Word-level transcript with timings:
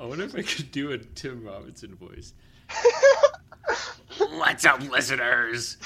I 0.00 0.04
wonder 0.04 0.24
if 0.24 0.34
I 0.36 0.42
could 0.42 0.70
do 0.70 0.92
a 0.92 0.98
Tim 0.98 1.44
Robinson 1.44 1.96
voice. 1.96 2.32
What's 4.30 4.64
up, 4.64 4.80
listeners? 4.88 5.76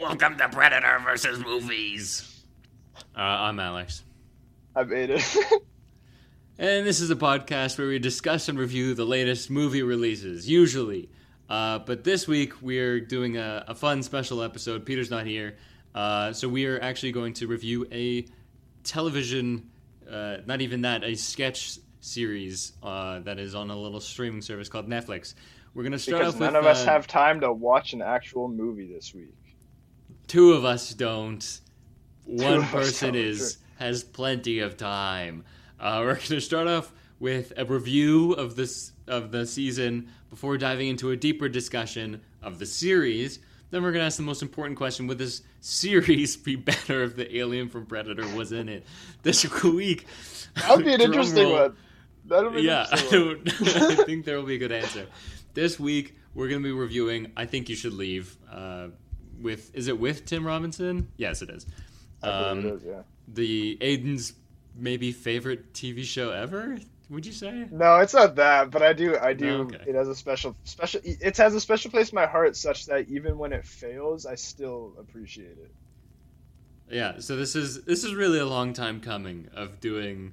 Welcome 0.00 0.38
to 0.38 0.48
Predator 0.48 1.00
versus 1.02 1.40
Movies. 1.40 2.44
Uh, 3.16 3.22
I'm 3.22 3.58
Alex. 3.58 4.04
I'm 4.76 4.92
Aidan. 4.92 5.20
And 6.58 6.86
this 6.86 7.00
is 7.02 7.10
a 7.10 7.16
podcast 7.16 7.76
where 7.76 7.88
we 7.88 7.98
discuss 7.98 8.48
and 8.48 8.58
review 8.58 8.94
the 8.94 9.04
latest 9.04 9.50
movie 9.50 9.82
releases, 9.82 10.48
usually. 10.48 11.10
Uh, 11.50 11.80
but 11.80 12.02
this 12.02 12.26
week 12.26 12.62
we're 12.62 12.98
doing 12.98 13.36
a, 13.36 13.62
a, 13.68 13.74
fun 13.74 14.02
special 14.02 14.42
episode. 14.42 14.86
Peter's 14.86 15.10
not 15.10 15.26
here. 15.26 15.58
Uh, 15.94 16.32
so 16.32 16.48
we 16.48 16.64
are 16.64 16.80
actually 16.80 17.12
going 17.12 17.34
to 17.34 17.46
review 17.46 17.86
a 17.92 18.24
television, 18.84 19.68
uh, 20.10 20.38
not 20.46 20.62
even 20.62 20.80
that, 20.80 21.04
a 21.04 21.14
sketch 21.14 21.78
series 22.06 22.72
uh, 22.82 23.20
that 23.20 23.38
is 23.38 23.54
on 23.54 23.70
a 23.70 23.76
little 23.76 24.00
streaming 24.00 24.42
service 24.42 24.68
called 24.68 24.88
Netflix. 24.88 25.34
We're 25.74 25.82
going 25.82 25.92
to 25.92 25.98
start 25.98 26.20
because 26.20 26.34
off 26.34 26.40
none 26.40 26.54
with. 26.54 26.60
of 26.60 26.66
us 26.66 26.86
uh, 26.86 26.92
have 26.92 27.06
time 27.06 27.40
to 27.40 27.52
watch 27.52 27.92
an 27.92 28.00
actual 28.00 28.48
movie 28.48 28.86
this 28.86 29.14
week. 29.14 29.34
Two 30.26 30.52
of 30.54 30.64
us 30.64 30.94
don't. 30.94 31.60
One 32.24 32.62
us 32.62 32.70
person 32.70 33.12
don't, 33.12 33.22
is 33.22 33.58
has 33.78 34.02
plenty 34.02 34.60
of 34.60 34.76
time. 34.76 35.44
Uh, 35.78 36.00
we're 36.02 36.14
going 36.14 36.26
to 36.26 36.40
start 36.40 36.66
off 36.66 36.92
with 37.18 37.52
a 37.56 37.64
review 37.64 38.32
of 38.32 38.56
this 38.56 38.92
of 39.06 39.30
the 39.30 39.46
season 39.46 40.08
before 40.30 40.56
diving 40.58 40.88
into 40.88 41.10
a 41.10 41.16
deeper 41.16 41.48
discussion 41.48 42.20
of 42.42 42.58
the 42.58 42.66
series. 42.66 43.38
Then 43.70 43.82
we're 43.82 43.92
going 43.92 44.00
to 44.00 44.06
ask 44.06 44.16
the 44.16 44.22
most 44.22 44.42
important 44.42 44.78
question: 44.78 45.06
Would 45.08 45.18
this 45.18 45.42
series 45.60 46.36
be 46.36 46.56
better 46.56 47.02
if 47.02 47.16
the 47.16 47.36
alien 47.36 47.68
from 47.68 47.86
Predator 47.86 48.26
was 48.34 48.52
in 48.52 48.68
it? 48.68 48.86
This 49.22 49.44
week, 49.64 50.06
That'd 50.54 50.84
be 50.84 50.94
an 50.94 51.00
interesting 51.00 51.44
roll. 51.48 51.68
one. 51.68 51.76
That'd 52.28 52.54
be 52.54 52.62
Yeah, 52.62 52.86
I, 52.90 53.00
interesting 53.02 53.66
I 53.76 53.94
think 54.04 54.24
there 54.24 54.36
will 54.36 54.46
be 54.46 54.56
a 54.56 54.58
good 54.58 54.72
answer. 54.72 55.06
This 55.54 55.78
week 55.78 56.16
we're 56.34 56.48
going 56.48 56.62
to 56.62 56.68
be 56.68 56.72
reviewing. 56.72 57.32
I 57.36 57.46
think 57.46 57.68
you 57.68 57.76
should 57.76 57.94
leave. 57.94 58.36
Uh, 58.50 58.88
with 59.40 59.74
is 59.74 59.88
it 59.88 59.98
with 59.98 60.24
Tim 60.24 60.46
Robinson? 60.46 61.08
Yes, 61.16 61.42
it 61.42 61.50
is. 61.50 61.66
I 62.22 62.26
believe 62.30 62.46
Um, 62.46 62.58
it 62.58 62.74
is, 62.76 62.84
yeah. 62.84 63.02
the 63.28 63.78
Aidan's 63.80 64.32
maybe 64.74 65.12
favorite 65.12 65.72
TV 65.72 66.04
show 66.04 66.30
ever. 66.30 66.78
Would 67.08 67.24
you 67.24 67.32
say? 67.32 67.68
No, 67.70 67.96
it's 67.98 68.14
not 68.14 68.34
that, 68.36 68.70
but 68.72 68.82
I 68.82 68.92
do. 68.92 69.16
I 69.16 69.32
do. 69.32 69.46
No, 69.46 69.60
okay. 69.62 69.84
It 69.86 69.94
has 69.94 70.08
a 70.08 70.14
special, 70.14 70.56
special. 70.64 71.00
It 71.04 71.36
has 71.36 71.54
a 71.54 71.60
special 71.60 71.90
place 71.90 72.10
in 72.10 72.16
my 72.16 72.26
heart, 72.26 72.56
such 72.56 72.86
that 72.86 73.08
even 73.08 73.38
when 73.38 73.52
it 73.52 73.64
fails, 73.64 74.26
I 74.26 74.34
still 74.34 74.92
appreciate 74.98 75.56
it. 75.58 75.70
Yeah. 76.90 77.20
So 77.20 77.36
this 77.36 77.54
is 77.54 77.84
this 77.84 78.02
is 78.04 78.14
really 78.14 78.38
a 78.40 78.46
long 78.46 78.72
time 78.72 79.00
coming 79.00 79.48
of 79.54 79.80
doing 79.80 80.32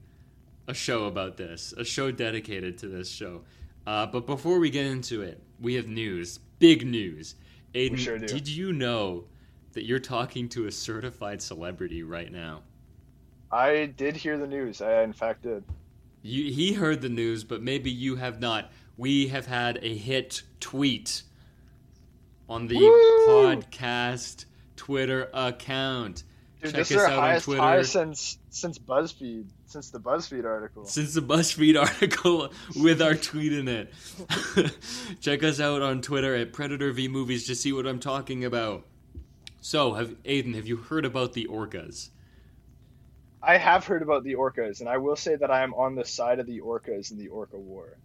a 0.68 0.74
show 0.74 1.06
about 1.06 1.38
this, 1.38 1.74
a 1.78 1.84
show 1.84 2.12
dedicated 2.12 2.78
to 2.80 2.88
this 2.88 3.10
show. 3.10 3.42
Uh, 3.86 4.06
but 4.06 4.26
before 4.26 4.60
we 4.60 4.70
get 4.70 4.86
into 4.86 5.22
it, 5.22 5.42
we 5.60 5.76
have 5.76 5.88
news, 5.88 6.40
big 6.60 6.86
news. 6.86 7.36
Aidan, 7.74 7.98
sure 7.98 8.20
did 8.20 8.48
you 8.48 8.72
know 8.72 9.26
that 9.74 9.86
you're 9.86 10.00
talking 10.00 10.48
to 10.50 10.68
a 10.68 10.72
certified 10.72 11.42
celebrity 11.42 12.04
right 12.04 12.32
now? 12.32 12.62
I 13.52 13.94
did 13.98 14.16
hear 14.16 14.38
the 14.38 14.48
news. 14.48 14.82
I 14.82 15.04
in 15.04 15.14
fact 15.14 15.44
did. 15.44 15.64
You, 16.22 16.52
he 16.54 16.74
heard 16.74 17.02
the 17.02 17.10
news, 17.10 17.44
but 17.44 17.62
maybe 17.62 17.92
you 17.92 18.16
have 18.16 18.40
not. 18.40 18.72
We 18.98 19.28
have 19.28 19.46
had 19.46 19.80
a 19.82 19.96
hit 19.96 20.44
tweet 20.60 21.24
on 22.48 22.68
the 22.68 22.78
Woo! 22.78 23.28
podcast 23.28 24.46
Twitter 24.76 25.30
account. 25.34 26.24
Dude, 26.62 26.72
Check 26.72 26.80
this 26.80 26.92
us 26.92 26.92
is 26.92 26.98
our 26.98 27.06
out 27.08 27.14
on 27.14 27.20
highest 27.20 27.46
Twitter. 27.46 27.62
high 27.62 27.82
since 27.82 28.38
since 28.50 28.80
BuzzFeed, 28.80 29.48
since 29.74 29.90
the 29.90 30.00
BuzzFeed 30.00 30.46
article. 30.46 30.86
Since 30.86 31.16
the 31.16 31.22
BuzzFeed 31.22 31.80
article 31.80 32.54
with 32.76 33.02
our 33.02 33.16
tweet 33.16 33.54
in 33.54 33.68
it. 33.68 33.94
Check 35.20 35.44
us 35.44 35.60
out 35.60 35.82
on 35.82 36.02
Twitter 36.02 36.36
at 36.36 36.54
Predator 36.54 36.92
V 36.92 37.08
Movies 37.08 37.48
to 37.48 37.56
see 37.56 37.74
what 37.74 37.88
I'm 37.88 38.00
talking 38.00 38.46
about. 38.46 38.86
So, 39.62 39.94
have 39.94 40.16
Aidan, 40.26 40.54
have 40.54 40.68
you 40.68 40.78
heard 40.78 41.06
about 41.06 41.34
the 41.34 41.48
orcas? 41.50 42.10
I 43.42 43.58
have 43.58 43.86
heard 43.86 44.04
about 44.04 44.24
the 44.24 44.36
orcas, 44.36 44.80
and 44.80 44.88
I 44.88 44.98
will 44.98 45.16
say 45.16 45.36
that 45.36 45.50
I 45.50 45.64
am 45.64 45.74
on 45.74 45.96
the 45.96 46.06
side 46.06 46.40
of 46.40 46.46
the 46.46 46.62
orcas 46.62 47.12
in 47.12 47.18
the 47.18 47.28
orca 47.28 47.58
war. 47.58 47.98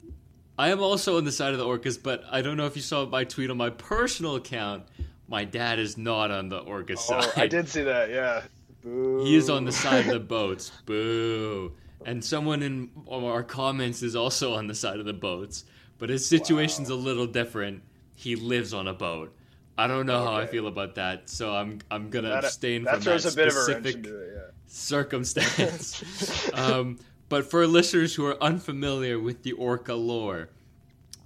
I 0.59 0.71
am 0.71 0.81
also 0.81 1.19
on 1.19 1.25
the 1.25 1.33
side 1.33 1.53
of 1.53 1.59
the 1.59 1.67
orcas, 1.67 2.03
but 2.03 2.25
I 2.31 2.43
don't 2.43 2.57
know 2.57 2.67
if 2.67 2.77
you 2.77 2.83
saw 2.83 3.07
my 3.07 3.25
tweet 3.25 3.51
on 3.51 3.59
my 3.59 3.71
personal 3.71 4.37
account. 4.37 4.85
My 5.29 5.45
dad 5.45 5.79
is 5.79 5.99
not 5.99 6.31
on 6.31 6.49
the 6.49 6.59
orca 6.59 6.97
side. 6.97 7.25
Oh, 7.25 7.33
I 7.37 7.47
did 7.47 7.69
see 7.69 7.83
that. 7.83 8.09
Yeah. 8.09 8.43
Boo. 8.83 9.25
He 9.25 9.37
is 9.37 9.51
on 9.51 9.65
the 9.65 9.73
side 9.73 10.07
of 10.07 10.13
the 10.13 10.21
boats. 10.21 10.71
Boo. 10.87 11.73
And 12.05 12.25
someone 12.25 12.63
in 12.63 12.91
our 13.11 13.43
comments 13.43 14.03
is 14.03 14.15
also 14.15 14.55
on 14.55 14.67
the 14.67 14.75
side 14.75 15.01
of 15.01 15.07
the 15.07 15.13
boats, 15.13 15.65
but 15.99 16.09
his 16.11 16.27
situation's 16.27 16.91
a 16.91 16.95
little 16.95 17.27
different. 17.27 17.83
He 18.15 18.37
lives 18.37 18.73
on 18.73 18.89
a 18.89 18.95
boat. 18.95 19.35
I 19.77 19.87
don't 19.87 20.07
know 20.07 20.25
how 20.25 20.35
I 20.35 20.47
feel 20.47 20.67
about 20.67 20.97
that, 20.97 21.29
so 21.29 21.55
I'm 21.55 21.81
I'm 21.91 22.11
gonna 22.11 22.29
That, 22.31 22.45
abstain 22.45 22.85
that 22.85 23.03
from 23.03 23.05
that 23.05 23.33
a 23.33 23.37
bit 23.37 23.49
of 23.49 23.55
a 23.57 23.61
specific 23.61 24.07
it. 24.07 24.33
Yeah. 24.35 24.41
circumstance. 24.67 26.51
um, 26.55 26.99
but 27.29 27.49
for 27.49 27.67
listeners 27.67 28.15
who 28.15 28.27
are 28.27 28.43
unfamiliar 28.43 29.19
with 29.21 29.43
the 29.43 29.53
orca 29.53 29.95
lore, 29.95 30.49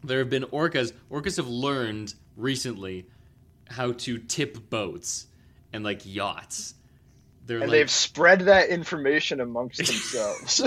there 0.04 0.18
have 0.18 0.28
been 0.30 0.44
orcas. 0.44 0.92
Orcas 1.10 1.36
have 1.36 1.48
learned 1.48 2.14
recently 2.36 3.06
how 3.68 3.92
to 3.92 4.18
tip 4.18 4.68
boats 4.68 5.26
and 5.72 5.82
like 5.84 6.02
yachts. 6.04 6.74
They're 7.52 7.60
And 7.60 7.70
like 7.70 7.80
they've 7.80 7.90
spread 7.90 8.40
that 8.40 8.70
information 8.70 9.38
amongst 9.40 9.76
themselves. 9.86 10.62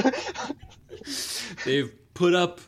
they've 1.66 1.92
put 2.14 2.36
up 2.36 2.62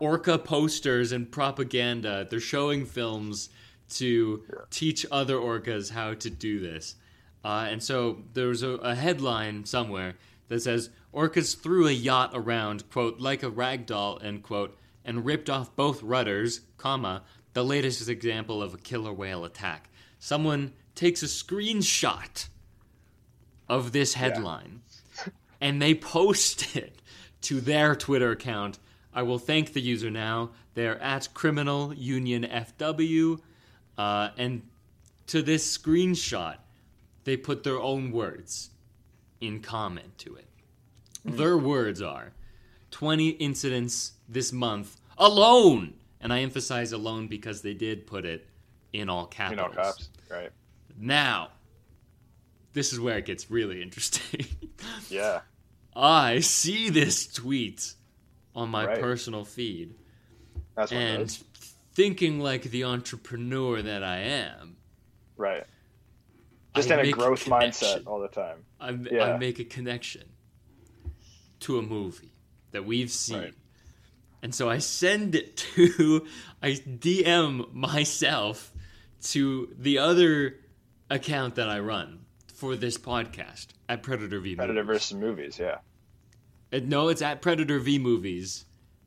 orca 0.00 0.38
posters 0.38 1.12
and 1.12 1.30
propaganda. 1.30 2.26
They're 2.30 2.40
showing 2.40 2.86
films 2.86 3.50
to 3.90 4.42
teach 4.70 5.04
other 5.12 5.36
orcas 5.36 5.90
how 5.90 6.14
to 6.14 6.30
do 6.30 6.60
this. 6.60 6.94
Uh, 7.44 7.66
and 7.70 7.82
so 7.82 8.22
there's 8.32 8.62
a, 8.62 8.70
a 8.70 8.94
headline 8.94 9.66
somewhere 9.66 10.16
that 10.48 10.62
says 10.62 10.88
orcas 11.12 11.54
threw 11.54 11.88
a 11.88 11.92
yacht 11.92 12.30
around, 12.32 12.88
quote, 12.88 13.20
like 13.20 13.42
a 13.42 13.50
rag 13.50 13.84
doll, 13.84 14.18
end 14.22 14.44
quote, 14.44 14.78
and 15.04 15.26
ripped 15.26 15.50
off 15.50 15.76
both 15.76 16.02
rudders, 16.02 16.62
comma, 16.78 17.22
the 17.52 17.62
latest 17.62 18.08
example 18.08 18.62
of 18.62 18.72
a 18.72 18.78
killer 18.78 19.12
whale 19.12 19.44
attack. 19.44 19.90
Someone 20.18 20.72
takes 20.94 21.22
a 21.22 21.26
screenshot 21.26 22.48
of 23.68 23.92
this 23.92 24.14
headline 24.14 24.80
and 25.60 25.80
they 25.80 25.94
post 25.94 26.76
it 26.76 27.00
to 27.42 27.60
their 27.60 27.94
Twitter 27.94 28.32
account. 28.32 28.78
I 29.12 29.22
will 29.22 29.38
thank 29.38 29.72
the 29.72 29.80
user 29.80 30.10
now. 30.10 30.50
They're 30.74 31.00
at 31.00 31.28
Criminal 31.34 31.94
Union 31.94 32.44
FW. 32.44 33.40
Uh, 33.96 34.30
and 34.36 34.62
to 35.28 35.42
this 35.42 35.76
screenshot, 35.76 36.56
they 37.24 37.36
put 37.36 37.64
their 37.64 37.78
own 37.78 38.12
words 38.12 38.70
in 39.40 39.60
comment 39.60 40.16
to 40.18 40.36
it. 40.36 40.46
Their 41.24 41.58
words 41.58 42.00
are 42.00 42.32
20 42.90 43.30
incidents 43.30 44.12
this 44.28 44.52
month 44.52 45.00
alone. 45.16 45.94
And 46.20 46.32
I 46.32 46.40
emphasize 46.40 46.92
alone 46.92 47.28
because 47.28 47.62
they 47.62 47.74
did 47.74 48.06
put 48.06 48.24
it 48.24 48.48
in 48.92 49.08
all 49.08 49.26
capitals. 49.26 49.74
know, 49.74 49.82
cops. 49.82 50.08
Right. 50.30 50.50
Now, 50.98 51.50
this 52.78 52.92
is 52.92 53.00
where 53.00 53.18
it 53.18 53.24
gets 53.26 53.50
really 53.50 53.82
interesting. 53.82 54.46
Yeah. 55.10 55.40
I 55.96 56.38
see 56.40 56.88
this 56.90 57.26
tweet 57.26 57.94
on 58.54 58.68
my 58.68 58.86
Right. 58.86 59.00
personal 59.00 59.44
feed 59.44 59.94
That's 60.76 60.92
what 60.92 61.00
and 61.00 61.22
is. 61.24 61.42
thinking 61.94 62.38
like 62.40 62.62
the 62.64 62.84
entrepreneur 62.84 63.82
that 63.82 64.04
I 64.04 64.18
am, 64.18 64.76
Right. 65.36 65.64
Just 66.76 66.90
I 66.92 67.00
in 67.00 67.06
a 67.06 67.10
growth 67.10 67.42
connection. 67.44 67.88
mindset 67.88 68.06
all 68.06 68.20
the 68.20 68.28
time. 68.28 68.58
I, 68.80 68.90
I 69.20 69.36
make 69.38 69.58
a 69.58 69.64
connection 69.64 70.24
to 71.60 71.78
a 71.78 71.82
movie 71.82 72.32
that 72.70 72.84
we've 72.84 73.10
seen. 73.10 73.38
Right. 73.38 73.54
And 74.42 74.54
so 74.54 74.68
I 74.70 74.78
send 74.78 75.34
it 75.34 75.56
to, 75.74 76.26
I 76.62 76.72
DM 76.72 77.72
myself 77.74 78.72
to 79.32 79.74
the 79.76 79.98
other 79.98 80.54
account 81.10 81.56
that 81.56 81.68
I 81.68 81.80
run 81.80 82.20
for 82.58 82.74
this 82.76 82.98
podcast 82.98 83.68
at 83.88 84.02
Predator 84.02 84.40
V 84.40 84.56
Predator 84.56 84.82
Movies. 84.84 84.86
versus 84.86 85.16
movies. 85.16 85.58
Yeah. 85.58 85.78
Uh, 86.72 86.80
no, 86.84 87.08
it's 87.08 87.22
at 87.22 87.40
Predator 87.40 87.78
V 87.78 87.98
Movies 87.98 88.64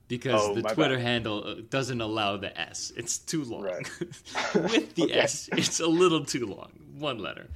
because 0.08 0.42
Oh, 0.42 0.56
the 0.56 0.62
Twitter 0.64 0.96
bad. 0.96 1.04
handle 1.06 1.44
uh, 1.46 1.56
doesn't 1.70 2.00
allow 2.02 2.38
the 2.38 2.58
S. 2.60 2.92
It's 2.96 3.18
too 3.18 3.44
long. 3.44 3.64
Right. 3.64 3.90
With 4.56 4.96
the 4.96 5.04
Okay. 5.04 5.20
S, 5.20 5.50
it's 5.52 5.80
a 5.80 5.88
little 5.88 6.24
too 6.26 6.46
long. 6.46 6.72
One 6.98 7.18
letter. 7.20 7.50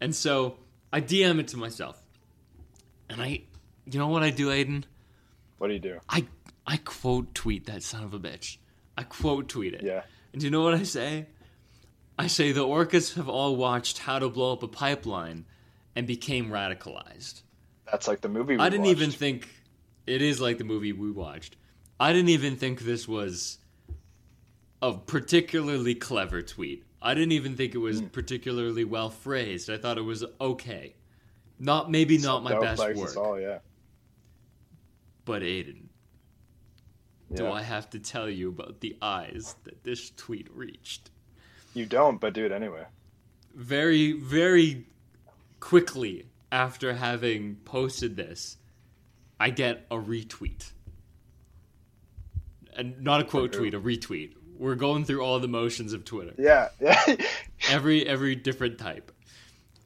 And 0.00 0.14
so 0.14 0.56
I 0.92 1.00
DM 1.00 1.38
it 1.38 1.48
to 1.48 1.56
myself. 1.56 2.00
And 3.08 3.22
I, 3.22 3.42
you 3.86 3.98
know 3.98 4.08
what 4.08 4.22
I 4.22 4.30
do, 4.30 4.50
Aidan? 4.50 4.84
What 5.58 5.68
do 5.68 5.74
you 5.74 5.80
do? 5.80 5.98
I 6.08 6.26
I 6.66 6.76
quote 6.78 7.34
tweet 7.34 7.66
that 7.66 7.82
son 7.82 8.02
of 8.04 8.14
a 8.14 8.18
bitch. 8.18 8.56
I 8.96 9.02
quote 9.04 9.48
tweet 9.48 9.74
it. 9.74 9.82
Yeah. 9.82 10.02
And 10.32 10.40
do 10.40 10.46
you 10.46 10.50
know 10.50 10.62
what 10.62 10.74
I 10.74 10.82
say? 10.84 11.26
I 12.20 12.26
say 12.26 12.52
the 12.52 12.66
orcas 12.66 13.14
have 13.14 13.30
all 13.30 13.56
watched 13.56 13.96
How 14.00 14.18
to 14.18 14.28
Blow 14.28 14.52
Up 14.52 14.62
a 14.62 14.68
Pipeline 14.68 15.46
and 15.96 16.06
became 16.06 16.50
radicalized. 16.50 17.40
That's 17.90 18.06
like 18.06 18.20
the 18.20 18.28
movie. 18.28 18.56
We 18.56 18.62
I 18.62 18.68
didn't 18.68 18.84
watched. 18.84 18.98
even 18.98 19.10
think 19.10 19.48
it 20.06 20.20
is 20.20 20.38
like 20.38 20.58
the 20.58 20.64
movie 20.64 20.92
we 20.92 21.10
watched. 21.10 21.56
I 21.98 22.12
didn't 22.12 22.28
even 22.28 22.56
think 22.56 22.80
this 22.80 23.08
was 23.08 23.56
a 24.82 24.92
particularly 24.92 25.94
clever 25.94 26.42
tweet. 26.42 26.84
I 27.00 27.14
didn't 27.14 27.32
even 27.32 27.56
think 27.56 27.74
it 27.74 27.78
was 27.78 28.02
Mm. 28.02 28.12
particularly 28.12 28.84
well 28.84 29.08
phrased. 29.08 29.70
I 29.70 29.78
thought 29.78 29.96
it 29.96 30.02
was 30.02 30.22
okay. 30.42 30.96
Not 31.58 31.90
maybe 31.90 32.18
not 32.18 32.42
my 32.42 32.58
best 32.60 32.82
work, 32.96 33.16
all, 33.16 33.40
yeah. 33.40 33.60
but 35.24 35.42
Aidan, 35.42 35.88
do 37.34 37.50
I 37.50 37.62
have 37.62 37.88
to 37.90 37.98
tell 37.98 38.28
you 38.28 38.50
about 38.50 38.80
the 38.80 38.98
eyes 39.00 39.56
that 39.64 39.84
this 39.84 40.10
tweet 40.10 40.48
reached? 40.54 41.10
You 41.74 41.86
don't, 41.86 42.20
but 42.20 42.32
do 42.32 42.44
it 42.44 42.52
anyway. 42.52 42.84
Very, 43.54 44.12
very 44.12 44.86
quickly 45.60 46.26
after 46.50 46.94
having 46.94 47.56
posted 47.64 48.16
this, 48.16 48.56
I 49.38 49.50
get 49.50 49.86
a 49.90 49.96
retweet. 49.96 50.70
And 52.76 53.02
not 53.02 53.20
a 53.20 53.24
quote 53.24 53.52
tweet, 53.52 53.74
a 53.74 53.80
retweet. 53.80 54.34
We're 54.58 54.74
going 54.74 55.04
through 55.04 55.22
all 55.22 55.38
the 55.38 55.48
motions 55.48 55.92
of 55.92 56.04
Twitter. 56.04 56.34
Yeah, 56.38 56.68
yeah. 56.80 57.16
Every 57.70 58.06
every 58.06 58.36
different 58.36 58.78
type. 58.78 59.10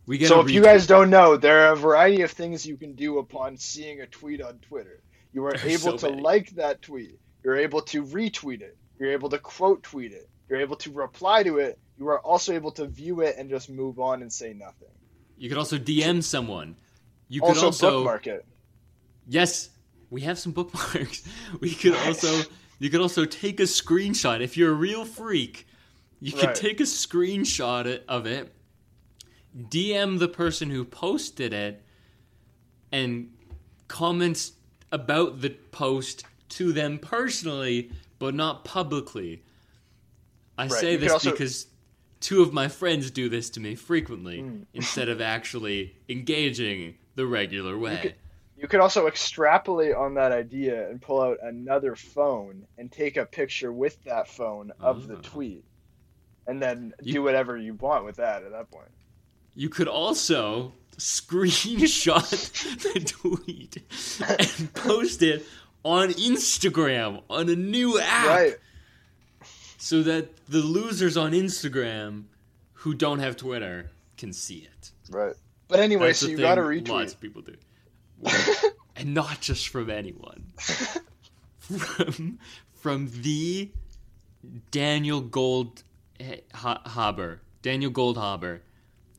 We 0.07 0.19
get 0.19 0.29
so 0.29 0.41
if 0.41 0.51
you 0.51 0.63
guys 0.63 0.87
don't 0.87 1.11
know, 1.11 1.37
there 1.37 1.67
are 1.69 1.73
a 1.73 1.77
variety 1.77 2.23
of 2.23 2.31
things 2.31 2.67
you 2.67 2.77
can 2.77 2.95
do 2.95 3.19
upon 3.19 3.57
seeing 3.57 4.01
a 4.01 4.07
tweet 4.07 4.43
on 4.43 4.59
Twitter. 4.59 5.01
You 5.33 5.45
are 5.47 5.53
There's 5.57 5.87
able 5.87 5.99
so 5.99 6.09
to 6.09 6.11
many. 6.11 6.23
like 6.23 6.51
that 6.57 6.83
tweet. 6.83 7.19
You're 7.43 7.57
able 7.57 7.83
to 7.83 8.05
retweet 8.05 8.61
it. 8.61 8.77
You're 8.99 9.13
able 9.13 9.29
to 9.31 9.39
quote 9.39 9.83
tweet 9.83 10.13
it. 10.13 10.29
You're 10.49 10.61
able 10.61 10.76
to 10.76 10.93
reply 10.93 11.43
to 11.43 11.58
it. 11.58 11.79
You 11.99 12.08
are 12.08 12.20
also 12.20 12.52
able 12.52 12.73
to 12.73 12.87
view 12.87 13.20
it 13.20 13.37
and 13.38 13.49
just 13.49 13.70
move 13.70 13.99
on 13.99 14.23
and 14.23 14.32
say 14.32 14.52
nothing. 14.52 14.88
You 15.37 15.49
could 15.49 15.58
also 15.58 15.79
DM 15.79 16.23
someone. 16.23 16.76
You 17.29 17.41
could 17.41 17.49
Also, 17.50 17.67
also, 17.67 17.91
bookmark 17.99 18.26
it. 18.26 18.44
Yes, 19.26 19.70
we 20.11 20.20
have 20.23 20.38
some 20.38 20.52
bookmarks. 20.52 21.26
We 21.61 21.75
could 21.75 21.94
also 21.94 22.43
you 22.79 22.91
could 22.91 23.00
also 23.00 23.25
take 23.25 23.61
a 23.61 23.64
screenshot 23.64 24.41
if 24.41 24.56
you're 24.56 24.73
a 24.73 24.75
real 24.75 25.05
freak. 25.05 25.67
You 26.20 26.32
could 26.32 26.44
Right. 26.49 26.55
take 26.55 26.81
a 26.81 26.85
screenshot 26.85 28.02
of 28.08 28.26
it, 28.26 28.52
DM 29.56 30.19
the 30.19 30.29
person 30.29 30.70
who 30.70 30.85
posted 30.85 31.52
it, 31.52 31.82
and 32.93 33.32
comments 33.88 34.52
about 34.93 35.41
the 35.41 35.50
post 35.50 36.25
to 36.50 36.73
them 36.73 36.99
personally, 36.99 37.91
but 38.19 38.35
not 38.35 38.64
publicly. 38.64 39.43
I 40.59 40.62
Right, 40.69 40.71
say 40.73 40.93
you 40.93 40.99
this 40.99 41.12
also- 41.12 41.31
because 41.33 41.67
two 42.21 42.43
of 42.43 42.53
my 42.53 42.69
friends 42.69 43.11
do 43.11 43.29
this 43.29 43.51
to 43.51 43.61
me 43.61 43.75
frequently 43.75 44.39
Mm. 44.43 44.67
instead 44.75 45.09
of 45.09 45.21
actually 45.21 45.97
engaging 46.09 46.97
the 47.17 47.27
regular 47.27 47.77
way. 47.79 47.99
could- 48.03 48.15
You 48.56 48.69
could 48.69 48.81
also 48.81 49.06
extrapolate 49.09 49.95
on 49.95 50.15
that 50.15 50.33
idea 50.33 50.89
and 50.89 51.03
pull 51.03 51.21
out 51.21 51.39
another 51.43 51.97
phone 51.97 52.67
and 52.79 52.91
take 52.91 53.17
a 53.17 53.27
picture 53.27 53.73
with 53.73 54.03
that 54.05 54.29
phone 54.29 54.73
of 54.81 55.06
the 55.09 55.17
Oh. 55.17 55.21
tweet. 55.23 55.65
And 56.47 56.62
then 56.62 56.95
You- 57.03 57.15
do 57.15 57.23
whatever 57.23 57.56
you 57.59 57.75
want 57.75 58.05
with 58.05 58.17
that 58.17 58.43
at 58.45 58.53
that 58.53 58.71
point. 58.71 58.91
You 59.55 59.69
could 59.69 59.89
also 59.89 60.73
screenshot 60.97 62.23
the 62.95 63.01
tweet 63.01 63.79
and 64.39 64.73
post 64.75 65.23
it 65.23 65.45
on 65.85 66.11
Instagram 66.11 67.23
on 67.29 67.49
a 67.49 67.56
new 67.56 67.99
app 68.01 68.27
Right. 68.27 68.56
So 69.85 70.03
that 70.05 70.47
the 70.47 70.61
losers 70.61 71.19
on 71.19 71.33
Instagram 71.33 72.25
who 72.73 72.95
don't 72.95 73.19
have 73.19 73.37
Twitter 73.37 73.91
can 74.17 74.33
see 74.33 74.67
it. 74.67 74.93
Right. 75.11 75.35
But 75.69 75.81
anyway, 75.81 76.07
That's 76.07 76.21
so 76.21 76.29
you 76.29 76.39
got 76.39 76.55
to 76.55 76.63
retweet. 76.63 76.89
Lots 76.89 77.13
of 77.13 77.21
people 77.21 77.43
do. 77.43 77.55
and 78.97 79.13
not 79.13 79.43
just 79.43 79.69
from 79.69 79.91
anyone. 79.91 80.47
From 81.59 82.39
from 82.73 83.11
the 83.23 83.71
Daniel 84.71 85.23
Gold 85.23 85.83
eh, 86.21 86.41
Ha- 86.55 86.83
Haber, 86.95 87.41
Daniel 87.61 87.91
Goldhaber 87.91 88.61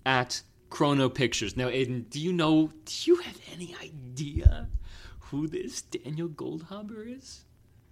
at 0.06 0.42
Chrono 0.72 1.10
Pictures. 1.10 1.56
Now, 1.58 1.70
Aidan, 1.70 2.06
do 2.10 2.20
you 2.20 2.32
know? 2.34 2.72
Do 2.86 2.94
you 3.04 3.18
have 3.18 3.40
any 3.52 3.76
idea 3.84 4.70
who 5.20 5.48
this 5.48 5.82
Daniel 5.82 6.30
Goldhaber 6.30 7.18
is? 7.18 7.46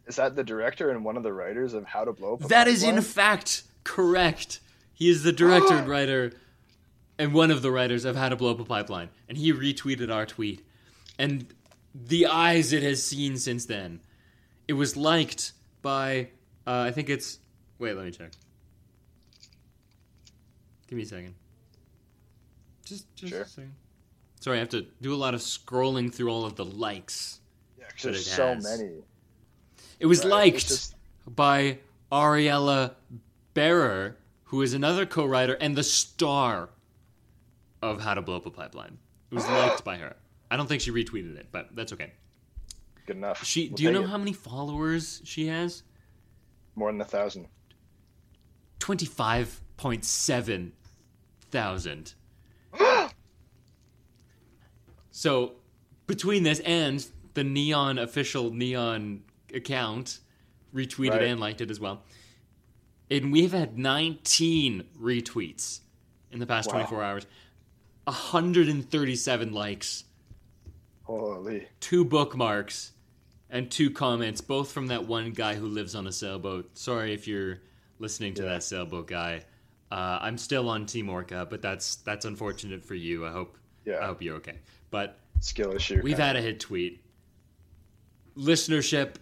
Is 0.06 0.18
that 0.18 0.36
the 0.36 0.44
director 0.44 0.90
and 0.90 1.06
one 1.06 1.16
of 1.18 1.24
the 1.24 1.32
writers 1.34 1.74
of 1.74 1.86
How 1.86 2.04
to 2.04 2.12
Blow 2.12 2.34
Up 2.34 2.44
a 2.44 2.48
That 2.48 2.68
is 2.68 2.84
in 2.84 3.02
fact 3.02 3.64
correct. 3.84 4.60
He 4.94 5.10
is 5.10 5.24
the 5.24 5.32
director 5.32 5.76
and 5.76 5.88
writer 5.90 6.34
and 7.18 7.34
one 7.34 7.52
of 7.52 7.62
the 7.62 7.72
writers 7.72 8.06
of 8.06 8.16
How 8.16 8.30
to 8.30 8.36
Blow 8.36 8.52
Up 8.52 8.60
a 8.60 8.66
Pipeline. 8.66 9.10
And 9.30 9.38
he 9.38 9.54
retweeted 9.54 10.14
our 10.14 10.26
tweet. 10.26 10.66
And 11.18 11.48
the 11.94 12.26
eyes 12.26 12.74
it 12.74 12.84
has 12.84 13.04
seen 13.04 13.38
since 13.38 13.66
then. 13.66 14.02
It 14.68 14.74
was 14.74 14.98
liked 14.98 15.54
by, 15.82 16.30
uh, 16.66 16.82
I 16.88 16.92
think 16.92 17.10
it's. 17.10 17.40
Wait, 17.80 17.96
let 17.96 18.06
me 18.06 18.12
check. 18.12 18.32
Give 20.88 20.98
me 20.98 21.04
a 21.04 21.06
second. 21.06 21.36
Just, 22.86 23.14
just 23.16 23.32
Sure. 23.32 23.42
a 23.42 23.48
second. 23.48 23.74
Sorry, 24.40 24.58
I 24.58 24.60
have 24.60 24.70
to 24.70 24.86
do 25.02 25.14
a 25.14 25.16
lot 25.16 25.34
of 25.34 25.40
scrolling 25.40 26.14
through 26.14 26.30
all 26.30 26.46
of 26.46 26.56
the 26.56 26.66
likes. 26.66 27.40
Yeah, 27.78 27.86
there's 28.02 28.26
so 28.26 28.56
has. 28.56 28.64
many. 28.64 28.92
It 30.00 30.06
was 30.06 30.20
Right, 30.24 30.30
liked 30.30 30.56
it's 30.58 30.68
just- 30.68 30.96
by 31.28 31.80
Ariela 32.12 32.94
Barer, 33.54 34.18
who 34.46 34.62
is 34.62 34.74
another 34.74 35.06
co-writer 35.06 35.54
and 35.54 35.76
the 35.76 35.84
star 35.84 36.70
of 37.82 38.02
How 38.02 38.14
to 38.14 38.22
Blow 38.22 38.38
Up 38.38 38.46
a 38.46 38.52
Pipeline. 38.52 38.98
It 39.32 39.36
was 39.36 39.46
liked 39.48 39.84
by 39.84 39.98
her. 39.98 40.16
I 40.52 40.58
don't 40.58 40.68
think 40.68 40.82
she 40.82 40.92
retweeted 40.92 41.36
it, 41.38 41.48
but 41.52 41.76
that's 41.76 41.92
okay. 41.94 42.14
Good 43.06 43.18
enough. 43.18 43.44
She, 43.44 43.68
We'll 43.70 43.76
do 43.76 43.84
you 43.84 43.92
know 43.92 44.04
it. 44.04 44.10
how 44.10 44.18
many 44.18 44.34
followers 44.34 45.22
she 45.26 45.48
has? 45.48 45.84
More 46.76 46.92
than 46.92 47.02
a 47.02 47.06
thousand. 47.06 47.48
Twenty-five 48.80 49.62
point 49.78 50.06
seven 50.06 50.74
thousand. 51.52 52.14
So, 55.12 55.54
between 56.08 56.42
this 56.44 56.60
and 56.62 57.06
the 57.36 57.44
Neon 57.44 57.98
official 58.00 58.52
Neon 58.52 59.22
account 59.54 60.20
retweeted 60.74 61.12
Right. 61.12 61.24
and 61.24 61.40
liked 61.40 61.62
it 61.62 61.70
as 61.72 61.80
well, 61.80 62.04
and 63.12 63.32
we've 63.32 63.52
had 63.52 63.78
19 63.78 64.84
retweets 65.00 65.80
in 66.32 66.40
the 66.40 66.48
past 66.48 66.68
Wow. 66.70 66.74
24 66.80 67.04
hours, 67.04 67.26
137 68.06 69.54
likes, 69.54 70.04
Holy. 71.04 71.68
two 71.80 72.04
bookmarks, 72.06 72.92
and 73.50 73.70
two 73.70 73.92
comments, 73.92 74.42
both 74.42 74.72
from 74.72 74.88
that 74.88 75.06
one 75.06 75.32
guy 75.32 75.54
who 75.56 75.68
lives 75.68 75.94
on 75.96 76.08
a 76.08 76.12
sailboat. 76.12 76.76
Sorry 76.78 77.14
if 77.14 77.28
you're 77.28 77.60
listening 78.00 78.34
to 78.36 78.42
Yeah. 78.44 78.50
that 78.50 78.64
sailboat 78.64 79.08
guy. 79.08 79.44
Uh, 79.92 80.18
I'm 80.22 80.40
still 80.40 80.70
on 80.70 80.88
Team 80.88 81.08
Orca, 81.08 81.46
but 81.48 81.62
that's 81.62 81.98
that's 81.98 82.26
unfortunate 82.26 82.84
for 82.84 82.96
you. 82.96 83.28
I 83.28 83.32
hope 83.32 83.58
yeah. 83.86 84.00
I 84.02 84.08
hope 84.08 84.24
you're 84.24 84.38
okay. 84.38 84.58
But 84.90 85.20
Skill 85.40 85.74
issue. 85.74 86.02
we've 86.02 86.18
had 86.18 86.36
a 86.36 86.42
hit 86.42 86.60
tweet. 86.60 87.04
Listenership 88.36 89.16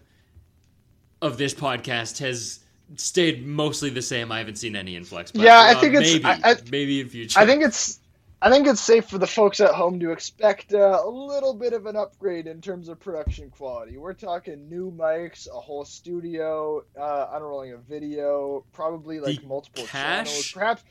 of 1.22 1.38
this 1.38 1.54
podcast 1.54 2.18
has 2.18 2.60
stayed 2.96 3.46
mostly 3.46 3.88
the 3.88 4.02
same. 4.02 4.30
I 4.30 4.38
haven't 4.38 4.56
seen 4.56 4.76
any 4.76 4.96
influx. 4.96 5.30
But, 5.32 5.40
Yeah, 5.42 5.58
I 5.58 5.72
uh, 5.74 5.80
think 5.80 5.94
it's- 5.94 6.12
maybe 6.12 6.24
I- 6.26 6.50
I- 6.50 6.56
maybe 6.70 7.00
in 7.00 7.08
future. 7.08 7.38
I 7.40 7.46
think 7.46 7.62
it's 7.64 7.98
I 8.44 8.50
think 8.50 8.66
it's 8.66 8.80
safe 8.80 9.08
for 9.08 9.18
the 9.18 9.26
folks 9.28 9.60
at 9.60 9.70
home 9.72 10.00
to 10.00 10.10
expect 10.10 10.74
uh, 10.74 11.00
a 11.04 11.08
little 11.08 11.54
bit 11.54 11.72
of 11.74 11.86
an 11.86 11.94
upgrade 11.94 12.48
in 12.48 12.60
terms 12.60 12.88
of 12.88 12.98
production 12.98 13.50
quality. 13.50 13.98
We're 13.98 14.14
talking 14.14 14.68
new 14.68 14.90
mics, 14.90 15.46
a 15.46 15.60
whole 15.60 15.84
studio, 15.84 16.82
uh, 17.00 17.28
unrolling 17.34 17.72
a 17.74 17.76
video, 17.76 18.64
probably 18.72 19.20
like 19.20 19.40
The 19.40 19.46
multiple 19.46 19.84
cash- 19.84 20.26
channels, 20.26 20.50
perhaps 20.52 20.82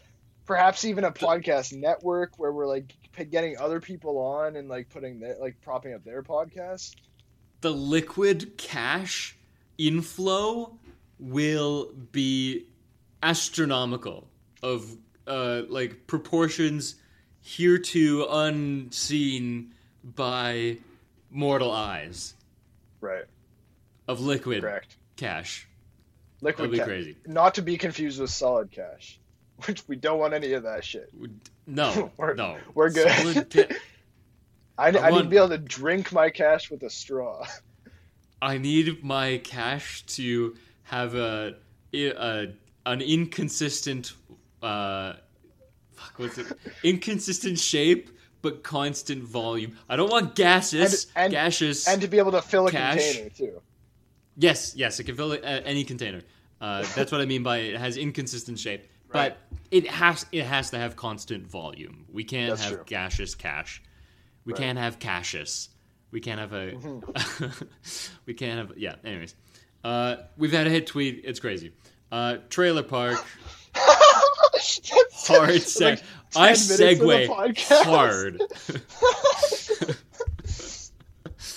perhaps 0.45 0.85
even 0.85 1.03
a 1.03 1.11
podcast 1.11 1.73
network 1.73 2.39
where 2.39 2.53
we're 2.53 2.67
like 2.67 2.93
getting 3.29 3.57
other 3.57 3.81
people 3.81 4.17
on 4.17 4.55
and 4.55 4.69
like 4.69 4.87
putting 4.89 5.19
their, 5.19 5.35
like 5.37 5.59
propping 5.61 5.93
up 5.93 6.05
their 6.05 6.23
podcast. 6.23 6.95
the 7.59 7.69
liquid 7.71 8.57
cash 8.57 9.37
inflow 9.87 10.77
will 11.19 11.91
be 12.11 12.65
astronomical 13.23 14.27
of 14.63 14.97
uh, 15.27 15.61
like 15.69 16.07
proportions 16.07 16.95
hereto 17.43 18.27
unseen 18.45 19.73
by 20.03 20.77
mortal 21.29 21.71
eyes 21.71 22.33
Right. 22.99 23.25
of 24.07 24.19
liquid 24.19 24.61
Correct. 24.61 24.95
cash. 25.15 25.67
Liquid 26.41 26.71
That'd 26.71 26.71
be 26.71 26.77
cash. 26.79 26.87
crazy. 26.87 27.17
Not 27.25 27.55
to 27.55 27.61
be 27.61 27.77
confused 27.77 28.19
with 28.19 28.29
solid 28.29 28.71
cash. 28.71 29.19
Which 29.65 29.87
we 29.87 29.95
don't 29.95 30.19
want 30.19 30.33
any 30.33 30.53
of 30.53 30.63
that 30.63 30.83
shit. 30.83 31.11
No, 31.67 32.11
We're- 32.17 32.35
no. 32.35 32.57
we're 32.73 32.89
good. 32.89 33.09
Solid 33.11 33.49
ca- 33.49 33.75
I, 34.77 34.87
I, 34.89 35.07
I 35.07 35.11
need 35.11 35.23
to 35.23 35.29
be 35.29 35.37
able 35.37 35.49
to 35.49 35.57
drink 35.59 36.11
my 36.11 36.29
cash 36.31 36.71
with 36.71 36.81
a 36.83 36.89
straw. 36.89 37.45
I 38.41 38.57
need 38.57 39.03
my 39.03 39.37
cash 39.43 40.03
to 40.17 40.55
have 40.83 41.15
a, 41.15 41.55
a 41.93 42.53
an 42.85 43.01
inconsistent 43.01 44.13
uh 44.63 45.13
fuck 45.93 46.13
what's 46.17 46.37
it 46.37 46.47
inconsistent 46.83 47.59
shape 47.59 48.09
but 48.41 48.63
constant 48.63 49.23
volume. 49.23 49.77
I 49.87 49.95
don't 49.95 50.09
want 50.09 50.33
gases, 50.33 51.05
And- 51.15 51.25
and- 51.25 51.31
gaseous 51.31 51.87
and 51.87 52.01
to 52.01 52.07
be 52.07 52.17
able 52.17 52.31
to 52.31 52.41
fill 52.41 52.67
a 52.67 52.71
Cash. 52.71 52.95
container 53.13 53.29
too. 53.29 53.61
Yes, 54.37 54.73
yes, 54.75 54.99
it 54.99 55.03
can 55.03 55.15
fill 55.15 55.33
uh, 55.33 55.35
any 55.43 55.83
container. 55.83 56.21
Uh, 56.59 56.83
that's 56.95 57.11
what 57.11 57.21
I 57.21 57.25
mean 57.25 57.43
by 57.43 57.57
it 57.57 57.77
has 57.77 57.97
inconsistent 57.97 58.57
shape. 58.57 58.87
Right. 59.13 59.35
But 59.35 59.57
it 59.69 59.87
has 59.87 60.25
it 60.31 60.45
has 60.45 60.71
to 60.71 60.77
have 60.79 60.95
constant 60.95 61.45
volume. 61.45 62.05
We 62.11 62.23
can't 62.23 62.49
That's 62.49 62.63
have 62.63 62.73
true. 62.73 62.83
gaseous 62.87 63.35
cash. 63.35 63.83
We 64.45 64.53
Right. 64.53 64.61
Can't 64.61 64.79
have 64.79 64.97
Cassius. 64.97 65.69
We 66.11 66.19
can't 66.19 66.39
have 66.39 66.53
a. 66.53 66.73
we 68.25 68.33
can't 68.33 68.69
have 68.69 68.77
yeah. 68.77 68.95
Anyways, 69.03 69.35
uh, 69.83 70.17
we've 70.37 70.51
had 70.51 70.67
a 70.67 70.69
hit 70.69 70.87
tweet. 70.87 71.21
It's 71.23 71.39
crazy. 71.39 71.71
Uh, 72.11 72.37
trailer 72.49 72.83
park 72.83 73.23
hard 73.75 75.61
seg. 75.61 75.81
like 75.81 76.03
I 76.35 76.53
10 76.53 76.67
minutes 76.67 76.71
of 76.71 76.77
the 76.77 76.95
segue 76.95 77.83
hard. 77.85 78.41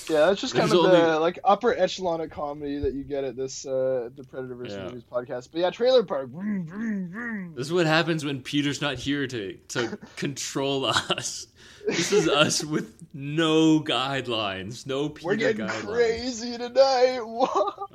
Yeah, 0.09 0.27
that's 0.27 0.41
just 0.41 0.55
kind 0.55 0.71
There's 0.71 0.85
of 0.85 0.91
the 0.91 1.03
only- 1.03 1.19
like 1.21 1.39
upper 1.45 1.75
echelon 1.75 2.21
of 2.21 2.31
comedy 2.31 2.79
that 2.79 2.93
you 2.95 3.05
get 3.05 3.25
at 3.25 3.37
this 3.37 3.65
uh 3.67 4.11
the 4.15 4.25
Predator 4.25 4.55
vs 4.55 4.77
Yeah. 4.77 4.85
Movies 4.85 5.03
podcast. 5.11 5.49
But 5.53 5.61
yeah, 5.61 5.71
Trailer 5.71 6.03
Park. 6.03 6.29
vroom, 6.29 6.67
vroom, 6.67 7.09
vroom. 7.11 7.55
This 7.57 7.67
is 7.67 7.73
what 7.73 7.87
happens 7.87 8.25
when 8.25 8.43
Peter's 8.43 8.81
not 8.81 8.97
here 8.99 9.27
to 9.27 9.55
to 9.69 9.99
control 10.17 10.85
us. 10.85 11.47
This 11.87 12.13
is 12.13 12.29
us 12.29 12.65
with 12.65 12.95
no 13.13 13.81
guidelines, 13.81 14.87
no 14.87 15.09
Peter 15.11 15.27
We're 15.27 15.37
getting 15.37 15.67
guidelines. 15.67 15.87
crazy 15.87 16.57
tonight. 16.59 17.21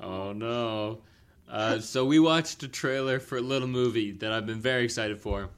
Oh 0.02 0.32
no! 0.34 1.02
Uh, 1.50 1.80
so 1.80 2.06
we 2.06 2.20
watched 2.20 2.62
a 2.64 2.68
trailer 2.68 3.20
for 3.20 3.38
a 3.38 3.42
little 3.42 3.68
movie 3.68 4.12
that 4.14 4.32
I've 4.32 4.46
been 4.46 4.62
very 4.62 4.84
excited 4.86 5.20
for. 5.20 5.50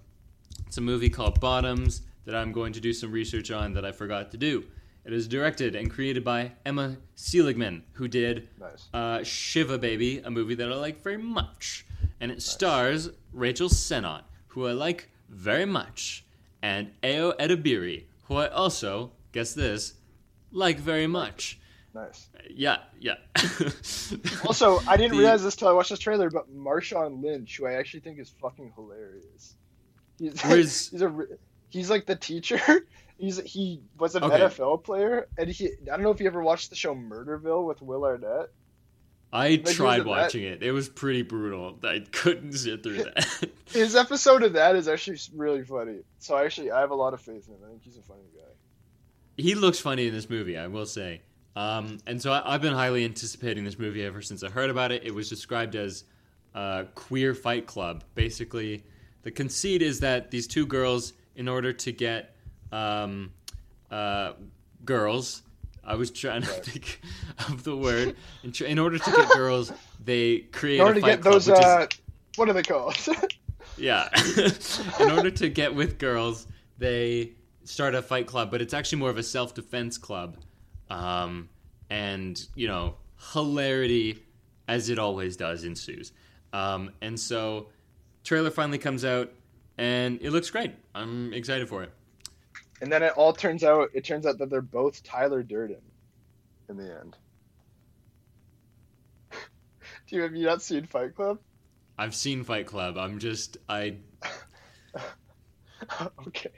It's 0.67 0.77
a 0.77 0.81
movie 0.81 1.09
called 1.09 1.39
Bottoms 1.39 2.01
that 2.25 2.35
I'm 2.35 2.51
going 2.53 2.73
to 2.73 2.79
do 2.79 2.93
some 2.93 3.11
research 3.11 3.51
on 3.51 3.73
that 3.73 3.85
I 3.85 3.91
forgot 3.91 4.31
to 4.31 4.37
do. 4.37 4.63
It 5.03 5.13
is 5.13 5.27
directed 5.27 5.75
and 5.75 5.89
created 5.89 6.23
by 6.23 6.51
Emma 6.65 6.97
Seligman, 7.15 7.83
who 7.93 8.07
did 8.07 8.47
Nice. 8.59 8.87
uh, 8.93 9.23
Shiva 9.23 9.77
Baby, 9.77 10.19
a 10.19 10.29
movie 10.29 10.55
that 10.55 10.71
I 10.71 10.75
like 10.75 11.01
very 11.01 11.17
much. 11.17 11.85
And 12.19 12.31
it 12.31 12.41
stars 12.41 13.09
Rachel 13.33 13.67
Sennott, 13.69 14.23
who 14.49 14.67
I 14.67 14.73
like 14.73 15.09
very 15.29 15.65
much, 15.65 16.23
and 16.61 16.91
Ayo 17.01 17.35
Edebiri, 17.39 18.03
who 18.25 18.35
I 18.35 18.47
also, 18.49 19.11
guess 19.31 19.53
this, 19.53 19.95
like 20.51 20.77
very 20.79 21.07
much. 21.07 21.59
Nice. 21.95 22.27
Yeah, 22.49 22.77
yeah. 22.99 23.15
Also, 24.45 24.79
I 24.87 24.97
didn't 24.97 25.13
The- 25.13 25.19
realize 25.19 25.43
this 25.43 25.55
till 25.55 25.67
I 25.67 25.71
watched 25.71 25.89
this 25.89 25.99
trailer, 25.99 26.29
but 26.29 26.53
Marshawn 26.55 27.21
Lynch, 27.23 27.57
who 27.57 27.65
I 27.65 27.73
actually 27.73 28.01
think 28.01 28.19
is 28.19 28.29
fucking 28.41 28.71
hilarious. 28.75 29.55
He's, 30.19 30.41
Where's- 30.41 30.89
he's 30.91 31.01
a 31.01 31.25
he's 31.69 31.89
like 31.89 32.05
the 32.05 32.15
teacher. 32.15 32.59
He's 33.21 33.39
he 33.41 33.81
was 33.99 34.15
an 34.15 34.23
Okay. 34.23 34.39
NFL 34.39 34.83
player, 34.83 35.27
and 35.37 35.49
he 35.49 35.67
I 35.67 35.95
don't 35.95 36.01
know 36.01 36.09
if 36.11 36.19
you 36.19 36.25
ever 36.27 36.41
watched 36.41 36.71
the 36.71 36.75
show 36.75 36.95
Murderville 36.95 37.67
with 37.67 37.81
Will 37.81 38.03
Arnett. 38.03 38.49
I 39.33 39.57
tried 39.57 39.99
that. 39.99 40.07
watching 40.07 40.43
it. 40.43 40.61
It 40.61 40.71
was 40.73 40.89
pretty 40.89 41.21
brutal. 41.21 41.77
I 41.83 42.03
couldn't 42.11 42.51
sit 42.53 42.83
through 42.83 43.03
that. 43.03 43.49
His 43.71 43.95
episode 43.95 44.43
of 44.43 44.53
that 44.53 44.75
is 44.75 44.87
actually 44.89 45.19
really 45.33 45.63
funny. 45.63 45.99
So 46.19 46.35
actually, 46.35 46.71
I 46.71 46.81
have 46.81 46.91
a 46.91 46.95
lot 46.95 47.13
of 47.13 47.21
faith 47.21 47.47
in 47.47 47.53
him. 47.53 47.59
I 47.65 47.69
think 47.69 47.83
he's 47.83 47.95
a 47.97 48.01
funny 48.01 48.23
guy. 48.35 48.41
he 49.37 49.55
looks 49.55 49.79
funny 49.79 50.07
in 50.07 50.13
this 50.13 50.29
movie, 50.29 50.57
I 50.57 50.67
will 50.67 50.85
say. 50.85 51.21
Um, 51.55 51.99
and 52.07 52.21
so 52.21 52.33
I, 52.33 52.55
I've 52.55 52.61
been 52.61 52.73
highly 52.73 53.05
anticipating 53.05 53.63
this 53.63 53.77
movie 53.79 54.03
ever 54.03 54.21
since 54.21 54.43
I 54.43 54.49
heard 54.49 54.69
about 54.69 54.91
it. 54.91 55.03
It 55.05 55.13
was 55.13 55.29
described 55.29 55.75
as 55.75 56.03
a 56.53 56.87
queer 56.95 57.33
fight 57.33 57.67
club. 57.67 58.03
Basically, 58.15 58.83
the 59.21 59.31
conceit 59.31 59.81
is 59.81 59.99
that 60.01 60.31
these 60.31 60.47
two 60.47 60.65
girls, 60.65 61.13
in 61.35 61.47
order 61.47 61.71
to 61.71 61.91
get 61.93 62.35
um, 62.71 63.31
uh, 63.89 64.33
girls, 64.85 65.43
I 65.83 65.95
was 65.95 66.11
trying 66.11 66.41
to 66.41 66.47
think 66.47 67.01
of 67.49 67.63
the 67.63 67.75
word. 67.75 68.15
In, 68.43 68.51
tr- 68.51 68.65
in 68.65 68.79
order 68.79 68.97
to 68.97 69.11
get 69.11 69.29
girls, 69.29 69.71
they 70.03 70.39
create 70.51 70.79
In 70.79 70.81
order 70.81 70.95
to 70.95 71.05
get 71.05 71.21
club, 71.21 71.33
those, 71.33 71.47
is- 71.47 71.53
uh, 71.59 71.87
what 72.35 72.49
are 72.49 72.53
they 72.53 72.63
called? 72.63 72.97
Yeah. 73.77 74.09
in 74.99 75.09
order 75.09 75.31
to 75.31 75.49
get 75.49 75.73
with 75.73 75.97
girls, 75.97 76.45
they 76.77 77.31
start 77.63 77.95
a 77.95 78.01
fight 78.01 78.27
club, 78.27 78.51
but 78.51 78.61
it's 78.61 78.73
actually 78.75 78.99
more 78.99 79.09
of 79.09 79.17
a 79.17 79.23
self 79.23 79.55
defense 79.55 79.97
club. 79.97 80.37
Um, 80.89 81.49
and, 81.89 82.45
you 82.53 82.67
know, 82.67 82.95
hilarity, 83.33 84.23
as 84.67 84.89
it 84.89 84.99
always 84.99 85.35
does, 85.35 85.63
ensues. 85.63 86.11
Um, 86.53 86.91
and 87.01 87.19
so, 87.19 87.69
trailer 88.23 88.51
finally 88.51 88.77
comes 88.77 89.03
out, 89.03 89.31
and 89.79 90.19
it 90.21 90.29
looks 90.31 90.49
great. 90.51 90.73
I'm 90.93 91.33
excited 91.33 91.67
for 91.67 91.81
it. 91.81 91.91
And 92.81 92.91
then 92.91 93.03
it 93.03 93.13
all 93.15 93.31
turns 93.31 93.63
out 93.63 93.89
it 93.93 94.03
turns 94.03 94.25
out 94.25 94.39
that 94.39 94.49
they're 94.49 94.61
both 94.61 95.03
Tyler 95.03 95.43
Durden 95.43 95.81
in 96.67 96.77
the 96.77 96.99
end. 96.99 97.15
Do 100.07 100.15
you 100.15 100.23
have 100.23 100.35
you 100.35 100.45
not 100.45 100.61
seen 100.61 100.85
Fight 100.87 101.15
Club? 101.15 101.39
I've 101.97 102.15
seen 102.15 102.43
Fight 102.43 102.65
Club. 102.65 102.97
I'm 102.97 103.19
just, 103.19 103.57
I 103.69 103.97
okay. 106.27 106.49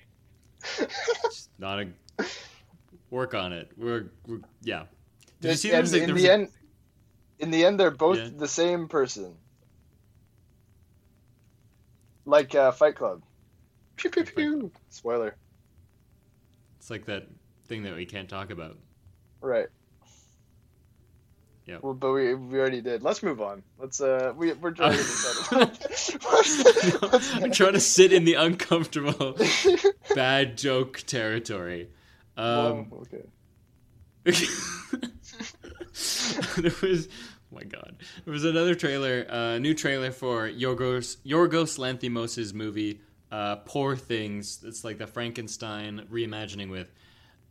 not 1.60 1.82
a 1.82 1.88
work 3.10 3.34
on 3.34 3.51
it. 3.51 3.72
We're, 3.77 4.06
we're 4.25 4.39
yeah. 4.62 4.84
Did 5.42 5.51
you 5.51 5.56
see 5.58 5.72
and 5.74 5.94
in 5.94 6.15
the 6.15 6.27
a- 6.27 6.34
end, 6.34 6.50
in 7.39 7.51
the 7.51 7.65
end, 7.65 7.80
they're 7.80 7.92
both 7.92 8.18
Yeah. 8.18 8.30
the 8.38 8.48
same 8.48 8.88
person. 8.88 9.36
Like 12.25 12.56
uh, 12.56 12.72
Fight 12.72 12.96
Club. 12.96 13.22
Pew 13.98 14.10
pew 14.10 14.24
pew. 14.24 14.72
Spoiler. 14.89 15.36
It's 16.84 16.90
like 16.90 17.06
that 17.06 17.30
thing 17.68 17.84
that 17.84 17.96
we 17.96 18.06
can't 18.06 18.28
talk 18.28 18.50
about. 18.50 18.78
Right. 19.40 19.68
Yep. 21.66 21.82
Well, 21.82 21.94
but 21.94 22.12
we 22.12 22.36
we 22.36 22.60
already 22.60 22.82
did. 22.82 23.04
Let's 23.04 23.24
move 23.24 23.40
on. 23.40 23.63
Let's 23.80 24.02
uh 24.02 24.34
we 24.36 24.52
we're 24.52 24.72
dragging 24.72 24.98
this 24.98 25.54
out. 25.54 25.70
What's- 25.70 26.12
what's 26.22 27.34
I'm 27.42 27.52
trying 27.52 27.72
to 27.72 27.80
sit 27.80 28.12
in 28.12 28.25
the 28.25 28.34
uncomfortable 28.34 29.38
bad 30.16 30.58
joke 30.58 31.04
territory. 31.08 31.88
Um, 32.36 32.88
Whoa, 32.90 33.04
okay. 33.04 33.24
there 36.58 36.74
was, 36.82 37.08
oh 37.08 37.56
my 37.56 37.63
god, 37.63 37.96
there 38.25 38.34
was 38.34 38.44
another 38.44 38.75
trailer, 38.75 39.25
a 39.30 39.36
uh, 39.38 39.58
new 39.58 39.74
trailer 39.74 40.12
for 40.12 40.50
Yorgos 40.50 41.16
Yorgos 41.25 41.78
Lanthimos' 41.80 42.54
movie, 42.54 43.00
uh, 43.34 43.56
Poor 43.66 43.96
Things. 43.96 44.63
It's 44.63 44.84
like 44.84 44.98
the 45.00 45.08
Frankenstein 45.08 46.06
reimagining 46.12 46.70
with 46.70 46.92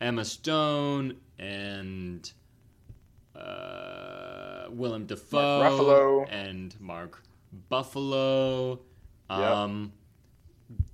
Emma 0.00 0.24
Stone 0.24 1.16
and 1.38 2.30
uh, 3.34 4.66
Willem 4.70 5.06
Dafoe 5.06 5.60
Ruffalo. 5.62 6.26
and 6.32 6.74
Mark 6.80 7.22
Ruffalo. 7.70 8.78
Yep. 9.28 9.38
Um, 9.40 9.92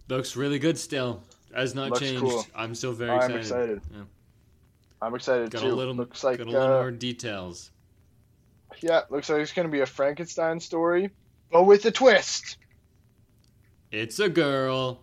looks 0.08 0.36
really 0.36 0.58
good 0.58 0.78
still. 0.78 1.22
Has 1.54 1.74
not 1.74 1.90
Looks 1.90 2.00
changed. 2.00 2.20
cool. 2.22 2.46
I'm 2.54 2.74
still 2.74 2.92
very 2.92 3.10
I'm 3.10 3.32
excited. 3.32 3.40
excited. 3.40 3.80
Yeah. 3.92 4.02
I'm 5.00 5.14
excited 5.14 5.50
Got 5.50 5.62
too. 5.62 5.68
a 5.68 5.72
little, 5.74 5.94
looks 5.94 6.24
like 6.24 6.38
got 6.38 6.46
a 6.46 6.50
little 6.50 6.66
uh, 6.66 6.80
more 6.80 6.90
details. 6.90 7.70
yeah, 8.80 9.02
looks 9.10 9.28
like 9.30 9.40
it's 9.40 9.52
gonna 9.52 9.68
be 9.68 9.80
a 9.80 9.86
Frankenstein 9.86 10.60
story, 10.60 11.10
but 11.52 11.64
with 11.64 11.84
a 11.84 11.90
twist. 11.90 12.56
It's 13.90 14.18
a 14.18 14.28
girl. 14.28 15.00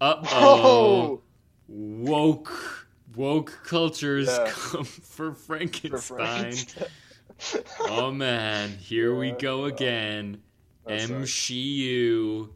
Uh 0.00 0.22
oh. 0.32 1.20
Woke 1.68 2.86
woke 3.16 3.60
cultures 3.64 4.26
Yeah. 4.28 4.50
come 4.50 4.84
for 4.84 5.32
For 5.32 5.34
Frankenstein. 5.34 6.18
Frankenstein. 6.52 6.88
oh 7.80 8.10
man, 8.10 8.70
here 8.78 9.14
we 9.14 9.32
go 9.32 9.64
again. 9.64 10.40
MCU. 10.88 12.48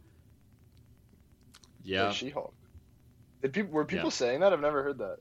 Yeah. 1.83 2.07
Like 2.07 2.15
She-Hulk. 2.15 2.53
Did 3.41 3.53
people 3.53 3.71
were 3.71 3.85
people 3.85 4.05
Yeah. 4.05 4.09
saying 4.11 4.39
that? 4.41 4.53
I've 4.53 4.59
never 4.61 4.83
heard 4.83 4.97
that. 4.99 5.17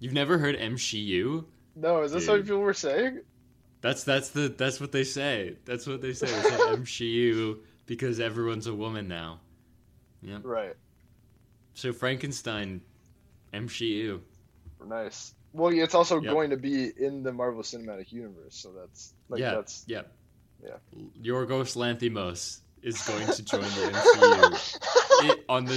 You've 0.00 0.12
never 0.12 0.38
heard 0.38 0.56
MCU? 0.56 1.44
No, 1.76 2.02
is 2.02 2.12
this 2.12 2.24
Dude. 2.26 2.30
what 2.32 2.42
people 2.44 2.58
were 2.60 2.74
saying? 2.74 3.20
That's 3.80 4.02
that's 4.04 4.30
the 4.30 4.48
that's 4.48 4.80
what 4.80 4.90
they 4.92 5.04
say. 5.04 5.56
That's 5.64 5.86
what 5.86 6.02
they 6.02 6.12
say. 6.12 6.26
They 6.26 6.42
say 6.42 6.56
MCU 6.56 7.58
because 7.86 8.18
everyone's 8.20 8.66
a 8.66 8.74
woman 8.74 9.06
now. 9.08 9.40
Yeah. 10.22 10.38
Right. 10.42 10.74
So 11.74 11.92
Frankenstein 11.92 12.80
MCU. 13.52 14.20
Nice. 14.86 15.34
Well, 15.52 15.72
it's 15.72 15.94
also 15.94 16.20
Yep. 16.20 16.32
going 16.32 16.50
to 16.50 16.56
be 16.56 16.90
in 16.96 17.22
the 17.22 17.32
Marvel 17.32 17.62
Cinematic 17.62 18.12
Universe, 18.12 18.54
so 18.54 18.72
that's 18.72 19.14
like 19.28 19.40
yeah, 19.40 19.54
that's 19.54 19.84
yeah, 19.86 20.02
yeah. 20.62 20.76
Yorgos 21.22 21.76
Lanthimos 21.76 22.60
is 22.82 23.00
going 23.02 23.26
to 23.26 23.42
join 23.42 23.62
the 23.62 23.66
MCU 25.22 25.30
it, 25.30 25.44
on 25.48 25.64
the 25.64 25.74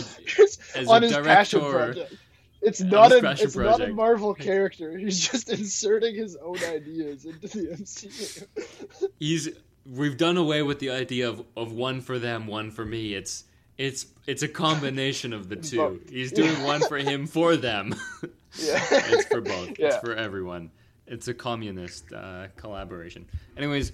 as 0.76 0.88
on 0.88 1.04
a 1.04 1.08
his 1.08 1.16
director. 1.16 1.60
project. 1.60 2.16
It's 2.62 2.82
not 2.82 3.12
a 3.12 3.32
it's 3.40 3.56
not 3.56 3.82
a. 3.82 3.88
Marvel 3.88 4.36
character. 4.36 4.96
He's 4.98 5.28
just 5.28 5.50
inserting 5.50 6.14
his 6.16 6.36
own 6.36 6.58
ideas 6.64 7.26
into 7.26 7.48
the 7.48 7.68
MCU. 7.70 9.10
He's 9.20 9.50
we've 9.86 10.18
done 10.18 10.38
away 10.38 10.62
with 10.62 10.78
the 10.80 10.92
idea 10.92 11.30
of, 11.30 11.44
of 11.58 11.72
one 11.72 12.02
for 12.02 12.20
them, 12.20 12.46
one 12.46 12.70
for 12.70 12.86
me. 12.86 13.14
It's 13.16 13.46
it's 13.78 14.06
it's 14.28 14.44
a 14.44 14.48
combination 14.48 15.34
of 15.34 15.50
the 15.50 15.56
two. 15.56 16.01
He's 16.10 16.32
doing 16.32 16.62
one 16.63 16.82
for 16.82 16.98
him 16.98 17.28
for 17.28 17.56
them. 17.56 17.96
yeah. 18.58 18.84
it's 18.92 19.25
for 19.25 19.42
both. 19.42 19.78
Yeah. 19.80 19.88
It's 19.88 19.98
for 19.98 20.16
everyone. 20.16 20.72
It's 21.08 21.28
a 21.28 21.34
communist 21.34 22.13
uh, 22.13 22.48
collaboration. 22.56 23.25
Anyways, 23.58 23.92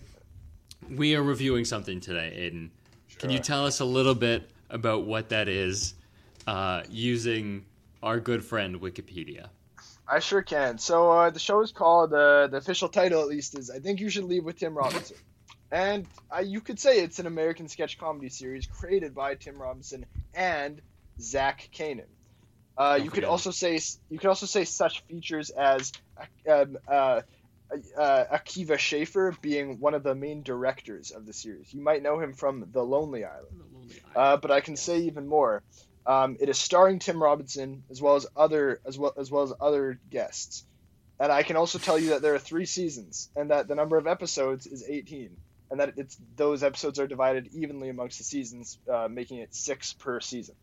we 0.90 1.16
are 1.16 1.24
reviewing 1.24 1.66
something 1.66 2.00
today, 2.00 2.34
Aidan. 2.36 2.72
Can 3.18 3.32
you 3.32 3.40
tell 3.40 3.66
us 3.66 3.80
a 3.80 3.86
little 3.86 4.14
bit 4.14 4.52
about 4.70 5.06
what 5.06 5.30
that 5.30 5.48
is 5.48 5.96
uh, 6.46 6.84
using 6.90 7.66
our 8.04 8.20
good 8.20 8.44
friend 8.44 8.80
Wikipedia? 8.80 9.48
I 10.08 10.20
sure 10.20 10.42
can. 10.42 10.78
So 10.78 11.12
uh, 11.12 11.30
the 11.32 11.40
show 11.40 11.62
is 11.62 11.72
called 11.72 12.14
uh, 12.14 12.48
the 12.48 12.58
official 12.58 12.88
title, 12.88 13.22
at 13.22 13.28
least, 13.28 13.58
is 13.58 13.70
"I 13.70 13.80
Think 13.80 14.00
You 14.00 14.10
Should 14.10 14.24
Leave 14.26 14.44
with 14.46 14.58
Tim 14.58 14.78
Robinson," 14.78 15.18
and 15.72 16.08
uh, 16.36 16.40
you 16.40 16.62
could 16.62 16.80
say 16.80 17.00
it's 17.00 17.20
an 17.20 17.28
American 17.28 17.68
sketch 17.68 17.98
comedy 17.98 18.30
series 18.30 18.68
created 18.68 19.14
by 19.14 19.36
Tim 19.36 19.62
Robinson 19.62 20.06
and 20.34 20.82
Zach 21.20 21.70
Kanin. 21.74 22.08
Uh, 22.78 23.00
you 23.02 23.10
could 23.10 23.24
also 23.24 23.52
say 23.52 23.80
you 24.10 24.20
could 24.20 24.30
also 24.30 24.46
say 24.46 24.64
such 24.64 25.02
features 25.06 25.50
as 25.50 25.92
um, 26.50 26.78
uh, 26.88 27.22
uh, 27.98 28.24
Akiva 28.32 28.78
Schaffer 28.78 29.36
being 29.42 29.80
one 29.80 29.94
of 29.94 30.04
the 30.04 30.16
main 30.16 30.44
directors 30.44 31.12
of 31.12 31.26
the 31.26 31.34
series. 31.34 31.74
You 31.74 31.82
might 31.82 32.04
know 32.04 32.20
him 32.20 32.34
from 32.34 32.68
The 32.72 32.84
Lonely 32.84 33.26
Island. 33.26 33.92
Uh, 34.16 34.38
but 34.38 34.52
I 34.52 34.62
can 34.62 34.76
say 34.76 35.00
even 35.02 35.28
more. 35.28 35.64
Um, 36.06 36.38
it 36.40 36.50
is 36.50 36.58
starring 36.58 37.00
Tim 37.00 37.22
Robinson 37.22 37.84
as 37.90 38.02
well 38.02 38.16
as 38.16 38.28
other 38.36 38.80
as 38.86 38.98
well 38.98 39.14
as 39.18 39.30
well 39.30 39.44
as 39.44 39.54
other 39.60 40.00
guests, 40.10 40.64
and 41.20 41.32
I 41.32 41.44
can 41.44 41.58
also 41.58 41.80
tell 41.80 42.00
you 42.00 42.12
that 42.12 42.22
there 42.22 42.34
are 42.36 42.40
three 42.40 42.66
seasons 42.66 43.30
and 43.36 43.52
that 43.52 43.68
the 43.68 43.76
number 43.76 43.98
of 43.98 44.08
episodes 44.08 44.68
is 44.68 44.86
18, 44.88 45.36
and 45.70 45.80
that 45.80 45.94
it's 45.98 46.18
those 46.36 46.64
episodes 46.64 47.00
are 47.00 47.08
divided 47.08 47.50
evenly 47.54 47.90
amongst 47.90 48.18
the 48.18 48.24
seasons, 48.24 48.78
uh, 48.92 49.08
making 49.10 49.40
it 49.40 49.54
six 49.54 49.94
per 49.94 50.20
season. 50.20 50.56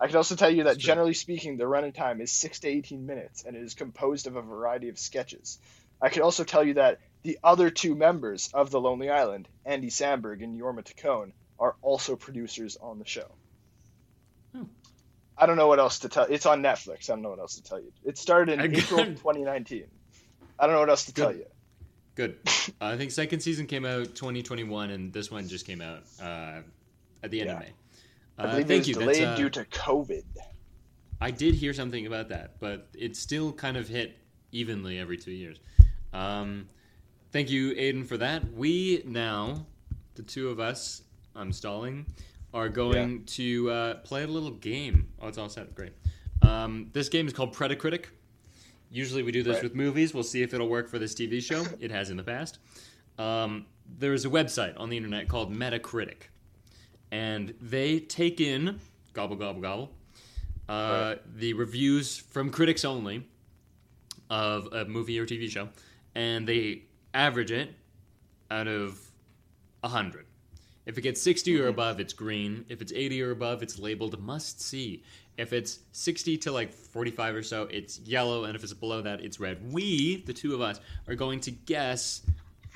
I 0.00 0.06
can 0.06 0.16
also 0.16 0.34
tell 0.34 0.50
you 0.50 0.64
that 0.64 0.78
generally 0.78 1.12
speaking, 1.12 1.58
the 1.58 1.66
running 1.66 1.92
time 1.92 2.20
is 2.20 2.32
six 2.32 2.60
to 2.60 2.68
18 2.68 3.04
minutes, 3.04 3.44
and 3.44 3.54
it 3.54 3.62
is 3.62 3.74
composed 3.74 4.26
of 4.26 4.36
a 4.36 4.42
variety 4.42 4.88
of 4.88 4.98
sketches. 4.98 5.58
I 6.00 6.08
can 6.08 6.22
also 6.22 6.44
tell 6.44 6.64
you 6.64 6.74
that 6.74 7.00
the 7.22 7.38
other 7.44 7.68
two 7.68 7.94
members 7.94 8.50
of 8.54 8.70
The 8.70 8.80
Lonely 8.80 9.10
Island, 9.10 9.46
Andy 9.66 9.90
Samberg 9.90 10.42
and 10.42 10.58
Jorma 10.58 10.82
Taccone, 10.82 11.32
are 11.58 11.76
also 11.82 12.16
producers 12.16 12.78
on 12.80 12.98
the 12.98 13.04
show. 13.04 13.30
Hmm. 14.54 14.64
I 15.36 15.44
don't 15.44 15.56
know 15.56 15.68
what 15.68 15.78
else 15.78 16.00
to 16.00 16.08
tell. 16.08 16.24
It's 16.24 16.46
on 16.46 16.62
Netflix. 16.62 17.10
I 17.10 17.14
don't 17.14 17.22
know 17.22 17.30
what 17.30 17.38
else 17.38 17.56
to 17.56 17.62
tell 17.62 17.78
you. 17.78 17.92
It 18.02 18.16
started 18.16 18.58
in 18.58 18.74
April 18.74 19.04
2019. 19.04 19.84
I 20.58 20.66
don't 20.66 20.74
know 20.74 20.80
what 20.80 20.90
else 20.90 21.04
to 21.04 21.12
Good. 21.12 21.22
tell 21.22 21.34
you. 21.34 21.46
Good. 22.20 22.36
I 22.82 22.98
think 22.98 23.12
second 23.12 23.40
season 23.40 23.66
came 23.66 23.86
out 23.86 24.14
2021, 24.14 24.90
and 24.90 25.10
this 25.10 25.30
one 25.30 25.48
just 25.48 25.66
came 25.66 25.80
out 25.80 26.02
uh, 26.22 26.60
at 27.22 27.30
the 27.30 27.40
end 27.40 27.48
of 27.48 27.54
Yeah. 27.56 27.60
May. 27.60 27.72
I 28.36 28.42
Uh, 28.44 28.50
believe 28.50 28.66
thank 28.68 28.82
it 28.82 28.88
you. 28.88 28.96
was 28.98 29.06
That's, 29.06 29.18
delayed 29.18 29.32
uh, 29.32 29.36
due 29.36 29.48
to 29.48 29.64
COVID. 29.64 30.24
I 31.22 31.30
did 31.30 31.54
hear 31.54 31.72
something 31.72 32.06
about 32.06 32.28
that, 32.28 32.60
but 32.60 32.88
it 32.92 33.16
still 33.16 33.52
kind 33.54 33.78
of 33.78 33.88
hit 33.88 34.18
evenly 34.52 34.98
every 34.98 35.16
two 35.16 35.30
years. 35.32 35.60
Um, 36.12 36.68
thank 37.32 37.48
you, 37.48 37.72
Aidan, 37.78 38.04
for 38.04 38.18
that. 38.18 38.52
We 38.52 39.02
now, 39.06 39.64
the 40.14 40.22
two 40.22 40.50
of 40.50 40.60
us, 40.60 41.00
I'm 41.34 41.52
stalling, 41.54 42.04
are 42.52 42.68
going 42.68 43.24
to 43.24 43.70
uh, 43.70 43.94
play 44.04 44.24
a 44.24 44.26
little 44.26 44.50
game. 44.50 45.08
Oh, 45.22 45.28
it's 45.28 45.38
all 45.38 45.48
set. 45.48 45.74
Great. 45.74 45.92
Um, 46.42 46.90
this 46.92 47.08
game 47.08 47.26
is 47.26 47.32
called 47.32 47.54
Predacritic. 47.54 48.06
Usually 48.90 49.22
we 49.22 49.32
do 49.32 49.42
this 49.42 49.54
Right. 49.54 49.62
with 49.62 49.74
movies. 49.74 50.12
We'll 50.12 50.22
see 50.24 50.42
if 50.42 50.52
it'll 50.52 50.68
work 50.68 50.88
for 50.88 50.98
this 50.98 51.14
TV 51.14 51.40
show. 51.40 51.64
It 51.80 51.90
has 51.90 52.10
in 52.10 52.16
the 52.16 52.24
past. 52.24 52.58
Um, 53.18 53.66
there 53.98 54.12
is 54.12 54.24
a 54.24 54.28
website 54.28 54.78
on 54.78 54.88
the 54.90 54.96
internet 54.96 55.28
called 55.28 55.52
Metacritic, 55.54 56.28
and 57.10 57.54
they 57.60 58.00
take 58.00 58.40
in 58.40 58.80
gobble 59.12 59.36
gobble 59.36 59.60
gobble 59.60 59.90
uh, 60.68 61.16
the 61.34 61.52
reviews 61.54 62.16
from 62.16 62.50
critics 62.50 62.84
only 62.84 63.26
of 64.30 64.68
a 64.72 64.84
movie 64.84 65.18
or 65.18 65.26
TV 65.26 65.50
show, 65.50 65.68
and 66.14 66.46
they 66.46 66.82
average 67.12 67.50
it 67.50 67.74
out 68.50 68.68
of 68.68 69.00
100. 69.80 70.26
If 70.86 70.96
it 70.96 71.02
gets 71.02 71.20
60 71.22 71.60
or 71.60 71.66
above, 71.68 72.00
it's 72.00 72.12
green. 72.12 72.64
If 72.68 72.80
it's 72.80 72.92
80 72.92 73.22
or 73.22 73.30
above, 73.32 73.62
it's 73.62 73.78
labeled 73.78 74.20
must 74.20 74.60
see. 74.60 75.02
If 75.36 75.52
it's 75.52 75.80
60 75.92 76.36
to 76.38 76.52
like 76.52 76.72
45 76.72 77.34
or 77.34 77.42
so, 77.42 77.62
it's 77.70 77.98
yellow, 78.00 78.44
and 78.44 78.54
if 78.54 78.62
it's 78.62 78.72
below 78.72 79.00
that, 79.02 79.20
it's 79.22 79.40
red. 79.40 79.72
We, 79.72 80.22
the 80.26 80.34
two 80.34 80.54
of 80.54 80.60
us, 80.60 80.80
are 81.08 81.14
going 81.14 81.40
to 81.40 81.50
guess 81.50 82.22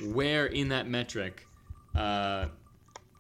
where 0.01 0.47
in 0.47 0.69
that 0.69 0.89
metric. 0.89 1.47
Uh, 1.95 2.47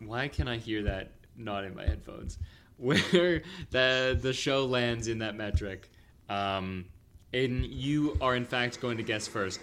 why 0.01 0.29
can 0.29 0.49
I 0.49 0.57
hear 0.57 0.83
that 0.85 1.13
not 1.37 1.65
in 1.65 1.75
my 1.75 1.85
headphones? 1.85 2.39
Where 2.77 3.43
the 3.71 4.19
the 4.21 4.33
show 4.33 4.67
lands 4.67 5.07
in 5.07 5.19
that 5.19 5.37
metric. 5.37 5.89
Um, 6.29 6.87
Aidan, 7.33 7.65
you 7.69 8.17
are 8.21 8.35
in 8.35 8.45
fact 8.45 8.81
going 8.81 8.97
to 8.97 9.05
guess 9.05 9.29
first. 9.29 9.61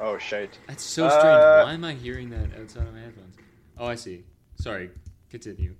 Oh 0.00 0.18
shit! 0.18 0.58
That's 0.66 0.82
so 0.82 1.08
strange. 1.08 1.24
Uh, 1.24 1.62
Why 1.62 1.74
am 1.74 1.84
I 1.84 1.94
hearing 1.94 2.30
that 2.30 2.60
outside 2.60 2.88
of 2.88 2.92
my 2.92 3.00
headphones? 3.00 3.36
Oh, 3.78 3.86
I 3.86 3.94
see. 3.94 4.24
Sorry. 4.56 4.90
Continue. 5.30 5.76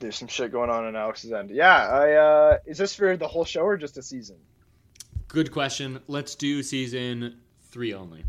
There's 0.00 0.16
some 0.16 0.28
shit 0.28 0.52
going 0.52 0.70
on 0.70 0.86
in 0.86 0.96
Alex's 0.96 1.32
end. 1.32 1.50
Yeah, 1.50 1.74
I. 1.74 2.12
Uh, 2.12 2.58
is 2.66 2.78
this 2.78 2.94
for 2.94 3.16
the 3.16 3.28
whole 3.28 3.44
show 3.44 3.62
or 3.62 3.76
just 3.76 3.98
a 3.98 4.02
season? 4.02 4.36
Good 5.28 5.52
question. 5.52 6.00
Let's 6.08 6.34
do 6.34 6.62
season 6.62 7.36
three 7.70 7.94
only. 7.94 8.24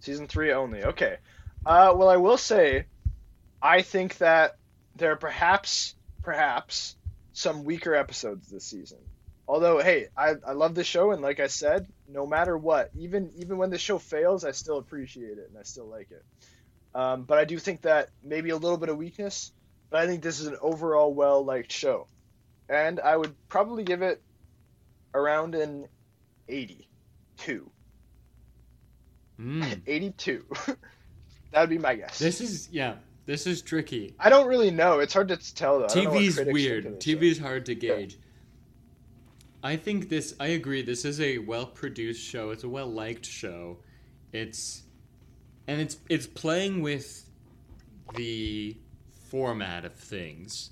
Season 0.00 0.26
three 0.26 0.52
only. 0.52 0.84
Okay. 0.84 1.18
Uh, 1.64 1.94
well, 1.96 2.08
I 2.08 2.16
will 2.16 2.36
say, 2.36 2.86
I 3.62 3.82
think 3.82 4.18
that 4.18 4.56
there 4.96 5.12
are 5.12 5.16
perhaps, 5.16 5.94
perhaps, 6.22 6.96
some 7.32 7.64
weaker 7.64 7.94
episodes 7.94 8.48
this 8.48 8.64
season. 8.64 8.98
Although, 9.46 9.80
hey, 9.80 10.08
I, 10.16 10.34
I 10.46 10.52
love 10.52 10.74
this 10.74 10.86
show, 10.86 11.12
and 11.12 11.20
like 11.20 11.38
I 11.38 11.48
said, 11.48 11.86
no 12.08 12.26
matter 12.26 12.56
what, 12.56 12.90
even 12.98 13.30
even 13.36 13.58
when 13.58 13.70
the 13.70 13.78
show 13.78 13.98
fails, 13.98 14.44
I 14.44 14.52
still 14.52 14.78
appreciate 14.78 15.38
it 15.38 15.48
and 15.50 15.58
I 15.58 15.62
still 15.62 15.86
like 15.86 16.10
it. 16.10 16.24
Um, 16.94 17.24
but 17.24 17.38
I 17.38 17.44
do 17.44 17.58
think 17.58 17.82
that 17.82 18.10
maybe 18.22 18.50
a 18.50 18.56
little 18.56 18.78
bit 18.78 18.88
of 18.88 18.96
weakness, 18.96 19.52
but 19.90 20.00
I 20.00 20.06
think 20.06 20.22
this 20.22 20.40
is 20.40 20.46
an 20.46 20.56
overall 20.60 21.12
well 21.14 21.44
liked 21.44 21.72
show, 21.72 22.06
and 22.68 23.00
I 23.00 23.16
would 23.16 23.34
probably 23.48 23.84
give 23.84 24.02
it 24.02 24.22
around 25.14 25.54
an 25.54 25.86
eighty-two. 26.48 27.70
Mm. 29.40 29.80
82. 29.86 30.44
that 31.52 31.60
would 31.60 31.70
be 31.70 31.78
my 31.78 31.94
guess. 31.94 32.18
This 32.18 32.40
is 32.40 32.68
yeah. 32.70 32.96
This 33.26 33.46
is 33.46 33.62
tricky. 33.62 34.14
I 34.18 34.28
don't 34.28 34.46
really 34.46 34.70
know. 34.70 34.98
It's 35.00 35.14
hard 35.14 35.28
to 35.28 35.54
tell 35.54 35.78
though. 35.78 35.86
I 35.86 35.88
don't 35.88 36.04
know 36.04 36.10
what 36.10 36.22
TV's 36.22 36.52
weird. 36.52 37.00
TV's 37.00 37.38
show. 37.38 37.42
hard 37.42 37.66
to 37.66 37.74
gauge. 37.74 38.18
I 39.62 39.76
think 39.76 40.10
this. 40.10 40.34
I 40.38 40.48
agree. 40.48 40.82
This 40.82 41.06
is 41.06 41.20
a 41.20 41.38
well-produced 41.38 42.22
show. 42.22 42.50
It's 42.50 42.64
a 42.64 42.68
well-liked 42.68 43.24
show. 43.24 43.78
It's 44.32 44.82
and 45.66 45.80
it's 45.80 45.96
it's 46.10 46.26
playing 46.26 46.82
with 46.82 47.30
the 48.14 48.76
format 49.34 49.84
of 49.84 49.92
things. 49.92 50.70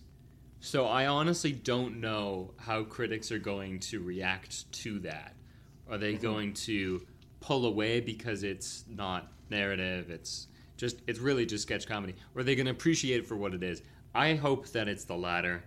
So 0.60 0.86
I 0.86 1.08
honestly 1.08 1.50
don't 1.50 2.00
know 2.00 2.52
how 2.58 2.84
critics 2.84 3.32
are 3.32 3.40
going 3.40 3.80
to 3.80 4.00
react 4.00 4.70
to 4.84 5.00
that. 5.00 5.34
Are 5.90 5.98
they 5.98 6.12
Mm-hmm. 6.12 6.22
going 6.22 6.52
to 6.54 7.04
pull 7.40 7.66
away 7.66 7.98
because 7.98 8.44
it's 8.44 8.84
not 8.88 9.32
narrative? 9.50 10.10
It's 10.10 10.46
just 10.76 11.02
it's 11.08 11.18
really 11.18 11.44
just 11.44 11.64
sketch 11.64 11.88
comedy. 11.88 12.14
Or 12.36 12.42
are 12.42 12.44
they 12.44 12.54
going 12.54 12.66
to 12.66 12.70
appreciate 12.70 13.16
it 13.18 13.26
for 13.26 13.36
what 13.36 13.52
it 13.52 13.64
is? 13.64 13.82
I 14.14 14.34
hope 14.36 14.68
that 14.68 14.86
it's 14.86 15.02
the 15.06 15.16
latter. 15.16 15.64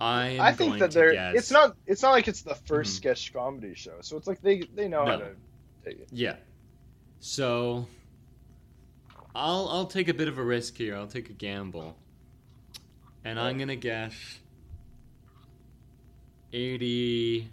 I 0.00 0.38
I 0.40 0.52
think 0.52 0.78
that 0.78 0.92
they're. 0.92 1.12
guess. 1.12 1.34
It's 1.34 1.50
not. 1.50 1.74
It's 1.88 2.02
not 2.02 2.12
like 2.12 2.28
it's 2.28 2.42
the 2.42 2.54
1st 2.54 2.82
Mhm. 2.84 2.86
sketch 2.86 3.32
comedy 3.32 3.74
show. 3.74 3.96
So 4.00 4.16
it's 4.16 4.28
like 4.28 4.40
they 4.42 4.60
they 4.76 4.86
know 4.86 5.04
how 5.04 5.16
to 5.16 5.30
take 5.84 5.98
it. 5.98 6.08
Yeah. 6.12 6.36
So 7.18 7.88
I'll 9.36 9.68
I'll 9.68 9.86
take 9.86 10.08
a 10.08 10.14
bit 10.14 10.28
of 10.28 10.38
a 10.38 10.42
risk 10.42 10.76
here. 10.76 10.96
I'll 10.96 11.06
take 11.06 11.28
a 11.28 11.34
gamble. 11.34 11.96
And 13.22 13.38
I'm 13.38 13.58
gonna 13.58 13.76
guess 13.76 14.14
eighty 16.52 17.50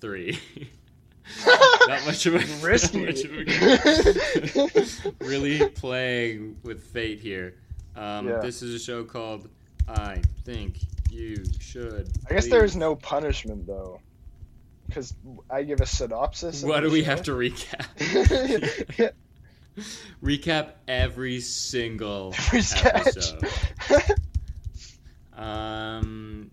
three. 0.00 0.38
not 1.86 2.06
much 2.06 2.24
of 2.26 2.34
a 2.34 2.66
Risky. 2.66 2.98
Not 2.98 3.06
much 3.06 3.24
of 3.24 3.32
a 5.10 5.14
really 5.24 5.68
playing 5.68 6.56
with 6.62 6.82
fate 6.82 7.20
here. 7.20 7.56
Um, 7.94 8.28
Yeah. 8.28 8.38
This 8.40 8.62
is 8.62 8.74
a 8.74 8.78
show 8.78 9.04
called 9.04 9.50
I 9.88 10.22
Think 10.44 10.78
You 11.10 11.44
Should. 11.60 12.10
I 12.28 12.34
guess 12.34 12.44
Leave. 12.44 12.52
there's 12.52 12.74
no 12.76 12.96
punishment 12.96 13.66
though, 13.66 14.00
because 14.86 15.14
I 15.50 15.62
give 15.62 15.80
a 15.80 15.86
synopsis. 15.86 16.62
What 16.62 16.80
do 16.80 16.90
we 16.90 17.00
show. 17.02 17.10
have 17.10 17.22
to 17.24 17.32
recap? 17.32 19.12
Recap 20.22 20.72
every 20.88 21.40
single 21.40 22.34
Every 22.52 22.60
episode. 22.90 23.48
Um, 25.34 26.50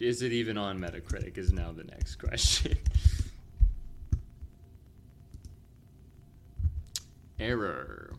is 0.00 0.20
it 0.22 0.32
even 0.32 0.58
on 0.58 0.78
Metacritic? 0.80 1.38
Is 1.38 1.52
now 1.52 1.72
the 1.72 1.84
next 1.84 2.16
question. 2.16 2.76
Error. 7.38 8.12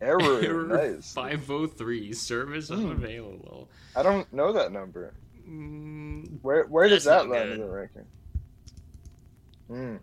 Error. 0.00 0.66
Nice. 0.66 1.12
Five 1.12 1.50
oh 1.50 1.66
three. 1.66 2.12
Service 2.12 2.68
Hmm. 2.68 2.86
unavailable. 2.90 3.68
I 3.96 4.02
don't 4.02 4.32
know 4.32 4.52
that 4.52 4.72
number. 4.72 5.12
Mm, 5.48 6.38
Where 6.42 6.64
where 6.64 6.88
does 6.88 7.04
that 7.04 7.28
land 7.28 7.50
in 7.50 7.60
the 7.60 7.68
ranking? 7.68 8.04
Hmm. 9.66 9.96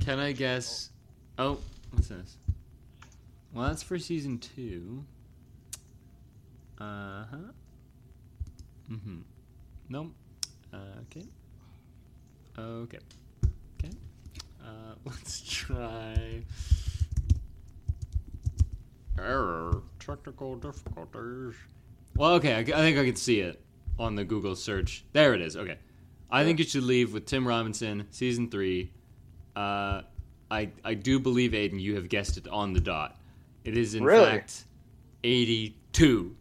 can 0.00 0.18
I 0.20 0.32
guess? 0.32 0.90
Oh, 1.38 1.58
what's 1.96 2.08
this? 2.08 2.36
Well, 3.52 3.68
that's 3.68 3.82
for 3.82 3.98
season 3.98 4.38
two. 4.38 5.04
Uh 6.78 7.24
huh. 7.30 7.52
Mm 8.90 9.00
hmm. 9.00 9.18
Nope. 9.88 10.12
Uh, 10.72 10.76
okay. 11.02 11.26
Okay. 12.58 12.98
Okay. 13.78 13.96
Uh, 14.62 14.94
let's 15.04 15.40
try. 15.40 16.42
Error. 19.18 19.82
Technical 19.98 20.56
difficulties. 20.56 21.54
Well, 22.14 22.32
okay. 22.34 22.54
I, 22.54 22.58
I 22.58 22.64
think 22.64 22.98
I 22.98 23.04
can 23.06 23.16
see 23.16 23.40
it 23.40 23.60
on 23.98 24.14
the 24.14 24.24
Google 24.24 24.54
search. 24.54 25.04
There 25.12 25.32
it 25.32 25.40
is. 25.40 25.56
Okay. 25.56 25.78
I 26.30 26.44
think 26.44 26.58
you 26.58 26.66
should 26.66 26.82
leave 26.82 27.14
with 27.14 27.24
Tim 27.24 27.48
Robinson, 27.48 28.06
season 28.10 28.50
three. 28.50 28.92
Uh, 29.54 30.02
I 30.50 30.70
I 30.84 30.94
do 30.94 31.18
believe 31.18 31.54
Aidan, 31.54 31.78
you 31.78 31.94
have 31.96 32.08
guessed 32.08 32.36
it 32.36 32.46
on 32.48 32.72
the 32.72 32.80
dot. 32.80 33.18
It 33.64 33.76
is 33.76 33.94
in 33.94 34.04
Really? 34.04 34.26
fact 34.26 34.64
eighty-two. 35.24 36.36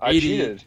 I 0.00 0.10
80 0.10 0.20
cheated. 0.20 0.64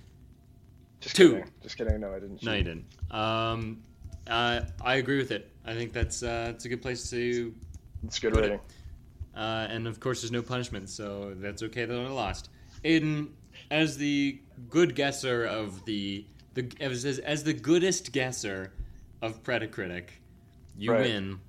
Just 1.01 1.15
two. 1.15 1.29
kidding. 1.33 1.51
Just 1.61 1.77
kidding. 1.77 1.99
No, 1.99 2.11
I 2.13 2.19
didn't. 2.19 2.43
No, 2.43 2.53
you 2.53 2.63
didn't. 2.63 2.85
Um, 3.11 3.81
uh, 4.27 4.61
I 4.83 4.95
agree 4.95 5.17
with 5.17 5.31
it. 5.31 5.51
I 5.65 5.73
think 5.73 5.93
that's 5.93 6.23
uh, 6.23 6.51
it's 6.53 6.65
a 6.65 6.69
good 6.69 6.81
place 6.81 7.09
to. 7.11 7.53
It's 8.03 8.19
good 8.19 8.33
Put 8.33 8.43
it- 8.45 8.61
Uh, 9.35 9.67
and 9.69 9.87
of 9.87 9.99
course, 9.99 10.21
there's 10.21 10.31
no 10.31 10.41
punishment, 10.41 10.89
so 10.89 11.33
that's 11.37 11.63
okay 11.63 11.85
that 11.85 11.97
I 11.97 12.07
lost. 12.09 12.49
Aidan, 12.83 13.33
as 13.71 13.97
the 13.97 14.41
good 14.69 14.95
guesser 14.95 15.45
of 15.45 15.85
the 15.85 16.25
the 16.55 16.69
as, 16.81 17.05
as, 17.05 17.43
the 17.43 17.53
goodest 17.53 18.11
guesser 18.11 18.73
of 19.21 19.43
Predacritic, 19.43 20.05
you 20.77 20.91
Right. 20.91 21.01
win, 21.01 21.39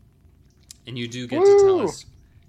and 0.87 0.99
you 0.99 1.09
do 1.09 1.27
get 1.27 1.41
to 1.41 1.59
tell 1.59 1.81
us. 1.81 2.07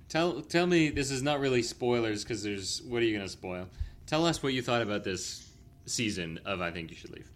Tell 0.10 0.42
tell 0.42 0.68
me 0.68 0.90
this 0.90 1.10
is 1.12 1.22
not 1.22 1.40
really 1.40 1.64
spoilers 1.64 2.24
because 2.24 2.44
there's 2.44 2.82
what 2.84 3.02
are 3.02 3.06
you 3.06 3.16
gonna 3.16 3.30
spoil? 3.30 3.68
Tell 4.08 4.26
us 4.26 4.44
what 4.44 4.54
you 4.54 4.62
thought 4.62 4.82
about 4.82 5.04
this 5.04 5.50
season 5.86 6.40
of 6.46 6.62
I 6.62 6.72
think 6.72 6.90
you 6.90 6.98
should 6.98 7.12
leave. 7.12 7.30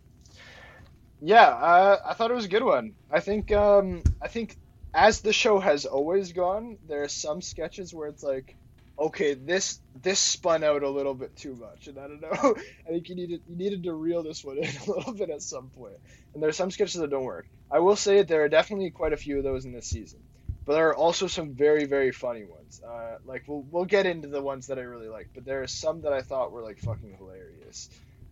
Yeah, 1.21 1.47
uh, 1.47 2.01
I 2.05 2.13
thought 2.13 2.31
it 2.31 2.35
was 2.35 2.45
a 2.45 2.49
good 2.49 2.63
one. 2.63 2.93
I 3.09 3.19
think 3.19 3.51
um, 3.51 4.03
I 4.21 4.27
think 4.27 4.57
as 4.93 5.21
the 5.21 5.33
show 5.33 5.59
has 5.59 5.85
always 5.85 6.31
gone, 6.31 6.77
there 6.87 7.03
are 7.03 7.09
some 7.09 7.41
sketches 7.41 7.93
where 7.93 8.07
it's 8.07 8.23
like, 8.23 8.55
okay, 8.97 9.33
this 9.33 9.79
this 10.01 10.19
spun 10.19 10.63
out 10.63 10.83
a 10.83 10.89
little 10.89 11.13
bit 11.13 11.35
too 11.35 11.55
much, 11.55 11.87
and 11.87 11.97
I 11.97 12.07
don't 12.07 12.21
know. 12.21 12.55
I 12.87 12.89
think 12.89 13.09
you 13.09 13.15
needed 13.15 13.41
you 13.47 13.55
needed 13.55 13.83
to 13.83 13.93
reel 13.93 14.23
this 14.23 14.43
one 14.43 14.57
in 14.61 14.65
a 14.65 14.91
little 14.91 15.13
bit 15.13 15.29
at 15.29 15.41
some 15.41 15.69
point. 15.69 15.95
And 16.33 16.41
there 16.43 16.49
are 16.49 16.53
some 16.53 16.71
sketches 16.71 16.99
that 16.99 17.09
don't 17.09 17.23
work. 17.23 17.47
I 17.71 17.79
will 17.79 17.95
say 17.95 18.17
that 18.17 18.27
there 18.27 18.43
are 18.43 18.49
definitely 18.49 18.91
quite 18.91 19.13
a 19.13 19.17
few 19.17 19.37
of 19.37 19.43
those 19.43 19.65
in 19.65 19.71
this 19.71 19.87
season, 19.87 20.19
but 20.65 20.73
there 20.73 20.89
are 20.89 20.95
also 20.95 21.27
some 21.27 21.53
very 21.53 21.85
very 21.85 22.11
funny 22.11 22.43
ones. 22.43 22.81
Uh, 22.85 23.17
like 23.25 23.43
we'll 23.47 23.65
we'll 23.71 23.85
get 23.85 24.05
into 24.05 24.27
the 24.27 24.41
ones 24.41 24.67
that 24.67 24.77
I 24.79 24.81
really 24.81 25.07
like, 25.09 25.29
but 25.33 25.45
there 25.45 25.61
are 25.63 25.67
some 25.67 26.01
that 26.01 26.13
I 26.13 26.21
thought 26.21 26.51
were 26.51 26.61
like 26.61 26.79
fucking 26.79 27.15
hilarious. 27.17 27.89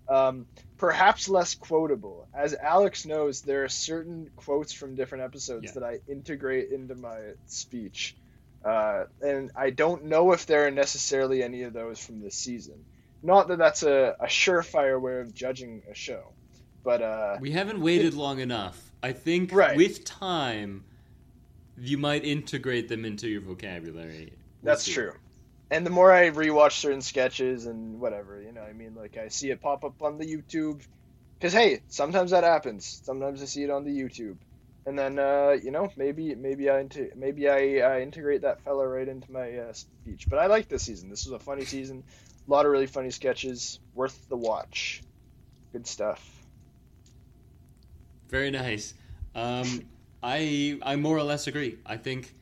Um, 0.09 0.47
perhaps 0.77 1.29
less 1.29 1.55
quotable. 1.55 2.27
As 2.33 2.53
Alex 2.53 3.05
knows, 3.05 3.41
there 3.41 3.63
are 3.63 3.69
certain 3.69 4.29
quotes 4.35 4.73
from 4.73 4.95
different 4.95 5.23
episodes 5.23 5.65
Yeah. 5.67 5.71
that 5.79 5.83
I 5.83 5.99
integrate 6.11 6.71
into 6.71 6.95
my 6.95 7.19
speech. 7.45 8.15
Uh, 8.65 9.05
and 9.21 9.51
I 9.55 9.69
don't 9.69 10.05
know 10.05 10.33
if 10.33 10.45
there 10.45 10.67
are 10.67 10.71
necessarily 10.71 11.41
any 11.41 11.63
of 11.63 11.71
those 11.73 11.99
from 12.05 12.21
this 12.21 12.35
season. 12.35 12.83
Not 13.21 13.47
that 13.47 13.57
that's 13.59 13.83
a, 13.83 14.15
a 14.19 14.25
surefire 14.25 14.99
way 14.99 15.19
of 15.19 15.33
judging 15.33 15.83
a 15.89 15.93
show, 15.95 16.33
but 16.83 17.01
uh, 17.01 17.37
We 17.39 17.51
haven't 17.51 17.79
waited 17.81 18.13
long 18.13 18.39
enough. 18.39 18.91
I 19.01 19.13
think 19.13 19.53
Right. 19.53 19.77
with 19.77 20.03
time, 20.03 20.83
you 21.77 21.97
might 21.97 22.23
integrate 22.23 22.87
them 22.87 23.05
into 23.05 23.27
your 23.27 23.41
vocabulary. 23.41 24.33
We'll 24.61 24.71
that's 24.73 24.83
see. 24.83 24.93
true. 24.93 25.13
And 25.71 25.85
the 25.85 25.89
more 25.89 26.11
I 26.11 26.29
rewatch 26.29 26.73
certain 26.73 27.01
sketches 27.01 27.65
and 27.65 27.99
whatever, 27.99 28.39
you 28.41 28.51
know, 28.51 28.61
I 28.61 28.73
mean, 28.73 28.93
like 28.95 29.17
I 29.17 29.29
see 29.29 29.49
it 29.49 29.61
pop 29.61 29.83
up 29.83 30.01
on 30.03 30.17
the 30.17 30.25
YouTube, 30.25 30.81
because 31.39 31.53
hey, 31.53 31.81
sometimes 31.87 32.31
that 32.31 32.43
happens. 32.43 33.01
Sometimes 33.03 33.41
I 33.41 33.45
see 33.45 33.63
it 33.63 33.71
on 33.71 33.83
the 33.83 33.91
YouTube, 33.91 34.37
and 34.85 34.97
then 34.99 35.17
uh, 35.17 35.57
you 35.63 35.71
know, 35.71 35.91
maybe 35.95 36.35
maybe 36.35 36.69
I 36.69 36.79
into, 36.79 37.09
maybe 37.15 37.49
I, 37.49 37.77
I 37.79 38.01
integrate 38.01 38.41
that 38.41 38.61
fella 38.61 38.87
right 38.87 39.07
into 39.07 39.31
my 39.31 39.57
uh, 39.57 39.73
speech. 39.73 40.29
But 40.29 40.39
I 40.39 40.45
like 40.45 40.67
this 40.67 40.83
season. 40.83 41.09
This 41.09 41.25
was 41.25 41.33
a 41.33 41.39
funny 41.43 41.65
season. 41.65 42.03
A 42.47 42.51
lot 42.51 42.65
of 42.65 42.71
really 42.71 42.87
funny 42.87 43.09
sketches, 43.09 43.79
worth 43.95 44.29
the 44.29 44.37
watch. 44.37 45.01
Good 45.71 45.87
stuff. 45.87 46.23
Very 48.29 48.51
nice. 48.51 48.93
Um, 49.33 49.85
I 50.23 50.79
I 50.81 50.95
more 50.95 51.17
or 51.17 51.23
less 51.23 51.47
agree. 51.47 51.77
I 51.85 51.97
think 51.97 52.33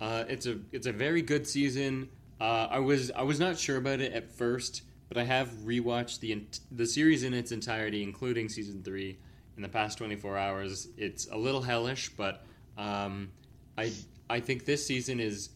uh, 0.00 0.24
it's 0.28 0.46
a 0.46 0.58
it's 0.72 0.86
a 0.86 0.92
very 0.92 1.22
good 1.22 1.46
season. 1.46 2.10
Uh, 2.40 2.68
I 2.70 2.78
was 2.78 3.10
I 3.10 3.22
was 3.22 3.40
not 3.40 3.58
sure 3.58 3.76
about 3.76 4.00
it 4.00 4.12
at 4.12 4.30
first, 4.30 4.82
but 5.08 5.18
I 5.18 5.24
have 5.24 5.48
rewatched 5.64 6.20
the 6.20 6.46
the 6.70 6.86
series 6.86 7.24
in 7.24 7.34
its 7.34 7.52
entirety, 7.52 8.02
including 8.02 8.48
season 8.48 8.82
three, 8.82 9.18
in 9.56 9.62
the 9.62 9.68
past 9.68 9.98
24 9.98 10.36
hours. 10.38 10.88
It's 10.96 11.28
a 11.30 11.36
little 11.36 11.62
hellish, 11.62 12.10
but 12.10 12.44
um, 12.76 13.30
I 13.76 13.92
I 14.28 14.40
think 14.40 14.64
this 14.66 14.86
season 14.86 15.18
is 15.20 15.50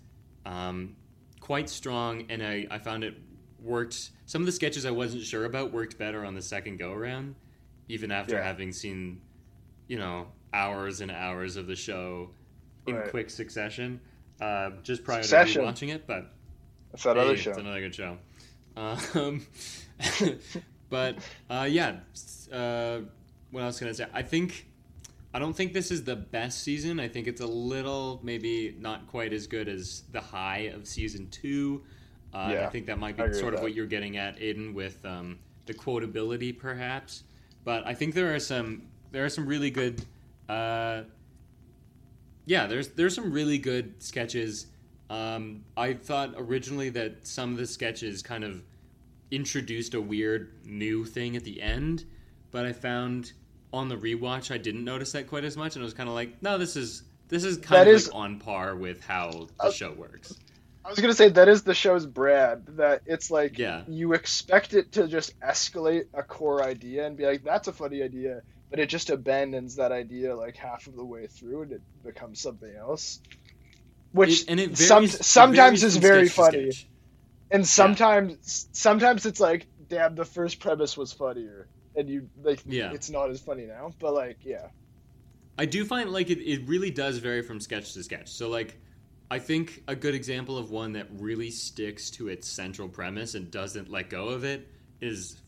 um, 0.47 0.97
quite 1.41 1.69
strong, 1.69 2.27
and 2.31 2.43
I, 2.43 2.67
I 2.71 2.79
found 2.79 3.05
it 3.05 3.15
worked. 3.59 4.11
Some 4.27 4.43
of 4.43 4.47
the 4.47 4.53
sketches 4.53 4.85
I 4.87 4.91
wasn't 4.91 5.23
sure 5.23 5.45
about 5.45 5.73
worked 5.73 5.99
better 5.99 6.25
on 6.25 6.35
the 6.35 6.43
second 6.43 6.79
go 6.79 6.93
around, 6.93 7.35
even 7.89 8.11
after 8.11 8.37
Yeah. 8.37 8.43
having 8.45 8.73
seen, 8.73 9.21
you 9.87 9.99
know, 9.99 10.29
hours 10.55 11.01
and 11.01 11.11
hours 11.11 11.57
of 11.57 11.67
the 11.67 11.77
show 11.77 12.31
in 12.87 12.95
Right. 12.97 13.11
quick 13.11 13.31
succession, 13.31 14.01
uh, 14.41 14.71
just 14.83 15.05
prior 15.05 15.23
Succession. 15.23 15.63
to 15.63 15.67
watching 15.67 15.89
it. 15.91 16.07
But 16.07 16.31
That's 16.93 17.03
that 17.05 17.17
hey, 17.17 17.23
other 17.23 17.37
show. 17.37 17.51
it's 17.51 17.59
another 17.59 17.81
good 17.81 17.95
show. 17.95 18.19
Um, 18.77 19.47
but 20.91 21.17
uh, 21.51 21.69
yeah, 21.71 21.97
uh, 22.53 23.01
what 23.51 23.63
else 23.63 23.79
can 23.79 23.89
I 23.89 23.93
say? 23.93 24.07
I 24.13 24.23
think 24.23 24.67
I 25.33 25.39
don't 25.39 25.55
think 25.55 25.73
this 25.73 25.91
is 25.91 26.05
the 26.05 26.17
best 26.17 26.63
season. 26.63 27.01
I 27.01 27.09
think 27.09 27.27
it's 27.27 27.41
a 27.41 27.47
little 27.47 28.21
maybe 28.23 28.77
not 28.79 29.07
quite 29.09 29.33
as 29.33 29.47
good 29.47 29.69
as 29.69 30.03
the 30.13 30.21
high 30.21 30.71
of 30.75 30.87
season 30.87 31.29
two. 31.31 31.83
Uh, 32.33 32.49
and 32.51 32.59
I 32.61 32.69
think 32.69 32.87
that 32.87 32.99
might 32.99 33.17
be 33.17 33.33
sort 33.33 33.55
of 33.55 33.61
what 33.63 33.75
you're 33.75 33.87
getting 33.87 34.17
at, 34.17 34.41
Aidan, 34.43 34.75
with 34.75 35.05
um, 35.05 35.39
the 35.67 35.75
quotability, 35.75 36.57
perhaps. 36.57 37.23
But 37.65 37.87
I 37.87 37.95
think 37.95 38.15
there 38.15 38.35
are 38.35 38.41
some 38.41 38.83
there 39.13 39.25
are 39.25 39.29
some 39.29 39.47
really 39.47 39.71
good. 39.71 40.05
Uh, 40.49 41.03
yeah, 42.47 42.67
there's 42.67 42.89
there's 42.89 43.15
some 43.15 43.33
really 43.33 43.59
good 43.59 44.03
sketches. 44.03 44.67
Um, 45.11 45.65
I 45.77 45.95
thought 45.95 46.35
originally 46.37 46.91
that 46.91 47.27
some 47.27 47.53
of 47.53 47.59
the 47.59 47.67
sketches 47.67 48.23
kind 48.23 48.45
of 48.45 48.63
introduced 49.31 49.95
a 49.95 50.01
weird 50.01 50.53
new 50.65 51.05
thing 51.05 51.37
at 51.37 51.45
the 51.45 51.61
end, 51.63 52.05
but 52.51 52.67
I 52.67 52.73
found 52.73 53.33
on 53.73 53.89
the 53.89 53.97
rewatch 53.97 54.51
I 54.55 54.59
didn't 54.59 54.85
notice 54.85 55.13
that 55.13 55.27
quite 55.29 55.45
as 55.45 55.57
much, 55.57 55.75
and 55.77 55.83
I 55.83 55.85
was 55.85 55.95
kind 55.95 56.09
of 56.09 56.15
like, 56.15 56.43
no, 56.43 56.59
this 56.59 56.77
is 56.77 57.03
this 57.29 57.45
is 57.45 57.57
kind 57.57 57.81
That 57.87 57.89
of 57.89 57.95
is- 57.95 58.07
like 58.09 58.15
on 58.17 58.39
par 58.39 58.77
with 58.77 59.03
how 59.05 59.49
the 59.59 59.65
Uh, 59.67 59.71
show 59.73 59.93
works. 59.93 60.35
I 60.85 60.91
was 60.91 60.99
gonna 61.01 61.15
say 61.15 61.31
that 61.31 61.49
is 61.49 61.63
the 61.63 61.75
show's 61.75 62.05
brand. 62.05 62.65
That 62.77 63.03
it's 63.07 63.31
like 63.31 63.59
Yeah. 63.59 63.85
you 63.89 64.13
expect 64.13 64.75
it 64.75 64.93
to 64.93 65.09
just 65.09 65.39
escalate 65.41 66.09
a 66.13 66.23
core 66.23 66.63
idea 66.63 67.07
and 67.07 67.17
be 67.17 67.25
like, 67.25 67.43
"That's 67.43 67.69
a 67.69 67.73
funny 67.73 68.03
idea," 68.03 68.43
but 68.75 68.81
it 68.81 68.89
just 68.89 69.09
abandons 69.09 69.77
that 69.77 69.93
idea 69.93 70.35
like 70.35 70.57
half 70.57 70.89
of 70.89 70.97
the 70.97 71.05
way 71.05 71.29
through, 71.29 71.63
and 71.63 71.71
it 71.71 71.81
becomes 72.03 72.41
something 72.41 72.75
else. 72.75 73.21
Which 74.11 74.43
It- 74.43 74.49
and 74.49 74.59
it 74.59 74.71
varies- 74.73 75.15
it 75.15 75.25
sometimes 75.25 75.83
varies 75.83 75.85
is 75.85 75.97
very 75.99 76.29
funny, 76.29 76.73
and 77.53 77.65
sometimes 77.65 78.69
sometimes 78.73 79.27
it's 79.27 79.39
like, 79.39 79.69
"Damn, 79.89 80.17
the 80.17 80.25
first 80.25 80.59
premise 80.59 80.97
was 80.97 81.13
funnier," 81.13 81.69
and 81.95 82.11
you 82.11 82.29
like, 82.43 82.63
Yeah. 82.67 82.93
it's 82.93 83.09
not 83.11 83.31
as 83.31 83.41
funny 83.41 83.65
now. 83.67 83.95
But 84.01 84.13
like, 84.13 84.39
yeah, 84.45 84.71
I 85.57 85.67
do 85.67 85.85
find 85.85 86.11
like 86.11 86.31
it, 86.31 86.41
it 86.41 86.67
really 86.67 86.91
does 86.91 87.19
vary 87.19 87.43
from 87.43 87.61
sketch 87.61 87.93
to 87.93 88.03
sketch. 88.03 88.33
So 88.33 88.49
like 88.49 88.77
I 89.31 89.39
think 89.39 89.85
a 89.87 89.95
good 89.95 90.17
example 90.17 90.59
of 90.59 90.73
one 90.73 90.95
that 90.95 91.07
really 91.13 91.53
sticks 91.53 92.11
to 92.11 92.27
its 92.27 92.49
central 92.49 92.89
premise 92.89 93.37
and 93.37 93.53
doesn't 93.53 93.89
let 93.89 94.11
go 94.11 94.31
of 94.31 94.43
it 94.43 94.67
is 95.01 95.41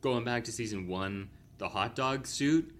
going 0.00 0.24
back 0.24 0.42
to 0.44 0.52
season 0.52 0.88
one, 0.88 1.30
the 1.62 1.68
hot 1.68 1.94
dog 1.94 2.26
suit. 2.26 2.74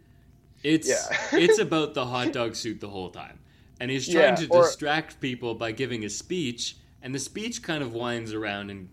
It's 0.64 0.88
Yeah. 0.88 1.16
it's 1.38 1.60
about 1.60 1.94
the 1.94 2.04
hot 2.04 2.32
dog 2.32 2.56
suit 2.56 2.80
the 2.80 2.88
whole 2.88 3.10
time. 3.10 3.38
And 3.80 3.90
he's 3.92 4.06
trying 4.08 4.30
Yeah, 4.30 4.34
to 4.36 4.48
or- 4.48 4.62
distract 4.64 5.20
people 5.20 5.54
by 5.54 5.70
giving 5.72 6.04
a 6.04 6.10
speech, 6.10 6.76
and 7.00 7.14
the 7.14 7.18
speech 7.20 7.62
kind 7.62 7.82
of 7.82 7.94
winds 7.94 8.32
around 8.32 8.70
and 8.70 8.88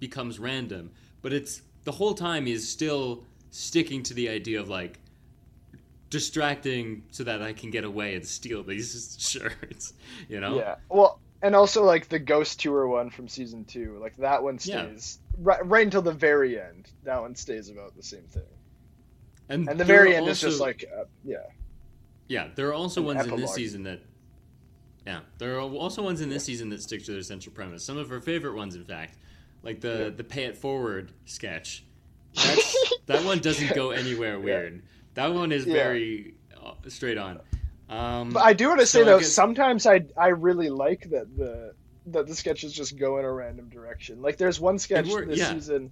becomes 0.00 0.38
random. 0.38 0.90
But 1.20 1.32
it's 1.34 1.60
the 1.84 1.92
whole 1.92 2.14
time 2.14 2.46
he's 2.46 2.66
still 2.68 3.24
sticking 3.50 4.02
to 4.04 4.14
the 4.14 4.28
idea 4.30 4.60
of 4.60 4.68
like 4.70 4.98
distracting 6.10 7.02
so 7.10 7.24
that 7.24 7.42
I 7.42 7.52
can 7.52 7.70
get 7.70 7.84
away 7.84 8.14
and 8.14 8.26
steal 8.26 8.62
these 8.62 9.16
shirts. 9.20 9.92
You 10.28 10.40
know? 10.40 10.56
Yeah. 10.56 10.76
Well, 10.88 11.20
and 11.42 11.54
also 11.54 11.84
like 11.84 12.08
the 12.08 12.18
ghost 12.18 12.60
tour 12.60 12.86
one 12.88 13.10
from 13.10 13.28
season 13.28 13.64
two, 13.66 13.98
like 14.00 14.16
that 14.16 14.42
one 14.42 14.54
Yeah. 14.62 14.86
stays 14.86 15.18
right, 15.38 15.64
right 15.66 15.84
until 15.84 16.02
the 16.02 16.12
very 16.12 16.58
end. 16.60 16.90
That 17.04 17.20
one 17.20 17.34
stays 17.34 17.68
about 17.68 17.94
the 17.96 18.02
same 18.02 18.22
thing, 18.22 18.42
and 19.48 19.66
the 19.68 19.84
very 19.84 20.14
end 20.16 20.26
is 20.28 20.40
just 20.40 20.60
like, 20.60 20.84
uh, 20.96 21.04
yeah, 21.24 21.38
yeah. 22.28 22.48
There 22.54 22.68
are 22.68 22.74
also 22.74 23.00
an 23.00 23.06
ones 23.16 23.26
in 23.26 23.36
this 23.36 23.54
season 23.54 23.82
that 23.84 24.00
yeah, 25.06 25.20
there 25.38 25.56
are 25.56 25.60
also 25.60 26.02
ones 26.02 26.20
in 26.20 26.30
this 26.30 26.44
season 26.44 26.70
that 26.70 26.82
stick 26.82 27.04
to 27.04 27.12
their 27.12 27.22
central 27.22 27.54
premise. 27.54 27.84
Some 27.84 27.98
of 27.98 28.10
our 28.10 28.20
favorite 28.20 28.54
ones, 28.56 28.74
in 28.74 28.84
fact. 28.84 29.16
like 29.62 29.80
the 29.80 30.12
the 30.16 30.24
pay 30.24 30.44
it 30.44 30.56
forward 30.56 31.12
sketch. 31.26 31.84
That 33.06 33.22
one 33.22 33.38
doesn't 33.40 33.74
go 33.74 33.90
anywhere 33.90 34.40
weird. 34.40 34.82
That 35.12 35.34
one 35.34 35.52
is 35.52 35.66
Yeah. 35.66 35.74
very 35.74 36.34
uh, 36.56 36.72
straight 36.88 37.18
on. 37.18 37.38
Um, 37.90 38.30
But 38.30 38.44
I 38.44 38.54
do 38.54 38.68
want 38.68 38.80
to 38.80 38.86
say 38.86 39.00
So 39.00 39.04
though, 39.04 39.18
guess- 39.18 39.30
sometimes 39.32 39.86
I 39.86 40.06
I 40.16 40.28
really 40.28 40.70
like 40.70 41.10
that 41.10 41.36
the 41.36 41.74
that 42.06 42.26
the 42.26 42.34
sketches 42.34 42.72
just 42.72 42.96
go 42.98 43.18
in 43.18 43.26
a 43.26 43.30
random 43.32 43.68
direction. 43.68 44.22
Like 44.22 44.38
there's 44.38 44.58
one 44.58 44.78
sketch 44.78 45.06
worked, 45.06 45.28
this 45.28 45.38
yeah. 45.38 45.52
season, 45.52 45.90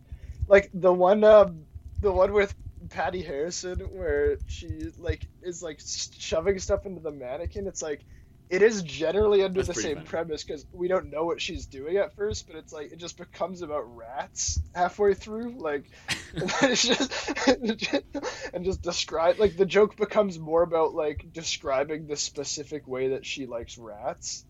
like 0.49 0.71
the 0.73 0.91
one 0.93 1.23
um 1.23 1.67
the 2.01 2.11
one 2.11 2.33
with 2.33 2.55
Patty 2.93 3.23
Harrison 3.23 3.81
where 3.81 4.37
she 4.47 4.93
like 4.99 5.27
is 5.43 5.63
like 5.63 5.81
shoving 6.19 6.59
stuff 6.59 6.87
into 6.87 7.01
the 7.01 7.11
mannequin. 7.11 7.67
It's 7.67 7.83
like 7.83 8.05
it 8.51 8.61
is 8.61 8.83
generally 8.83 9.43
under 9.43 9.63
That's 9.63 9.75
the 9.77 9.83
same 9.83 9.97
funny. 9.97 10.07
premise 10.07 10.45
because 10.45 10.67
we 10.73 10.87
don't 10.87 11.11
know 11.11 11.25
what 11.25 11.41
she's 11.41 11.65
doing 11.65 11.97
at 11.97 12.15
first, 12.15 12.47
but 12.47 12.57
it's 12.57 12.71
like 12.71 12.93
it 12.93 12.99
just 12.99 13.17
becomes 13.17 13.63
about 13.63 13.97
rats 13.97 14.61
halfway 14.75 15.15
through. 15.15 15.57
Like 15.59 15.87
and 16.35 16.53
it's 16.63 16.87
just 16.87 18.53
and 18.53 18.65
just 18.65 18.83
describe 18.83 19.39
like 19.39 19.57
the 19.57 19.65
joke 19.65 19.97
becomes 19.97 20.39
more 20.39 20.63
about 20.63 20.95
like 20.95 21.33
describing 21.33 22.07
the 22.07 22.17
specific 22.17 22.87
way 22.87 23.09
that 23.09 23.25
she 23.25 23.47
likes 23.47 23.79
rats 23.79 24.45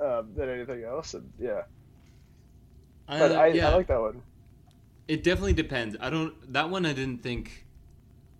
um, 0.00 0.34
than 0.36 0.50
anything 0.50 0.84
else. 0.84 1.14
And 1.14 1.32
yeah, 1.38 1.62
but 3.08 3.32
uh, 3.32 3.36
I, 3.36 3.46
yeah. 3.48 3.70
I 3.70 3.74
like 3.74 3.86
that 3.86 4.00
one. 4.00 4.22
It 5.08 5.22
definitely 5.22 5.54
depends. 5.54 5.96
I 6.00 6.10
don't. 6.10 6.52
That 6.52 6.68
one 6.68 6.84
I 6.84 6.92
didn't 6.92 7.22
think. 7.22 7.65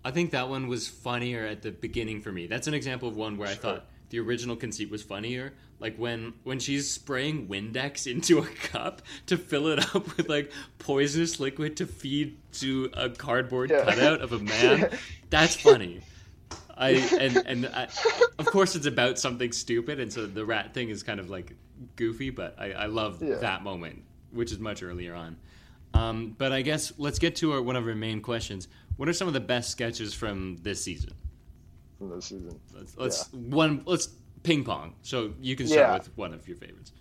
I 0.07 0.11
think 0.11 0.31
that 0.31 0.47
one 0.47 0.67
was 0.69 0.87
funnier 0.87 1.45
at 1.45 1.61
the 1.61 1.71
beginning 1.71 2.21
for 2.21 2.31
me. 2.31 2.47
That's 2.47 2.67
an 2.67 2.73
example 2.73 3.09
of 3.09 3.17
one 3.17 3.35
where 3.37 3.49
I 3.49 3.55
thought 3.55 3.85
the 4.09 4.19
original 4.19 4.55
conceit 4.55 4.89
was 4.89 5.03
funnier. 5.03 5.51
Like 5.81 5.97
when 5.97 6.33
when 6.43 6.59
she's 6.59 6.89
spraying 6.89 7.47
Windex 7.49 8.07
into 8.13 8.39
a 8.39 8.45
cup 8.45 9.01
to 9.25 9.37
fill 9.37 9.67
it 9.67 9.79
up 9.93 10.15
with 10.15 10.29
like 10.29 10.51
poisonous 10.79 11.41
liquid 11.41 11.75
to 11.77 11.85
feed 11.85 12.37
to 12.53 12.89
a 12.93 13.09
cardboard 13.09 13.69
Yeah. 13.69 13.83
cutout 13.83 14.21
of 14.21 14.31
a 14.31 14.39
man. 14.53 14.89
That's 15.29 15.57
funny. 15.57 15.99
I 16.77 16.91
and 17.19 17.35
and 17.45 17.65
I, 17.65 17.89
of 18.39 18.45
course 18.45 18.75
it's 18.77 18.85
about 18.85 19.19
something 19.19 19.51
stupid, 19.51 19.99
and 19.99 20.13
so 20.13 20.25
the 20.25 20.45
rat 20.45 20.73
thing 20.73 20.87
is 20.89 21.03
kind 21.03 21.19
of 21.19 21.29
like 21.29 21.51
goofy, 21.97 22.29
but 22.29 22.55
I, 22.57 22.71
I 22.71 22.85
love 22.85 23.21
Yeah. 23.21 23.35
that 23.39 23.61
moment, 23.61 24.03
which 24.31 24.53
is 24.53 24.59
much 24.59 24.81
earlier 24.83 25.13
on. 25.15 25.35
Um, 25.93 26.35
but 26.37 26.51
I 26.51 26.61
guess 26.61 26.93
let's 26.97 27.17
get 27.19 27.35
to 27.37 27.51
our, 27.53 27.61
one 27.61 27.75
of 27.75 27.87
our 27.87 27.95
main 27.95 28.21
questions. 28.21 28.67
What 28.97 29.07
are 29.09 29.13
some 29.13 29.27
of 29.27 29.33
the 29.33 29.39
best 29.39 29.69
sketches 29.71 30.13
from 30.13 30.57
this 30.63 30.83
season? 30.83 31.13
From 31.97 32.09
this 32.09 32.25
season. 32.25 32.59
Let's, 32.75 32.97
let's 32.97 33.33
one. 33.33 33.81
Let's 33.85 34.09
ping 34.43 34.63
pong. 34.63 34.95
So 35.01 35.33
you 35.41 35.55
can 35.55 35.67
start 35.67 35.79
Yeah. 35.87 35.93
with 35.97 36.17
one 36.17 36.33
of 36.33 36.47
your 36.47 36.57
favorites. 36.57 36.91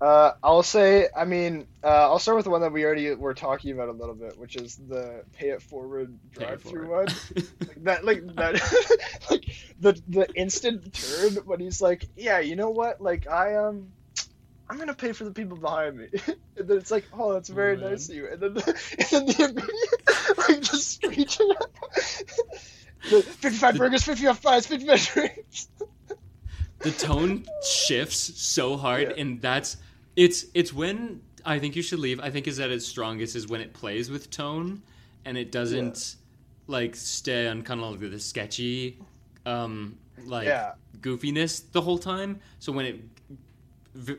Uh, 0.00 0.32
I'll 0.42 0.62
say, 0.62 1.08
I 1.14 1.26
mean, 1.26 1.66
uh, 1.84 1.88
I'll 2.08 2.18
start 2.18 2.36
with 2.36 2.44
the 2.44 2.50
one 2.50 2.62
that 2.62 2.72
we 2.72 2.86
already 2.86 3.14
were 3.14 3.34
talking 3.34 3.72
about 3.72 3.90
a 3.90 3.92
little 3.92 4.14
bit, 4.14 4.38
which 4.38 4.56
is 4.56 4.76
the 4.88 5.22
pay 5.34 5.50
it 5.50 5.60
forward 5.60 6.18
drive-through 6.32 6.86
forward. 6.86 7.10
one. 7.10 7.44
Like 7.60 7.84
that, 7.84 8.04
like 8.06 8.26
that, 8.36 9.20
like 9.30 9.44
the 9.78 10.00
the 10.08 10.26
instant 10.34 10.94
turn 10.94 11.34
when 11.44 11.60
he's 11.60 11.82
like, 11.82 12.06
yeah, 12.16 12.38
you 12.38 12.56
know 12.56 12.70
what, 12.70 13.00
like 13.02 13.26
I 13.28 13.56
um. 13.56 13.88
I'm 14.70 14.78
gonna 14.78 14.94
pay 14.94 15.12
for 15.12 15.24
the 15.24 15.32
people 15.32 15.56
behind 15.56 15.96
me, 15.98 16.06
and 16.56 16.68
then 16.68 16.78
it's 16.78 16.90
like, 16.92 17.04
oh, 17.12 17.32
that's 17.32 17.48
very 17.48 17.76
man. 17.76 17.90
nice 17.90 18.08
of 18.08 18.14
you, 18.14 18.28
and 18.30 18.40
then 18.40 18.54
the, 18.54 18.64
and 19.12 19.28
then 19.28 19.54
the 19.54 19.62
immediate, 19.62 20.38
like 20.48 20.60
just 20.62 20.92
screeching, 20.94 21.50
the 23.10 23.22
55 23.22 23.76
burgers, 23.76 24.02
55 24.04 24.38
fries, 24.38 24.66
55 24.66 25.06
drinks. 25.12 25.68
the 26.80 26.90
tone 26.92 27.44
shifts 27.68 28.40
so 28.40 28.76
hard 28.76 29.02
Yeah. 29.10 29.20
and 29.22 29.42
that's 29.42 29.76
it's 30.16 30.46
it's 30.54 30.72
when 30.72 31.20
i 31.44 31.58
think 31.58 31.76
you 31.76 31.82
should 31.82 31.98
leave 31.98 32.20
i 32.20 32.30
think 32.30 32.46
is 32.48 32.58
at 32.58 32.70
its 32.70 32.86
strongest 32.86 33.36
is 33.36 33.46
when 33.48 33.60
it 33.60 33.72
plays 33.74 34.10
with 34.10 34.30
tone 34.30 34.82
and 35.26 35.36
it 35.36 35.52
doesn't 35.52 36.16
like 36.68 36.96
stay 36.96 37.48
on 37.48 37.62
kind 37.62 37.80
of 37.82 38.00
like 38.00 38.10
the 38.10 38.18
sketchy 38.18 38.98
um 39.46 39.96
like 40.24 40.46
Yeah. 40.46 40.72
goofiness 41.00 41.70
the 41.72 41.80
whole 41.82 41.98
time 41.98 42.40
so 42.60 42.72
when 42.72 42.86
it 42.86 42.96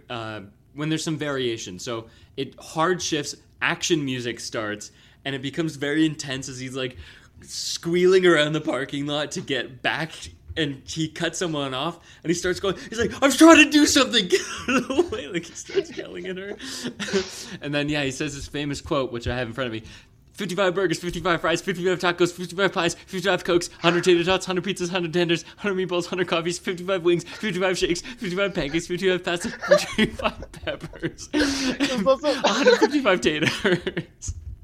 uh 0.10 0.42
when 0.74 0.90
there's 0.90 1.04
some 1.04 1.18
variation. 1.18 1.80
So 1.80 2.08
it 2.38 2.56
hard 2.60 3.02
shifts 3.02 3.36
action 3.62 4.04
music 4.04 4.40
starts 4.40 4.92
and 5.26 5.36
it 5.36 5.42
becomes 5.42 5.76
very 5.76 6.06
intense 6.06 6.50
as 6.50 6.60
he's 6.60 6.76
like 6.76 6.98
squealing 7.42 8.26
around 8.26 8.54
the 8.54 8.62
parking 8.62 9.06
lot 9.06 9.32
to 9.32 9.42
get 9.42 9.82
back 9.82 10.12
and 10.58 10.82
he 10.86 11.08
cuts 11.08 11.40
someone 11.40 11.74
off 11.74 12.00
and 12.24 12.30
he 12.30 12.34
starts 12.34 12.60
going 12.60 12.76
he's 12.90 13.00
like 13.00 13.12
i'm 13.22 13.32
trying 13.32 13.64
to 13.64 13.70
do 13.70 13.86
something. 13.86 14.28
Get 14.30 14.42
out 14.42 14.76
of 14.76 14.88
the 14.88 15.16
way. 15.16 15.28
Like 15.28 15.46
he 15.46 15.54
starts 15.54 15.96
yelling 15.96 16.28
at 16.28 16.38
her. 16.38 16.58
And 17.62 17.74
then 17.74 17.90
yeah 17.90 18.04
he 18.04 18.12
says 18.12 18.34
his 18.34 18.48
famous 18.48 18.82
quote 18.82 19.12
which 19.12 19.28
i 19.28 19.36
have 19.36 19.48
in 19.48 19.54
front 19.54 19.68
of 19.68 19.74
me 19.74 19.84
55 20.42 20.74
burgers, 20.74 20.98
55 21.00 21.40
fries, 21.40 21.62
55 21.62 22.00
tacos, 22.00 22.34
55 22.34 22.74
pies, 22.74 22.96
55 22.96 23.44
cokes, 23.44 23.70
100 23.70 24.04
tater 24.04 24.24
tots, 24.24 24.48
100 24.48 24.64
pizzas, 24.64 24.88
100 24.88 25.14
tenders, 25.14 25.44
100 25.62 25.76
meatballs, 25.76 26.06
100 26.06 26.28
coffees, 26.28 26.58
55 26.58 27.04
wings, 27.04 27.24
55 27.24 27.78
shakes, 27.78 28.02
55 28.02 28.56
pancakes, 28.56 28.88
55 28.88 29.24
pasta, 29.24 29.50
55 29.96 30.52
peppers, 30.52 31.30
155 31.32 33.22
taters. 33.22 33.52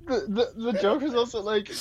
the, 0.08 0.26
the 0.28 0.72
the 0.72 0.80
joke 0.82 1.04
is 1.04 1.14
also 1.14 1.42
like 1.44 1.72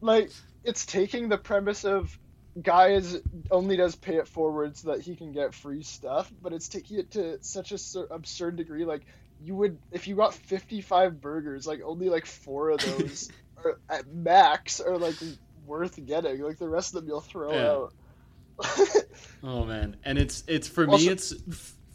like 0.00 0.32
it's 0.64 0.84
taking 0.84 1.28
the 1.28 1.38
premise 1.38 1.84
of 1.84 2.18
guys 2.60 3.18
only 3.52 3.76
does 3.76 3.94
pay 3.94 4.16
it 4.16 4.26
forward 4.26 4.76
so 4.76 4.90
that 4.90 5.00
he 5.00 5.14
can 5.14 5.30
get 5.32 5.54
free 5.54 5.82
stuff 5.82 6.32
but 6.42 6.52
it's 6.52 6.68
taking 6.68 6.98
it 6.98 7.10
to 7.12 7.38
such 7.40 7.70
a 7.72 7.78
sur- 7.78 8.08
absurd 8.10 8.56
degree 8.56 8.84
like 8.84 9.02
you 9.42 9.54
would 9.54 9.76
if 9.92 10.06
you 10.08 10.14
got 10.14 10.32
55 10.34 11.20
burgers 11.20 11.66
like 11.66 11.80
only 11.84 12.08
like 12.08 12.26
four 12.26 12.70
of 12.70 12.80
those 12.80 13.30
are 13.64 13.78
at 13.88 14.06
max 14.12 14.80
are 14.80 14.98
like 14.98 15.16
worth 15.66 16.04
getting 16.06 16.42
like 16.42 16.58
the 16.58 16.68
rest 16.68 16.94
of 16.94 17.00
them 17.00 17.08
you'll 17.08 17.20
throw 17.20 17.52
Yeah. 17.52 17.70
out 17.70 17.92
Oh 19.42 19.64
man, 19.64 19.96
and 20.04 20.16
it's 20.18 20.44
it's 20.46 20.68
for 20.68 20.86
me 20.86 21.08
it's 21.08 21.34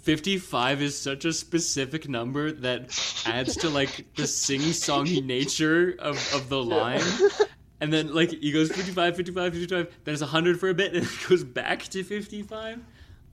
55 0.01 0.82
is 0.82 0.97
such 0.97 1.25
a 1.25 1.34
specific 1.34 2.08
number 2.10 2.51
that 2.51 3.23
adds 3.25 3.55
to 3.58 3.69
like 3.69 4.05
the 4.15 4.27
sing-songy 4.27 5.23
nature 5.25 5.95
of, 5.99 6.15
of 6.34 6.49
the 6.49 6.62
line. 6.62 7.01
And 7.82 7.91
then 7.93 8.13
like 8.13 8.29
he 8.32 8.51
goes 8.51 8.69
55, 8.71 9.15
55, 9.15 9.53
55, 9.53 9.97
then 10.03 10.13
it's 10.13 10.21
100 10.21 10.60
for 10.60 10.69
a 10.69 10.73
bit 10.73 10.93
and 10.93 11.03
it 11.05 11.10
goes 11.29 11.43
back 11.43 11.84
to 11.84 12.03
55. 12.03 12.79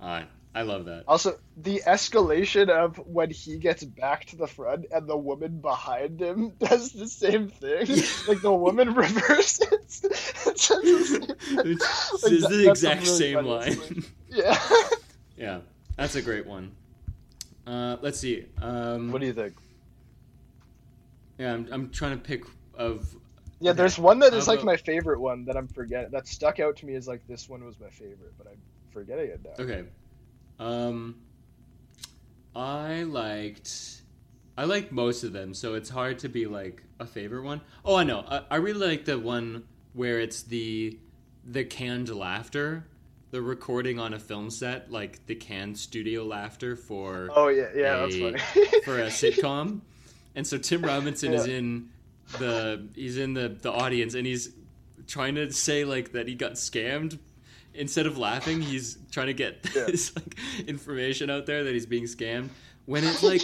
Uh, 0.00 0.22
I 0.56 0.62
love 0.62 0.86
that. 0.86 1.04
Also, 1.06 1.38
the 1.58 1.82
escalation 1.86 2.70
of 2.70 2.96
when 3.06 3.30
he 3.30 3.58
gets 3.58 3.84
back 3.84 4.24
to 4.26 4.36
the 4.36 4.46
front 4.46 4.86
and 4.90 5.06
the 5.06 5.16
woman 5.16 5.60
behind 5.60 6.18
him 6.20 6.52
does 6.58 6.92
the 6.92 7.06
same 7.06 7.48
thing. 7.48 7.86
like 8.26 8.40
the 8.40 8.52
woman 8.52 8.94
reverses. 9.04 10.02
It 10.46 10.58
says 10.58 10.82
the 10.82 10.96
same 11.04 11.26
thing. 11.26 11.36
It's, 11.72 12.22
Like, 12.22 12.32
it's 12.32 12.42
that- 12.42 12.50
the 12.50 12.70
exact 12.70 13.02
really 13.02 13.18
same 13.18 13.44
line. 13.44 13.72
thing. 13.74 14.04
Yeah. 14.30 14.58
yeah, 15.36 15.58
that's 15.96 16.14
a 16.16 16.22
great 16.22 16.46
one. 16.46 16.72
Uh, 17.66 17.96
let's 18.00 18.18
see. 18.18 18.46
Um, 18.62 19.12
What 19.12 19.20
do 19.20 19.26
you 19.26 19.32
think? 19.34 19.54
yeah, 21.38 21.52
I'm, 21.52 21.68
I'm 21.70 21.90
trying 21.90 22.12
to 22.12 22.22
pick 22.24 22.44
of 22.74 23.14
Yeah, 23.60 23.72
Okay. 23.72 23.76
there's 23.78 23.98
one 23.98 24.20
that 24.20 24.32
is 24.32 24.48
like 24.48 24.64
my 24.64 24.76
favorite 24.78 25.20
one 25.20 25.44
that 25.46 25.56
I'm 25.56 25.68
forgetting. 25.68 26.10
That 26.12 26.26
stuck 26.26 26.60
out 26.60 26.76
to 26.78 26.86
me 26.86 26.94
as 26.94 27.06
like 27.06 27.26
this 27.28 27.46
one 27.48 27.62
was 27.64 27.78
my 27.78 27.90
favorite, 27.90 28.32
but 28.38 28.46
I'm 28.46 28.60
forgetting 28.90 29.26
it 29.30 29.40
now. 29.44 29.62
Okay. 29.64 29.84
Um 30.58 31.16
I 32.54 33.02
liked 33.02 34.02
I 34.56 34.64
liked 34.64 34.90
most 34.90 35.22
of 35.22 35.32
them, 35.34 35.52
so 35.52 35.74
it's 35.74 35.90
hard 35.90 36.18
to 36.20 36.28
be 36.30 36.46
like 36.46 36.82
a 36.98 37.06
favorite 37.06 37.42
one. 37.42 37.60
Oh, 37.84 37.94
I 37.96 38.04
know. 38.04 38.24
I, 38.26 38.40
I 38.52 38.56
really 38.56 38.86
like 38.86 39.04
the 39.04 39.18
one 39.18 39.64
where 39.92 40.18
it's 40.20 40.42
the 40.42 40.98
the 41.44 41.64
canned 41.64 42.08
laughter, 42.08 42.86
the 43.30 43.42
recording 43.42 43.98
on 43.98 44.14
a 44.14 44.18
film 44.18 44.48
set, 44.50 44.90
like 44.90 45.24
the 45.26 45.34
canned 45.34 45.76
studio 45.78 46.24
laughter 46.24 46.74
for 46.76 47.28
Oh 47.34 47.48
yeah, 47.48 47.68
yeah, 47.74 47.96
that's 47.98 48.14
a- 48.14 48.20
funny. 48.38 48.80
for 48.84 48.98
a 49.00 49.06
sitcom. 49.08 49.80
And 50.34 50.46
so 50.46 50.56
Tim 50.58 50.82
Robinson 50.82 51.34
is 51.34 51.46
in 51.46 51.90
the 52.38 52.88
he's 52.94 53.18
in 53.18 53.34
the 53.34 53.48
the 53.60 53.70
audience 53.72 54.14
and 54.14 54.26
he's 54.26 54.50
trying 55.06 55.34
to 55.34 55.52
say 55.52 55.84
like 55.84 56.12
that 56.12 56.28
he 56.28 56.34
got 56.34 56.52
scammed. 56.52 57.18
Instead 57.76 58.06
of 58.06 58.18
laughing, 58.18 58.60
he's 58.62 58.98
trying 59.10 59.28
to 59.28 59.34
get 59.34 59.58
Yeah. 59.74 59.84
this 59.86 60.14
like 60.16 60.36
information 60.66 61.30
out 61.30 61.46
there 61.46 61.64
that 61.64 61.72
he's 61.72 61.86
being 61.86 62.04
scammed. 62.04 62.48
When 62.86 63.04
it's 63.04 63.22
like, 63.30 63.42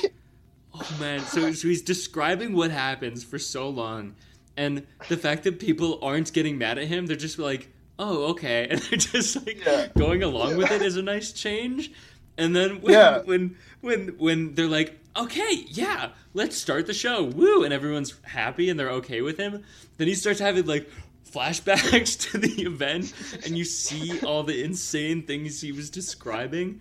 oh 0.74 0.96
man, 1.00 1.20
so 1.20 1.52
so 1.52 1.68
he's 1.68 1.82
describing 1.82 2.54
what 2.54 2.70
happens 2.70 3.24
for 3.24 3.38
so 3.38 3.68
long, 3.68 4.14
and 4.56 4.86
the 5.08 5.16
fact 5.16 5.44
that 5.44 5.58
people 5.58 5.98
aren't 6.02 6.32
getting 6.32 6.58
mad 6.58 6.78
at 6.78 6.86
him, 6.88 7.06
they're 7.06 7.16
just 7.16 7.38
like, 7.38 7.68
oh 7.98 8.24
okay, 8.30 8.66
and 8.70 8.80
they're 8.80 8.98
just 8.98 9.46
like 9.46 9.64
Yeah. 9.64 9.88
going 9.96 10.22
along 10.22 10.56
with 10.56 10.70
it 10.70 10.82
is 10.82 10.96
a 10.96 11.02
nice 11.02 11.32
change. 11.32 11.92
And 12.38 12.56
then 12.56 12.80
when 12.80 12.94
Yeah. 12.94 13.18
when 13.22 13.56
when 13.80 14.08
when 14.18 14.54
they're 14.54 14.66
like, 14.68 14.98
okay, 15.16 15.64
yeah, 15.68 16.10
let's 16.32 16.56
start 16.56 16.86
the 16.86 16.94
show, 16.94 17.24
woo, 17.24 17.62
and 17.64 17.72
everyone's 17.74 18.14
happy 18.22 18.70
and 18.70 18.80
they're 18.80 18.90
okay 18.92 19.20
with 19.20 19.36
him, 19.36 19.62
then 19.98 20.08
he 20.08 20.14
starts 20.14 20.40
having 20.40 20.64
like 20.64 20.88
flashbacks 21.30 22.18
to 22.30 22.38
the 22.38 22.62
event, 22.62 23.12
and 23.44 23.56
you 23.56 23.64
see 23.64 24.20
all 24.20 24.42
the 24.42 24.62
insane 24.62 25.22
things 25.22 25.60
he 25.60 25.72
was 25.72 25.90
describing. 25.90 26.80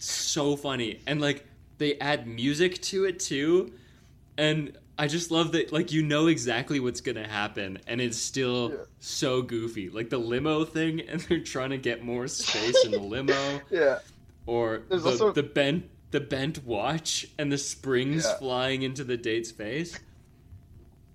So 0.00 0.56
funny, 0.56 1.00
and 1.06 1.20
like 1.20 1.46
they 1.78 1.98
add 1.98 2.26
music 2.26 2.80
to 2.82 3.04
it 3.04 3.18
too, 3.20 3.72
and 4.36 4.76
I 4.98 5.06
just 5.08 5.30
love 5.30 5.52
that 5.52 5.72
like 5.72 5.90
you 5.92 6.02
know 6.02 6.26
exactly 6.26 6.78
what's 6.78 7.00
gonna 7.00 7.26
happen 7.26 7.78
and 7.86 8.00
it's 8.00 8.18
still 8.18 8.70
Yeah. 8.70 8.76
so 9.00 9.40
goofy. 9.42 9.88
Like 9.88 10.10
the 10.10 10.18
limo 10.18 10.64
thing 10.64 11.00
and 11.08 11.20
they're 11.22 11.40
trying 11.40 11.70
to 11.70 11.78
get 11.78 12.04
more 12.04 12.28
space 12.28 12.84
in 12.84 12.90
the 12.92 13.00
limo. 13.14 13.60
Yeah. 13.70 14.00
Or 14.46 14.82
There's 14.90 15.02
the, 15.04 15.10
also- 15.10 15.32
the 15.32 15.42
bent 15.42 15.88
the 16.10 16.20
bent 16.20 16.62
watch 16.64 17.26
and 17.38 17.50
the 17.50 17.56
springs 17.56 18.24
Yeah. 18.26 18.34
flying 18.36 18.82
into 18.82 19.02
the 19.02 19.16
date's 19.16 19.50
face. 19.50 19.98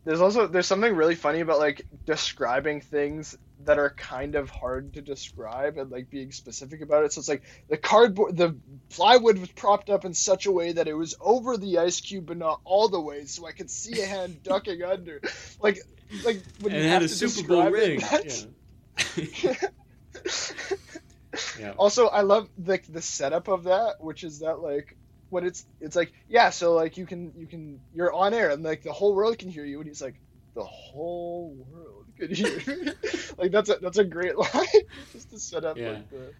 There's 0.07 0.21
also 0.21 0.47
there's 0.47 0.67
something 0.67 0.95
really 0.95 1.15
funny 1.15 1.41
about 1.41 1.59
like 1.59 1.85
describing 2.05 2.79
things 2.79 3.37
that 3.65 3.77
are 3.77 3.89
kind 3.89 4.35
of 4.35 4.49
hard 4.49 4.93
to 4.93 5.01
describe 5.01 5.77
and 5.77 5.91
like 5.91 6.09
being 6.09 6.31
specific 6.31 6.79
about 6.79 7.03
it. 7.03 7.11
So 7.11 7.19
it's 7.19 7.27
like 7.27 7.43
the 7.67 7.75
cardboard, 7.75 8.37
the 8.37 8.55
plywood 8.89 9.37
was 9.37 9.49
propped 9.51 9.89
up 9.89 10.05
in 10.05 10.13
such 10.13 10.45
a 10.45 10.51
way 10.51 10.71
that 10.71 10.87
it 10.87 10.93
was 10.93 11.15
over 11.19 11.57
the 11.57 11.79
ice 11.79 11.99
cube, 11.99 12.27
but 12.27 12.37
not 12.37 12.61
all 12.63 12.87
the 12.87 13.01
way, 13.01 13.25
so 13.25 13.45
I 13.45 13.51
could 13.51 13.69
see 13.69 13.99
a 14.01 14.05
hand 14.05 14.41
ducking 14.43 14.81
under. 14.81 15.19
Like, 15.59 15.79
like 16.23 16.41
when 16.61 16.71
and 16.71 16.83
you 16.83 16.87
it 16.87 16.89
had 16.89 17.01
have 17.01 17.03
a 17.03 17.07
to 17.09 17.13
Super 17.29 17.45
Bowl 17.49 17.69
describe 17.69 17.73
it, 17.73 17.87
ring. 17.89 17.99
that's- 17.99 18.47
Yeah. 19.43 19.53
yeah. 21.59 21.73
also, 21.77 22.07
I 22.07 22.21
love 22.21 22.47
like 22.63 22.85
the 22.87 23.01
setup 23.01 23.49
of 23.49 23.65
that, 23.65 23.95
which 23.99 24.23
is 24.23 24.39
that 24.39 24.59
like 24.61 24.95
when 25.29 25.45
it's 25.45 25.65
it's 25.81 25.95
like 25.95 26.11
yeah, 26.29 26.49
so 26.49 26.73
like 26.73 26.97
you 26.97 27.05
can 27.05 27.33
you 27.37 27.45
can 27.47 27.79
you're 27.93 28.13
on 28.13 28.33
air 28.33 28.49
and 28.51 28.63
like 28.63 28.83
the 28.83 28.93
whole 28.93 29.15
world 29.15 29.37
can 29.37 29.49
hear 29.49 29.65
you, 29.65 29.79
and 29.79 29.87
he's 29.87 30.01
like 30.01 30.15
the 30.55 30.63
whole 30.63 31.55
world 31.71 32.05
could 32.17 32.31
hear. 32.31 32.57
me." 32.67 32.91
like 33.37 33.51
that's 33.51 33.69
a 33.69 33.77
that's 33.81 33.97
a 33.97 34.03
great 34.03 34.37
line 34.37 34.65
just 35.11 35.29
to 35.31 35.39
set 35.39 35.65
up 35.65 35.77
Yeah. 35.77 35.89
like 35.91 36.09
the, 36.09 36.33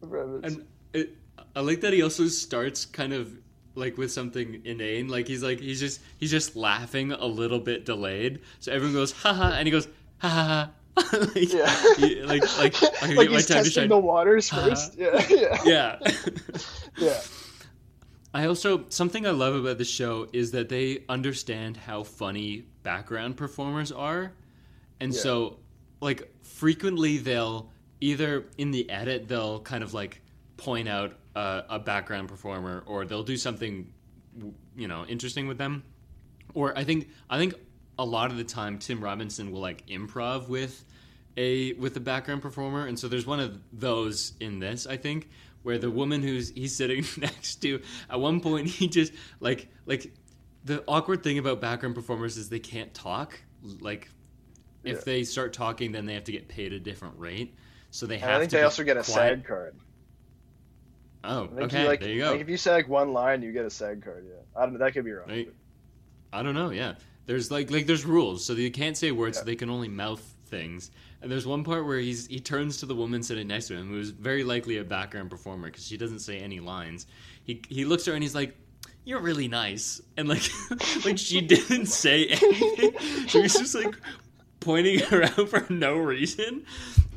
the 0.00 0.06
premise. 0.06 0.54
And 0.54 0.66
it, 0.92 1.16
I 1.56 1.60
like 1.60 1.80
that 1.82 1.92
he 1.92 2.02
also 2.02 2.26
starts 2.28 2.84
kind 2.86 3.12
of 3.12 3.32
like 3.74 3.98
with 3.98 4.10
something 4.12 4.62
inane. 4.64 5.08
Like 5.08 5.26
he's 5.28 5.42
like 5.42 5.60
he's 5.60 5.80
just 5.80 6.00
he's 6.18 6.30
just 6.30 6.56
laughing 6.56 7.12
a 7.12 7.26
little 7.26 7.60
bit 7.60 7.84
delayed. 7.84 8.40
So 8.60 8.72
everyone 8.72 8.94
goes 8.94 9.12
ha 9.12 9.32
ha, 9.32 9.54
and 9.56 9.66
he 9.66 9.72
goes 9.72 9.88
ha 10.18 10.28
ha 10.28 10.44
ha. 10.44 10.70
like, 11.12 11.52
yeah, 11.52 11.94
he- 11.96 12.22
like 12.22 12.42
like 12.58 12.74
I 13.02 13.12
like 13.14 13.30
he's 13.30 13.46
testing 13.46 13.88
the 13.88 13.96
waters 13.98 14.48
first. 14.50 14.98
Yeah, 14.98 15.24
yeah, 15.30 15.58
yeah. 15.64 15.98
yeah. 16.98 17.20
I 18.32 18.46
also 18.46 18.84
something 18.90 19.26
I 19.26 19.30
love 19.30 19.54
about 19.54 19.78
the 19.78 19.84
show 19.84 20.28
is 20.32 20.52
that 20.52 20.68
they 20.68 21.04
understand 21.08 21.76
how 21.76 22.04
funny 22.04 22.64
background 22.82 23.36
performers 23.36 23.90
are, 23.90 24.32
and 25.00 25.12
Yeah. 25.12 25.20
so 25.20 25.58
like 26.00 26.32
frequently 26.42 27.18
they'll 27.18 27.70
either 28.00 28.46
in 28.56 28.70
the 28.70 28.88
edit 28.88 29.28
they'll 29.28 29.60
kind 29.60 29.82
of 29.84 29.92
like 29.94 30.22
point 30.56 30.88
out 30.88 31.16
uh, 31.34 31.62
a 31.68 31.78
background 31.78 32.28
performer 32.28 32.82
or 32.86 33.04
they'll 33.04 33.22
do 33.22 33.36
something 33.36 33.92
you 34.76 34.88
know 34.88 35.04
interesting 35.06 35.48
with 35.48 35.58
them, 35.58 35.82
or 36.54 36.76
I 36.78 36.84
think 36.84 37.08
I 37.28 37.38
think 37.38 37.54
a 37.98 38.04
lot 38.04 38.30
of 38.30 38.36
the 38.36 38.44
time 38.44 38.78
Tim 38.78 39.02
Robinson 39.02 39.50
will 39.50 39.60
like 39.60 39.86
improv 39.88 40.48
with 40.48 40.84
a 41.36 41.72
with 41.74 41.96
a 41.96 42.00
background 42.00 42.42
performer, 42.42 42.86
and 42.86 42.98
so 42.98 43.08
there's 43.08 43.26
one 43.26 43.40
of 43.40 43.58
those 43.72 44.34
in 44.40 44.60
this 44.60 44.86
I 44.86 44.96
think 44.96 45.28
where 45.62 45.78
the 45.78 45.90
woman 45.90 46.22
who's 46.22 46.50
he's 46.50 46.74
sitting 46.74 47.04
next 47.18 47.56
to 47.56 47.80
at 48.08 48.18
one 48.20 48.40
point 48.40 48.66
he 48.66 48.88
just 48.88 49.12
like 49.40 49.68
like 49.86 50.12
the 50.64 50.82
awkward 50.88 51.22
thing 51.22 51.38
about 51.38 51.60
background 51.60 51.94
performers 51.94 52.36
is 52.36 52.48
they 52.48 52.58
can't 52.58 52.92
talk 52.94 53.40
like 53.80 54.08
if 54.84 54.96
Yeah. 54.98 55.02
they 55.04 55.24
start 55.24 55.52
talking 55.52 55.92
then 55.92 56.06
they 56.06 56.14
have 56.14 56.24
to 56.24 56.32
get 56.32 56.48
paid 56.48 56.72
a 56.72 56.80
different 56.80 57.18
rate 57.18 57.54
so 57.90 58.06
they 58.06 58.18
And 58.20 58.24
have 58.24 58.36
I 58.36 58.38
think 58.40 58.50
to 58.50 58.56
they 58.56 58.62
also 58.62 58.84
get 58.84 58.96
a 58.96 59.02
quiet. 59.02 59.38
SAG 59.38 59.44
card. 59.46 59.74
oh 61.24 61.48
okay 61.58 61.82
you, 61.82 61.88
like, 61.88 62.00
there 62.00 62.08
you 62.10 62.20
go 62.20 62.30
think 62.30 62.42
if 62.42 62.48
you 62.48 62.56
say 62.56 62.72
like 62.72 62.88
one 62.88 63.12
line, 63.12 63.42
you 63.42 63.52
get 63.52 63.64
a 63.64 63.70
SAG 63.70 64.02
card. 64.02 64.24
Yeah, 64.28 64.36
I 64.56 64.64
don't 64.64 64.74
know. 64.74 64.78
That 64.78 64.92
could 64.94 65.04
be 65.04 65.12
wrong. 65.12 65.28
Right. 65.28 65.52
I 66.32 66.42
don't 66.42 66.54
know. 66.54 66.70
Yeah, 66.70 66.94
there's 67.26 67.50
like 67.50 67.70
like 67.70 67.86
there's 67.86 68.04
rules, 68.04 68.44
so 68.44 68.52
you 68.54 68.70
can't 68.70 68.96
say 68.96 69.10
words. 69.10 69.36
Yeah. 69.36 69.40
So 69.40 69.46
they 69.46 69.56
can 69.56 69.68
only 69.70 69.88
mouth 69.88 70.22
things. 70.46 70.90
And 71.22 71.30
there's 71.30 71.46
one 71.46 71.64
part 71.64 71.86
where 71.86 71.98
he's 71.98 72.26
he 72.26 72.40
turns 72.40 72.78
to 72.78 72.86
the 72.86 72.94
woman 72.94 73.22
sitting 73.22 73.48
next 73.48 73.68
to 73.68 73.74
him, 73.74 73.88
who's 73.88 74.10
very 74.10 74.42
likely 74.44 74.78
a 74.78 74.84
background 74.84 75.30
performer 75.30 75.68
because 75.68 75.86
she 75.86 75.96
doesn't 75.96 76.20
say 76.20 76.38
any 76.38 76.60
lines. 76.60 77.06
He 77.44 77.62
he 77.68 77.84
looks 77.84 78.06
at 78.08 78.12
her 78.12 78.14
and 78.14 78.22
he's 78.22 78.34
like, 78.34 78.56
"You're 79.04 79.20
really 79.20 79.48
nice," 79.48 80.00
and 80.16 80.28
like 80.28 80.48
like 81.04 81.18
she 81.18 81.40
didn't 81.40 81.86
say 81.86 82.26
anything. 82.26 83.26
She 83.26 83.40
was 83.40 83.54
just 83.54 83.74
like 83.74 83.94
pointing 84.60 85.02
around 85.12 85.48
for 85.48 85.66
no 85.68 85.96
reason. 85.98 86.64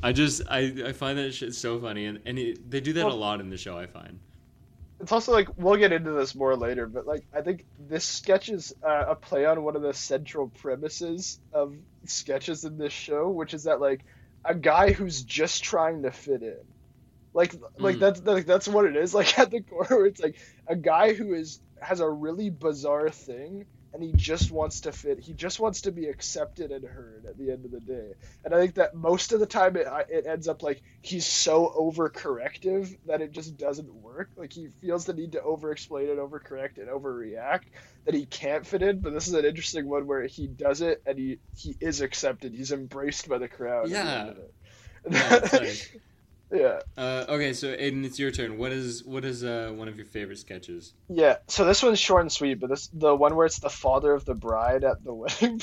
I 0.02 0.12
just 0.12 0.42
I 0.50 0.74
I 0.88 0.92
find 0.92 1.18
that 1.18 1.34
shit 1.34 1.54
so 1.56 1.80
funny, 1.80 2.06
and 2.06 2.20
and 2.26 2.38
it, 2.38 2.70
they 2.70 2.82
do 2.82 2.94
that 2.94 3.06
a 3.06 3.14
lot 3.14 3.40
in 3.40 3.50
the 3.50 3.58
show. 3.58 3.78
I 3.78 3.86
find. 3.86 4.20
It's 5.04 5.14
also 5.14 5.34
like 5.34 5.50
we'll 5.58 5.78
get 5.78 5.94
into 5.94 6.12
this 6.14 6.36
more 6.36 6.58
later, 6.58 6.88
but 6.88 7.08
like 7.08 7.26
I 7.34 7.42
think 7.44 7.66
this 7.78 8.06
sketch 8.06 8.50
is 8.50 8.74
uh, 8.88 9.06
a 9.10 9.16
play 9.16 9.46
on 9.46 9.64
one 9.64 9.76
of 9.78 9.84
the 9.84 9.94
central 9.94 10.50
premises 10.50 11.40
of 11.54 11.76
sketches 12.08 12.66
in 12.66 12.78
this 12.78 12.94
show, 12.94 13.30
which 13.32 13.54
is 13.54 13.66
that 13.66 13.82
like 13.82 14.06
a 14.46 14.56
guy 14.56 14.94
who's 14.94 15.24
just 15.24 15.64
trying 15.64 16.04
to 16.04 16.12
fit 16.12 16.44
in, 16.44 16.64
like 17.34 17.56
like 17.80 17.98
Mm. 17.98 18.00
that's 18.00 18.22
like 18.24 18.46
that's 18.46 18.68
what 18.68 18.86
it 18.86 18.96
is. 18.98 19.14
Like 19.14 19.38
at 19.40 19.52
the 19.52 19.62
core, 19.64 20.06
it's 20.08 20.22
like 20.22 20.38
a 20.68 20.76
guy 20.76 21.14
who 21.14 21.34
is 21.34 21.62
has 21.82 22.00
a 22.02 22.10
really 22.10 22.50
bizarre 22.50 23.10
thing. 23.10 23.66
And 23.94 24.02
he 24.02 24.12
just 24.12 24.52
wants 24.52 24.82
to 24.82 24.92
fit. 24.92 25.20
He 25.20 25.34
just 25.34 25.60
wants 25.60 25.82
to 25.82 25.92
be 25.92 26.08
accepted 26.08 26.72
and 26.72 26.84
heard 26.84 27.26
at 27.28 27.38
the 27.38 27.52
end 27.52 27.66
of 27.66 27.72
the 27.72 27.80
day. 27.80 28.14
And 28.44 28.54
I 28.54 28.60
think 28.60 28.76
that 28.76 28.96
most 28.96 29.34
of 29.34 29.40
the 29.40 29.46
time 29.46 29.76
it, 29.76 29.88
it 30.10 30.26
ends 30.26 30.48
up 30.48 30.64
like 30.64 30.82
he's 31.02 31.26
so 31.28 31.72
overcorrective 31.80 32.98
that 33.06 33.22
it 33.22 33.32
just 33.32 33.56
doesn't 33.58 33.94
work. 33.94 34.32
Like 34.36 34.52
he 34.52 34.70
feels 34.82 35.06
the 35.06 35.14
need 35.14 35.34
to 35.34 35.40
overexplain 35.40 36.10
and 36.10 36.20
overcorrect 36.20 36.78
and 36.78 36.88
overreact 36.88 37.66
that 38.06 38.16
he 38.16 38.26
can't 38.26 38.66
fit 38.66 38.82
in. 38.82 39.00
But 39.00 39.14
this 39.14 39.28
is 39.28 39.36
an 39.36 39.46
interesting 39.46 39.88
one 39.88 40.08
where 40.08 40.26
he 40.26 40.48
does 40.48 40.82
it 40.82 41.04
and 41.06 41.18
he 41.20 41.40
he 41.56 41.78
is 41.80 42.02
accepted. 42.02 42.54
He's 42.54 42.72
embraced 42.72 43.30
by 43.30 43.38
the 43.38 43.48
crowd. 43.48 43.86
at 43.86 43.90
the 44.06 44.12
end 44.20 44.30
of 44.30 44.38
it. 44.38 44.54
Yeah. 45.62 46.00
yeah. 46.54 46.80
Uh, 46.98 47.26
okay, 47.30 47.52
so 47.54 47.68
Aidan, 47.78 48.06
it's 48.06 48.20
your 48.20 48.32
turn. 48.32 48.58
What 48.58 48.72
is 48.72 49.04
what 49.04 49.26
is 49.26 49.44
uh, 49.44 49.72
one 49.76 49.88
of 49.88 49.98
your 49.98 50.06
favorite 50.06 50.38
sketches? 50.38 50.94
Yeah. 51.10 51.38
So 51.48 51.66
this 51.66 51.82
one's 51.84 52.00
short 52.00 52.22
and 52.22 52.32
sweet, 52.32 52.56
but 52.60 52.70
this 52.70 52.88
the 52.94 53.16
one 53.16 53.36
where 53.36 53.46
it's 53.46 53.60
the 53.60 53.70
father 53.70 54.14
of 54.14 54.24
the 54.26 54.36
bride 54.36 54.84
at 54.84 55.04
the 55.04 55.14
wedding. 55.14 55.60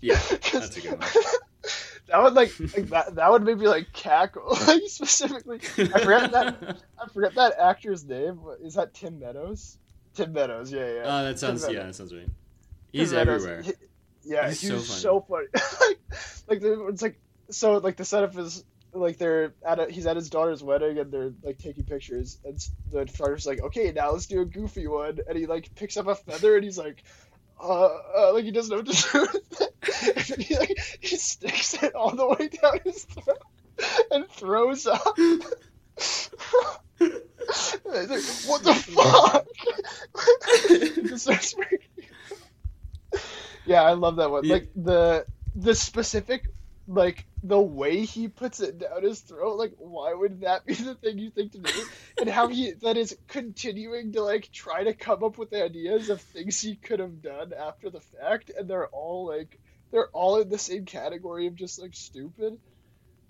Yeah, 0.00 0.14
that's 0.52 0.76
a 0.76 0.80
good 0.80 0.92
one. 0.98 1.00
that 2.08 2.22
would 2.22 2.34
like, 2.34 2.52
like 2.58 2.88
that. 2.90 3.14
That 3.16 3.30
would 3.30 3.42
make 3.42 3.58
me 3.58 3.68
like 3.68 3.92
cackle. 3.92 4.56
Like 4.66 4.82
specifically, 4.86 5.60
I 5.78 6.00
forgot 6.00 6.32
that. 6.32 6.76
I 7.00 7.08
forget 7.08 7.34
that 7.34 7.54
actor's 7.58 8.04
name. 8.04 8.40
Is 8.62 8.74
that 8.74 8.94
Tim 8.94 9.18
Meadows? 9.18 9.78
Tim 10.14 10.32
Meadows. 10.32 10.70
Yeah, 10.72 10.80
yeah. 10.92 11.02
Oh, 11.04 11.24
that 11.24 11.38
sounds 11.38 11.66
yeah, 11.68 11.84
that 11.84 11.94
sounds 11.94 12.12
right. 12.14 12.24
Tim 12.26 12.34
He's 12.92 13.12
Meadows, 13.12 13.44
everywhere. 13.44 13.62
he- 13.62 13.72
yeah, 14.24 14.48
He's 14.48 14.60
he 14.60 14.68
so 14.68 14.78
funny. 14.78 15.00
so 15.00 15.20
funny. 15.28 15.46
like, 16.48 16.62
like 16.62 16.78
it's 16.90 17.02
like 17.02 17.18
so 17.50 17.78
like 17.78 17.96
the 17.96 18.04
setup 18.04 18.36
is 18.38 18.64
like 18.92 19.18
they're 19.18 19.54
at 19.66 19.78
a, 19.78 19.86
he's 19.90 20.06
at 20.06 20.16
his 20.16 20.28
daughter's 20.30 20.62
wedding 20.62 20.98
and 20.98 21.10
they're 21.10 21.32
like 21.42 21.58
taking 21.58 21.84
pictures 21.84 22.38
and 22.44 22.58
the 22.90 23.06
photographer's 23.06 23.46
like 23.46 23.60
okay 23.62 23.92
now 23.92 24.10
let's 24.12 24.26
do 24.26 24.40
a 24.40 24.44
goofy 24.44 24.86
one 24.86 25.18
and 25.26 25.38
he 25.38 25.46
like 25.46 25.74
picks 25.74 25.96
up 25.96 26.06
a 26.06 26.14
feather 26.14 26.56
and 26.56 26.64
he's 26.64 26.78
like 26.78 27.02
uh, 27.62 27.88
uh 28.16 28.32
like 28.34 28.44
he 28.44 28.50
doesn't 28.50 28.70
know 28.70 28.82
what 28.82 28.86
to 28.86 29.12
do 29.12 29.20
with 29.20 29.60
it 29.62 30.30
and 30.32 30.42
he 30.42 30.56
like 30.58 30.78
he 31.00 31.16
sticks 31.16 31.74
it 31.82 31.94
all 31.94 32.14
the 32.14 32.26
way 32.26 32.48
down 32.48 32.78
his 32.84 33.04
throat 33.04 33.38
and 34.10 34.28
throws 34.28 34.86
up. 34.86 35.16
And 37.84 38.10
he's 38.10 38.46
like, 38.46 38.48
what 38.50 38.62
the 38.62 38.74
fuck? 38.74 39.46
He 40.68 41.02
just 41.08 41.24
starts 41.24 41.54
freaking- 41.54 43.20
yeah, 43.66 43.82
I 43.82 43.92
love 43.92 44.16
that 44.16 44.30
one. 44.30 44.44
Yeah. 44.44 44.54
Like 44.54 44.68
the 44.76 45.26
the 45.54 45.74
specific 45.74 46.46
like 46.88 47.26
the 47.42 47.60
way 47.60 48.04
he 48.04 48.28
puts 48.28 48.60
it 48.60 48.78
down 48.78 49.02
his 49.02 49.20
throat, 49.20 49.56
like 49.56 49.72
why 49.78 50.12
would 50.12 50.40
that 50.40 50.66
be 50.66 50.74
the 50.74 50.94
thing 50.94 51.18
you 51.18 51.30
think 51.30 51.52
to 51.52 51.58
do? 51.58 51.84
And 52.20 52.28
how 52.28 52.48
he 52.48 52.72
that 52.82 52.96
is 52.96 53.16
continuing 53.28 54.12
to 54.12 54.22
like 54.22 54.50
try 54.52 54.84
to 54.84 54.94
come 54.94 55.22
up 55.22 55.38
with 55.38 55.52
ideas 55.52 56.10
of 56.10 56.20
things 56.20 56.60
he 56.60 56.76
could 56.76 56.98
have 57.00 57.22
done 57.22 57.52
after 57.52 57.90
the 57.90 58.00
fact, 58.00 58.50
and 58.56 58.68
they're 58.68 58.88
all 58.88 59.26
like 59.26 59.58
they're 59.90 60.08
all 60.08 60.40
in 60.40 60.48
the 60.48 60.58
same 60.58 60.84
category 60.84 61.46
of 61.46 61.54
just 61.54 61.80
like 61.80 61.94
stupid. 61.94 62.58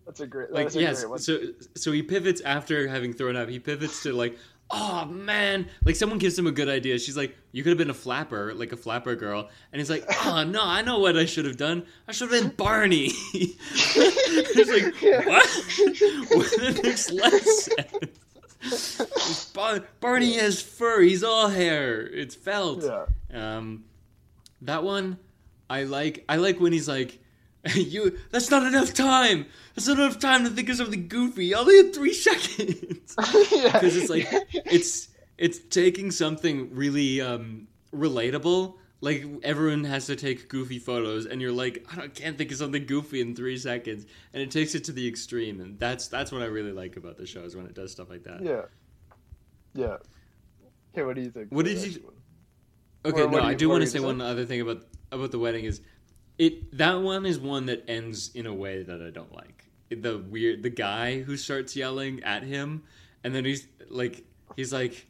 That's 0.06 0.20
a 0.20 0.26
great. 0.26 0.50
like 0.50 0.64
That's 0.64 0.76
a 0.76 0.80
yes, 0.80 1.00
great 1.00 1.10
one. 1.10 1.18
so 1.18 1.38
so 1.76 1.92
he 1.92 2.02
pivots 2.02 2.40
after 2.40 2.88
having 2.88 3.12
thrown 3.12 3.36
up. 3.36 3.48
He 3.48 3.58
pivots 3.58 4.02
to 4.04 4.12
like, 4.12 4.36
oh 4.72 5.04
man, 5.04 5.68
like 5.84 5.96
someone 5.96 6.18
gives 6.18 6.38
him 6.38 6.46
a 6.46 6.52
good 6.52 6.68
idea. 6.68 6.98
She's 6.98 7.16
like, 7.16 7.36
you 7.52 7.62
could 7.62 7.70
have 7.70 7.78
been 7.78 7.90
a 7.90 7.94
flapper, 7.94 8.54
like 8.54 8.72
a 8.72 8.76
flapper 8.76 9.14
girl, 9.14 9.50
and 9.72 9.80
he's 9.80 9.90
like, 9.90 10.04
oh 10.24 10.44
no, 10.44 10.62
I 10.62 10.82
know 10.82 10.98
what 10.98 11.16
I 11.16 11.26
should 11.26 11.44
have 11.44 11.58
done. 11.58 11.84
I 12.08 12.12
should 12.12 12.30
have 12.32 12.42
been 12.42 12.50
Barney. 12.56 13.08
he's 13.32 13.56
like, 14.68 14.94
what? 15.26 15.48
what 16.30 16.82
makes 16.82 17.10
less 17.10 17.64
sense. 17.64 19.50
Bar- 19.54 19.84
Barney 20.00 20.34
has 20.34 20.62
fur. 20.62 21.00
He's 21.02 21.22
all 21.24 21.48
hair. 21.48 22.00
It's 22.06 22.34
felt. 22.34 22.82
yeah. 22.82 23.06
Um, 23.32 23.84
that 24.62 24.84
one, 24.84 25.18
I 25.68 25.84
like. 25.84 26.24
I 26.28 26.36
like 26.36 26.60
when 26.60 26.72
he's 26.72 26.88
like, 26.88 27.21
"You, 27.74 28.18
that's 28.30 28.50
not 28.50 28.66
enough 28.66 28.92
time. 28.94 29.46
That's 29.74 29.86
not 29.88 29.98
enough 29.98 30.18
time 30.18 30.44
to 30.44 30.50
think 30.50 30.68
of 30.68 30.76
something 30.76 31.08
goofy. 31.08 31.54
I 31.54 31.60
only 31.60 31.76
had 31.76 31.94
three 31.94 32.12
seconds." 32.28 33.14
yeah. 33.52 33.72
Because 33.72 33.96
it's 33.96 34.10
like 34.10 34.26
it's 34.52 35.08
it's 35.38 35.58
taking 35.70 36.10
something 36.10 36.74
really 36.74 37.20
um, 37.20 37.68
relatable, 37.94 38.74
like 39.00 39.24
everyone 39.42 39.84
has 39.84 40.06
to 40.06 40.16
take 40.16 40.48
goofy 40.48 40.78
photos, 40.78 41.26
and 41.26 41.40
you're 41.40 41.52
like, 41.52 41.84
I 41.92 41.96
don't, 41.96 42.14
can't 42.14 42.38
think 42.38 42.50
of 42.52 42.56
something 42.58 42.86
goofy 42.86 43.20
in 43.20 43.34
three 43.34 43.58
seconds, 43.58 44.06
and 44.32 44.42
it 44.42 44.50
takes 44.50 44.74
it 44.74 44.84
to 44.84 44.92
the 44.92 45.06
extreme, 45.08 45.60
and 45.60 45.78
that's 45.78 46.08
that's 46.08 46.32
what 46.32 46.42
I 46.42 46.46
really 46.46 46.72
like 46.72 46.96
about 46.96 47.16
the 47.16 47.26
show 47.26 47.40
is 47.42 47.54
when 47.56 47.66
it 47.66 47.74
does 47.74 47.92
stuff 47.92 48.10
like 48.10 48.24
that. 48.24 48.42
Yeah. 48.42 48.62
Yeah. 49.74 49.96
Okay, 50.92 51.02
what 51.04 51.16
do 51.16 51.22
you 51.22 51.30
think? 51.30 51.48
What 51.50 51.64
did 51.64 51.78
you- 51.78 52.00
one? 52.02 52.14
Okay, 53.04 53.22
Or 53.22 53.30
no, 53.30 53.40
do 53.40 53.44
I 53.46 53.54
do 53.54 53.68
want 53.68 53.82
to 53.82 53.88
say 53.88 53.98
one 53.98 54.20
other 54.20 54.44
thing 54.44 54.60
about 54.60 54.84
about 55.10 55.32
the 55.32 55.38
wedding 55.38 55.64
is 55.64 55.80
it 56.38 56.76
that 56.76 57.00
one 57.00 57.26
is 57.26 57.38
one 57.38 57.66
that 57.66 57.84
ends 57.88 58.30
in 58.34 58.46
a 58.46 58.54
way 58.54 58.82
that 58.82 59.02
I 59.02 59.10
don't 59.10 59.34
like. 59.34 59.66
The 59.90 60.18
weird 60.18 60.62
the 60.62 60.70
guy 60.70 61.20
who 61.22 61.36
starts 61.36 61.76
yelling 61.76 62.22
at 62.24 62.42
him 62.42 62.82
and 63.24 63.34
then 63.34 63.44
he's 63.44 63.66
like 63.88 64.24
he's 64.56 64.72
like 64.72 65.06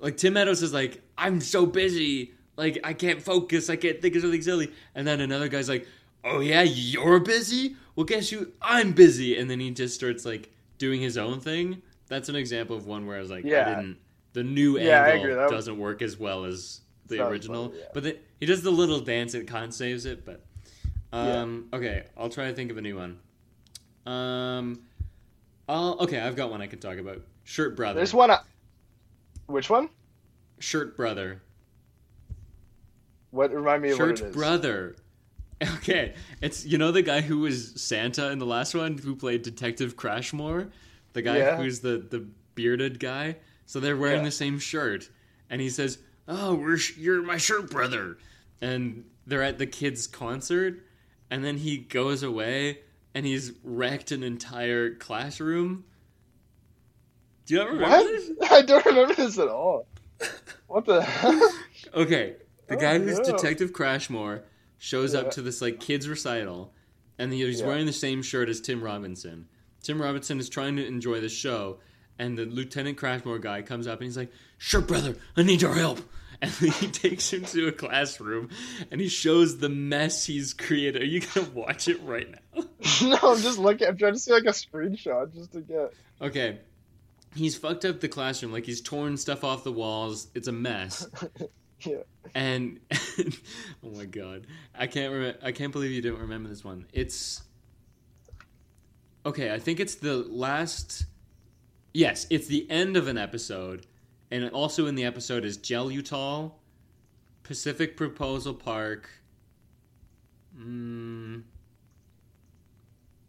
like 0.00 0.16
Tim 0.16 0.32
Meadows 0.34 0.62
is 0.62 0.72
like 0.72 1.02
I'm 1.18 1.40
so 1.40 1.66
busy. 1.66 2.32
Like 2.56 2.78
I 2.84 2.94
can't 2.94 3.22
focus. 3.22 3.68
I 3.70 3.76
can't 3.76 4.00
think 4.00 4.16
of 4.16 4.22
something 4.22 4.42
silly. 4.42 4.72
And 4.94 5.06
then 5.06 5.20
another 5.20 5.48
guy's 5.48 5.68
like 5.68 5.86
oh 6.24 6.40
yeah 6.40 6.62
you're 6.62 7.20
busy? 7.20 7.76
Well 7.94 8.04
guess 8.04 8.32
you 8.32 8.52
I'm 8.62 8.92
busy. 8.92 9.38
And 9.38 9.50
then 9.50 9.60
he 9.60 9.70
just 9.70 9.94
starts 9.94 10.24
like 10.24 10.50
doing 10.78 11.00
his 11.00 11.18
own 11.18 11.40
thing. 11.40 11.82
That's 12.08 12.28
an 12.28 12.36
example 12.36 12.76
of 12.76 12.86
one 12.86 13.06
where 13.06 13.18
I 13.18 13.20
was 13.20 13.30
like 13.30 13.44
I 13.44 13.48
Yeah. 13.48 13.64
didn't 13.68 13.98
the 14.32 14.42
new 14.44 14.78
Yeah, 14.78 15.04
angle. 15.04 15.48
Doesn't 15.50 15.78
work 15.78 16.02
as 16.02 16.18
well 16.18 16.44
as 16.44 16.80
the 17.10 17.18
Sounds 17.18 17.30
original. 17.30 17.68
funny, 17.68 17.80
yeah. 17.80 17.86
But 17.92 18.02
the, 18.04 18.16
he 18.40 18.46
does 18.46 18.62
the 18.62 18.70
little 18.70 19.00
dance 19.00 19.32
that 19.32 19.46
kind 19.46 19.66
of 19.66 19.74
saves 19.74 20.06
it. 20.06 20.24
But 20.24 20.42
um, 21.12 21.68
okay, 21.72 22.04
I'll 22.16 22.30
try 22.30 22.46
to 22.48 22.54
think 22.54 22.70
of 22.70 22.78
a 22.78 22.80
new 22.80 22.96
one. 22.96 23.18
Um, 24.06 24.80
I'll, 25.68 25.98
okay, 26.00 26.18
I've 26.18 26.36
got 26.36 26.50
one 26.50 26.62
I 26.62 26.66
can 26.66 26.78
talk 26.78 26.96
about. 26.98 27.20
Shirt 27.44 27.76
brother. 27.76 27.96
There's 27.96 28.14
one. 28.14 28.30
I... 28.30 28.38
Which 29.46 29.68
one? 29.68 29.88
Shirt 30.58 30.96
brother. 30.96 31.42
What 33.30 33.52
remind 33.52 33.82
me 33.82 33.90
of 33.90 33.98
what 33.98 34.18
Shirt 34.18 34.20
it 34.20 34.26
is? 34.26 34.34
brother. 34.34 34.96
Okay, 35.74 36.14
it's 36.40 36.64
you 36.64 36.78
know 36.78 36.90
the 36.90 37.02
guy 37.02 37.20
who 37.20 37.40
was 37.40 37.78
Santa 37.78 38.30
in 38.30 38.38
the 38.38 38.46
last 38.46 38.74
one 38.74 38.96
who 38.96 39.14
played 39.14 39.42
Detective 39.42 39.94
Crashmore, 39.94 40.70
the 41.12 41.20
guy 41.20 41.36
Yeah. 41.36 41.58
who's 41.58 41.80
the 41.80 41.98
the 41.98 42.26
bearded 42.54 42.98
guy. 42.98 43.36
So 43.66 43.78
they're 43.78 43.98
wearing 43.98 44.20
Yeah. 44.20 44.24
the 44.24 44.30
same 44.30 44.58
shirt, 44.58 45.10
and 45.50 45.60
he 45.60 45.68
says, 45.68 45.98
"Oh, 46.28 46.54
we're 46.54 46.76
sh- 46.76 46.96
you're 46.96 47.22
my 47.22 47.36
shirt 47.36 47.70
brother," 47.70 48.18
and 48.60 49.04
they're 49.26 49.42
at 49.42 49.58
the 49.58 49.66
kids' 49.66 50.06
concert, 50.06 50.84
and 51.30 51.44
then 51.44 51.58
he 51.58 51.78
goes 51.78 52.22
away 52.22 52.80
and 53.14 53.26
he's 53.26 53.52
wrecked 53.64 54.12
an 54.12 54.22
entire 54.22 54.94
classroom. 54.94 55.84
Do 57.46 57.54
you 57.54 57.60
not 57.60 57.70
remember 57.72 58.12
this? 58.12 58.30
I 58.50 58.62
don't 58.62 58.84
remember 58.86 59.14
this 59.14 59.38
at 59.38 59.48
all. 59.48 59.86
What 60.68 60.84
the 60.84 61.02
hell? 61.02 61.52
Okay, 61.94 62.36
the 62.68 62.76
Oh, 62.76 62.78
guy 62.78 62.98
who's 62.98 63.18
oh, 63.18 63.22
no. 63.22 63.32
Detective 63.36 63.72
Crashmore 63.72 64.42
shows 64.78 65.14
Yeah. 65.14 65.20
up 65.20 65.30
to 65.32 65.42
this 65.42 65.60
like 65.60 65.80
kids 65.80 66.06
recital, 66.08 66.72
and 67.18 67.32
he's 67.32 67.60
Yeah. 67.60 67.66
wearing 67.66 67.86
the 67.86 67.92
same 67.92 68.22
shirt 68.22 68.48
as 68.48 68.60
Tim 68.60 68.80
Robinson. 68.82 69.48
Tim 69.82 70.00
Robinson 70.00 70.38
is 70.38 70.48
trying 70.48 70.76
to 70.76 70.86
enjoy 70.86 71.20
the 71.20 71.28
show, 71.28 71.80
and 72.18 72.36
the 72.38 72.44
Lieutenant 72.44 72.96
Crashmore 72.98 73.40
guy 73.40 73.62
comes 73.62 73.86
up 73.88 73.98
and 74.00 74.04
he's 74.06 74.16
like, 74.16 74.30
"Sure, 74.62 74.82
brother, 74.82 75.16
I 75.36 75.42
need 75.42 75.62
your 75.62 75.74
help." 75.74 76.00
And 76.42 76.50
he 76.52 76.86
takes 76.86 77.30
him 77.30 77.44
to 77.44 77.68
a 77.68 77.72
classroom, 77.72 78.48
and 78.90 78.98
he 78.98 79.08
shows 79.08 79.58
the 79.58 79.68
mess 79.68 80.24
he's 80.24 80.54
created. 80.54 81.02
Are 81.02 81.04
you 81.04 81.20
gonna 81.20 81.50
watch 81.50 81.86
it 81.86 82.00
right 82.02 82.30
now? 82.30 82.62
no, 83.02 83.18
I'm 83.22 83.42
just 83.42 83.58
looking. 83.58 83.86
I'm 83.86 83.98
trying 83.98 84.14
to 84.14 84.18
see 84.18 84.32
like 84.32 84.44
a 84.44 84.54
screenshot 84.54 85.34
just 85.34 85.52
to 85.52 85.60
get. 85.60 85.92
Okay. 86.18 86.60
He's 87.34 87.56
fucked 87.56 87.84
up 87.84 88.00
the 88.00 88.08
classroom. 88.08 88.52
Like 88.52 88.64
he's 88.64 88.80
torn 88.80 89.18
stuff 89.18 89.44
off 89.44 89.64
the 89.64 89.72
walls. 89.72 90.28
It's 90.34 90.48
a 90.48 90.52
mess. 90.52 91.06
Yeah. 91.84 92.02
And 92.34 92.80
oh 93.84 93.90
my 93.90 94.04
god, 94.04 94.46
I 94.74 94.86
can't 94.86 95.12
remember. 95.12 95.38
I 95.42 95.52
can't 95.52 95.72
believe 95.72 95.90
you 95.90 96.02
don't 96.02 96.20
remember 96.20 96.48
this 96.48 96.64
one. 96.64 96.86
It's 96.92 97.42
okay. 99.24 99.52
I 99.52 99.58
think 99.58 99.80
it's 99.80 99.96
the 99.96 100.16
last. 100.16 101.06
Yes, 101.92 102.26
it's 102.30 102.46
the 102.46 102.70
end 102.70 102.96
of 102.96 103.08
an 103.08 103.18
episode, 103.18 103.86
and 104.30 104.48
also 104.50 104.86
in 104.86 104.94
the 104.94 105.04
episode 105.04 105.44
is 105.44 105.58
Gelutol, 105.58 106.52
Pacific 107.42 107.96
Proposal 107.96 108.54
Park. 108.54 109.08
Mm, 110.58 111.42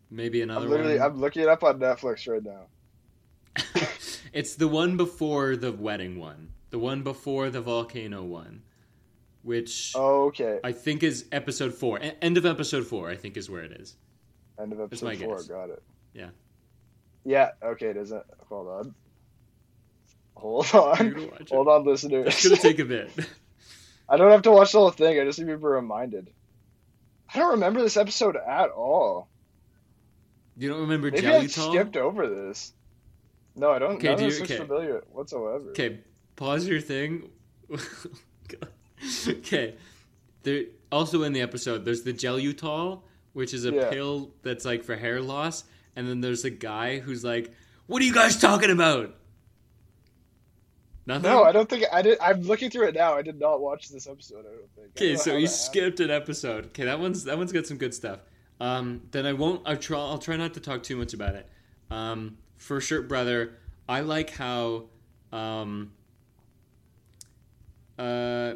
maybe 0.09 0.41
another 0.41 0.65
I'm 0.65 0.71
literally. 0.71 0.99
one. 0.99 1.11
I'm 1.11 1.19
looking 1.19 1.43
it 1.43 1.47
up 1.47 1.63
on 1.63 1.79
Netflix 1.79 2.27
right 2.27 2.43
now. 2.43 3.87
it's 4.33 4.55
the 4.55 4.67
one 4.67 4.97
before 4.97 5.55
the 5.55 5.71
wedding 5.71 6.19
one. 6.19 6.49
The 6.69 6.79
one 6.79 7.03
before 7.03 7.49
the 7.49 7.61
volcano 7.61 8.23
one. 8.23 8.63
Which 9.43 9.93
Oh, 9.95 10.25
okay. 10.27 10.59
I 10.63 10.71
think 10.71 11.01
is 11.03 11.25
episode 11.31 11.73
four. 11.73 11.99
E- 11.99 12.11
End 12.21 12.37
of 12.37 12.45
episode 12.45 12.85
four, 12.85 13.09
I 13.09 13.15
think 13.15 13.37
is 13.37 13.49
where 13.49 13.63
it 13.63 13.71
is. 13.71 13.95
End 14.59 14.71
of 14.71 14.79
episode 14.79 15.17
four. 15.17 15.37
guess. 15.37 15.47
Got 15.47 15.69
it. 15.71 15.81
Yeah. 16.13 16.29
Yeah. 17.25 17.49
Okay. 17.63 17.87
It 17.87 17.97
isn't. 17.97 18.23
Hold 18.49 18.67
on. 18.67 18.95
Hold 20.35 20.73
on. 20.73 20.97
gonna 21.11 21.27
watch 21.27 21.41
it. 21.41 21.49
Hold 21.49 21.67
on, 21.67 21.85
listeners. 21.85 22.27
It's 22.27 22.43
gonna 22.43 22.57
take 22.61 22.79
a 22.79 22.85
bit. 22.85 23.11
I 24.09 24.17
don't 24.17 24.31
have 24.31 24.41
to 24.43 24.51
watch 24.51 24.71
the 24.73 24.79
whole 24.79 24.89
thing. 24.91 25.19
I 25.19 25.23
just 25.23 25.39
need 25.39 25.47
to 25.47 25.57
be 25.57 25.63
reminded. 25.63 26.29
I 27.33 27.39
don't 27.39 27.51
remember 27.51 27.81
this 27.81 27.95
episode 27.97 28.35
at 28.35 28.69
all. 28.71 29.29
You 30.57 30.67
don't 30.69 30.81
remember 30.81 31.09
Maybe 31.11 31.27
I 31.27 31.45
Gelutol? 31.45 31.71
skipped 31.71 31.95
over 31.97 32.27
this. 32.27 32.73
No, 33.55 33.71
I 33.71 33.79
don't. 33.79 33.93
Okay, 33.95 34.15
do 34.15 34.23
you- 34.25 34.29
this 34.31 34.41
okay. 34.41 34.57
familiar 34.57 35.03
whatsoever. 35.11 35.69
Okay, 35.69 35.99
pause 36.35 36.67
your 36.67 36.81
thing. 36.81 37.29
Okay, 39.27 39.73
there 40.43 40.65
also 40.91 41.23
in 41.23 41.33
the 41.33 41.41
episode 41.41 41.85
there's 41.85 42.03
the 42.03 42.13
Gelutol, 42.13 43.01
which 43.33 43.51
is 43.53 43.65
a 43.65 43.71
Yeah. 43.71 43.89
pill 43.89 44.31
that's 44.43 44.63
like 44.63 44.83
for 44.83 44.95
hair 44.95 45.21
loss, 45.21 45.63
and 45.95 46.07
then 46.07 46.21
there's 46.21 46.45
a 46.45 46.51
guy 46.51 46.99
who's 46.99 47.23
like, 47.23 47.51
"What 47.87 48.01
are 48.01 48.05
you 48.05 48.13
guys 48.13 48.39
talking 48.39 48.69
about?" 48.69 49.15
Nothing. 51.11 51.29
No, 51.29 51.43
I 51.43 51.51
don't 51.51 51.67
think 51.67 51.83
I 51.91 52.01
did. 52.01 52.17
I'm 52.21 52.41
looking 52.43 52.69
through 52.69 52.87
it 52.87 52.95
now. 52.95 53.15
I 53.15 53.21
did 53.21 53.37
not 53.37 53.59
watch 53.59 53.89
this 53.89 54.07
episode. 54.07 54.45
I 54.45 54.55
don't 54.55 54.73
think. 54.75 54.95
Don't 54.95 55.07
Okay, 55.07 55.17
so 55.17 55.35
you 55.35 55.45
skipped 55.45 55.99
an 55.99 56.09
episode. 56.09 56.67
Okay, 56.67 56.85
that 56.85 57.01
one's 57.01 57.25
that 57.25 57.37
one's 57.37 57.51
got 57.51 57.67
some 57.67 57.75
good 57.75 57.93
stuff. 57.93 58.19
Um, 58.61 59.01
then 59.11 59.25
I 59.25 59.33
won't. 59.33 59.61
I'll 59.65 59.75
try. 59.75 59.99
I'll 59.99 60.19
try 60.19 60.37
not 60.37 60.53
to 60.53 60.61
talk 60.61 60.83
too 60.83 60.95
much 60.95 61.13
about 61.13 61.35
it. 61.35 61.49
Um, 61.89 62.37
for 62.55 62.79
Shirt 62.79 63.09
Brother, 63.09 63.57
I 63.89 63.99
like 63.99 64.29
how. 64.29 64.85
Um, 65.33 65.91
uh, 67.99 68.53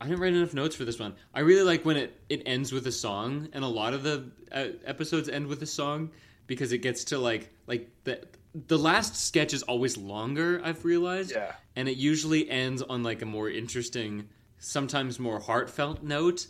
I 0.00 0.06
didn't 0.06 0.20
write 0.20 0.32
enough 0.32 0.54
notes 0.54 0.74
for 0.74 0.86
this 0.86 0.98
one. 0.98 1.14
I 1.34 1.40
really 1.40 1.62
like 1.62 1.84
when 1.84 1.98
it 1.98 2.18
it 2.30 2.42
ends 2.46 2.72
with 2.72 2.86
a 2.86 2.92
song, 2.92 3.50
and 3.52 3.62
a 3.62 3.68
lot 3.68 3.92
of 3.92 4.02
the 4.02 4.30
uh, 4.50 4.68
episodes 4.86 5.28
end 5.28 5.46
with 5.46 5.62
a 5.62 5.66
song 5.66 6.10
because 6.46 6.72
it 6.72 6.78
gets 6.78 7.04
to 7.04 7.18
like 7.18 7.50
like 7.66 7.90
the 8.04 8.26
the 8.54 8.78
last 8.78 9.16
sketch 9.16 9.54
is 9.54 9.62
always 9.62 9.96
longer. 9.96 10.60
I've 10.62 10.84
realized 10.84 11.32
Yeah. 11.32 11.52
and 11.76 11.88
it 11.88 11.96
usually 11.96 12.48
ends 12.50 12.82
on 12.82 13.02
like 13.02 13.22
a 13.22 13.26
more 13.26 13.48
interesting, 13.48 14.28
sometimes 14.58 15.18
more 15.18 15.40
heartfelt 15.40 16.02
note, 16.02 16.46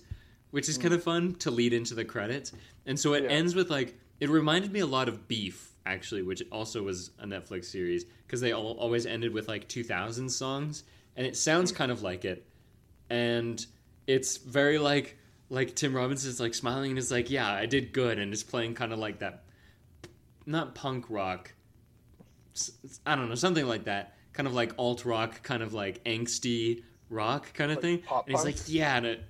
which 0.50 0.68
is 0.68 0.78
kind 0.78 0.94
of 0.94 1.00
mm. 1.00 1.05
fun 1.05 1.34
to 1.36 1.50
lead 1.50 1.72
into 1.72 1.94
the 1.94 2.05
credits. 2.05 2.53
And 2.86 2.98
so 2.98 3.14
it 3.14 3.24
Yeah. 3.24 3.30
ends 3.30 3.55
with 3.55 3.70
like 3.70 3.98
it 4.20 4.30
reminded 4.30 4.72
me 4.72 4.80
a 4.80 4.86
lot 4.86 5.09
of 5.09 5.26
Beef 5.26 5.72
actually, 5.84 6.22
which 6.22 6.42
also 6.53 6.82
was 6.82 7.11
a 7.18 7.26
Netflix 7.26 7.66
series 7.66 8.05
because 8.26 8.40
they 8.40 8.53
all 8.53 8.72
always 8.78 9.07
ended 9.07 9.32
with 9.32 9.48
like 9.48 9.68
2000 9.68 10.28
songs, 10.28 10.84
and 11.16 11.26
it 11.26 11.36
sounds 11.36 11.72
mm. 11.72 11.76
kind 11.76 11.92
of 11.92 12.03
like 12.03 12.24
it, 12.24 12.46
and 13.11 13.64
it's 14.07 14.36
very 14.36 14.78
like 14.78 15.18
like 15.50 15.74
Tim 15.74 15.94
Robinson's 15.94 16.40
like 16.40 16.55
smiling 16.55 16.92
and 16.92 16.98
is 16.98 17.11
like, 17.11 17.30
yeah, 17.30 17.53
I 17.53 17.66
did 17.66 17.92
good, 17.92 18.18
and 18.18 18.32
it's 18.32 18.42
playing 18.42 18.74
kind 18.74 18.92
of 18.92 18.98
like 18.98 19.18
that, 19.18 19.44
not 20.46 20.74
punk 20.74 21.07
rock. 21.11 21.53
I 23.07 23.14
don't 23.16 23.28
know, 23.28 23.34
something 23.34 23.66
like 23.66 23.84
that. 23.84 24.14
Kind 24.32 24.46
of 24.46 24.55
like 24.55 24.72
alt 24.78 25.05
rock, 25.05 25.42
kind 25.42 25.62
of 25.62 25.74
like 25.74 26.03
angsty 26.05 26.82
rock 27.11 27.53
kind 27.55 27.70
of 27.70 27.76
Like 27.78 27.82
thing. 27.82 28.03
and 28.11 28.24
he's 28.28 28.44
like, 28.44 28.57
yeah, 28.66 28.96
and 28.96 29.07
it, 29.07 29.24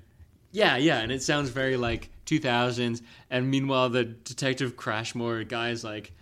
yeah, 0.52 0.76
yeah, 0.76 0.98
and 1.00 1.10
it 1.10 1.22
sounds 1.22 1.50
very 1.50 1.76
like 1.76 2.10
2000s. 2.26 3.02
And 3.30 3.50
meanwhile, 3.50 3.88
the 3.88 4.04
Detective 4.04 4.76
Crashmore 4.76 5.48
guy's 5.48 5.82
like, 5.82 6.12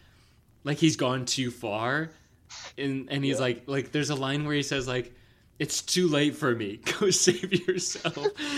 like 0.65 0.79
he's 0.79 0.97
gone 0.97 1.25
too 1.27 1.51
far, 1.51 2.11
and 2.79 3.09
and 3.11 3.25
he's 3.25 3.37
Yeah. 3.37 3.41
like, 3.43 3.63
like 3.67 3.93
there's 3.93 4.11
a 4.11 4.15
line 4.15 4.45
where 4.45 4.55
he 4.55 4.63
says 4.63 4.87
like. 4.89 5.15
It's 5.59 5.83
too 5.83 6.09
late 6.09 6.37
for 6.37 6.55
me. 6.55 6.79
Go 7.01 7.11
save 7.11 7.53
yourself. 7.69 8.17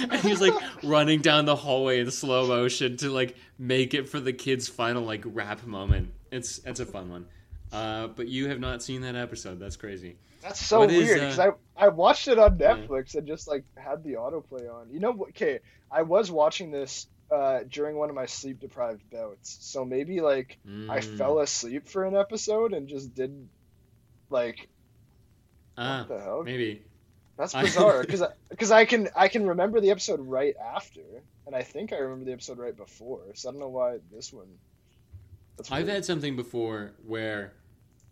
and 0.09 0.15
he's 0.21 0.41
like 0.41 0.55
running 0.85 1.21
down 1.21 1.47
the 1.47 1.57
hallway 1.57 1.99
in 1.99 2.09
slow 2.13 2.47
motion 2.47 2.97
to 2.99 3.11
like 3.11 3.35
make 3.59 3.93
it 3.93 4.09
for 4.09 4.21
the 4.21 4.33
kid's 4.33 4.69
final 4.69 5.03
like 5.03 5.25
rap 5.27 5.67
moment. 5.67 6.13
It's 6.31 6.61
it's 6.65 6.79
a 6.79 6.87
fun 6.87 7.11
one. 7.11 7.27
Uh, 7.73 8.09
but 8.09 8.29
you 8.29 8.49
have 8.49 8.61
not 8.61 8.83
seen 8.83 9.01
that 9.03 9.17
episode. 9.17 9.59
That's 9.59 9.77
crazy. 9.77 10.17
That's 10.43 10.61
so 10.61 10.81
What 10.81 10.89
weird 10.89 11.21
uh, 11.21 11.25
because 11.25 11.39
I 11.39 11.51
I 11.77 11.89
watched 11.89 12.29
it 12.29 12.39
on 12.39 12.59
Yeah. 12.59 12.75
Netflix 12.75 13.15
and 13.15 13.27
just 13.27 13.47
like 13.49 13.65
had 13.77 14.03
the 14.05 14.15
autoplay 14.15 14.69
on. 14.73 14.91
You 14.91 15.01
know 15.01 15.13
what? 15.13 15.31
Okay, 15.31 15.61
I 15.91 16.03
was 16.03 16.31
watching 16.31 16.71
this 16.71 17.07
uh, 17.31 17.61
during 17.69 17.97
one 17.97 18.11
of 18.11 18.17
my 18.17 18.27
sleep 18.27 18.59
deprived 18.61 19.09
bouts, 19.11 19.57
so 19.61 19.85
maybe 19.85 20.21
like 20.21 20.59
I 20.89 21.01
Mm. 21.01 21.17
fell 21.17 21.39
asleep 21.39 21.89
for 21.89 22.05
an 22.05 22.17
episode 22.17 22.73
and 22.73 22.89
just 22.89 23.15
didn't 23.15 23.51
like 24.31 24.69
Ah, 25.77 26.07
what 26.07 26.09
the 26.09 26.19
hell? 26.21 26.43
maybe. 26.45 26.83
That's 27.39 27.55
bizarre 27.63 28.03
because 28.03 28.23
because 28.51 28.71
I, 28.71 28.85
can 28.85 29.09
I 29.17 29.29
can 29.29 29.47
remember 29.47 29.81
the 29.81 29.91
episode 29.91 30.21
right 30.21 30.55
after, 30.57 31.03
and 31.47 31.55
I 31.57 31.63
think 31.63 31.93
I 31.93 31.97
remember 31.97 32.25
the 32.25 32.33
episode 32.33 32.59
right 32.59 32.77
before. 32.77 33.35
So 33.35 33.49
I 33.49 33.53
don't 33.53 33.61
know 33.61 33.69
why 33.69 33.99
this 34.11 34.33
one. 34.33 34.59
I've 35.71 35.89
had 35.89 36.05
something 36.05 36.37
before 36.37 36.93
where 37.07 37.53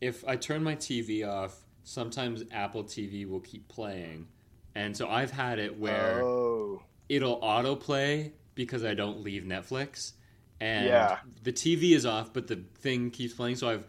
if 0.00 0.24
I 0.26 0.36
turn 0.36 0.62
my 0.62 0.76
TV 0.76 1.26
off, 1.28 1.56
sometimes 1.84 2.42
Apple 2.52 2.84
TV 2.84 3.28
will 3.28 3.40
keep 3.40 3.68
playing. 3.68 4.28
And 4.74 4.96
so 4.96 5.08
I've 5.08 5.30
had 5.30 5.58
it 5.58 5.78
where 5.78 6.22
Oh, 6.22 6.82
it'll 7.08 7.40
autoplay 7.40 8.32
because 8.54 8.84
I 8.84 8.94
don't 8.94 9.22
leave 9.22 9.42
Netflix. 9.42 10.12
And 10.60 10.86
Yeah. 10.86 11.18
the 11.42 11.52
TV 11.52 11.92
is 11.94 12.06
off, 12.06 12.32
but 12.32 12.46
the 12.46 12.64
thing 12.78 13.10
keeps 13.10 13.34
playing. 13.34 13.56
So 13.56 13.68
I've 13.68 13.84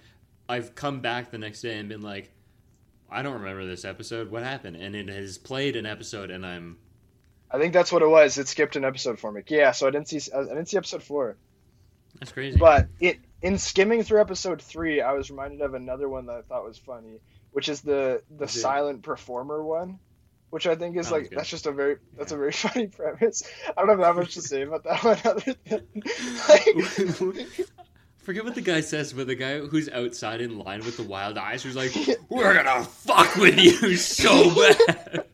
I've 0.50 0.76
come 0.76 1.00
back 1.00 1.32
the 1.32 1.38
next 1.38 1.62
day 1.62 1.78
and 1.78 1.88
been 1.88 2.02
like, 2.02 2.32
I 3.10 3.22
don't 3.22 3.34
remember 3.42 3.66
this 3.66 3.86
episode. 3.86 4.32
What 4.32 4.44
happened? 4.44 4.76
And 4.78 4.96
it 4.96 5.08
has 5.08 5.38
played 5.38 5.76
an 5.76 5.86
episode, 5.86 6.30
and 6.32 6.46
I'm 6.46 6.78
I 7.50 7.58
think 7.58 7.74
that's 7.74 7.92
what 7.92 8.02
it 8.02 8.08
was. 8.08 8.38
It 8.38 8.48
skipped 8.48 8.76
an 8.78 8.86
episode 8.86 9.20
for 9.20 9.32
me. 9.32 9.44
Yeah, 9.48 9.72
so 9.72 9.88
I 9.88 9.92
didn't 9.92 10.08
see 10.08 10.20
I 10.34 10.44
didn't 10.44 10.68
see 10.68 10.78
episode 10.78 11.04
four. 11.04 11.38
that's 12.20 12.32
crazy. 12.32 12.58
But 12.58 12.88
it 13.00 13.20
in 13.42 13.58
skimming 13.58 14.04
through 14.04 14.22
episode 14.22 14.62
three, 14.62 15.02
I 15.02 15.14
was 15.14 15.30
reminded 15.30 15.62
of 15.62 15.74
another 15.74 16.08
one 16.08 16.28
that 16.28 16.36
I 16.36 16.42
thought 16.42 16.66
was 16.66 16.78
funny, 16.78 17.20
which 17.52 17.70
is 17.70 17.82
the 17.82 18.22
the 18.30 18.46
it- 18.46 18.50
silent 18.50 19.04
performer 19.04 19.64
one, 19.64 20.00
which 20.50 20.68
I 20.68 20.76
think 20.76 20.98
is 20.98 21.08
Sounds 21.08 21.24
like 21.24 21.32
that's 21.32 21.50
just 21.50 21.66
a 21.66 21.72
very 21.72 21.98
that's 22.18 22.32
a 22.32 22.38
very 22.38 22.52
funny 22.54 22.88
premise. 22.88 23.44
I 23.76 23.82
don't 23.82 23.90
have 23.90 24.00
that 24.00 24.16
much 24.16 24.34
to 24.36 24.42
say 24.42 24.62
about 24.62 24.84
that 24.84 25.04
one 25.04 25.18
other 25.26 25.56
than 25.66 25.88
like, 26.50 27.48
Forget 28.22 28.46
what 28.46 28.54
the 28.54 28.62
guy 28.62 28.82
says, 28.82 29.14
but 29.14 29.26
the 29.26 29.34
guy 29.34 29.58
who's 29.60 29.90
outside 29.90 30.42
in 30.42 30.60
line 30.60 30.82
with 30.86 30.96
the 30.96 31.04
wild 31.04 31.40
eyes, 31.40 31.64
who's 31.64 31.76
like, 31.76 31.92
"We're 32.30 32.54
gonna 32.54 32.84
fuck 32.84 33.36
with 33.36 33.58
you 33.58 33.96
so 33.98 34.54
bad." 34.56 35.26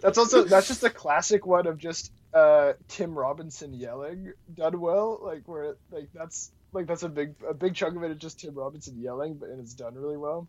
that's 0.00 0.18
also 0.18 0.44
that's 0.44 0.68
just 0.68 0.84
a 0.84 0.90
classic 0.90 1.46
one 1.46 1.66
of 1.66 1.78
just 1.78 2.12
uh, 2.34 2.74
Tim 2.88 3.18
Robinson 3.18 3.72
yelling 3.72 4.34
done 4.54 4.78
well, 4.78 5.20
like 5.22 5.44
where 5.46 5.76
like 5.90 6.10
that's 6.12 6.52
like 6.76 6.86
that's 6.86 7.02
a 7.02 7.08
big 7.08 7.34
a 7.48 7.52
big 7.54 7.74
chunk 7.74 7.96
of 7.96 8.02
it 8.04 8.10
is 8.12 8.18
just 8.18 8.38
Tim 8.40 8.54
Robinson 8.54 8.96
yelling, 9.00 9.34
but 9.34 9.48
and 9.48 9.58
it's 9.60 9.74
done 9.74 9.94
really 9.94 10.16
well. 10.16 10.46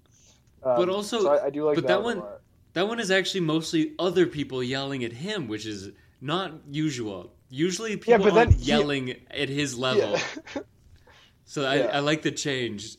Um, 0.63 0.75
But 0.75 0.89
also- 0.89 1.21
so 1.21 1.29
I, 1.31 1.45
I 1.45 1.49
do 1.49 1.65
like 1.65 1.75
but 1.75 1.81
that, 1.87 1.87
that 1.87 2.03
one. 2.03 2.17
one- 2.17 2.27
a 2.27 2.29
lot. 2.31 2.41
That 2.73 2.87
one 2.87 2.99
is 2.99 3.09
actually 3.09 3.41
mostly 3.41 3.93
other 3.97 4.27
people 4.27 4.61
yelling 4.61 5.03
at 5.03 5.11
him, 5.11 5.47
which 5.47 5.65
is 5.65 5.89
not 6.21 6.51
usual. 6.69 7.31
Usually, 7.49 7.97
people 7.97 8.25
but 8.25 8.33
aren't 8.33 8.53
he- 8.53 8.65
yelling 8.65 9.15
at 9.31 9.49
his 9.49 9.77
level. 9.77 10.11
Yeah. 10.55 10.61
So 11.45 11.63
I, 11.65 11.75
Yeah. 11.77 11.85
I 11.97 11.99
like 11.99 12.21
the 12.23 12.31
change. 12.31 12.97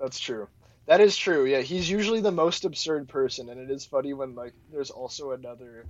That's 0.00 0.18
true. 0.18 0.48
That 0.86 1.00
is 1.00 1.16
true. 1.16 1.46
Yeah, 1.46 1.60
he's 1.60 1.88
usually 1.88 2.20
the 2.20 2.32
most 2.32 2.64
absurd 2.64 3.08
person, 3.08 3.48
and 3.50 3.60
it 3.60 3.70
is 3.70 3.86
funny 3.86 4.12
when 4.14 4.34
like 4.34 4.52
there's 4.72 4.90
also 4.90 5.30
another 5.30 5.86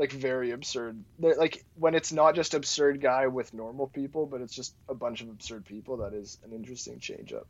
like 0.00 0.10
very 0.12 0.50
absurd. 0.50 1.04
there- 1.20 1.36
Like 1.36 1.64
when 1.76 1.94
it's 1.94 2.10
not 2.12 2.34
just 2.34 2.54
absurd 2.54 3.00
guy 3.00 3.26
with 3.28 3.54
normal 3.54 3.86
people, 3.86 4.26
but 4.26 4.40
it's 4.40 4.54
just 4.54 4.74
a 4.88 4.94
bunch 4.94 5.20
of 5.20 5.28
absurd 5.28 5.64
people. 5.66 5.98
That 5.98 6.14
is 6.14 6.38
an 6.42 6.52
interesting 6.52 6.98
change 6.98 7.32
up. 7.32 7.46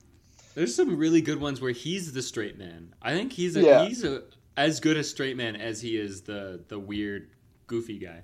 There's 0.55 0.75
some 0.75 0.97
really 0.97 1.21
good 1.23 1.41
ones 1.41 1.61
where 1.61 1.71
he's 1.73 2.13
the 2.13 2.23
straight 2.23 2.59
man. 2.59 2.93
I 3.01 3.13
think 3.15 3.33
he's 3.33 3.57
a, 3.57 3.63
Yeah. 3.63 3.85
he's 3.87 4.05
a, 4.05 4.25
as 4.57 4.81
good 4.81 4.97
a 4.97 5.05
straight 5.05 5.37
man 5.37 5.55
as 5.57 5.81
he 5.81 5.97
is 5.97 6.23
the 6.23 6.61
the 6.69 6.79
weird, 6.79 7.31
goofy 7.69 7.99
guy. 7.99 8.21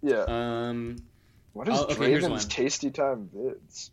Yeah. 0.00 0.24
Um, 0.28 0.96
What 1.52 1.68
is 1.68 1.78
oh, 1.78 1.84
okay, 1.86 1.96
Draven's 2.18 2.46
tasty 2.46 2.90
time 2.90 3.28
vids? 3.34 3.90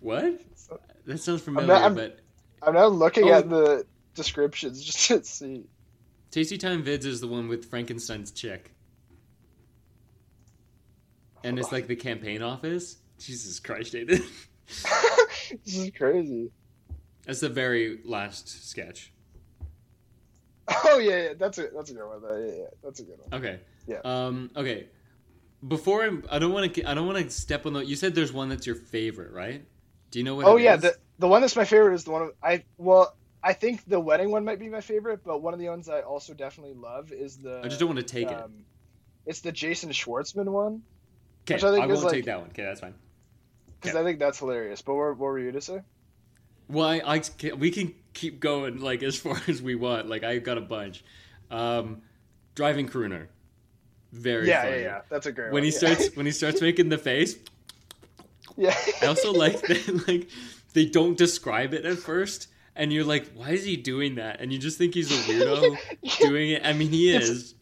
what? 0.00 0.40
That 1.06 1.18
sounds 1.20 1.40
I'm 1.48 1.54
familiar, 1.54 1.66
not- 1.68 1.82
I'm- 1.82 1.94
but 1.94 2.18
I'm 2.62 2.74
now 2.74 2.88
looking 2.88 3.30
Oh. 3.30 3.32
at 3.32 3.48
the 3.48 3.86
descriptions 4.14 4.82
just 4.84 5.06
to 5.08 5.24
see. 5.24 5.64
Tasty 6.30 6.58
Time 6.58 6.84
Vids 6.84 7.04
is 7.04 7.20
the 7.20 7.26
one 7.26 7.48
with 7.48 7.70
Frankenstein's 7.70 8.30
chick. 8.30 8.72
And 11.44 11.58
it's 11.58 11.72
like 11.72 11.86
the 11.86 11.96
campaign 11.96 12.42
office. 12.42 12.98
Jesus 13.18 13.60
Christ, 13.60 13.92
David. 13.92 14.22
this 14.66 15.76
is 15.76 15.90
crazy. 15.96 16.50
That's 17.24 17.40
the 17.40 17.48
very 17.48 18.00
last 18.04 18.68
sketch. 18.68 19.12
Oh 20.84 20.98
yeah, 20.98 21.22
yeah, 21.22 21.32
that's 21.38 21.58
a 21.58 21.68
that's 21.74 21.90
a 21.90 21.94
good 21.94 22.06
one. 22.06 22.20
Yeah, 22.22 22.54
yeah, 22.54 22.64
that's 22.82 23.00
a 23.00 23.02
good 23.02 23.18
one. 23.18 23.40
Okay. 23.40 23.60
Yeah. 23.86 24.00
Um. 24.04 24.50
Okay. 24.54 24.86
Before 25.66 26.04
I'm, 26.04 26.24
I 26.30 26.38
don't 26.38 26.52
want 26.52 26.74
to. 26.74 26.84
I 26.84 26.94
don't 26.94 27.06
want 27.06 27.18
to 27.18 27.30
step 27.30 27.64
on 27.64 27.72
the. 27.72 27.80
You 27.80 27.96
said 27.96 28.14
there's 28.14 28.32
one 28.32 28.48
that's 28.48 28.66
your 28.66 28.76
favorite, 28.76 29.32
right? 29.32 29.64
Do 30.10 30.18
you 30.18 30.24
know 30.24 30.34
what? 30.34 30.46
Oh 30.46 30.56
yeah, 30.56 30.74
is? 30.74 30.82
the 30.82 30.96
the 31.18 31.28
one 31.28 31.40
that's 31.40 31.56
my 31.56 31.64
favorite 31.64 31.94
is 31.94 32.04
the 32.04 32.10
one 32.10 32.22
of, 32.22 32.32
I 32.42 32.64
well 32.76 33.16
I 33.42 33.52
think 33.52 33.84
the 33.86 34.00
wedding 34.00 34.30
one 34.30 34.44
might 34.44 34.58
be 34.58 34.68
my 34.68 34.80
favorite, 34.80 35.20
but 35.24 35.42
one 35.42 35.54
of 35.54 35.60
the 35.60 35.68
ones 35.68 35.88
I 35.88 36.00
also 36.00 36.34
definitely 36.34 36.74
love 36.74 37.12
is 37.12 37.36
the. 37.36 37.60
I 37.64 37.68
just 37.68 37.78
don't 37.80 37.88
want 37.88 38.00
to 38.00 38.04
take 38.04 38.28
it. 38.30 38.34
um, 38.36 38.52
It's 39.26 39.40
the 39.40 39.52
Jason 39.52 39.90
Schwartzman 39.90 40.46
one 40.46 40.82
Okay, 41.44 41.54
which 41.54 41.64
I 41.64 41.70
think 41.72 41.84
I 41.84 41.86
won't 41.86 42.02
like- 42.02 42.12
take 42.12 42.24
that 42.26 42.40
one. 42.40 42.48
Okay, 42.50 42.64
that's 42.64 42.80
fine. 42.80 42.94
because 43.80 43.94
Okay. 43.94 44.00
I 44.00 44.04
think 44.04 44.18
that's 44.18 44.38
hilarious. 44.38 44.82
But 44.82 44.94
what, 44.96 45.10
what 45.10 45.18
were 45.18 45.38
you 45.38 45.52
to 45.52 45.60
say? 45.60 45.80
Well, 46.68 46.86
I, 46.88 47.00
I 47.06 47.52
we 47.54 47.70
can 47.70 47.94
keep 48.12 48.40
going 48.40 48.80
like 48.80 49.02
as 49.02 49.16
far 49.24 49.40
as 49.46 49.62
we 49.62 49.74
want. 49.76 50.08
Like 50.08 50.24
I've 50.24 50.42
got 50.44 50.58
a 50.58 50.62
bunch. 50.62 51.04
Um, 51.50 52.02
driving 52.54 52.88
crooner, 52.88 53.28
very 54.12 54.48
yeah, 54.48 54.62
funny. 54.64 54.76
yeah, 54.76 54.82
yeah. 54.82 55.00
That's 55.08 55.26
a 55.26 55.32
great 55.32 55.46
When 55.52 55.54
one. 55.54 55.62
he 55.62 55.70
yeah. 55.70 55.78
starts 55.78 56.16
when 56.16 56.26
he 56.26 56.32
starts 56.32 56.60
making 56.60 56.88
the 56.90 56.98
face, 56.98 57.36
yeah. 58.56 58.74
I 59.00 59.06
also 59.06 59.32
like 59.32 59.60
that 59.62 60.04
like 60.08 60.28
they 60.74 60.84
don't 60.84 61.16
describe 61.16 61.72
it 61.72 61.86
at 61.86 61.96
first, 61.98 62.48
and 62.78 62.92
you're 62.92 63.04
like, 63.04 63.30
why 63.34 63.50
is 63.50 63.64
he 63.64 63.76
doing 63.76 64.14
that? 64.14 64.40
And 64.40 64.52
you 64.52 64.58
just 64.58 64.78
think 64.78 64.94
he's 64.94 65.10
a 65.10 65.14
weirdo 65.30 65.76
doing 66.20 66.50
it. 66.50 66.62
I 66.64 66.72
mean, 66.72 66.90
he 66.90 67.14
It's- 67.14 67.28
is. 67.28 67.54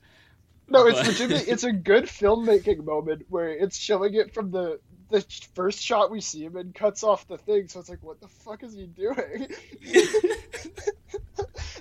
No, 0.68 0.84
it's 0.88 0.98
legitimately 0.98 1.52
it's 1.52 1.62
a 1.62 1.72
good 1.72 2.06
filmmaking 2.06 2.84
moment 2.84 3.26
where 3.28 3.50
it's 3.50 3.76
showing 3.78 4.14
it 4.14 4.34
from 4.34 4.50
the 4.50 4.80
the 5.10 5.24
first 5.54 5.80
shot 5.80 6.10
we 6.10 6.20
see 6.20 6.42
him 6.44 6.56
and 6.56 6.74
cuts 6.74 7.04
off 7.04 7.28
the 7.28 7.38
thing. 7.38 7.68
So 7.68 7.78
it's 7.78 7.88
like, 7.88 8.02
what 8.02 8.20
the 8.20 8.26
fuck 8.26 8.64
is 8.64 8.74
he 8.74 8.86
doing? 8.86 9.46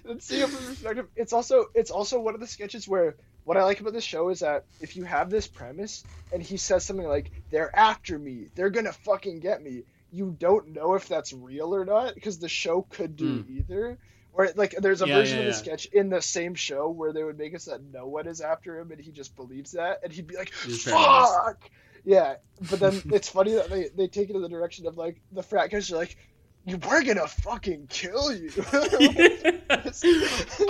and 0.07 0.21
see 0.21 0.39
it 0.41 0.49
from 0.49 0.65
perspective. 0.67 1.07
It's 1.15 1.33
also 1.33 1.65
it's 1.73 1.89
also 1.91 2.19
one 2.19 2.33
of 2.35 2.39
the 2.39 2.45
sketches 2.47 2.87
where 2.87 3.15
what 3.43 3.57
I 3.57 3.63
like 3.63 3.79
about 3.79 3.93
this 3.93 4.03
show 4.03 4.29
is 4.29 4.39
that 4.41 4.65
if 4.81 4.95
you 4.95 5.03
have 5.03 5.29
this 5.31 5.47
premise 5.47 6.03
and 6.31 6.41
he 6.43 6.57
says 6.57 6.85
something 6.85 7.07
like 7.07 7.31
"They're 7.49 7.75
after 7.75 8.17
me, 8.19 8.49
they're 8.55 8.69
gonna 8.69 8.93
fucking 8.93 9.39
get 9.39 9.63
me," 9.63 9.81
you 10.11 10.35
don't 10.37 10.69
know 10.69 10.95
if 10.95 11.07
that's 11.07 11.33
real 11.33 11.75
or 11.75 11.85
not 11.85 12.15
because 12.15 12.39
the 12.39 12.49
show 12.49 12.83
could 12.83 13.15
do 13.15 13.39
hmm. 13.39 13.57
either. 13.57 13.97
Or 14.33 14.49
like, 14.55 14.75
there's 14.77 15.01
a. 15.01 15.07
Yeah, 15.07 15.15
version 15.15 15.37
yeah, 15.37 15.45
of 15.45 15.45
the 15.45 15.57
yeah. 15.57 15.63
sketch 15.63 15.85
in 15.85 16.09
the 16.09 16.21
same 16.21 16.55
show 16.55 16.89
where 16.89 17.13
they 17.13 17.23
would 17.23 17.37
make 17.37 17.55
us 17.55 17.65
that 17.65 17.81
no 17.81 18.07
one 18.07 18.27
is 18.27 18.41
after 18.41 18.77
him, 18.77 18.91
and 18.91 18.99
he 18.99 19.11
just 19.11 19.35
believes 19.35 19.71
that, 19.71 19.99
and 20.03 20.11
he'd 20.11 20.27
be 20.27 20.35
like, 20.35 20.51
He's 20.65 20.83
"Fuck." 20.83 21.69
Yeah, 22.03 22.35
but 22.69 22.79
then 22.79 23.01
it's 23.13 23.29
funny 23.29 23.53
that 23.53 23.69
they, 23.69 23.89
they 23.95 24.07
take 24.07 24.29
it 24.29 24.35
in 24.35 24.41
the 24.41 24.49
direction 24.49 24.87
of 24.87 24.97
like 24.97 25.21
the 25.31 25.41
frat 25.41 25.71
guys 25.71 25.91
are 25.91 25.95
like, 25.95 26.17
"We're 26.65 27.03
gonna 27.03 27.27
fucking 27.27 27.87
kill 27.89 28.33
you." 28.33 28.51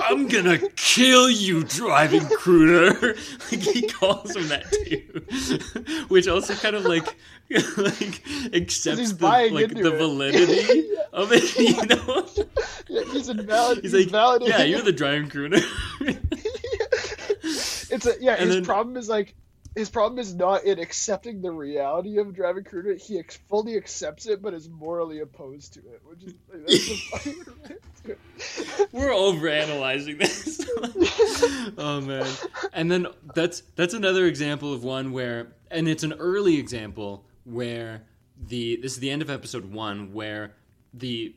I'm 0.04 0.28
gonna 0.28 0.60
kill 0.76 1.30
you, 1.30 1.64
driving 1.64 2.22
crooner. 2.22 3.16
like 3.52 3.62
he 3.62 3.88
calls 3.88 4.36
him 4.36 4.48
that 4.50 4.72
too, 4.72 6.06
which 6.08 6.28
also 6.28 6.54
kind 6.56 6.76
of 6.76 6.84
like 6.86 7.16
like 7.78 8.22
accepts 8.54 9.14
the 9.14 9.26
like 9.52 9.70
the 9.74 9.94
it. 9.94 9.98
validity 9.98 10.90
of 11.14 11.32
it. 11.32 11.56
You 11.58 11.86
know, 11.88 12.28
yeah, 12.88 13.04
he's 13.14 13.30
invalid. 13.30 13.80
he's 13.82 13.92
He's, 13.92 14.12
like, 14.12 14.40
validating. 14.42 14.48
yeah, 14.50 14.64
you're 14.64 14.82
the 14.82 14.92
driving 14.92 15.30
crooner. 15.30 15.64
it's 17.52 18.06
a 18.06 18.14
yeah. 18.20 18.34
And 18.34 18.48
his 18.48 18.56
then- 18.58 18.66
problem 18.66 18.98
is 18.98 19.10
like 19.10 19.34
his 19.76 19.90
problem 19.90 20.20
is 20.20 20.34
not 20.34 20.64
in 20.64 20.80
accepting 20.80 21.42
the 21.42 21.52
reality 21.52 22.18
of 22.18 22.34
driving 22.34 22.64
crooner. 22.64 23.00
He 23.00 23.20
ex- 23.20 23.38
fully 23.50 23.76
accepts 23.76 24.26
it, 24.26 24.42
but 24.42 24.54
is 24.54 24.70
morally 24.70 25.20
opposed 25.20 25.74
to 25.74 25.80
it, 25.80 26.02
which 26.06 26.24
is 26.24 26.34
like, 27.12 27.36
that's 27.68 28.02
the. 28.02 28.88
We're 28.94 29.10
overanalyzing 29.10 30.18
this. 30.18 30.66
oh 31.78 32.02
man. 32.02 32.26
And 32.72 32.90
then 32.90 33.08
that's 33.34 33.64
that's 33.76 33.94
another 33.94 34.26
example 34.26 34.74
of 34.74 34.84
one 34.84 35.12
where 35.12 35.54
and 35.70 35.88
it's 35.90 36.04
an 36.04 36.14
early 36.14 36.58
example 36.58 37.26
where 37.44 38.04
the 38.38 38.78
this 38.82 38.94
is 38.94 39.00
the 39.00 39.10
end 39.10 39.22
of 39.22 39.30
episode 39.30 39.72
1 39.72 40.14
where 40.14 40.54
the 40.94 41.36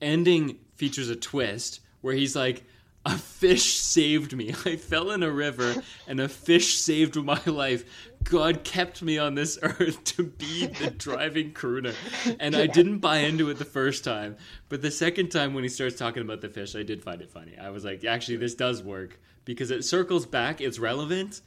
ending 0.00 0.58
features 0.74 1.08
a 1.08 1.16
twist 1.16 1.80
where 2.00 2.14
he's 2.14 2.36
like 2.36 2.64
a 3.04 3.16
fish 3.16 3.76
saved 3.76 4.36
me. 4.36 4.54
I 4.64 4.76
fell 4.76 5.10
in 5.10 5.22
a 5.22 5.30
river 5.30 5.82
and 6.06 6.20
a 6.20 6.28
fish 6.28 6.76
saved 6.76 7.16
my 7.16 7.40
life. 7.46 7.84
God 8.24 8.64
kept 8.64 9.02
me 9.02 9.18
on 9.18 9.34
this 9.34 9.58
earth 9.62 10.02
to 10.04 10.24
be 10.24 10.66
the 10.66 10.90
driving 10.90 11.52
crooner. 11.52 11.94
And 12.38 12.54
I 12.54 12.66
didn't 12.66 12.98
buy 12.98 13.18
into 13.18 13.48
it 13.50 13.58
the 13.58 13.64
first 13.64 14.04
time. 14.04 14.36
But 14.68 14.82
the 14.82 14.90
second 14.90 15.30
time 15.30 15.54
when 15.54 15.62
he 15.62 15.68
starts 15.68 15.96
talking 15.96 16.22
about 16.22 16.40
the 16.40 16.48
fish, 16.48 16.74
I 16.74 16.82
did 16.82 17.02
find 17.02 17.22
it 17.22 17.30
funny. 17.30 17.56
I 17.58 17.70
was 17.70 17.84
like, 17.84 18.04
actually, 18.04 18.36
this 18.36 18.54
does 18.54 18.82
work 18.82 19.18
because 19.44 19.70
it 19.70 19.84
circles 19.84 20.26
back, 20.26 20.60
it's 20.60 20.78
relevant, 20.78 21.40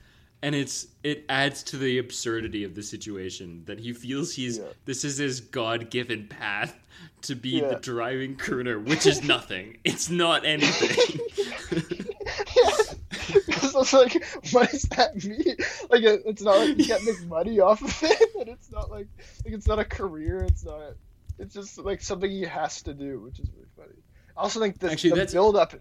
and 0.44 0.56
it's 0.56 0.88
it 1.04 1.26
adds 1.30 1.64
to 1.64 1.78
the 1.78 1.98
absurdity 2.00 2.64
of 2.64 2.74
the 2.76 2.84
situation 2.84 3.64
that 3.66 3.80
he 3.80 3.94
feels 3.94 4.34
he's 4.34 4.58
Yeah. 4.58 4.66
this 4.86 5.04
is 5.06 5.18
his 5.18 5.40
god-given 5.42 6.28
path 6.28 6.76
to 7.24 7.36
be 7.36 7.60
Yeah. 7.62 7.70
the 7.70 7.76
driving 7.76 8.36
crooner, 8.36 8.84
which 8.84 9.06
is 9.06 9.24
nothing. 9.24 9.78
It's 9.84 10.10
not 10.10 10.46
anything. 10.46 11.20
just 13.52 13.76
was 13.76 13.94
like, 13.94 14.24
what 14.52 14.70
does 14.72 14.84
that 14.84 15.16
mean? 15.24 15.56
Like, 15.90 16.04
it, 16.04 16.24
it's 16.26 16.42
not 16.42 16.58
like 16.60 16.78
you 16.78 16.86
can't 16.86 17.04
make 17.06 17.26
money 17.28 17.60
off 17.60 17.82
of 17.82 17.96
it, 18.04 18.30
and 18.40 18.50
it's 18.50 18.72
not 18.72 18.90
like 18.92 19.08
like 19.46 19.54
it's 19.54 19.68
not 19.68 19.80
a 19.80 19.86
career. 19.86 20.44
It's 20.44 20.64
not. 20.66 20.94
It's 21.40 21.54
just 21.54 21.78
like 21.80 22.02
something 22.02 22.30
he 22.30 22.44
has 22.44 22.82
to 22.84 22.94
do, 22.94 23.20
which 23.22 23.40
is 23.40 23.50
really 23.56 23.68
funny. 23.76 24.00
I 24.38 24.42
also 24.42 24.60
think 24.60 24.80
the, 24.80 24.92
Actually, 24.92 25.20
the 25.20 25.32
build 25.32 25.56
up, 25.56 25.74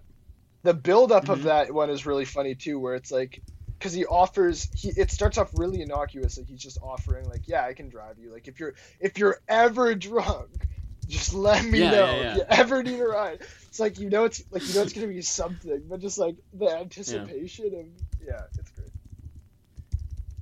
the 0.62 0.74
build 0.74 1.12
up 1.12 1.24
Mhm. 1.26 1.32
of 1.32 1.42
that 1.44 1.72
one 1.72 1.90
is 1.90 2.06
really 2.06 2.24
funny 2.24 2.54
too, 2.54 2.78
where 2.78 2.94
it's 2.94 3.10
like. 3.10 3.42
Because 3.80 3.94
he 3.94 4.04
offers, 4.04 4.68
he 4.74 4.90
it 4.90 5.10
starts 5.10 5.38
off 5.38 5.50
really 5.54 5.80
innocuous, 5.80 6.38
like 6.38 6.46
he's 6.46 6.62
just 6.62 6.78
offering, 6.82 7.26
like, 7.28 7.48
yeah, 7.48 7.64
I 7.64 7.72
can 7.72 7.88
drive 7.88 8.18
you. 8.18 8.32
Like, 8.32 8.46
if 8.46 8.60
you're 8.60 8.74
if 9.00 9.18
you're 9.18 9.38
ever 9.48 9.94
drunk, 9.94 10.68
just 11.08 11.34
let 11.34 11.64
me 11.64 11.80
Yeah, 11.80 11.90
know. 11.90 12.06
yeah, 12.06 12.20
yeah. 12.20 12.30
If 12.30 12.36
you 12.36 12.44
ever 12.50 12.82
need 12.82 13.00
a 13.00 13.08
ride, 13.08 13.40
it's 13.68 13.80
like 13.80 13.98
you 13.98 14.10
know 14.10 14.24
it's 14.24 14.42
like 14.52 14.68
you 14.68 14.74
know 14.74 14.82
it's 14.82 14.92
gonna 14.92 15.08
be 15.08 15.22
something, 15.22 15.82
but 15.88 16.00
just 16.00 16.18
like 16.18 16.36
the 16.52 16.68
anticipation 16.68 17.66
of 17.66 17.86
yeah, 18.26 18.42
it's 18.58 18.70
great. 18.72 18.90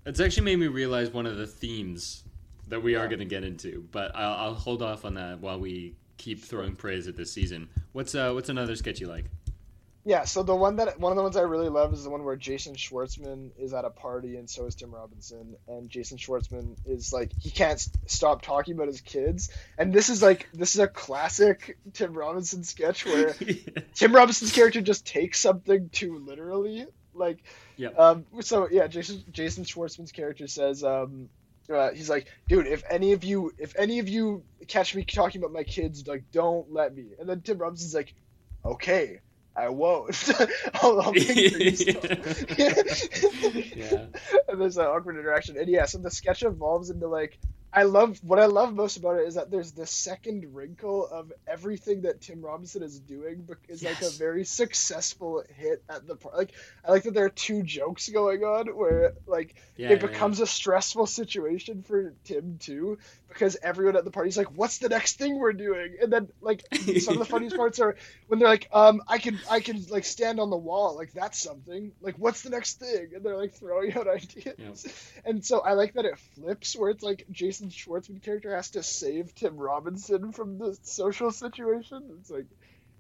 It's 0.05 0.21
actually 0.21 0.45
made 0.45 0.59
me 0.59 0.67
realize 0.69 1.11
one 1.11 1.27
of 1.27 1.37
the 1.37 1.47
themes 1.47 2.25
that 2.69 2.83
we 2.83 2.97
are 2.97 3.07
going 3.07 3.19
to 3.21 3.25
get 3.25 3.45
into, 3.45 3.87
but 3.93 4.15
I'll, 4.15 4.49
I'll 4.49 4.55
hold 4.55 4.83
off 4.83 5.05
on 5.05 5.15
that 5.15 5.41
while 5.41 5.59
we 5.61 5.95
keep 6.17 6.43
throwing 6.43 6.75
praise 6.75 7.09
at 7.09 7.17
this 7.17 7.33
season. 7.33 7.69
What's 7.93 8.15
uh 8.15 8.33
what's 8.33 8.49
another 8.49 8.77
sketch 8.77 9.01
you 9.01 9.07
like? 9.07 9.27
Yeah, 10.09 10.25
so 10.25 10.43
the 10.43 10.57
one 10.57 10.77
that 10.77 10.99
one 10.99 11.13
of 11.13 11.17
the 11.17 11.23
ones 11.23 11.37
I 11.37 11.43
really 11.43 11.69
love 11.69 11.93
is 11.93 12.03
the 12.03 12.09
one 12.09 12.25
where 12.25 12.35
Jason 12.35 12.75
Schwartzman 12.77 13.51
is 13.59 13.75
at 13.75 13.85
a 13.85 13.91
party 13.91 14.37
and 14.37 14.49
so 14.49 14.65
is 14.65 14.75
Tim 14.75 14.91
Robinson, 14.95 15.55
and 15.69 15.91
Jason 15.91 16.17
Schwartzman 16.17 16.77
is 16.87 17.13
like 17.13 17.31
he 17.39 17.51
can't 17.51 17.75
s- 17.75 17.91
stop 18.07 18.41
talking 18.41 18.75
about 18.75 18.87
his 18.87 19.03
kids, 19.03 19.51
and 19.77 19.93
this 19.93 20.09
is 20.09 20.23
like 20.23 20.49
this 20.55 20.75
is 20.75 20.81
a 20.81 20.89
classic 20.89 21.77
Tim 21.93 22.15
Robinson 22.15 22.65
sketch 22.65 23.05
where 23.05 23.35
Tim 23.95 24.15
Robinson's 24.15 24.53
character 24.53 24.81
just 24.81 25.07
takes 25.07 25.41
something 25.41 25.91
too 25.91 26.19
literally. 26.27 26.87
Like, 27.13 27.45
Yep. 27.77 27.99
um, 27.99 28.25
so 28.41 28.67
yeah, 28.71 28.87
Jason 28.87 29.23
Jason 29.31 29.65
Schwartzman's 29.65 30.13
character 30.13 30.47
says, 30.47 30.83
um, 30.85 31.29
uh, 31.71 31.91
he's 31.91 32.09
like, 32.09 32.29
dude, 32.49 32.67
if 32.67 32.83
any 32.89 33.13
of 33.13 33.25
you, 33.25 33.53
if 33.59 33.75
any 33.77 33.99
of 33.99 34.09
you 34.09 34.43
catch 34.69 34.95
me 34.95 35.05
talking 35.05 35.43
about 35.43 35.53
my 35.53 35.65
kids, 35.65 36.07
like, 36.07 36.25
don't 36.33 36.73
let 36.73 36.95
me. 36.95 37.09
And 37.21 37.29
then 37.29 37.43
Tim 37.43 37.59
Robinson's 37.59 37.95
like, 37.95 38.15
okay, 38.65 39.21
I 39.59 39.69
won't. 39.71 40.31
I'll, 40.83 41.01
I'll. 41.01 41.15
Yeah. 43.79 44.07
and 44.49 44.61
there's 44.61 44.77
an 44.77 44.87
awkward 44.87 45.17
interaction, 45.17 45.57
and 45.59 45.69
yeah, 45.69 45.87
so 45.87 45.99
the 45.99 46.11
sketch 46.11 46.43
evolves 46.43 46.91
into 46.91 47.09
like. 47.09 47.39
I 47.73 47.83
love 47.83 48.19
what 48.23 48.39
I 48.39 48.47
love 48.47 48.75
most 48.75 48.97
about 48.97 49.21
it 49.21 49.29
is 49.29 49.35
that 49.35 49.51
there's 49.51 49.73
the 49.73 49.87
second 49.87 50.55
wrinkle 50.55 51.07
of 51.07 51.33
everything 51.47 52.03
that 52.03 52.23
Tim 52.23 52.41
Robinson 52.41 52.83
is 52.83 52.99
doing 52.99 53.47
is 53.69 53.83
like 53.85 54.01
a 54.01 54.11
very 54.11 54.45
successful 54.45 55.43
hit 55.55 55.83
at 55.89 56.07
the 56.07 56.17
part. 56.17 56.37
Like 56.37 56.53
I 56.85 56.91
like 56.93 57.03
that 57.03 57.13
there 57.13 57.27
are 57.27 57.31
two 57.31 57.63
jokes 57.63 58.09
going 58.09 58.43
on 58.43 58.69
where 58.69 59.13
like 59.27 59.55
Yeah, 59.77 59.89
it 59.89 60.01
yeah, 60.01 60.01
becomes 60.01 60.41
a 60.41 60.47
stressful 60.47 61.07
situation 61.07 61.83
for 61.83 62.15
Tim 62.25 62.57
too 62.59 62.99
because 63.29 63.57
everyone 63.63 63.97
at 63.97 64.05
the 64.05 64.11
party's 64.11 64.37
like, 64.37 64.51
"What's 64.53 64.79
the 64.79 64.89
next 64.89 65.19
thing 65.19 65.39
we're 65.39 65.53
doing?" 65.53 65.97
And 66.01 66.11
then 66.13 66.29
like 66.41 66.65
some 66.97 67.15
of 67.15 67.19
the 67.19 67.27
funniest 67.27 67.57
parts 67.57 67.79
are 67.81 67.97
when 68.27 68.39
they're 68.39 68.49
like, 68.49 68.69
"Um, 68.73 69.03
I 69.07 69.19
can 69.19 69.43
I 69.49 69.61
can 69.61 69.85
like 69.91 70.05
stand 70.05 70.41
on 70.41 70.51
the 70.51 70.57
wall, 70.57 70.97
like 70.97 71.13
that's 71.13 71.39
something. 71.39 71.93
Like 72.01 72.15
what's 72.19 72.43
the 72.43 72.51
next 72.51 72.79
thing?" 72.79 73.11
And 73.15 73.23
they're 73.25 73.37
like 73.37 73.55
throwing 73.55 73.93
out 73.95 74.09
ideas. 74.09 74.87
And 75.25 75.45
so 75.45 75.61
I 75.61 75.73
like 75.73 75.95
that 75.95 76.05
it 76.05 76.19
flips 76.35 76.75
where 76.77 76.91
it's 76.91 77.03
like 77.03 77.25
Jason 77.31 77.58
Schwartzman 77.67 78.23
character 78.23 78.55
has 78.55 78.71
to 78.71 78.83
save 78.83 79.35
Tim 79.35 79.57
Robinson 79.57 80.33
from 80.33 80.59
the 80.59 80.77
social 80.83 81.31
situation. 81.31 82.17
It's 82.21 82.31
like 82.31 82.47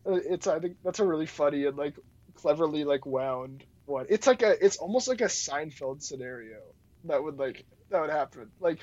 uh, 0.06 0.14
it's 0.14 0.46
I 0.46 0.58
think 0.60 0.76
that's 0.84 1.00
a 1.00 1.04
really 1.04 1.26
funny 1.26 1.64
and 1.66 1.76
like 1.76 1.94
cleverly 2.34 2.84
like 2.84 3.06
wound 3.06 3.64
one. 3.86 4.06
It's 4.08 4.26
like 4.26 4.42
a 4.42 4.64
it's 4.64 4.76
almost 4.76 5.08
like 5.08 5.20
a 5.20 5.24
Seinfeld 5.24 6.02
scenario 6.02 6.58
that 7.04 7.22
would 7.22 7.38
like 7.38 7.64
that 7.90 8.00
would 8.00 8.10
happen. 8.10 8.50
Like 8.60 8.78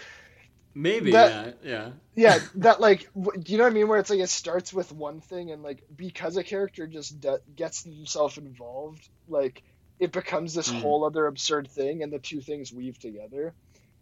Maybe, 0.77 1.11
That- 1.13 1.59
yeah, 1.63 1.91
yeah, 2.15 2.39
that 2.55 2.81
like 2.81 3.07
do 3.15 3.31
you 3.51 3.57
know 3.57 3.63
what 3.63 3.71
I 3.71 3.73
mean? 3.73 3.87
Where 3.87 3.97
it's 3.97 4.09
like 4.09 4.19
it 4.19 4.27
starts 4.29 4.73
with 4.73 4.91
one 4.91 5.21
thing 5.21 5.51
and 5.51 5.63
like 5.63 5.83
because 5.95 6.35
a 6.35 6.43
character 6.43 6.85
just 6.85 7.21
de- 7.21 7.39
gets 7.55 7.83
himself 7.85 8.37
involved, 8.37 9.07
like 9.29 9.63
it 9.99 10.11
becomes 10.11 10.53
this 10.53 10.69
Mm. 10.69 10.81
whole 10.81 11.05
other 11.05 11.27
absurd 11.27 11.69
thing, 11.69 12.03
and 12.03 12.11
the 12.11 12.19
two 12.19 12.41
things 12.41 12.73
weave 12.73 12.99
together. 12.99 13.53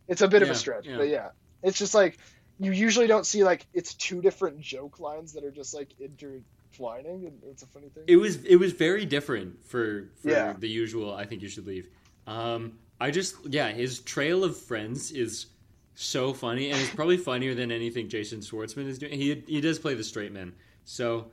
It's 0.07 0.23
a 0.23 0.27
bit 0.27 0.41
of 0.41 0.49
a 0.49 0.55
stretch, 0.55 0.87
yeah. 0.87 0.97
but 0.97 1.07
yeah, 1.09 1.29
it's 1.63 1.79
just 1.79 1.93
like 1.93 2.17
you 2.59 2.71
usually 2.71 3.07
don't 3.07 3.25
see 3.25 3.43
like 3.43 3.65
it's 3.73 3.93
two 3.95 4.21
different 4.21 4.59
joke 4.61 4.99
lines 4.99 5.33
that 5.33 5.43
are 5.43 5.51
just 5.51 5.73
like 5.73 5.89
intertwining, 5.99 7.25
and 7.25 7.39
it's 7.49 7.63
a 7.63 7.67
funny 7.67 7.89
thing. 7.89 8.03
It 8.07 8.17
was 8.17 8.43
it 8.45 8.57
was 8.57 8.73
very 8.73 9.05
different 9.05 9.65
for 9.65 10.09
for 10.21 10.29
Yeah. 10.29 10.53
the 10.57 10.69
usual. 10.69 11.13
I 11.13 11.25
think 11.25 11.41
you 11.41 11.49
should 11.49 11.65
leave. 11.67 11.87
Um, 12.27 12.77
I 12.99 13.11
just 13.11 13.35
yeah, 13.49 13.71
his 13.71 13.99
trail 13.99 14.43
of 14.43 14.57
friends 14.57 15.11
is 15.11 15.47
so 15.95 16.33
funny, 16.33 16.71
and 16.71 16.79
it's 16.79 16.93
probably 16.93 17.17
funnier 17.17 17.53
than 17.55 17.71
anything 17.71 18.09
Jason 18.09 18.39
Schwartzman 18.39 18.87
is 18.87 18.97
doing. 18.99 19.13
He 19.13 19.43
he 19.47 19.61
does 19.61 19.79
play 19.79 19.93
the 19.93 20.03
straight 20.03 20.31
man, 20.31 20.53
so 20.85 21.31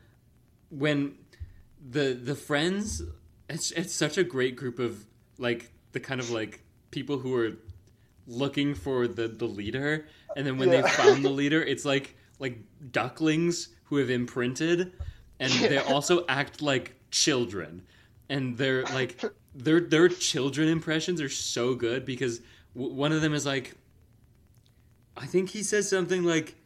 when 0.71 1.17
the 1.91 2.13
the 2.15 2.35
friends, 2.35 3.03
it's 3.49 3.71
it's 3.73 3.95
such 3.95 4.19
a 4.19 4.25
great 4.25 4.57
group 4.57 4.79
of 4.79 5.05
like 5.39 5.71
the 5.93 6.01
kind 6.01 6.21
of 6.21 6.31
like 6.31 6.63
people 6.91 7.19
who 7.19 7.35
are 7.37 7.53
looking 8.27 8.75
for 8.75 9.09
the 9.09 9.29
the 9.29 9.47
leader, 9.47 10.07
and 10.37 10.47
then 10.47 10.59
when 10.59 10.71
Yeah. 10.71 10.83
they 10.83 10.89
found 10.91 11.25
the 11.25 11.31
leader, 11.41 11.63
it's 11.63 11.85
like 11.85 12.17
like 12.39 12.59
ducklings 12.93 13.69
who 13.85 13.97
have 13.97 14.11
imprinted, 14.11 14.93
and 15.39 15.53
they 15.53 15.79
also 15.79 16.25
act 16.29 16.63
like 16.63 16.95
children, 17.11 17.83
and 18.29 18.57
they're 18.57 18.85
like 18.85 19.23
their 19.55 19.81
their 19.81 20.09
children 20.09 20.69
impressions 20.69 21.21
are 21.21 21.29
so 21.29 21.75
good 21.75 22.05
because 22.05 22.41
w- 22.75 22.95
one 22.95 23.13
of 23.13 23.21
them 23.21 23.35
is 23.35 23.45
like, 23.45 23.75
I 25.17 25.27
think 25.27 25.51
he 25.51 25.63
says 25.63 25.89
something 25.89 26.25
like. 26.25 26.57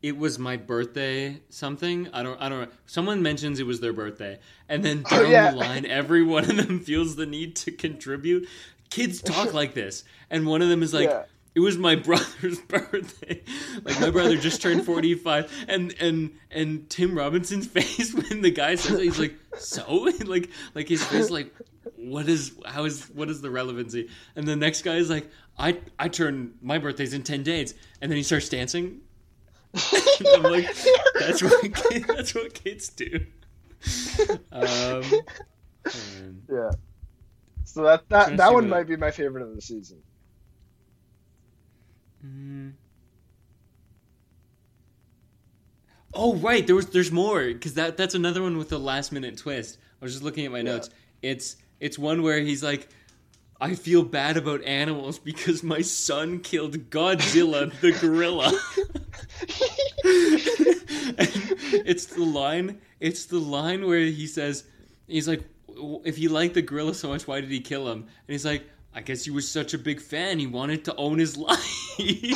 It 0.00 0.16
was 0.16 0.38
my 0.38 0.56
birthday. 0.56 1.40
Something 1.48 2.08
I 2.12 2.22
don't. 2.22 2.40
I 2.40 2.48
don't 2.48 2.60
know. 2.60 2.68
Someone 2.86 3.20
mentions 3.20 3.58
it 3.58 3.66
was 3.66 3.80
their 3.80 3.92
birthday, 3.92 4.38
and 4.68 4.84
then 4.84 5.02
Oh, 5.10 5.22
down 5.24 5.30
yeah. 5.32 5.50
the 5.50 5.56
line, 5.56 5.84
every 5.86 6.22
one 6.22 6.48
of 6.48 6.56
them 6.56 6.78
feels 6.78 7.16
the 7.16 7.26
need 7.26 7.56
to 7.56 7.72
contribute. 7.72 8.48
Kids 8.90 9.20
talk 9.20 9.52
like 9.60 9.74
this, 9.74 10.04
and 10.30 10.46
one 10.46 10.62
of 10.62 10.68
them 10.68 10.84
is 10.84 10.94
like, 10.94 11.08
Yeah. 11.10 11.24
"It 11.54 11.60
was 11.60 11.78
my 11.78 11.94
brother's 12.08 12.58
birthday. 12.60 13.42
Like 13.82 14.00
my 14.00 14.10
brother 14.10 14.36
just 14.36 14.62
turned 14.62 14.84
forty-five, 14.84 15.52
and 15.68 15.94
and 16.00 16.32
and 16.50 16.88
Tim 16.90 17.16
Robinson's 17.16 17.66
face 17.78 18.14
when 18.14 18.42
the 18.42 18.50
guy 18.50 18.74
says 18.74 18.98
it, 18.98 19.04
he's 19.04 19.18
like, 19.18 19.34
"So?" 19.58 20.10
like 20.24 20.50
like 20.74 20.88
his 20.88 21.04
face 21.04 21.30
like, 21.30 21.52
"What 21.96 22.28
is 22.28 22.52
how 22.64 22.84
is 22.84 23.04
what 23.10 23.28
is 23.28 23.40
the 23.40 23.50
relevancy?" 23.50 24.08
And 24.36 24.46
the 24.46 24.56
next 24.56 24.82
guy 24.82 24.96
is 24.96 25.10
like, 25.10 25.28
"I 25.58 25.78
I 25.98 26.08
turn 26.08 26.54
my 26.62 26.78
birthday's 26.78 27.14
in 27.14 27.22
ten 27.22 27.42
days," 27.42 27.74
and 28.00 28.10
then 28.10 28.16
he 28.16 28.22
starts 28.22 28.48
dancing. 28.48 29.00
I'm 30.34 30.42
like, 30.44 30.66
that's 31.18 31.42
what 31.42 31.60
kids, 31.60 32.06
that's 32.06 32.34
what 32.34 32.54
kids 32.54 32.88
do. 32.88 33.20
Um, 34.50 35.02
Yeah. 36.50 36.70
So 37.64 37.82
that 37.82 38.08
that, 38.08 38.36
that 38.38 38.52
one 38.52 38.68
might 38.68 38.86
be 38.88 38.96
my 38.96 39.10
favorite 39.10 39.42
of 39.42 39.54
the 39.54 39.60
season. 39.60 39.98
Mm. 42.24 42.72
Oh 46.14 46.34
right, 46.36 46.66
there 46.66 46.74
was 46.74 46.86
there's 46.86 47.12
more 47.12 47.46
because 47.46 47.74
that 47.74 47.96
that's 47.96 48.14
another 48.14 48.42
one 48.42 48.56
with 48.58 48.70
the 48.70 48.78
last 48.78 49.12
minute 49.12 49.36
twist. 49.36 49.78
I 50.00 50.04
was 50.04 50.12
just 50.12 50.24
looking 50.24 50.44
at 50.46 50.52
my 50.52 50.58
Yeah. 50.58 50.62
notes. 50.64 50.90
It's 51.22 51.56
it's 51.80 51.98
one 51.98 52.22
where 52.22 52.40
he's 52.40 52.62
like, 52.62 52.88
I 53.60 53.74
feel 53.74 54.02
bad 54.02 54.36
about 54.36 54.64
animals 54.64 55.18
because 55.18 55.62
my 55.62 55.80
son 55.82 56.40
killed 56.40 56.90
Godzilla 56.90 57.70
the 57.80 57.92
gorilla. 57.92 58.52
It's 61.20 62.06
the 62.06 62.22
line. 62.24 62.80
It's 63.00 63.26
the 63.26 63.38
line 63.38 63.86
where 63.86 64.00
he 64.00 64.26
says, 64.26 64.64
he's 65.06 65.26
like, 65.28 65.42
if 66.04 66.16
he 66.16 66.28
liked 66.28 66.54
the 66.54 66.62
gorilla 66.62 66.94
so 66.94 67.08
much, 67.08 67.26
why 67.26 67.40
did 67.40 67.50
he 67.50 67.60
kill 67.60 67.90
him? 67.90 68.00
And 68.02 68.08
he's 68.28 68.44
like, 68.44 68.64
I 68.98 69.00
guess 69.00 69.24
he 69.24 69.30
was 69.30 69.48
such 69.48 69.74
a 69.74 69.78
big 69.78 70.00
fan. 70.00 70.40
He 70.40 70.48
wanted 70.48 70.84
to 70.86 70.96
own 70.96 71.18
his 71.18 71.36
life. 71.48 71.94
yeah, 71.98 72.34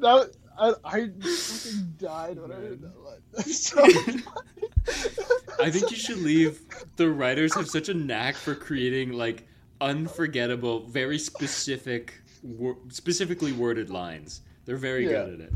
that 0.00 0.30
I, 0.58 0.72
I 0.82 1.08
fucking 1.20 1.94
died 1.98 2.38
when 2.40 2.50
I 2.50 2.54
heard 2.54 2.80
that 2.80 2.98
line. 3.04 3.20
That's 3.32 3.68
so 3.68 3.82
I 5.62 5.70
think 5.70 5.90
you 5.90 5.96
should 5.98 6.18
leave. 6.18 6.62
The 6.96 7.10
writers 7.10 7.54
have 7.54 7.68
such 7.68 7.90
a 7.90 7.94
knack 7.94 8.36
for 8.36 8.54
creating 8.54 9.12
like 9.12 9.46
unforgettable, 9.82 10.86
very 10.86 11.18
specific, 11.18 12.14
wor- 12.42 12.78
specifically 12.88 13.52
worded 13.52 13.90
lines. 13.90 14.40
They're 14.64 14.76
very 14.78 15.04
Yeah. 15.04 15.24
good 15.24 15.34
at 15.34 15.40
it. 15.40 15.52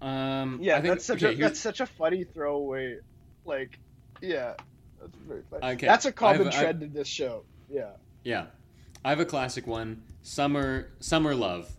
Um, 0.00 0.58
Yeah, 0.62 0.78
I 0.78 0.80
think, 0.80 0.94
that's 0.94 1.04
such 1.04 1.22
okay, 1.22 1.34
a 1.34 1.36
here's- 1.36 1.50
that's 1.50 1.60
such 1.60 1.80
a 1.80 1.86
funny 1.86 2.24
throwaway. 2.24 2.96
Like, 3.44 3.78
yeah, 4.22 4.54
that's 5.00 5.16
very 5.26 5.42
funny. 5.50 5.74
Okay, 5.74 5.86
That's 5.86 6.04
a 6.04 6.12
common 6.12 6.48
I've- 6.48 6.56
I've- 6.56 6.62
trend 6.64 6.82
in 6.82 6.92
this 6.92 7.08
show. 7.08 7.44
Yeah. 7.68 7.90
Yeah, 8.24 8.46
I 9.04 9.10
have 9.10 9.20
a 9.20 9.24
classic 9.24 9.66
one. 9.66 10.02
Summer 10.22 10.88
Summer 11.00 11.34
Love, 11.34 11.74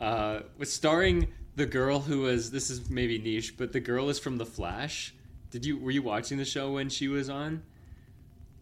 uh, 0.00 0.40
with 0.56 0.70
starring 0.70 1.28
the 1.56 1.66
girl 1.66 2.00
who 2.00 2.20
was. 2.20 2.50
This 2.50 2.70
is 2.70 2.88
maybe 2.88 3.18
niche, 3.18 3.56
but 3.58 3.72
the 3.72 3.80
girl 3.80 4.08
is 4.08 4.18
from 4.18 4.38
The 4.38 4.46
Flash. 4.46 5.14
Did 5.50 5.66
you 5.66 5.76
were 5.78 5.90
you 5.90 6.02
watching 6.02 6.38
the 6.38 6.44
show 6.44 6.72
when 6.72 6.88
she 6.88 7.08
was 7.08 7.28
on? 7.28 7.62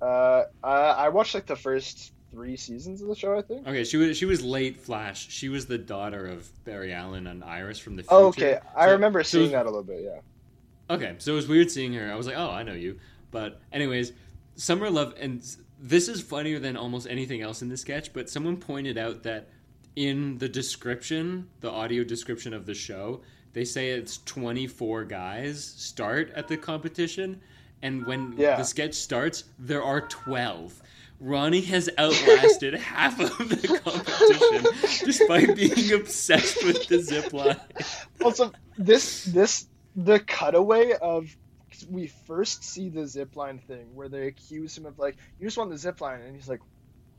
Uh, 0.00 0.44
I, 0.64 0.72
I 0.72 1.08
watched 1.10 1.34
like 1.34 1.46
the 1.46 1.54
first 1.56 2.12
three 2.32 2.56
seasons 2.56 3.02
of 3.02 3.08
the 3.08 3.14
show. 3.14 3.38
I 3.38 3.42
think. 3.42 3.66
Okay, 3.66 3.84
she 3.84 3.96
was 3.96 4.16
she 4.16 4.24
was 4.24 4.42
late 4.42 4.76
Flash. 4.80 5.28
She 5.30 5.48
was 5.48 5.66
the 5.66 5.78
daughter 5.78 6.26
of 6.26 6.50
Barry 6.64 6.92
Allen 6.92 7.26
and 7.28 7.44
Iris 7.44 7.78
from 7.78 7.94
the 7.96 8.02
future. 8.02 8.14
Oh, 8.14 8.26
okay, 8.28 8.58
I 8.76 8.86
So- 8.86 8.92
remember 8.92 9.22
so- 9.22 9.38
seeing 9.38 9.52
that 9.52 9.66
a 9.66 9.70
little 9.70 9.84
bit. 9.84 10.02
Yeah. 10.02 10.20
Okay, 10.90 11.14
so 11.18 11.32
it 11.32 11.36
was 11.36 11.46
weird 11.48 11.70
seeing 11.70 11.92
her. 11.94 12.10
I 12.12 12.16
was 12.16 12.26
like, 12.26 12.36
oh, 12.36 12.50
I 12.50 12.64
know 12.64 12.74
you. 12.74 12.98
But 13.32 13.60
anyways, 13.72 14.12
Summer 14.54 14.88
Love, 14.88 15.14
and 15.18 15.42
this 15.80 16.06
is 16.06 16.20
funnier 16.20 16.60
than 16.60 16.76
almost 16.76 17.08
anything 17.10 17.42
else 17.42 17.62
in 17.62 17.68
the 17.68 17.76
sketch. 17.76 18.12
But 18.12 18.30
someone 18.30 18.56
pointed 18.58 18.96
out 18.96 19.24
that 19.24 19.48
in 19.96 20.38
the 20.38 20.48
description, 20.48 21.48
the 21.60 21.70
audio 21.70 22.04
description 22.04 22.54
of 22.54 22.66
the 22.66 22.74
show, 22.74 23.22
they 23.52 23.64
say 23.64 23.90
it's 23.90 24.18
24 24.24 25.04
guys 25.04 25.62
start 25.64 26.30
at 26.36 26.46
the 26.48 26.56
competition, 26.56 27.40
and 27.82 28.06
when 28.06 28.34
Yeah. 28.38 28.56
the 28.56 28.64
sketch 28.64 28.94
starts, 28.94 29.44
there 29.58 29.82
are 29.82 30.02
12. 30.02 30.80
Ronnie 31.20 31.60
has 31.62 31.88
outlasted 31.98 32.74
half 32.92 33.20
of 33.20 33.48
the 33.48 33.78
competition 33.78 35.04
despite 35.06 35.54
being 35.56 35.92
obsessed 35.92 36.64
with 36.64 36.86
the 36.88 36.98
zip 37.00 37.32
line. 37.32 37.60
also 38.24 38.50
this 38.76 39.24
this 39.26 39.68
the 39.94 40.18
cutaway 40.20 40.92
of 41.00 41.36
we 41.86 42.06
first 42.26 42.64
see 42.64 42.88
the 42.88 43.02
zipline 43.02 43.60
thing 43.62 43.94
where 43.94 44.08
they 44.08 44.26
accuse 44.26 44.76
him 44.76 44.86
of 44.86 44.98
like 44.98 45.16
you 45.38 45.46
just 45.46 45.56
want 45.56 45.70
the 45.70 45.76
zipline 45.76 46.24
and 46.26 46.34
he's 46.36 46.48
like 46.48 46.60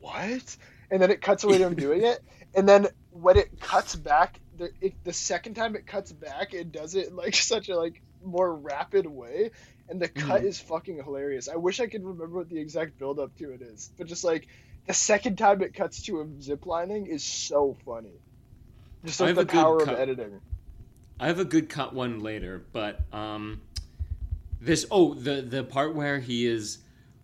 what? 0.00 0.56
And 0.90 1.00
then 1.00 1.10
it 1.10 1.22
cuts 1.22 1.44
away 1.44 1.58
to 1.58 1.64
him 1.64 1.74
doing 1.74 2.02
it 2.04 2.22
and 2.54 2.68
then 2.68 2.88
when 3.10 3.36
it 3.38 3.60
cuts 3.60 3.94
back 3.96 4.38
the, 4.56 4.70
it, 4.80 4.94
the 5.04 5.12
second 5.12 5.54
time 5.54 5.76
it 5.76 5.86
cuts 5.86 6.12
back 6.12 6.54
it 6.54 6.72
does 6.72 6.94
it 6.94 7.08
in 7.08 7.16
like 7.16 7.34
such 7.52 7.68
a 7.68 7.76
like 7.76 8.00
more 8.22 8.54
rapid 8.54 9.06
way 9.06 9.50
and 9.88 10.00
the 10.00 10.08
cut 10.08 10.42
Mhm. 10.42 10.46
is 10.46 10.58
fucking 10.60 11.02
hilarious. 11.02 11.48
I 11.48 11.56
wish 11.56 11.80
i 11.80 11.86
could 11.86 12.04
remember 12.04 12.38
what 12.38 12.48
the 12.48 12.58
exact 12.58 12.98
build 12.98 13.18
up 13.18 13.36
to 13.38 13.52
it 13.52 13.62
is 13.62 13.90
but 13.96 14.06
just 14.06 14.24
like 14.24 14.46
the 14.86 14.94
second 14.94 15.36
time 15.38 15.62
it 15.62 15.74
cuts 15.74 16.02
to 16.02 16.20
him 16.20 16.40
ziplining 16.40 17.06
is 17.08 17.24
so 17.24 17.76
funny. 17.86 18.20
Just 19.04 19.20
like 19.20 19.34
the 19.34 19.46
power 19.46 19.78
of 19.82 19.88
editing. 19.88 20.40
I 21.18 21.28
have 21.28 21.38
a 21.38 21.44
good 21.44 21.68
cut 21.68 21.94
one 21.94 22.20
later, 22.20 22.64
but 22.72 23.00
um, 23.12 23.60
this 24.64 24.86
oh 24.90 25.14
the 25.14 25.42
the 25.42 25.64
part 25.64 25.94
where 25.94 26.18
he 26.18 26.46
is 26.46 26.78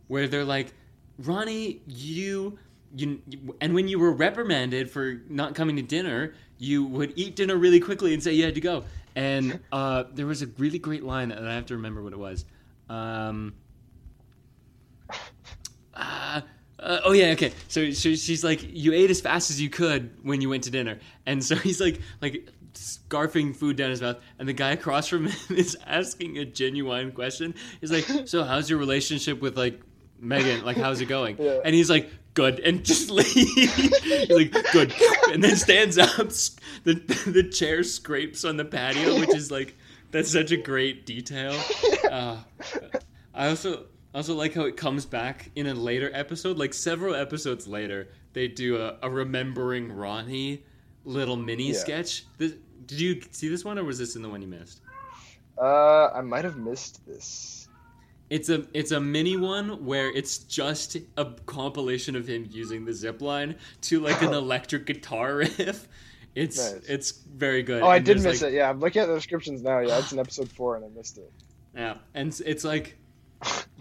where 0.09 0.29
they're 0.29 0.45
like 0.45 0.73
Ronnie, 1.21 1.83
you 1.87 2.59
you 2.95 3.21
and 3.61 3.75
when 3.75 3.89
you 3.89 3.99
were 3.99 4.13
reprimanded 4.13 4.91
for 4.91 5.23
not 5.29 5.55
coming 5.55 5.77
to 5.77 5.83
dinner, 5.83 6.35
you 6.59 6.85
would 6.85 7.13
eat 7.17 7.37
dinner 7.37 7.57
really 7.57 7.81
quickly 7.81 8.15
and 8.15 8.23
say 8.23 8.33
you 8.33 8.45
had 8.45 8.55
to 8.55 8.61
go. 8.61 8.85
And 9.15 9.61
uh, 9.73 10.05
there 10.13 10.27
was 10.27 10.43
a 10.43 10.47
really 10.59 10.79
great 10.79 11.05
line, 11.05 11.31
and 11.31 11.49
I 11.49 11.55
have 11.55 11.67
to 11.67 11.77
remember 11.77 12.03
what 12.03 12.13
it 12.13 12.19
was. 12.19 12.45
Um, 12.89 13.55
uh, 15.95 16.41
uh, 16.79 17.01
oh 17.05 17.13
yeah, 17.13 17.27
okay. 17.33 17.53
So, 17.69 17.91
so 17.91 18.15
she's 18.15 18.43
like, 18.43 18.61
you 18.63 18.93
ate 18.93 19.11
as 19.11 19.21
fast 19.21 19.51
as 19.51 19.61
you 19.61 19.69
could 19.69 20.11
when 20.23 20.41
you 20.41 20.49
went 20.49 20.65
to 20.65 20.71
dinner, 20.71 20.99
and 21.27 21.45
so 21.45 21.55
he's 21.57 21.81
like, 21.81 22.01
like 22.21 22.49
scarfing 22.75 23.55
food 23.55 23.77
down 23.77 23.91
his 23.91 24.01
mouth, 24.01 24.19
and 24.39 24.49
the 24.49 24.53
guy 24.53 24.71
across 24.73 25.07
from 25.07 25.27
him 25.27 25.57
is 25.57 25.77
asking 25.87 26.39
a 26.39 26.45
genuine 26.45 27.13
question. 27.13 27.55
He's 27.81 27.93
like, 27.93 28.05
so 28.27 28.45
how's 28.45 28.69
your 28.71 28.79
relationship 28.79 29.41
with 29.41 29.57
like 29.57 29.81
Megan? 30.19 30.65
Like, 30.65 30.77
how's 30.77 31.01
it 31.01 31.07
going? 31.07 31.37
Yeah. 31.39 31.61
And 31.65 31.75
he's 31.75 31.91
like, 31.91 32.11
good, 32.35 32.61
and 32.61 32.85
just 32.85 33.11
leaves. 33.11 33.35
he's 33.35 34.31
like, 34.31 34.53
good, 34.73 34.95
and 35.33 35.43
then 35.43 35.57
stands 35.57 35.99
up. 35.99 36.29
The 36.85 36.95
the 37.27 37.49
chair 37.51 37.83
scrapes 37.83 38.45
on 38.45 38.57
the 38.57 38.65
patio, 38.65 39.19
which 39.19 39.35
is 39.35 39.51
like, 39.51 39.77
that's 40.11 40.31
such 40.31 40.51
a 40.51 40.57
great 40.57 41.07
detail. 41.07 41.59
Uh, 42.11 42.39
I 43.35 43.49
also 43.49 43.87
also 44.15 44.35
like 44.35 44.55
how 44.55 44.63
it 44.63 44.77
comes 44.77 45.07
back 45.07 45.51
in 45.55 45.67
a 45.67 45.75
later 45.75 46.11
episode, 46.13 46.59
like 46.59 46.75
several 46.75 47.15
episodes 47.15 47.67
later. 47.67 48.09
They 48.33 48.49
do 48.49 48.77
a, 48.77 48.97
a 49.03 49.11
remembering 49.11 49.93
Ronnie 49.93 50.65
little 51.05 51.37
mini 51.37 51.69
Yeah. 51.69 51.75
sketch. 51.79 52.25
This, 52.39 52.55
did 52.87 53.01
you 53.01 53.23
see 53.31 53.49
this 53.49 53.65
one, 53.65 53.79
or 53.79 53.85
was 53.85 53.99
this 53.99 54.17
in 54.17 54.23
the 54.23 54.29
one 54.29 54.43
you 54.43 54.49
missed? 54.49 54.81
Uh, 55.59 56.09
I 56.09 56.21
might 56.23 56.45
have 56.45 56.57
missed 56.57 57.07
this. 57.07 57.69
It's 58.31 58.49
a 58.49 58.65
it's 58.73 58.93
a 58.93 59.01
mini 59.01 59.37
one 59.37 59.85
where 59.85 60.09
it's 60.17 60.39
just 60.39 60.97
a 61.17 61.25
compilation 61.47 62.15
of 62.15 62.27
him 62.29 62.47
using 62.51 62.85
the 62.85 62.93
zip 62.93 63.21
line 63.21 63.57
to 63.83 64.01
like 64.01 64.23
an 64.23 64.33
electric 64.45 64.87
guitar 64.87 65.37
riff. 65.37 65.89
It's 66.37 66.59
Nice. 66.73 66.85
it's 66.89 67.11
very 67.11 67.63
good. 67.65 67.83
Oh, 67.83 67.89
I 67.89 67.97
And 67.97 68.05
did 68.07 68.23
miss 68.23 68.41
like- 68.41 68.53
it. 68.53 68.55
Yeah, 68.57 68.71
I'm 68.71 68.79
looking 68.79 69.03
at 69.03 69.09
the 69.09 69.15
descriptions 69.17 69.63
now. 69.63 69.81
Yeah, 69.81 69.99
it's 69.99 70.13
in 70.13 70.19
episode 70.21 70.49
four, 70.53 70.77
and 70.77 70.85
I 70.85 70.89
missed 70.89 71.19
it. 71.19 71.31
Yeah, 71.75 71.97
and 72.15 72.29
it's- 72.29 72.41
it's 72.41 72.63
like 72.65 72.97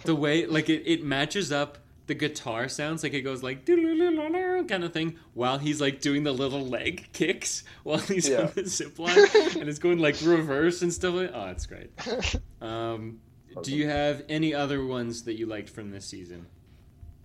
the 0.04 0.16
way 0.16 0.48
like 0.48 0.68
it, 0.70 0.82
it 0.88 1.04
matches 1.04 1.52
up 1.52 1.78
the 2.10 2.16
guitar 2.16 2.68
sounds 2.68 3.04
like 3.04 3.14
it 3.14 3.22
goes 3.22 3.44
like 3.44 3.68
kind 3.68 4.84
of 4.84 4.92
thing 4.92 5.16
while 5.36 5.60
he's 5.60 5.80
like 5.80 6.02
doing 6.02 6.24
the 6.24 6.32
little 6.32 6.66
leg 6.66 7.08
kicks 7.14 7.64
while 7.84 8.00
he's 8.00 8.28
Yeah. 8.28 8.42
on 8.48 8.52
the 8.56 8.66
zip 8.66 8.98
line 8.98 9.16
and 9.60 9.70
it's 9.70 9.78
going 9.78 10.00
like 10.00 10.16
reverse 10.24 10.82
and 10.82 10.92
stuff 10.92 11.14
like 11.14 11.30
oh 11.32 11.50
it's 11.50 11.68
great 11.68 11.92
um 12.62 13.20
do 13.62 13.76
you 13.76 13.88
have 13.88 14.24
any 14.28 14.56
other 14.56 14.84
ones 14.84 15.24
that 15.24 15.38
you 15.38 15.46
liked 15.46 15.70
from 15.70 15.92
this 15.92 16.06
season 16.06 16.48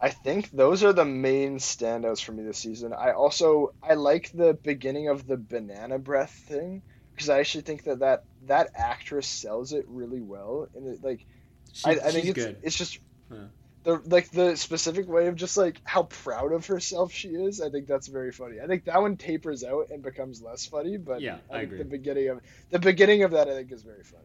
I 0.00 0.10
think 0.10 0.50
those 0.50 0.84
are 0.84 0.92
the 0.92 1.06
main 1.06 1.56
standouts 1.56 2.22
for 2.22 2.32
me 2.32 2.42
this 2.42 2.58
season. 2.58 2.92
I 2.92 3.12
also 3.12 3.72
I 3.82 3.94
like 3.94 4.30
the 4.34 4.52
beginning 4.52 5.08
of 5.08 5.26
the 5.26 5.38
banana 5.38 5.98
breath 5.98 6.32
thing 6.46 6.82
because 7.14 7.30
I 7.30 7.38
actually 7.38 7.62
think 7.62 7.84
that 7.84 8.00
that 8.00 8.24
that 8.46 8.68
actress 8.74 9.26
sells 9.26 9.72
it 9.72 9.86
really 9.88 10.20
well, 10.20 10.68
and 10.74 10.88
it 10.88 11.02
like 11.02 11.24
she, 11.72 11.86
I, 11.88 11.92
I 11.92 12.10
think 12.10 12.26
it's 12.26 12.44
good 12.44 12.58
it's 12.62 12.76
just 12.76 12.98
Huh. 13.32 13.46
The 13.84 14.00
like 14.06 14.30
the 14.30 14.56
specific 14.56 15.08
way 15.08 15.28
of 15.28 15.36
just 15.36 15.56
like 15.56 15.80
how 15.84 16.04
proud 16.04 16.52
of 16.52 16.66
herself 16.66 17.12
she 17.12 17.28
is. 17.28 17.60
I 17.60 17.70
think 17.70 17.86
that's 17.86 18.08
very 18.08 18.32
funny. 18.32 18.60
I 18.62 18.66
think 18.66 18.84
that 18.86 19.00
one 19.00 19.16
tapers 19.16 19.64
out 19.64 19.90
and 19.90 20.02
becomes 20.02 20.42
less 20.42 20.66
funny, 20.66 20.96
but 20.98 21.22
Yeah, 21.22 21.38
I 21.50 21.58
think 21.60 21.64
agree. 21.64 21.78
the 21.78 21.84
beginning 21.84 22.28
of 22.30 22.40
the 22.70 22.78
beginning 22.80 23.22
of 23.24 23.32
that 23.32 23.48
I 23.48 23.52
think 23.54 23.72
is 23.72 23.82
very 23.82 24.02
funny. 24.04 24.24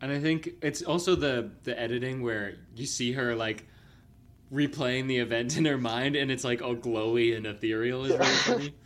and 0.00 0.12
i 0.12 0.18
think 0.20 0.50
it's 0.60 0.82
also 0.82 1.14
the 1.14 1.50
the 1.64 1.78
editing 1.80 2.22
where 2.22 2.54
you 2.74 2.86
see 2.86 3.12
her 3.12 3.34
like 3.34 3.66
replaying 4.52 5.08
the 5.08 5.18
event 5.18 5.56
in 5.56 5.64
her 5.64 5.78
mind 5.78 6.16
and 6.16 6.30
it's 6.30 6.44
like 6.44 6.62
all 6.62 6.74
glowy 6.76 7.36
and 7.36 7.46
ethereal 7.46 8.04
is 8.04 8.12
Yeah. 8.12 8.18
very 8.18 8.36
funny 8.36 8.74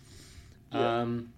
Yeah. 0.70 1.00
Um, 1.00 1.32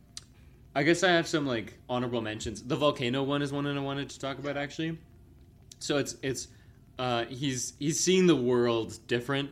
I 0.74 0.82
guess 0.82 1.02
I 1.04 1.10
have 1.12 1.28
some 1.28 1.46
like 1.46 1.78
honorable 1.88 2.20
mentions. 2.20 2.62
The 2.62 2.76
volcano 2.76 3.22
one 3.22 3.42
is 3.42 3.52
one 3.52 3.64
that 3.64 3.76
I 3.76 3.80
wanted 3.80 4.10
to 4.10 4.18
talk 4.18 4.38
about 4.38 4.56
actually. 4.56 4.98
So 5.78 5.98
it's 5.98 6.16
it's 6.22 6.48
uh, 7.00 7.24
he's 7.24 7.72
he's 7.78 7.98
seeing 7.98 8.26
the 8.26 8.36
world 8.36 8.98
different, 9.06 9.50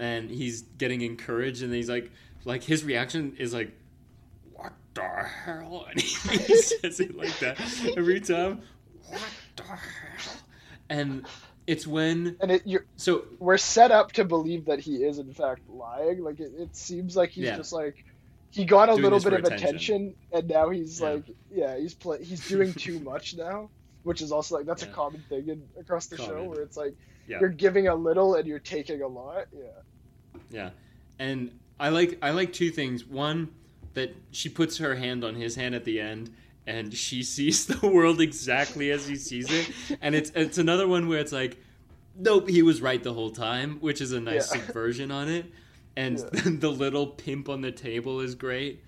and 0.00 0.28
he's 0.30 0.62
getting 0.78 1.02
encouraged, 1.02 1.62
and 1.62 1.72
he's 1.72 1.88
like 1.88 2.10
like 2.44 2.64
his 2.64 2.82
reaction 2.84 3.36
is 3.38 3.54
like, 3.54 3.70
"What 4.54 4.72
the 4.94 5.02
hell?" 5.46 5.86
And 5.90 6.00
he 6.00 6.56
says 6.62 7.00
it 7.00 7.16
like 7.16 7.38
that 7.38 7.58
every 7.96 8.20
time. 8.20 8.62
What 9.08 9.22
the 9.56 9.62
hell? 9.62 10.36
And 10.88 11.26
it's 11.66 11.86
when 11.86 12.36
And 12.40 12.50
it 12.50 12.62
you're 12.64 12.86
so 12.96 13.24
we're 13.38 13.56
set 13.58 13.92
up 13.92 14.12
to 14.12 14.24
believe 14.24 14.64
that 14.64 14.80
he 14.80 14.96
is 15.04 15.18
in 15.18 15.32
fact 15.32 15.62
lying. 15.68 16.24
Like 16.24 16.40
it, 16.40 16.52
it 16.58 16.74
seems 16.74 17.14
like 17.16 17.30
he's 17.30 17.44
Yeah. 17.44 17.56
just 17.56 17.72
like 17.72 18.04
he 18.50 18.64
got 18.64 18.88
a 18.88 18.92
Doing 18.92 19.02
little 19.04 19.20
bit 19.20 19.32
of 19.34 19.44
attention. 19.44 19.68
attention, 19.68 20.14
and 20.32 20.48
now 20.48 20.70
he's 20.70 21.00
Yeah. 21.00 21.10
like, 21.10 21.24
yeah, 21.52 21.78
he's 21.78 21.94
play 21.94 22.24
he's 22.24 22.48
doing 22.48 22.74
too 22.74 22.98
much 23.00 23.36
now, 23.36 23.70
which 24.02 24.22
is 24.22 24.32
also 24.32 24.56
like 24.56 24.66
that's 24.66 24.82
Yeah. 24.82 24.90
a 24.90 24.92
common 24.92 25.22
thing 25.28 25.48
in, 25.48 25.62
across 25.78 26.06
the 26.06 26.16
show 26.16 26.44
where 26.44 26.62
it's 26.62 26.76
like 26.76 26.94
Yeah. 27.26 27.40
you're 27.40 27.48
giving 27.50 27.88
a 27.88 27.94
little 27.94 28.34
and 28.36 28.46
you're 28.46 28.58
taking 28.58 29.02
a 29.02 29.06
lot. 29.08 29.46
Yeah, 29.52 29.62
Yeah, 30.50 30.70
and 31.18 31.50
I 31.78 31.88
like 31.90 32.18
I 32.22 32.30
like 32.30 32.52
two 32.52 32.70
things. 32.70 33.04
One, 33.06 33.48
that 33.94 34.14
she 34.30 34.48
puts 34.48 34.78
her 34.78 34.94
hand 34.94 35.24
on 35.24 35.34
his 35.34 35.54
hand 35.56 35.74
at 35.74 35.84
the 35.84 36.00
end, 36.00 36.30
and 36.66 36.92
she 36.94 37.22
sees 37.34 37.66
the 37.66 37.86
world 37.88 38.20
exactly 38.20 38.90
as 38.90 39.06
he 39.06 39.16
sees 39.16 39.50
it. 39.50 39.70
And 40.00 40.14
it's 40.14 40.30
it's 40.34 40.58
another 40.58 40.86
one 40.88 41.08
where 41.08 41.18
it's 41.18 41.32
like, 41.32 41.58
nope, 42.16 42.48
he 42.48 42.62
was 42.62 42.80
right 42.80 43.02
the 43.02 43.12
whole 43.14 43.30
time, 43.30 43.78
which 43.80 44.00
is 44.00 44.12
a 44.12 44.20
nice 44.20 44.54
Yeah. 44.54 44.60
subversion 44.66 45.10
on 45.10 45.28
it. 45.28 45.46
And 45.96 46.18
Yeah. 46.18 46.40
the 46.58 46.70
little 46.70 47.06
pimp 47.06 47.48
on 47.48 47.60
the 47.60 47.72
table 47.72 48.20
is 48.20 48.34
great. 48.34 48.82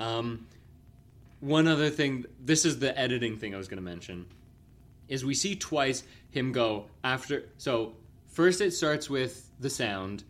Um, 0.00 0.46
one 1.40 1.66
other 1.68 1.90
thing, 1.90 2.24
this 2.42 2.64
is 2.64 2.78
the 2.78 2.98
editing 2.98 3.36
thing 3.36 3.54
I 3.54 3.58
was 3.58 3.68
going 3.68 3.76
to 3.76 3.82
mention, 3.82 4.24
is 5.08 5.24
we 5.24 5.34
see 5.34 5.54
twice 5.56 6.02
him 6.30 6.52
go 6.52 6.86
after. 7.02 7.48
So 7.56 7.94
first 8.26 8.60
it 8.60 8.72
starts 8.72 9.08
with 9.08 9.50
the 9.60 9.70
sound, 9.70 10.24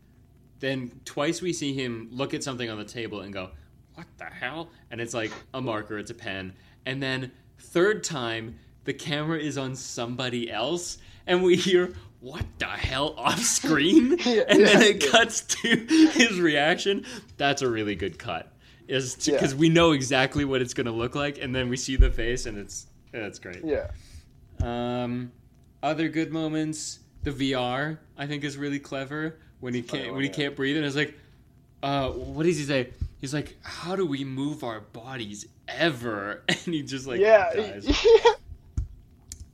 then 0.61 0.93
twice 1.05 1.41
we 1.43 1.53
see 1.53 1.75
him 1.75 2.09
look 2.11 2.35
at 2.35 2.43
something 2.43 2.69
on 2.69 2.79
the 2.79 2.85
table 2.85 3.21
and 3.21 3.33
go, 3.33 3.51
"What 3.95 4.07
the 4.19 4.25
hell?" 4.27 4.71
And 4.91 5.01
it's 5.01 5.15
like 5.15 5.33
a 5.53 5.61
marker, 5.61 5.99
it's 5.99 6.11
a 6.11 6.15
pen, 6.15 6.55
and 6.87 7.03
then 7.03 7.33
third 7.59 8.05
time 8.05 8.57
the 8.85 8.93
camera 8.95 9.39
is 9.39 9.57
on 9.57 9.75
somebody 9.75 10.51
else, 10.51 10.99
and 11.27 11.43
we 11.43 11.57
hear. 11.57 11.95
What 12.21 12.47
the 12.59 12.65
hell 12.65 13.15
off 13.19 13.41
screen? 13.41 14.17
Yeah, 14.25 14.45
and 14.49 14.65
then 14.65 14.81
yeah, 14.81 14.89
it 14.89 15.05
yeah. 15.05 15.11
cuts 15.11 15.43
to 15.43 15.69
his 15.69 16.41
reaction. 16.41 17.05
That's 17.37 17.61
a 17.61 17.69
really 17.69 17.97
good 17.97 18.19
cut. 18.19 18.51
Is 18.89 19.17
because 19.17 19.55
we 19.55 19.69
know 19.69 19.93
exactly 19.93 20.47
what 20.47 20.63
it's 20.63 20.73
going 20.73 20.87
to 20.87 20.93
look 20.93 21.15
like, 21.15 21.37
and 21.37 21.55
then 21.55 21.69
we 21.69 21.77
see 21.77 21.97
the 21.97 22.11
face, 22.11 22.47
and 22.47 22.57
it's 22.57 22.87
it's 23.13 23.39
great. 23.39 23.63
yeah. 23.63 23.89
Um, 24.65 25.33
other 25.83 26.09
good 26.09 26.33
moments. 26.33 27.01
the 27.23 27.31
VR 27.31 27.99
I 28.17 28.27
think 28.27 28.45
is 28.45 28.57
really 28.57 28.79
clever 28.79 29.37
when 29.61 29.75
he 29.75 29.83
can't 29.83 30.07
one, 30.07 30.15
when 30.15 30.23
he 30.23 30.29
can't 30.31 30.57
breathe 30.57 30.77
and 30.77 30.85
it's 30.87 30.97
like, 30.97 31.15
uh, 31.83 32.11
what 32.11 32.45
does 32.45 32.57
he 32.57 32.65
say? 32.65 32.91
He's 33.21 33.35
like, 33.35 33.57
how 33.63 33.97
do 33.97 34.07
we 34.07 34.25
move 34.25 34.65
our 34.65 34.81
bodies 34.81 35.47
ever? 35.69 36.43
And 36.49 36.75
he 36.75 36.83
just 36.83 37.07
like 37.07 37.21
yeah, 37.21 37.53
dies. 37.55 38.07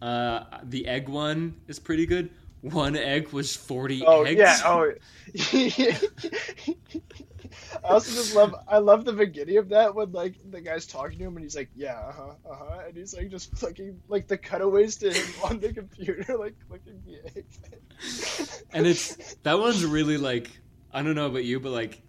Uh, 0.02 0.44
the 0.62 0.86
egg 0.86 1.10
one 1.10 1.54
is 1.68 1.78
pretty 1.78 2.06
good. 2.06 2.30
One 2.62 2.96
egg 2.96 3.28
was 3.32 3.54
forty 3.54 4.02
oh 4.06 4.22
eggs. 4.22 4.38
yeah, 4.38 4.58
oh. 4.64 4.92
I 7.84 7.88
also 7.88 8.12
just 8.12 8.34
love 8.34 8.54
I 8.68 8.78
love 8.78 9.04
the 9.04 9.12
beginning 9.12 9.58
of 9.58 9.68
that 9.70 9.94
when 9.94 10.12
like 10.12 10.34
the 10.50 10.60
guy's 10.60 10.86
talking 10.86 11.18
to 11.18 11.24
him 11.24 11.36
and 11.36 11.44
he's 11.44 11.56
like 11.56 11.70
yeah 11.74 11.98
uh 11.98 12.12
huh 12.12 12.34
uh 12.50 12.54
huh 12.56 12.78
and 12.86 12.96
he's 12.96 13.14
like 13.16 13.30
just 13.30 13.54
clicking 13.56 14.00
like 14.08 14.26
the 14.28 14.38
cutaways 14.38 14.96
to 14.96 15.12
him 15.12 15.26
on 15.44 15.60
the 15.60 15.72
computer 15.72 16.36
like 16.36 16.54
clicking 16.68 17.00
the 17.06 17.16
egg. 17.36 17.44
and 18.72 18.86
it's 18.86 19.34
that 19.42 19.58
one's 19.58 19.84
really 19.84 20.16
like 20.16 20.50
I 20.92 21.02
don't 21.02 21.14
know 21.14 21.26
about 21.26 21.44
you, 21.44 21.60
but 21.60 21.70
like 21.70 22.02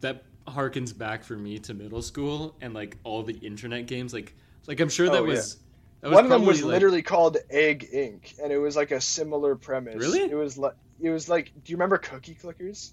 that 0.00 0.24
harkens 0.46 0.96
back 0.96 1.24
for 1.24 1.34
me 1.36 1.58
to 1.58 1.74
middle 1.74 2.02
school 2.02 2.54
and 2.60 2.72
like 2.72 2.96
all 3.04 3.22
the 3.22 3.34
internet 3.34 3.86
games. 3.86 4.12
Like 4.14 4.34
like 4.66 4.80
I'm 4.80 4.88
sure 4.88 5.06
that 5.06 5.22
Oh, 5.22 5.24
yeah. 5.24 5.34
was 5.34 5.56
that 6.00 6.08
was 6.10 6.14
One 6.14 6.24
of 6.24 6.30
them 6.30 6.44
was 6.46 6.62
like- 6.62 6.72
literally 6.74 7.02
called 7.02 7.36
Egg 7.50 7.88
Inc. 7.92 8.38
and 8.42 8.52
it 8.52 8.58
was 8.58 8.76
like 8.76 8.90
a 8.92 9.00
similar 9.00 9.56
premise. 9.56 9.96
Really? 9.96 10.20
It 10.22 10.34
was 10.36 10.56
like 10.56 10.74
it 11.00 11.10
was 11.10 11.28
like 11.28 11.52
do 11.64 11.70
you 11.72 11.76
remember 11.76 11.98
Cookie 11.98 12.34
Clickers? 12.40 12.92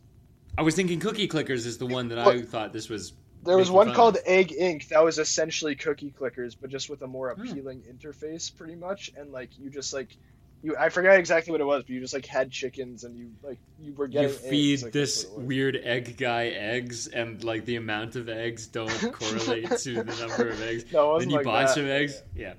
I 0.57 0.61
was 0.61 0.75
thinking 0.75 0.99
Cookie 0.99 1.27
Clickers 1.27 1.65
is 1.65 1.77
the 1.77 1.85
one 1.85 2.09
that 2.09 2.19
I 2.19 2.41
thought 2.41 2.73
this 2.73 2.89
was. 2.89 3.13
There 3.43 3.57
was 3.57 3.69
one 3.69 3.93
called 3.93 4.15
of. 4.17 4.23
Egg 4.25 4.53
Inc. 4.59 4.87
that 4.89 5.03
was 5.03 5.19
essentially 5.19 5.75
Cookie 5.75 6.13
Clickers, 6.19 6.55
but 6.59 6.69
just 6.71 6.89
with 6.89 7.01
a 7.03 7.07
more 7.07 7.33
Hmm. 7.33 7.41
appealing 7.41 7.81
interface, 7.81 8.55
pretty 8.55 8.75
much. 8.75 9.11
And 9.17 9.31
like 9.31 9.49
you 9.59 9.69
just 9.69 9.93
like 9.93 10.15
you, 10.63 10.75
I 10.77 10.89
forgot 10.89 11.19
exactly 11.19 11.51
what 11.51 11.61
it 11.61 11.65
was, 11.65 11.83
but 11.83 11.89
you 11.91 11.99
just 11.99 12.13
like 12.13 12.25
had 12.25 12.49
chickens 12.49 13.03
and 13.03 13.15
you 13.15 13.29
like 13.43 13.59
you 13.79 13.93
were 13.93 14.07
getting. 14.07 14.29
You 14.29 14.35
feed 14.35 14.81
like, 14.83 14.93
this 14.93 15.23
that's 15.23 15.25
what 15.31 15.33
it 15.33 15.37
was. 15.39 15.47
weird 15.47 15.75
egg 15.83 16.17
guy 16.17 16.47
eggs, 16.47 17.07
and 17.07 17.43
like 17.43 17.65
the 17.65 17.75
amount 17.75 18.15
of 18.15 18.29
eggs 18.29 18.65
don't 18.65 18.89
correlate 19.13 19.69
to 19.69 20.01
the 20.03 20.27
number 20.27 20.49
of 20.49 20.61
eggs. 20.61 20.85
No, 20.91 21.17
it 21.17 21.19
Then 21.19 21.29
you 21.29 21.35
like 21.37 21.45
buy 21.45 21.61
that. 21.63 21.69
some 21.75 21.85
eggs. 21.85 22.23
Yeah. 22.35 22.53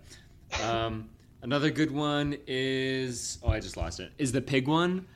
Um, 0.62 1.08
another 1.42 1.70
good 1.70 1.90
one 1.90 2.36
is 2.46 3.38
oh, 3.42 3.48
I 3.50 3.58
just 3.58 3.76
lost 3.76 3.98
it. 3.98 4.12
Is 4.18 4.30
the 4.30 4.40
pig 4.42 4.68
one? 4.68 5.06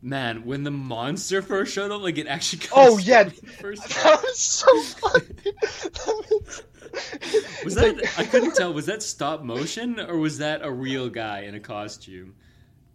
Man, 0.00 0.44
when 0.44 0.62
the 0.62 0.70
monster 0.70 1.42
first 1.42 1.72
showed 1.72 1.90
up, 1.90 2.02
like 2.02 2.18
it 2.18 2.28
actually. 2.28 2.62
Oh, 2.72 2.98
yeah. 2.98 3.28
First 3.60 3.88
That 4.02 4.22
was 4.22 4.38
so 4.38 4.80
funny. 4.82 5.34
was 7.64 7.74
that 7.74 7.96
like- 7.96 8.18
I 8.18 8.24
couldn't 8.24 8.54
tell. 8.54 8.72
Was 8.72 8.86
that 8.86 9.02
stop 9.02 9.42
motion 9.42 9.98
or 9.98 10.16
was 10.18 10.38
that 10.38 10.60
a 10.62 10.70
real 10.70 11.08
guy 11.08 11.40
in 11.40 11.56
a 11.56 11.60
costume? 11.60 12.34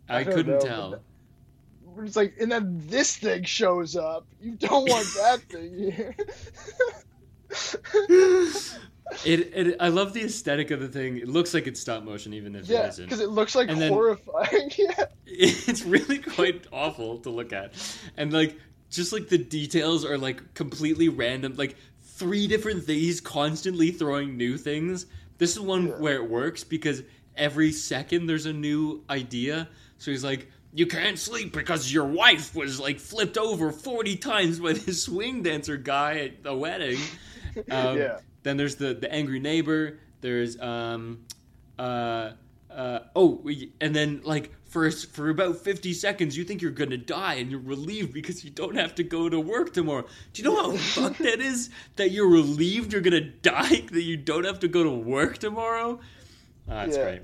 I, 0.08 0.20
I 0.20 0.24
couldn't 0.24 0.54
know, 0.54 0.60
tell. 0.60 1.02
but 1.96 2.06
It's 2.06 2.16
like, 2.16 2.36
and 2.40 2.50
then 2.52 2.82
this 2.86 3.18
thing 3.18 3.44
shows 3.44 3.96
up. 3.98 4.26
You 4.42 4.52
don't 4.56 4.90
want 4.90 5.08
that 5.16 5.42
thing 5.50 5.92
here. 5.92 6.16
It, 9.26 9.40
it 9.56 9.76
I 9.80 9.90
love 9.90 10.14
the 10.14 10.24
aesthetic 10.24 10.72
of 10.72 10.80
the 10.80 10.88
thing. 10.88 11.18
It 11.18 11.28
looks 11.28 11.54
like 11.54 11.68
it's 11.68 11.80
stop 11.80 12.04
motion, 12.04 12.34
even 12.34 12.56
if 12.56 12.64
it 12.64 12.74
yeah, 12.74 12.88
isn't. 12.88 13.06
because 13.06 13.20
it 13.20 13.30
looks 13.30 13.54
like 13.56 13.70
And 13.70 13.82
horrifying. 13.84 14.72
yeah. 14.78 15.06
it's 15.26 15.84
really 15.84 16.20
quite 16.20 16.66
awful 16.72 17.18
to 17.20 17.30
look 17.30 17.54
at 17.54 17.74
and 18.18 18.32
like 18.32 18.56
just 18.90 19.12
like 19.12 19.28
the 19.30 19.38
details 19.38 20.06
are 20.06 20.18
like 20.18 20.54
completely 20.54 21.10
random 21.10 21.56
like 21.56 21.76
three 22.02 22.46
different 22.46 22.84
things 22.84 23.20
constantly 23.20 23.90
throwing 23.90 24.38
new 24.38 24.58
things 24.58 25.08
this 25.40 25.54
is 25.54 25.60
one 25.60 25.88
Yeah. 25.88 25.94
where 25.94 26.16
it 26.16 26.30
works 26.30 26.64
because 26.64 27.02
every 27.36 27.72
second 27.72 28.28
there's 28.28 28.46
a 28.46 28.54
new 28.54 29.04
idea 29.10 29.68
so 29.98 30.12
he's 30.12 30.24
like 30.24 30.52
you 30.72 30.86
can't 30.86 31.18
sleep 31.18 31.52
because 31.54 31.92
your 31.92 32.06
wife 32.06 32.54
was 32.54 32.80
like 32.80 33.00
flipped 33.00 33.38
over 33.38 33.72
40 33.72 34.18
times 34.18 34.60
by 34.60 34.74
this 34.74 35.02
swing 35.06 35.42
dancer 35.42 35.78
guy 35.78 36.20
at 36.20 36.44
the 36.44 36.54
wedding 36.56 37.00
um, 37.72 37.98
yeah. 37.98 38.20
Then 38.44 38.58
there's 38.58 38.76
the 38.76 38.94
the 38.94 39.12
angry 39.12 39.40
neighbor. 39.40 40.00
There's 40.22 40.60
um 40.60 41.26
uh 41.80 42.32
uh 42.72 43.00
oh 43.16 43.40
we- 43.44 43.72
and 43.82 43.96
then 43.96 44.22
like 44.24 44.52
for 44.66 44.90
for 44.90 45.30
about 45.30 45.58
50 45.58 45.94
seconds 45.94 46.36
you 46.36 46.44
think 46.44 46.62
you're 46.62 46.72
gonna 46.72 46.98
die 46.98 47.36
and 47.36 47.52
you're 47.52 47.60
relieved 47.60 48.14
because 48.14 48.44
you 48.44 48.50
don't 48.50 48.76
have 48.76 48.96
to 48.96 49.04
go 49.04 49.30
to 49.30 49.40
work 49.40 49.74
tomorrow. 49.74 50.06
Do 50.34 50.42
you 50.42 50.50
know 50.50 50.56
how 50.56 50.78
fucked 50.78 51.20
that 51.20 51.40
is? 51.40 51.70
That 51.98 52.12
you're 52.12 52.30
relieved 52.30 52.92
you're 52.94 53.02
gonna 53.02 53.22
die 53.22 53.82
that 53.92 54.02
you 54.04 54.18
don't 54.18 54.46
have 54.46 54.60
to 54.62 54.68
go 54.68 54.84
to 54.84 54.90
work 54.90 55.38
tomorrow. 55.38 56.00
Ah, 56.68 56.86
that's 56.86 56.98
Yeah. 56.98 57.04
great. 57.04 57.22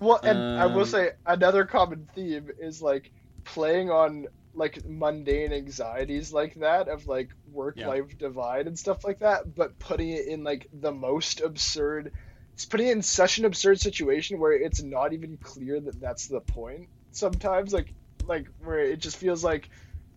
Well, 0.00 0.20
and 0.24 0.38
I 0.58 0.66
will 0.66 0.80
Um, 0.80 0.86
say 0.86 1.10
another 1.26 1.64
common 1.64 2.08
theme 2.14 2.50
is 2.58 2.82
like 2.82 3.10
playing 3.44 3.90
on 3.90 4.26
like 4.54 4.84
mundane 4.86 5.52
anxieties 5.52 6.32
like 6.32 6.54
that 6.54 6.88
of 6.88 7.06
like 7.06 7.30
work 7.50 7.82
life 7.82 8.16
divide 8.18 8.66
and 8.66 8.78
stuff 8.78 9.04
like 9.04 9.18
that, 9.20 9.54
but 9.54 9.78
putting 9.78 10.10
it 10.10 10.26
in 10.26 10.44
like 10.44 10.68
the 10.72 10.92
most 10.92 11.40
absurd. 11.40 12.12
It's 12.54 12.66
putting 12.66 12.86
it 12.88 12.92
in 12.92 13.02
such 13.02 13.38
an 13.38 13.44
absurd 13.46 13.80
situation 13.80 14.38
where 14.38 14.52
it's 14.52 14.82
not 14.82 15.12
even 15.12 15.38
clear 15.38 15.80
that 15.80 16.00
that's 16.00 16.28
the 16.28 16.40
point. 16.40 16.88
Sometimes, 17.12 17.72
like 17.72 17.92
like 18.26 18.46
where 18.58 18.78
it 18.80 19.00
just 19.00 19.16
feels 19.16 19.42
like, 19.44 19.68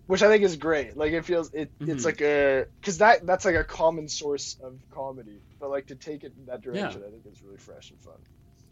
which 0.06 0.22
I 0.24 0.28
think 0.28 0.44
is 0.44 0.56
great. 0.56 0.96
Like 0.98 1.14
it 1.14 1.26
feels 1.26 1.52
it 1.54 1.72
it's 1.86 2.04
Mhm. 2.04 2.06
like 2.06 2.22
a 2.22 2.66
because 2.82 3.00
that 3.00 3.26
that's 3.26 3.46
like 3.46 3.56
a 3.56 3.64
common 3.64 4.08
source 4.08 4.58
of 4.64 4.80
comedy, 4.92 5.42
but 5.60 5.70
like 5.70 5.88
to 5.88 5.96
take 5.96 6.24
it 6.24 6.34
in 6.38 6.46
that 6.46 6.62
direction, 6.62 7.02
I 7.08 7.12
think 7.12 7.26
it's 7.26 7.42
really 7.42 7.58
fresh 7.58 7.90
and 7.92 8.00
fun. 8.02 8.20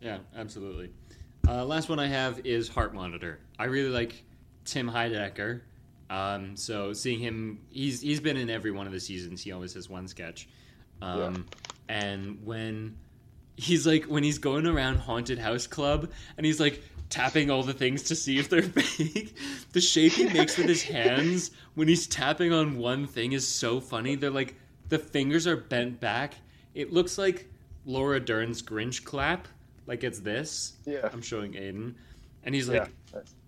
Yeah, 0.01 0.19
absolutely. 0.35 0.89
Uh, 1.47 1.65
last 1.65 1.89
one 1.89 1.99
I 1.99 2.07
have 2.07 2.45
is 2.45 2.67
Heart 2.69 2.93
Monitor. 2.93 3.39
I 3.59 3.65
really 3.65 3.89
like 3.89 4.23
Tim 4.65 4.89
Heidecker. 4.89 5.61
Um, 6.09 6.55
so 6.55 6.93
seeing 6.93 7.19
him, 7.19 7.59
he's 7.71 8.01
he's 8.01 8.19
been 8.19 8.37
in 8.37 8.49
every 8.49 8.71
one 8.71 8.85
of 8.87 8.93
the 8.93 8.99
seasons. 8.99 9.41
He 9.41 9.51
always 9.51 9.73
has 9.73 9.89
one 9.89 10.07
sketch. 10.07 10.47
Um, 11.01 11.45
And 11.89 12.43
when 12.45 12.97
he's 13.57 13.87
like 13.87 14.05
when 14.05 14.23
he's 14.23 14.37
going 14.37 14.65
around 14.67 14.97
haunted 14.97 15.39
house 15.39 15.65
club 15.67 16.11
and 16.37 16.45
he's 16.45 16.59
like 16.59 16.83
tapping 17.09 17.49
all 17.49 17.63
the 17.63 17.73
things 17.73 18.03
to 18.03 18.15
see 18.15 18.37
if 18.39 18.49
they're 18.49 18.61
fake. 18.63 19.35
the 19.71 19.79
shape 19.81 20.11
he 20.13 20.25
makes 20.33 20.57
with 20.57 20.67
his 20.67 20.83
hands 20.83 21.51
when 21.75 21.87
he's 21.87 22.07
tapping 22.07 22.51
on 22.51 22.77
one 22.77 23.07
thing 23.07 23.33
is 23.33 23.47
so 23.47 23.79
funny. 23.79 24.15
They're 24.15 24.29
like 24.31 24.55
the 24.89 24.99
fingers 24.99 25.47
are 25.47 25.57
bent 25.57 25.99
back. 25.99 26.35
It 26.73 26.91
looks 26.93 27.17
like 27.17 27.47
Laura 27.85 28.19
Dern's 28.19 28.61
Grinch 28.61 29.03
clap, 29.03 29.47
like 29.87 30.03
it's 30.03 30.19
this. 30.19 30.73
Yeah. 30.85 31.07
I'm 31.13 31.21
showing 31.21 31.55
Aidan, 31.55 31.95
and 32.43 32.53
he's 32.55 32.67
like 32.67 32.83
yeah. 32.83 32.87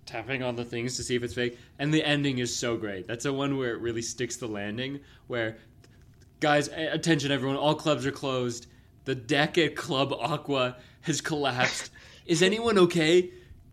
Tapping 0.07 0.41
on 0.41 0.55
the 0.55 0.65
things 0.65 0.95
to 0.97 1.03
see 1.03 1.15
if 1.15 1.23
it's 1.23 1.33
fake. 1.33 1.59
And 1.77 1.93
the 1.93 2.03
ending 2.03 2.39
is 2.39 2.55
so 2.55 2.77
great. 2.77 3.05
That's 3.05 3.25
the 3.25 3.33
one 3.33 3.57
where 3.57 3.71
it 3.71 3.81
really 3.81 4.01
sticks 4.01 4.37
the 4.37 4.47
landing. 4.47 5.01
Where, 5.27 5.57
guys, 6.39 6.69
attention, 6.69 7.31
everyone! 7.31 7.57
All 7.57 7.75
clubs 7.75 8.05
are 8.05 8.11
closed. 8.11 8.67
The 9.05 9.15
deck 9.15 9.57
at 9.57 9.75
Club 9.75 10.11
Aqua 10.13 10.77
has 11.01 11.21
collapsed. 11.21 11.91
is 12.25 12.41
anyone 12.41 12.77
okay? 12.79 13.29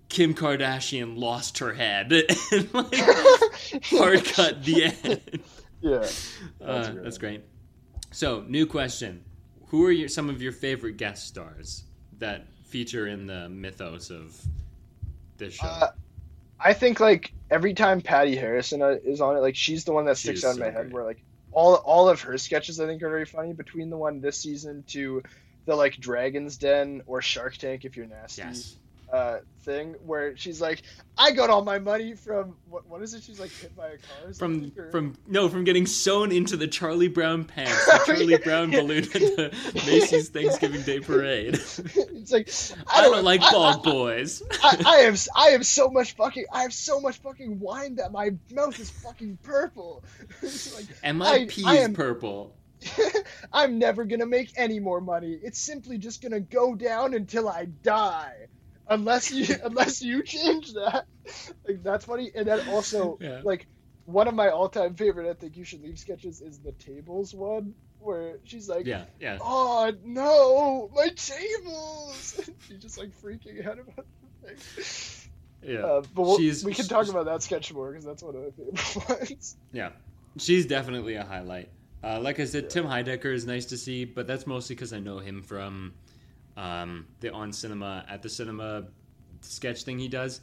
Kim 0.08 0.34
Kardashian 0.34 1.18
lost 1.18 1.58
her 1.58 1.72
head. 1.72 2.12
and 2.52 2.74
like 2.74 2.94
hard 3.84 4.24
cut 4.24 4.62
the 4.64 4.84
end. 4.84 5.40
Yeah. 5.80 5.96
Uh, 5.96 6.00
That's 6.60 6.88
that's, 7.02 7.18
great. 7.18 7.38
great. 7.38 7.44
So, 8.12 8.44
new 8.46 8.66
question: 8.66 9.24
Who 9.68 9.84
are 9.86 9.90
your, 9.90 10.08
some 10.08 10.30
of 10.30 10.40
your 10.40 10.52
favorite 10.52 10.98
guest 10.98 11.26
stars 11.26 11.84
that 12.18 12.46
feature 12.64 13.08
in 13.08 13.26
the 13.26 13.48
mythos 13.48 14.10
of 14.10 14.40
this 15.36 15.54
show? 15.54 15.66
Uh, 15.66 15.90
I 16.64 16.72
think 16.72 16.98
like 16.98 17.30
every 17.50 17.74
time 17.74 18.00
Patty 18.00 18.34
Harrison 18.34 18.80
uh, 18.80 18.96
is 19.04 19.20
on 19.20 19.36
it, 19.36 19.40
like 19.40 19.54
she's 19.54 19.84
the 19.84 19.92
one 19.92 20.06
that 20.06 20.16
sticks 20.16 20.44
out 20.44 20.52
in 20.52 20.56
so 20.56 20.60
my 20.60 20.70
head. 20.70 20.84
great. 20.84 20.92
Where 20.94 21.04
like 21.04 21.22
all 21.52 21.74
all 21.74 22.08
of 22.08 22.22
her 22.22 22.38
sketches 22.38 22.80
I 22.80 22.86
think 22.86 23.02
are 23.02 23.10
very 23.10 23.26
funny. 23.26 23.52
Between 23.52 23.90
the 23.90 23.98
one 23.98 24.20
this 24.20 24.38
season 24.38 24.82
to 24.88 25.22
the 25.66 25.76
like 25.76 25.96
Dragon's 25.98 26.56
Den 26.56 27.02
or 27.06 27.20
Shark 27.20 27.58
Tank, 27.58 27.84
if 27.84 27.96
you're 27.96 28.06
nasty, 28.06 28.42
yes. 28.42 28.76
Uh, 29.12 29.38
thing 29.62 29.94
where 30.04 30.36
she's 30.36 30.60
like, 30.60 30.82
I 31.16 31.30
got 31.30 31.48
all 31.48 31.62
my 31.64 31.78
money 31.78 32.14
from 32.14 32.56
what 32.68 32.86
what 32.88 33.00
is 33.02 33.14
it? 33.14 33.22
She's 33.22 33.38
like 33.40 33.50
hit 33.50 33.74
by 33.76 33.86
a 33.88 33.96
car. 33.98 34.32
From 34.34 34.72
or- 34.76 34.90
from 34.90 35.16
no 35.26 35.48
from 35.48 35.64
getting 35.64 35.86
sewn 35.86 36.32
into 36.32 36.56
the 36.56 36.66
Charlie 36.66 37.08
Brown 37.08 37.44
pants, 37.44 37.84
the 37.86 38.02
Charlie 38.06 38.36
Brown 38.38 38.70
balloon 38.70 39.04
at 39.04 39.12
the 39.12 39.72
Macy's 39.86 40.28
Thanksgiving 40.30 40.82
Day 40.82 41.00
Parade. 41.00 41.54
it's 41.54 42.32
like 42.32 42.50
I 42.92 43.02
don't 43.02 43.24
like 43.24 43.40
I- 43.42 43.52
bald 43.52 43.82
boys. 43.84 44.42
I, 44.62 44.82
I 44.86 44.96
have 45.02 45.26
I 45.36 45.46
have 45.50 45.64
so 45.66 45.88
much 45.88 46.16
fucking 46.16 46.46
I 46.52 46.62
have 46.62 46.72
so 46.74 47.00
much 47.00 47.18
fucking 47.18 47.60
wine 47.60 47.94
that 47.96 48.12
my 48.12 48.30
mouth 48.52 48.78
is 48.80 48.90
fucking 48.90 49.38
purple. 49.42 50.02
Like, 50.42 50.86
And 51.02 51.18
my 51.18 51.26
I- 51.30 51.46
pee 51.48 51.64
I 51.64 51.74
is 51.76 51.84
am- 51.84 51.94
purple. 51.94 52.56
I'm 53.52 53.78
never 53.78 54.04
gonna 54.04 54.26
make 54.26 54.52
any 54.56 54.78
more 54.78 55.00
money. 55.00 55.38
It's 55.42 55.58
simply 55.58 55.96
just 55.96 56.20
gonna 56.22 56.40
go 56.40 56.74
down 56.74 57.14
until 57.14 57.48
I 57.48 57.64
die, 57.82 58.48
unless 58.88 59.30
you 59.30 59.46
unless 59.64 60.00
you 60.02 60.22
change 60.22 60.72
that. 60.74 61.04
Like 61.66 61.82
that's 61.82 62.04
funny. 62.04 62.30
And 62.34 62.46
then 62.46 62.60
also 62.60 63.18
Yeah. 63.20 63.40
like 63.42 63.66
one 64.06 64.28
of 64.28 64.34
my 64.34 64.50
all-time 64.50 64.94
favorite 64.96 65.30
I 65.30 65.34
think 65.34 65.56
you 65.56 65.64
should 65.64 65.80
leave 65.82 65.98
sketches 65.98 66.40
is 66.42 66.60
the 66.60 66.72
tables 66.72 67.34
one 67.34 67.74
where 67.98 68.36
she's 68.44 68.68
like, 68.68 68.86
Yeah, 68.86 69.04
yeah. 69.18 69.38
"Oh 69.40 69.90
no, 70.02 70.90
my 70.94 71.08
tables!" 71.16 72.50
she's 72.66 72.78
just 72.82 72.98
like 72.98 73.10
freaking 73.22 73.66
out 73.66 73.78
about 73.78 74.06
the 74.22 74.48
thing. 74.48 74.56
Yeah, 75.62 75.80
Uh, 75.86 76.02
but 76.14 76.22
we'll, 76.22 76.36
we 76.36 76.74
can 76.74 76.86
talk 76.86 77.08
about 77.08 77.24
that 77.24 77.42
sketch 77.42 77.72
more 77.72 77.90
because 77.90 78.04
that's 78.04 78.22
one 78.22 78.36
of 78.36 78.42
my 78.42 78.50
favorite 78.50 79.08
ones. 79.30 79.56
yeah, 79.72 79.90
she's 80.36 80.66
definitely 80.66 81.14
a 81.14 81.24
highlight. 81.24 81.70
Uh, 82.02 82.20
like 82.20 82.38
I 82.38 82.44
said, 82.44 82.68
Tim 82.68 82.84
Heidecker 82.84 83.32
is 83.32 83.46
nice 83.46 83.64
to 83.66 83.78
see, 83.78 84.04
but 84.04 84.26
that's 84.26 84.46
mostly 84.46 84.76
because 84.76 84.92
I 84.92 84.98
know 84.98 85.20
him 85.20 85.40
from 85.42 85.94
um, 86.56 87.06
the 87.20 87.32
on 87.32 87.52
cinema 87.52 88.04
at 88.08 88.22
the 88.22 88.28
cinema 88.28 88.84
sketch 89.40 89.82
thing 89.84 89.98
he 89.98 90.08
does. 90.08 90.40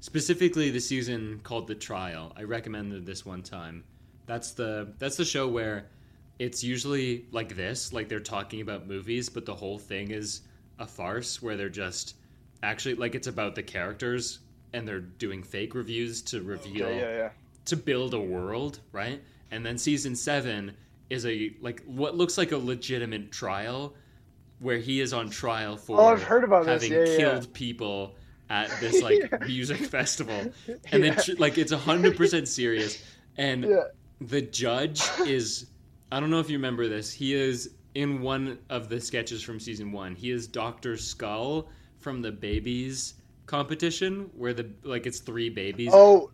Specifically, 0.00 0.70
the 0.70 0.80
season 0.80 1.40
called 1.44 1.68
The 1.68 1.74
Trial. 1.76 2.32
I 2.36 2.42
recommended 2.42 3.06
this 3.06 3.24
one 3.24 3.42
time. 3.42 3.84
That's 4.26 4.52
the 4.52 4.92
that's 4.98 5.16
the 5.16 5.24
show 5.24 5.48
where 5.48 5.86
it's 6.38 6.64
usually 6.64 7.26
like 7.30 7.54
this, 7.54 7.92
like 7.92 8.08
they're 8.08 8.18
talking 8.20 8.60
about 8.60 8.88
movies, 8.88 9.28
but 9.28 9.46
the 9.46 9.54
whole 9.54 9.78
thing 9.78 10.10
is 10.10 10.40
a 10.78 10.86
farce 10.86 11.40
where 11.40 11.56
they're 11.56 11.68
just 11.68 12.16
actually 12.62 12.94
like 12.94 13.14
it's 13.14 13.26
about 13.28 13.54
the 13.54 13.62
characters 13.62 14.40
and 14.72 14.88
they're 14.88 15.00
doing 15.00 15.42
fake 15.42 15.74
reviews 15.74 16.22
to 16.22 16.42
reveal 16.42 16.88
Yeah, 16.90 16.96
yeah, 16.98 17.16
yeah. 17.16 17.28
to 17.66 17.76
build 17.76 18.14
a 18.14 18.20
world, 18.20 18.80
right? 18.90 19.22
And 19.50 19.64
then 19.64 19.78
season 19.78 20.16
seven 20.16 20.74
is 21.10 21.26
a 21.26 21.52
like 21.60 21.82
what 21.84 22.16
looks 22.16 22.38
like 22.38 22.52
a 22.52 22.56
legitimate 22.56 23.30
trial 23.30 23.94
where 24.62 24.78
he 24.78 25.00
is 25.00 25.12
on 25.12 25.28
trial 25.28 25.76
for 25.76 26.00
Oh, 26.00 26.06
I've 26.06 26.22
heard 26.22 26.44
about 26.44 26.64
this. 26.64 26.82
having 26.84 26.92
Yeah, 26.98 27.04
yeah, 27.04 27.10
yeah. 27.10 27.16
killed 27.18 27.52
people 27.52 28.14
at 28.48 28.70
this 28.80 29.02
like 29.02 29.18
Yeah. 29.32 29.38
music 29.46 29.78
festival, 29.78 30.34
and 30.92 31.02
then 31.02 31.16
Yeah. 31.26 31.34
like 31.38 31.58
it's 31.58 31.72
hundred 31.72 32.16
percent 32.16 32.48
serious. 32.48 33.02
And 33.36 33.64
Yeah. 33.64 33.84
the 34.20 34.40
judge 34.42 35.02
is 35.26 35.66
I 36.10 36.20
don't 36.20 36.30
know 36.30 36.40
if 36.40 36.48
you 36.50 36.56
remember 36.58 36.88
this. 36.88 37.12
He 37.12 37.34
is 37.34 37.74
in 37.94 38.20
one 38.22 38.58
of 38.70 38.88
the 38.88 39.00
sketches 39.00 39.42
from 39.42 39.58
season 39.60 39.92
one. 39.92 40.14
He 40.14 40.30
is 40.30 40.46
Doctor 40.46 40.96
Skull 40.96 41.68
from 41.98 42.22
the 42.22 42.32
babies 42.32 43.14
competition 43.46 44.30
where 44.36 44.54
the 44.54 44.70
like 44.84 45.06
it's 45.06 45.18
three 45.20 45.50
babies 45.50 45.90
Oh. 45.92 46.30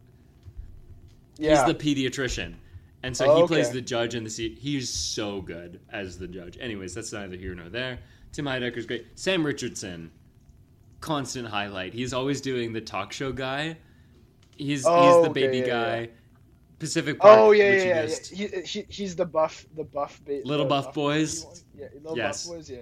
Yeah. 1.39 1.65
He's 1.65 1.75
the 1.75 1.75
pediatrician. 1.95 2.55
And 3.05 3.17
so 3.17 3.31
Oh, 3.31 3.43
he 3.43 3.47
plays 3.47 3.71
the 3.71 3.81
judge 3.81 4.17
in 4.17 4.25
the 4.25 4.31
seat. 4.31 4.59
He's 4.59 4.89
so 4.91 5.41
good 5.41 5.81
as 5.91 6.19
the 6.19 6.27
judge. 6.27 6.59
Anyways, 6.61 6.95
that's 6.95 7.13
neither 7.13 7.37
here 7.37 7.55
nor 7.55 7.69
there. 7.69 8.01
Tim 8.33 8.45
Heidecker's 8.45 8.87
great. 8.87 9.07
Sam 9.15 9.45
Richardson, 9.45 10.11
constant 11.01 11.49
highlight. 11.49 11.93
He's 11.95 12.13
always 12.13 12.41
doing 12.41 12.73
the 12.73 12.81
talk 12.81 13.13
show 13.13 13.33
guy. 13.33 13.77
He's 14.57 14.85
Oh, 14.87 15.03
he's 15.03 15.25
the 15.25 15.31
okay, 15.31 15.47
baby 15.47 15.59
yeah, 15.59 15.67
guy. 15.67 16.01
yeah. 16.01 16.07
Pacific 16.79 17.19
Park. 17.19 17.39
Oh 17.39 17.51
yeah, 17.53 17.73
yeah, 17.73 17.83
yeah. 17.83 18.09
yeah. 18.33 18.47
He, 18.61 18.63
he, 18.63 18.85
he's 18.89 19.17
the 19.17 19.25
buff, 19.27 19.67
the 19.77 19.85
buff, 19.85 20.21
ba- 20.25 20.41
Little 20.45 20.65
the 20.65 20.69
Buff 20.69 20.95
Boys? 20.95 21.65
Yeah, 21.77 21.87
little 21.95 22.17
Yes. 22.17 22.47
buff 22.47 22.57
boys. 22.57 22.71
Yeah, 22.71 22.79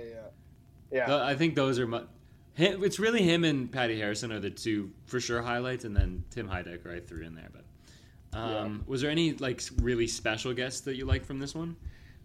yeah, 0.91 1.07
yeah. 1.09 1.25
I 1.25 1.35
think 1.35 1.55
those 1.55 1.79
are. 1.79 1.87
Mu- 1.87 2.07
him, 2.55 2.83
it's 2.85 2.99
really 2.99 3.23
him 3.23 3.45
and 3.45 3.71
Patty 3.71 3.99
Harrison 3.99 4.33
are 4.33 4.41
the 4.41 4.51
two 4.51 4.91
for 5.07 5.21
sure 5.21 5.43
highlights, 5.43 5.85
and 5.85 5.95
then 5.97 6.25
Tim 6.31 6.49
Heidecker 6.49 6.95
I 6.95 7.01
threw 7.01 7.23
in 7.25 7.35
there. 7.35 7.51
But 7.53 8.39
um, 8.39 8.83
was 8.87 9.01
there 9.03 9.11
any 9.11 9.33
like 9.35 9.63
really 9.81 10.07
special 10.07 10.53
guests 10.55 10.81
that 10.83 10.97
you 10.97 11.05
liked 11.05 11.25
from 11.27 11.39
this 11.39 11.55
one? 11.55 11.77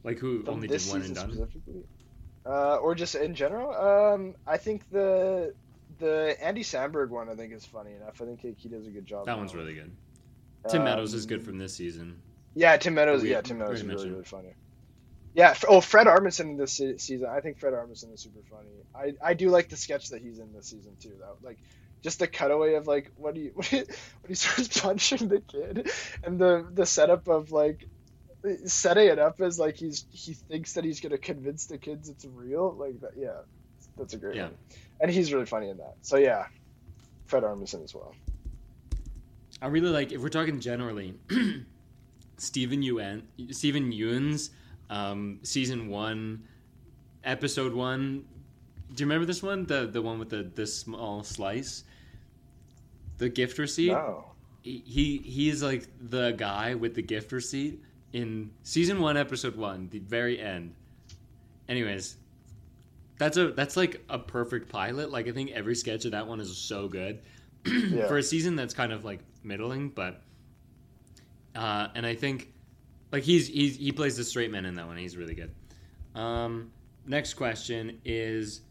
Like 0.04 0.20
who 0.20 0.44
From 0.44 0.56
only 0.56 0.68
did 0.68 0.82
one 0.84 1.02
and 1.04 1.16
done? 1.16 1.48
Uh, 2.46 2.78
or 2.78 2.96
just 2.96 3.16
in 3.16 3.36
general. 3.36 3.74
Um, 3.74 4.36
I 4.48 4.58
think 4.58 4.90
the 4.92 5.54
the 6.00 6.36
Andy 6.42 6.64
Samberg 6.64 7.10
one 7.10 7.30
I 7.30 7.36
think 7.36 7.54
is 7.54 7.66
funny 7.66 7.94
enough. 7.94 8.22
I 8.22 8.26
think 8.26 8.42
he, 8.42 8.56
he 8.58 8.70
does 8.70 8.88
a 8.88 8.90
good 8.90 9.06
job. 9.06 9.26
That 9.26 9.38
one's 9.38 9.54
really 9.56 9.76
good. 9.76 9.92
Tim 10.70 10.84
Meadows 10.84 11.14
is 11.14 11.24
Um, 11.26 11.30
good 11.30 11.44
from 11.44 11.58
this 11.58 11.74
season. 11.76 12.22
Yeah, 12.54 12.78
Tim 12.78 12.94
Meadows. 12.96 13.22
We- 13.24 13.32
yeah, 13.32 13.42
Tim 13.42 13.58
Meadows 13.60 13.82
is 13.82 13.86
really 13.88 14.10
really 14.10 14.24
funny. 14.24 14.56
Yeah. 15.34 15.56
Oh, 15.68 15.80
Fred 15.80 16.08
Armisen 16.08 16.42
in 16.42 16.58
this 16.58 16.74
season. 16.74 17.26
I 17.30 17.40
think 17.40 17.58
Fred 17.58 17.74
Armisen 17.74 18.14
is 18.14 18.20
super 18.20 18.42
funny. 18.50 18.70
I, 18.94 19.30
I 19.30 19.34
do 19.34 19.50
like 19.50 19.70
the 19.70 19.78
sketch 19.78 20.10
that 20.10 20.22
he's 20.22 20.40
in 20.40 20.52
this 20.54 20.68
season 20.68 20.98
too. 21.00 21.14
Though, 21.20 21.38
like 21.42 21.58
just 22.04 22.20
the 22.20 22.28
cutaway 22.28 22.74
of 22.74 22.86
like 22.88 23.12
what 23.16 23.36
he 23.38 23.48
when 23.54 23.68
he 24.28 24.34
starts 24.36 24.80
punching 24.82 25.30
the 25.30 25.40
kid, 25.40 25.90
and 26.24 26.38
the 26.40 26.68
the 26.74 26.86
setup 26.86 27.28
of 27.28 27.52
like 27.52 27.88
setting 28.66 29.08
it 29.08 29.20
up 29.20 29.40
as 29.42 29.60
like 29.60 29.76
he's 29.78 30.06
he 30.12 30.34
thinks 30.34 30.74
that 30.74 30.84
he's 30.84 31.00
gonna 31.00 31.18
convince 31.18 31.66
the 31.68 31.78
kids 31.78 32.10
it's 32.10 32.26
real. 32.26 32.74
Like 32.74 33.00
that. 33.02 33.12
Yeah, 33.18 33.42
that's 33.98 34.14
a 34.14 34.18
great 34.18 34.36
Yeah. 34.36 34.44
one. 34.46 34.58
And 35.00 35.12
he's 35.12 35.34
really 35.34 35.46
funny 35.46 35.70
in 35.70 35.78
that. 35.78 35.96
So 36.02 36.18
yeah, 36.18 36.46
Fred 37.28 37.44
Armisen 37.44 37.84
as 37.84 37.94
well. 37.94 38.16
I 39.62 39.68
really 39.68 39.90
like 39.90 40.12
if 40.12 40.22
we're 40.22 40.30
talking 40.30 40.60
generally, 40.60 41.14
Stephen 42.38 42.82
Ewan, 42.82 43.28
Stephen 43.52 43.92
Ewan's 43.92 44.50
um, 44.90 45.40
season 45.44 45.90
one, 45.90 46.44
episode 47.24 47.74
one. 47.74 48.26
Do 48.94 49.02
you 49.04 49.06
remember 49.08 49.26
this 49.26 49.42
one? 49.44 49.66
The 49.66 49.86
the 49.88 50.02
one 50.02 50.20
with 50.20 50.30
the 50.30 50.44
the 50.44 50.66
small 50.68 51.24
slice, 51.24 51.84
the 53.20 53.30
gift 53.30 53.58
receipt. 53.58 53.92
No. 53.92 54.26
He 54.64 54.84
he 54.86 55.18
he's 55.18 55.64
like 55.64 55.88
the 56.00 56.32
guy 56.32 56.76
with 56.76 56.96
the 56.96 57.02
gift 57.02 57.32
receipt 57.32 57.82
in 58.14 58.52
season 58.64 59.00
one, 59.00 59.18
episode 59.18 59.56
one, 59.56 59.88
the 59.90 60.00
very 60.00 60.40
end. 60.40 60.74
Anyways, 61.70 62.18
that's 63.18 63.38
a 63.38 63.52
that's 63.52 63.78
like 63.78 64.04
a 64.10 64.20
perfect 64.20 64.70
pilot. 64.70 65.12
Like 65.12 65.28
I 65.28 65.32
think 65.32 65.52
every 65.52 65.76
sketch 65.76 66.06
of 66.06 66.12
that 66.12 66.28
one 66.28 66.40
is 66.40 66.56
so 66.58 66.88
good 66.88 67.22
Yeah. 67.66 68.08
for 68.08 68.18
a 68.18 68.24
season 68.24 68.56
that's 68.56 68.74
kind 68.74 68.92
of 68.92 69.06
like 69.06 69.20
middling, 69.44 69.90
but 69.90 70.22
uh, 71.56 71.88
and 71.96 72.06
I 72.06 72.16
think 72.16 72.52
like 73.12 73.24
he's 73.24 73.48
he's 73.48 73.78
he 73.78 73.92
plays 73.92 74.18
the 74.18 74.24
straight 74.24 74.52
man 74.52 74.66
in 74.66 74.76
that 74.76 74.88
one. 74.88 74.98
He's 74.98 75.16
really 75.18 75.36
good. 75.36 75.52
Um, 76.16 76.72
next 77.06 77.36
question 77.36 78.00
is, 78.04 78.62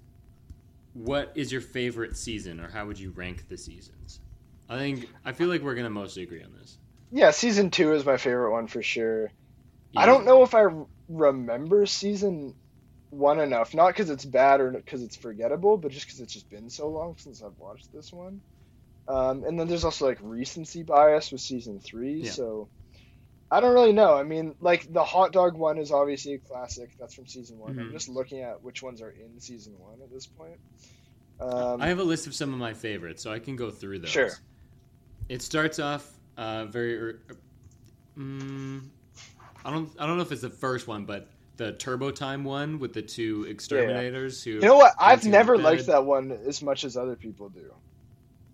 what 0.95 1.33
is 1.35 1.51
your 1.53 1.61
favorite 1.63 2.17
season, 2.17 2.61
or 2.61 2.69
how 2.69 2.87
would 2.87 2.99
you 2.99 3.11
rank 3.13 3.49
the 3.49 3.57
seasons? 3.57 4.21
I 4.69 4.77
think 4.77 5.09
I 5.25 5.33
feel 5.33 5.49
like 5.49 5.63
we're 5.63 5.75
gonna 5.75 5.91
mostly 5.91 6.23
agree 6.23 6.43
on 6.43 6.53
this. 6.59 6.77
Yeah, 7.13 7.31
season 7.33 7.71
two 7.71 7.93
is 7.93 8.05
my 8.05 8.17
favorite 8.17 8.53
one 8.53 8.67
for 8.69 8.83
sure. 8.83 9.33
I 9.97 10.07
don't 10.07 10.25
know 10.25 10.43
if 10.45 10.55
I 10.55 10.67
remember 11.09 11.85
season 11.87 12.55
one 13.11 13.41
enough, 13.41 13.75
not 13.75 13.89
because 13.89 14.09
it's 14.11 14.25
bad 14.25 14.61
or 14.61 14.71
because 14.71 15.03
it's 15.03 15.17
forgettable, 15.17 15.77
but 15.77 15.91
just 15.91 16.07
because 16.07 16.21
it's 16.21 16.33
just 16.33 16.49
been 16.49 16.71
so 16.71 16.89
long 16.89 17.17
since 17.19 17.43
I've 17.43 17.59
watched 17.59 17.93
this 17.93 18.13
one. 18.13 18.41
Um, 19.09 19.43
and 19.43 19.59
then 19.59 19.67
there's 19.67 19.85
also 19.85 20.07
like 20.07 20.19
recency 20.21 20.85
bias 20.85 21.33
with 21.33 21.41
season 21.41 21.81
three, 21.81 22.23
Yeah. 22.23 22.31
so 22.31 22.69
I 23.51 23.59
don't 23.61 23.75
really 23.75 23.93
know. 23.93 24.15
I 24.15 24.23
mean, 24.23 24.55
like 24.61 24.93
the 24.93 25.03
hot 25.03 25.33
dog 25.33 25.57
one 25.57 25.79
is 25.79 25.91
obviously 25.91 26.35
a 26.35 26.39
classic. 26.39 26.91
That's 27.01 27.15
from 27.15 27.27
season 27.27 27.59
one. 27.59 27.77
I'm 27.77 27.89
Mhm. 27.89 27.93
just 27.93 28.09
looking 28.09 28.43
at 28.43 28.63
which 28.63 28.81
ones 28.81 29.03
are 29.03 29.11
in 29.11 29.41
season 29.41 29.77
one 29.81 30.01
at 30.01 30.13
this 30.13 30.27
point. 30.27 30.61
Um, 31.41 31.83
I 31.83 31.89
have 31.89 31.99
a 31.99 32.05
list 32.05 32.29
of 32.29 32.35
some 32.37 32.53
of 32.53 32.61
my 32.61 32.75
favorites, 32.75 33.25
so 33.25 33.33
I 33.33 33.41
can 33.41 33.57
go 33.57 33.73
through 33.73 33.99
those. 34.01 34.11
Sure. 34.11 34.31
It 35.29 35.43
starts 35.43 35.81
off 35.81 36.20
uh, 36.37 36.67
very. 36.67 36.97
er- 36.97 37.21
Mm, 38.19 38.83
I 39.65 39.71
don't. 39.71 39.91
I 39.99 40.07
don't 40.07 40.17
know 40.17 40.23
if 40.23 40.33
it's 40.33 40.43
the 40.43 40.51
first 40.51 40.87
one, 40.89 41.05
but 41.05 41.29
the 41.57 41.73
Turbo 41.73 42.11
Time 42.11 42.45
one 42.45 42.79
with 42.79 42.93
the 42.93 43.03
two 43.03 43.47
exterminators 43.49 44.43
who. 44.43 44.51
you 44.53 44.61
know 44.61 44.77
what? 44.77 44.95
I've 44.99 45.25
never 45.25 45.57
liked 45.57 45.87
that 45.87 46.05
one 46.05 46.33
as 46.33 46.61
much 46.61 46.85
as 46.85 46.97
other 46.97 47.17
people 47.17 47.49
do. 47.49 47.73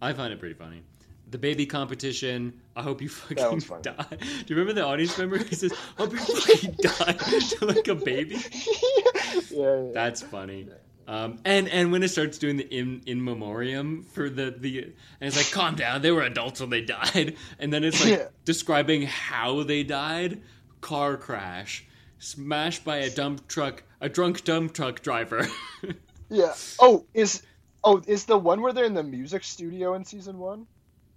I 0.03 0.13
find 0.13 0.33
it 0.33 0.39
pretty 0.39 0.55
funny. 0.55 0.83
The 1.31 1.39
baby 1.39 1.67
competition. 1.67 2.61
I 2.77 2.83
hope 2.83 3.01
you 3.03 3.09
fucking 3.09 3.61
die. 3.83 4.07
Do 4.11 4.19
you 4.47 4.57
remember 4.57 4.75
the 4.75 4.85
audience 4.87 5.17
member 5.19 5.39
who 5.39 5.57
says, 5.57 5.73
I 5.73 6.03
"Hope 6.03 6.13
you 6.13 6.19
fucking 6.19 6.77
die" 6.81 7.13
to 7.59 7.67
like 7.67 7.89
a 7.89 7.95
baby? 7.95 8.37
yeah, 9.51 9.83
yeah. 9.85 9.91
That's 9.93 10.23
funny. 10.23 10.69
Um, 11.09 11.39
and 11.45 11.69
and 11.69 11.93
when 11.93 12.03
it 12.03 12.09
starts 12.09 12.37
doing 12.39 12.57
the 12.57 12.65
in 12.65 13.03
in 13.07 13.23
memoriam 13.23 14.03
for 14.03 14.29
the 14.29 14.51
the 14.51 14.83
and 14.83 14.93
it's 15.21 15.37
like 15.37 15.51
calm 15.53 15.77
down 15.77 16.03
they 16.03 16.11
were 16.11 16.23
adults 16.23 16.61
when 16.61 16.71
they 16.71 16.81
died. 16.81 17.37
And 17.59 17.73
then 17.73 17.85
it's 17.85 18.05
like 18.05 18.33
describing 18.45 19.03
how 19.03 19.63
they 19.63 19.83
died. 19.85 20.43
Car 20.81 21.17
crash 21.17 21.87
smashed 22.19 22.85
by 22.85 22.97
a 22.99 23.11
dump 23.11 23.47
truck 23.49 23.83
a 24.01 24.09
drunk 24.09 24.45
dump 24.45 24.73
truck 24.75 25.01
driver. 25.03 25.47
Yeah. 26.29 26.55
Oh, 26.81 27.07
is 27.15 27.43
oh 27.85 28.03
is 28.07 28.25
the 28.25 28.37
one 28.37 28.61
where 28.61 28.73
they're 28.73 28.85
in 28.85 28.95
the 28.95 29.03
music 29.05 29.45
studio 29.45 29.95
in 29.95 30.05
season 30.05 30.39
one, 30.39 30.67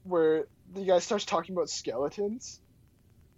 where 0.03 0.45
the 0.73 0.85
guy 0.85 0.99
starts 0.99 1.25
talking 1.25 1.55
about 1.55 1.69
skeletons. 1.69 2.59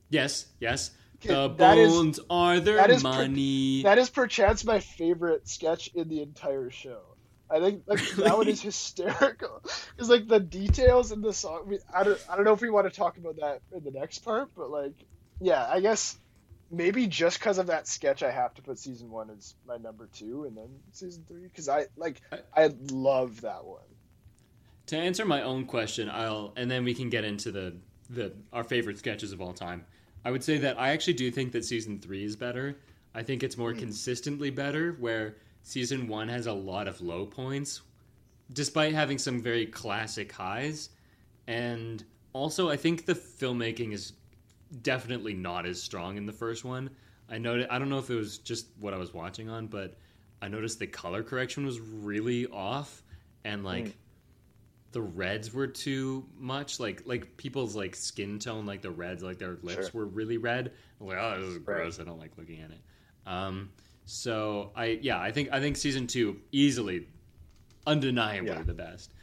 yes 0.10 0.47
yes 0.60 0.91
the 1.24 1.50
that 1.50 1.78
is- 1.78 1.92
bones 1.92 2.20
are 2.30 2.60
their 2.60 2.78
that 2.78 2.90
is 2.90 3.04
per- 3.04 3.10
money 3.10 3.84
That 3.84 3.98
is 3.98 4.10
perchance 4.10 4.64
my 4.66 4.80
favorite 4.80 5.48
sketch 5.48 5.90
in 5.94 6.08
the 6.10 6.22
entire 6.22 6.70
show. 6.70 7.02
I 7.50 7.60
think 7.60 7.84
like 7.86 8.00
that 8.16 8.38
one 8.38 8.48
is 8.48 8.62
hysterical. 8.72 9.62
It's 9.98 10.08
like 10.10 10.28
the 10.28 10.40
details 10.40 11.12
in 11.12 11.22
the 11.22 11.34
song. 11.34 11.64
We, 11.68 11.80
I 11.94 12.04
don't 12.04 12.20
I 12.30 12.36
don't 12.36 12.46
know 12.46 12.54
if 12.54 12.62
we 12.62 12.70
want 12.70 12.92
to 12.92 12.96
talk 12.98 13.18
about 13.18 13.36
that 13.38 13.62
in 13.76 13.84
the 13.84 13.92
next 13.92 14.20
part, 14.20 14.50
but 14.56 14.70
like 14.70 14.94
yeah, 15.42 15.68
I 15.70 15.80
guess 15.82 16.18
maybe 16.72 17.08
just 17.08 17.40
because 17.40 17.58
of 17.58 17.68
that 17.68 17.88
sketch, 17.88 18.24
I 18.24 18.32
have 18.32 18.54
to 18.54 18.62
put 18.62 18.80
season 18.80 19.10
one 19.12 19.30
as 19.32 19.56
my 19.68 19.76
number 19.78 20.08
two, 20.14 20.46
and 20.46 20.56
then 20.56 20.70
season 20.94 21.26
three 21.28 21.44
because 21.44 21.68
I 21.68 21.88
like 21.98 22.22
I 22.56 22.74
love 22.92 23.42
that 23.42 23.66
one. 23.66 23.82
to 24.88 24.98
answer 24.98 25.26
my 25.26 25.42
own 25.44 25.66
question 25.66 26.10
i'll 26.10 26.54
and 26.58 26.70
then 26.70 26.84
we 26.84 26.94
can 26.94 27.10
get 27.10 27.24
into 27.24 27.52
the 27.52 27.76
the 28.10 28.34
our 28.52 28.64
favorite 28.64 28.98
sketches 28.98 29.32
of 29.32 29.40
all 29.42 29.54
time 29.54 29.86
i 30.26 30.32
would 30.32 30.44
say 30.44 30.58
that 30.58 30.80
i 30.80 30.90
actually 30.90 31.14
do 31.14 31.30
think 31.32 31.52
that 31.52 31.66
season 31.66 32.00
three 32.00 32.24
is 32.24 32.36
better 32.36 32.78
i 33.16 33.24
think 33.24 33.44
it's 33.44 33.58
more 33.58 33.74
consistently 33.74 34.50
better 34.50 34.96
where 35.00 35.36
season 35.64 36.08
one 36.08 36.28
has 36.28 36.48
a 36.48 36.54
lot 36.54 36.88
of 36.88 37.00
low 37.02 37.26
points 37.26 37.82
despite 38.54 38.94
having 38.94 39.18
some 39.18 39.42
very 39.42 39.66
classic 39.66 40.32
highs 40.32 40.90
and 41.48 42.04
also 42.34 42.70
I 42.70 42.78
think 42.78 43.06
the 43.06 43.14
filmmaking 43.14 43.94
is 43.94 44.14
definitely 44.82 45.34
not 45.34 45.66
as 45.66 45.82
strong 45.82 46.18
in 46.18 46.26
the 46.26 46.32
first 46.34 46.64
one. 46.64 46.90
I 47.30 47.38
know 47.38 47.66
I 47.70 47.80
don't 47.80 47.90
know 47.90 48.00
if 48.00 48.10
it 48.10 48.16
was 48.16 48.38
just 48.38 48.68
what 48.80 48.94
I 48.94 48.98
was 48.98 49.14
watching 49.14 49.50
on, 49.50 49.68
but 49.68 49.98
I 50.42 50.48
noticed 50.48 50.80
the 50.80 50.88
color 50.88 51.24
correction 51.24 51.66
was 51.66 51.80
really 51.80 52.48
off, 52.48 53.04
and 53.44 53.64
like 53.64 53.86
Mm. 53.86 53.94
The 54.92 55.02
reds 55.02 55.54
were 55.54 55.68
too 55.68 56.26
much. 56.38 56.80
Like 56.80 57.04
like 57.06 57.38
people's 57.38 57.76
like 57.76 57.96
skin 57.96 58.39
tone, 58.39 58.66
like 58.66 58.82
the 58.82 58.92
reds, 58.92 59.24
like 59.24 59.38
their 59.39 59.58
lips 59.62 59.89
Sure. 59.92 60.02
were 60.02 60.06
really 60.06 60.38
red. 60.38 60.72
I'm 61.00 61.08
like, 61.08 61.18
oh, 61.20 61.39
this 61.39 61.50
is 61.50 61.56
Right. 61.58 61.66
gross. 61.66 62.00
I 62.00 62.04
don't 62.04 62.20
like 62.20 62.38
looking 62.38 62.62
at 62.62 62.72
it. 62.72 62.82
Um, 63.26 63.70
so 64.06 64.72
I 64.76 65.00
yeah, 65.02 65.20
I 65.20 65.32
think 65.32 65.50
I 65.52 65.60
think 65.60 65.78
season 65.78 66.08
two 66.08 66.39
easily, 66.52 67.08
undeniably 67.88 68.50
Yeah. 68.52 68.64
the 68.64 68.74
best. 68.74 69.14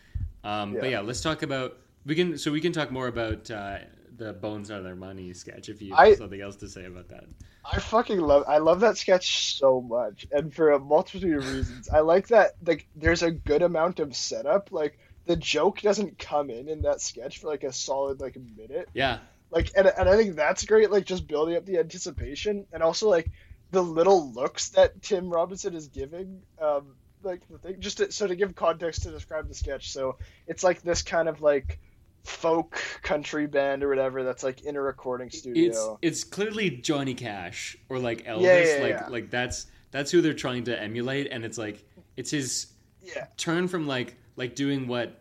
Um, 0.44 0.74
Yeah. 0.74 0.80
But 0.80 0.90
yeah, 0.90 1.00
let's 1.00 1.20
talk 1.20 1.42
about 1.42 1.78
we 2.06 2.14
can 2.14 2.38
so 2.38 2.50
we 2.52 2.60
can 2.60 2.72
talk 2.72 2.90
more 2.90 3.08
about 3.08 3.50
uh, 3.50 3.78
the 4.16 4.32
bones 4.32 4.70
are 4.70 4.82
their 4.82 4.96
money 4.96 5.32
sketch 5.32 5.68
if 5.68 5.80
you 5.82 5.90
have 5.94 5.98
I- 6.06 6.14
something 6.14 6.40
else 6.40 6.56
to 6.56 6.68
say 6.68 6.84
about 6.86 7.08
that. 7.08 7.24
I 7.70 7.78
fucking 7.80 8.18
love 8.18 8.44
I 8.48 8.58
love 8.58 8.80
that 8.80 8.96
sketch 8.96 9.56
so 9.58 9.82
much, 9.82 10.26
and 10.32 10.54
for 10.54 10.70
a 10.70 10.78
multitude 10.78 11.36
of 11.36 11.52
reasons. 11.52 11.88
I 11.90 12.00
like 12.00 12.28
that 12.28 12.52
like 12.64 12.88
there's 12.96 13.22
a 13.22 13.30
good 13.30 13.60
amount 13.62 14.00
of 14.00 14.16
setup. 14.16 14.72
Like 14.72 14.98
the 15.28 15.36
joke 15.36 15.82
doesn't 15.82 16.18
come 16.18 16.48
in 16.48 16.70
in 16.70 16.82
that 16.82 17.02
sketch 17.02 17.38
for 17.38 17.48
like 17.48 17.62
a 17.62 17.72
solid 17.72 18.18
like 18.18 18.36
minute. 18.56 18.88
Yeah, 18.94 19.18
Like 19.50 19.70
and 19.76 19.86
and 19.86 20.08
I 20.08 20.16
think 20.16 20.36
that's 20.36 20.64
great. 20.64 20.90
Like 20.90 21.04
just 21.04 21.28
building 21.28 21.54
up 21.54 21.66
the 21.66 21.78
anticipation, 21.78 22.66
and 22.72 22.82
also 22.82 23.10
like 23.10 23.30
the 23.70 23.82
little 23.82 24.32
looks 24.32 24.70
that 24.70 25.02
Tim 25.02 25.28
Robinson 25.28 25.74
is 25.74 25.88
giving. 25.88 26.40
Um, 26.60 26.94
like 27.22 27.46
the 27.50 27.58
thing 27.58 27.76
just 27.78 27.98
to, 27.98 28.10
so 28.10 28.26
to 28.26 28.36
give 28.36 28.54
context 28.54 29.02
to 29.02 29.10
describe 29.10 29.48
the 29.48 29.54
sketch. 29.54 29.92
So 29.92 30.16
it's 30.46 30.64
like 30.64 30.80
this 30.80 31.02
kind 31.02 31.28
of 31.28 31.42
like 31.42 31.78
folk 32.24 32.82
country 33.02 33.46
band 33.46 33.84
or 33.84 33.90
whatever 33.90 34.24
that's 34.24 34.42
like 34.42 34.62
in 34.62 34.76
a 34.76 34.80
recording 34.80 35.28
studio. 35.28 35.98
it's 36.00 36.22
it's 36.22 36.24
clearly 36.24 36.70
Johnny 36.70 37.12
Cash 37.12 37.76
or 37.90 37.98
like 37.98 38.24
Elvis. 38.24 38.42
Yeah, 38.44 38.76
yeah, 38.76 38.82
like 38.82 38.90
yeah. 38.92 39.08
like 39.10 39.30
that's 39.30 39.66
that's 39.90 40.10
who 40.10 40.22
they're 40.22 40.32
trying 40.32 40.64
to 40.64 40.82
emulate, 40.82 41.28
and 41.30 41.44
it's 41.44 41.58
like 41.58 41.84
it's 42.16 42.30
his 42.30 42.68
yeah. 43.02 43.26
turn 43.36 43.68
from 43.68 43.86
like 43.86 44.16
like 44.38 44.54
doing 44.54 44.86
what 44.88 45.20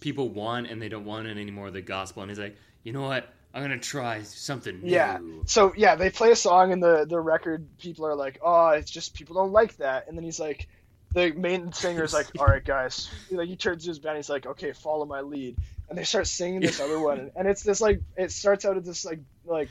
people 0.00 0.28
want 0.28 0.68
and 0.68 0.80
they 0.80 0.88
don't 0.88 1.04
want 1.04 1.26
it 1.26 1.36
anymore 1.36 1.72
the 1.72 1.80
gospel 1.82 2.22
and 2.22 2.30
he's 2.30 2.38
like 2.38 2.56
you 2.84 2.92
know 2.92 3.02
what 3.02 3.32
i'm 3.52 3.62
gonna 3.62 3.78
try 3.78 4.22
something 4.22 4.80
new 4.80 4.92
Yeah. 4.92 5.18
So 5.46 5.72
yeah, 5.76 5.96
they 5.96 6.10
play 6.10 6.30
a 6.30 6.36
song 6.36 6.70
and 6.70 6.82
the 6.82 7.06
the 7.08 7.18
record 7.18 7.66
people 7.78 8.06
are 8.06 8.14
like, 8.14 8.38
"Oh, 8.42 8.68
it's 8.68 8.90
just 8.90 9.14
people 9.14 9.34
don't 9.34 9.50
like 9.52 9.76
that." 9.78 10.06
And 10.06 10.16
then 10.16 10.22
he's 10.24 10.38
like, 10.38 10.68
the 11.14 11.32
main 11.32 11.72
singer 11.72 12.04
is 12.04 12.12
like, 12.12 12.26
"All 12.38 12.46
right, 12.46 12.62
guys." 12.64 13.10
He, 13.28 13.36
like 13.36 13.48
he 13.48 13.56
turns 13.56 13.84
to 13.84 13.90
his 13.90 13.98
band, 13.98 14.16
he's 14.16 14.28
like, 14.28 14.46
"Okay, 14.46 14.72
follow 14.72 15.06
my 15.06 15.22
lead." 15.22 15.56
And 15.88 15.96
they 15.96 16.04
start 16.04 16.26
singing 16.26 16.60
this 16.60 16.78
other 16.80 17.00
one, 17.00 17.30
and 17.36 17.48
it's 17.48 17.62
this 17.62 17.80
like 17.80 18.02
it 18.16 18.30
starts 18.30 18.66
out 18.66 18.76
as 18.76 18.84
this 18.84 19.04
like 19.06 19.20
like 19.46 19.70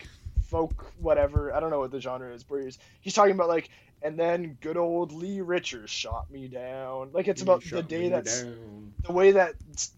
folk 0.50 0.92
whatever 1.00 1.54
I 1.54 1.60
don't 1.60 1.70
know 1.70 1.80
what 1.80 1.92
the 1.92 2.02
genre 2.02 2.34
is, 2.34 2.44
but 2.44 2.64
he's 2.64 2.80
he's 3.02 3.14
talking 3.14 3.34
about 3.34 3.48
like. 3.50 3.70
And 4.02 4.18
then 4.18 4.58
good 4.62 4.78
old 4.78 5.12
Lee 5.12 5.42
Richards 5.42 5.90
shot 5.92 6.30
me 6.32 6.48
down. 6.48 7.10
Like 7.14 7.28
it's 7.28 7.42
about 7.42 7.64
the 7.64 7.82
day 7.82 8.10
that's 8.10 8.44
down. 8.44 8.94
the 9.06 9.12
way 9.12 9.32
that 9.32 9.56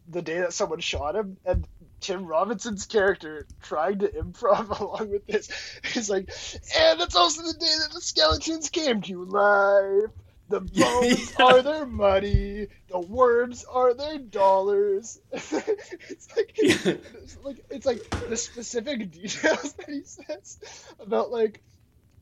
the 0.07 0.21
day 0.21 0.39
that 0.39 0.53
someone 0.53 0.79
shot 0.79 1.15
him 1.15 1.37
and 1.45 1.67
Tim 1.99 2.25
Robinson's 2.25 2.85
character 2.85 3.45
trying 3.61 3.99
to 3.99 4.07
improv 4.07 4.79
along 4.79 5.11
with 5.11 5.27
this. 5.27 5.49
He's 5.93 6.09
like, 6.09 6.29
and 6.77 7.01
it's 7.01 7.15
also 7.15 7.41
the 7.43 7.53
day 7.53 7.75
that 7.83 7.93
the 7.93 8.01
skeletons 8.01 8.69
came 8.69 9.01
to 9.01 9.25
life. 9.25 10.11
The 10.49 10.61
bones 10.61 11.33
are 11.39 11.61
their 11.61 11.85
money. 11.85 12.67
The 12.89 12.99
worms 12.99 13.65
are 13.65 13.93
their 13.93 14.17
dollars. 14.17 15.19
it's 15.31 16.35
like, 16.35 16.53
it's 16.57 17.37
like 17.43 17.65
it's 17.69 17.85
like 17.85 18.29
the 18.29 18.37
specific 18.37 19.11
details 19.11 19.73
that 19.73 19.89
he 19.89 20.01
says 20.03 20.59
about 20.99 21.31
like 21.31 21.61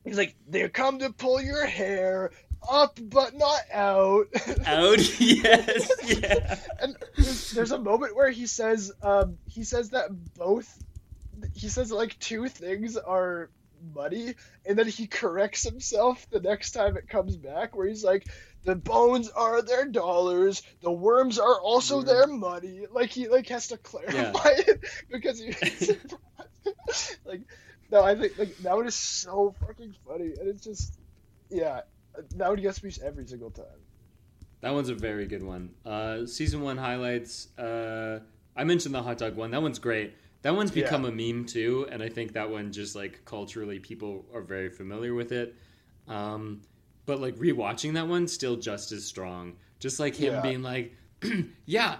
he's 0.04 0.18
like 0.18 0.34
they 0.48 0.68
come 0.68 0.98
to 1.00 1.12
pull 1.12 1.40
your 1.40 1.66
hair 1.66 2.30
up 2.68 2.98
but 3.02 3.34
not 3.34 3.60
out. 3.72 4.26
out? 4.66 4.98
Yes 5.20 5.90
yeah. 6.06 6.58
And 6.80 6.96
there's, 7.16 7.50
there's 7.52 7.72
a 7.72 7.78
moment 7.78 8.16
where 8.16 8.30
he 8.30 8.46
says 8.46 8.92
um 9.02 9.38
he 9.46 9.64
says 9.64 9.90
that 9.90 10.08
both 10.34 10.68
he 11.54 11.68
says 11.68 11.92
like 11.92 12.18
two 12.18 12.48
things 12.48 12.96
are 12.96 13.50
muddy 13.94 14.34
and 14.66 14.76
then 14.76 14.88
he 14.88 15.06
corrects 15.06 15.62
himself 15.62 16.26
the 16.30 16.40
next 16.40 16.72
time 16.72 16.96
it 16.96 17.08
comes 17.08 17.36
back 17.36 17.76
where 17.76 17.86
he's 17.86 18.02
like 18.02 18.26
the 18.64 18.74
bones 18.74 19.30
are 19.30 19.62
their 19.62 19.86
dollars. 19.86 20.62
The 20.82 20.90
worms 20.92 21.38
are 21.38 21.60
also 21.60 21.98
Worm. 21.98 22.06
their 22.06 22.26
money. 22.26 22.86
Like 22.90 23.10
he 23.10 23.28
like 23.28 23.48
has 23.48 23.68
to 23.68 23.78
clarify 23.78 24.50
it 24.56 24.84
because 25.10 25.38
he 25.40 25.54
like 27.24 27.42
no 27.90 28.02
i 28.04 28.14
think 28.14 28.36
like 28.38 28.56
that 28.58 28.76
one 28.76 28.86
is 28.86 28.94
so 28.94 29.54
fucking 29.66 29.94
funny 30.06 30.32
and 30.38 30.48
it's 30.48 30.62
just 30.62 30.98
yeah 31.50 31.80
that 32.34 32.48
one 32.48 32.60
gets 32.60 32.82
me 32.82 32.90
every 33.04 33.24
single 33.26 33.50
time. 33.50 33.64
That 34.60 34.74
one's 34.74 34.88
a 34.88 34.94
very 34.94 35.26
good 35.26 35.42
one. 35.42 35.70
Uh 35.86 36.26
season 36.26 36.62
one 36.62 36.76
highlights 36.76 37.56
uh 37.56 38.20
i 38.56 38.64
mentioned 38.64 38.92
the 38.94 39.02
hot 39.02 39.18
dog 39.18 39.36
one 39.36 39.52
that 39.52 39.62
one's 39.62 39.78
great. 39.78 40.14
That 40.42 40.56
one's 40.56 40.74
Yeah. 40.74 40.82
become 40.84 41.04
a 41.04 41.12
meme 41.12 41.44
too 41.46 41.86
and 41.92 42.02
i 42.02 42.08
think 42.08 42.32
that 42.32 42.50
one 42.50 42.72
just 42.72 42.96
like 42.96 43.24
culturally 43.24 43.78
people 43.78 44.26
are 44.34 44.40
very 44.40 44.68
familiar 44.68 45.14
with 45.14 45.30
it. 45.30 45.54
Um 46.08 46.62
but 47.06 47.20
like 47.20 47.36
rewatching 47.36 47.94
that 47.94 48.08
one 48.08 48.26
still 48.26 48.56
just 48.56 48.90
as 48.90 49.04
strong. 49.04 49.54
Just 49.78 50.00
like 50.00 50.16
him 50.16 50.34
Yeah. 50.34 50.40
being 50.40 50.62
like 50.62 50.94
yeah 51.66 51.96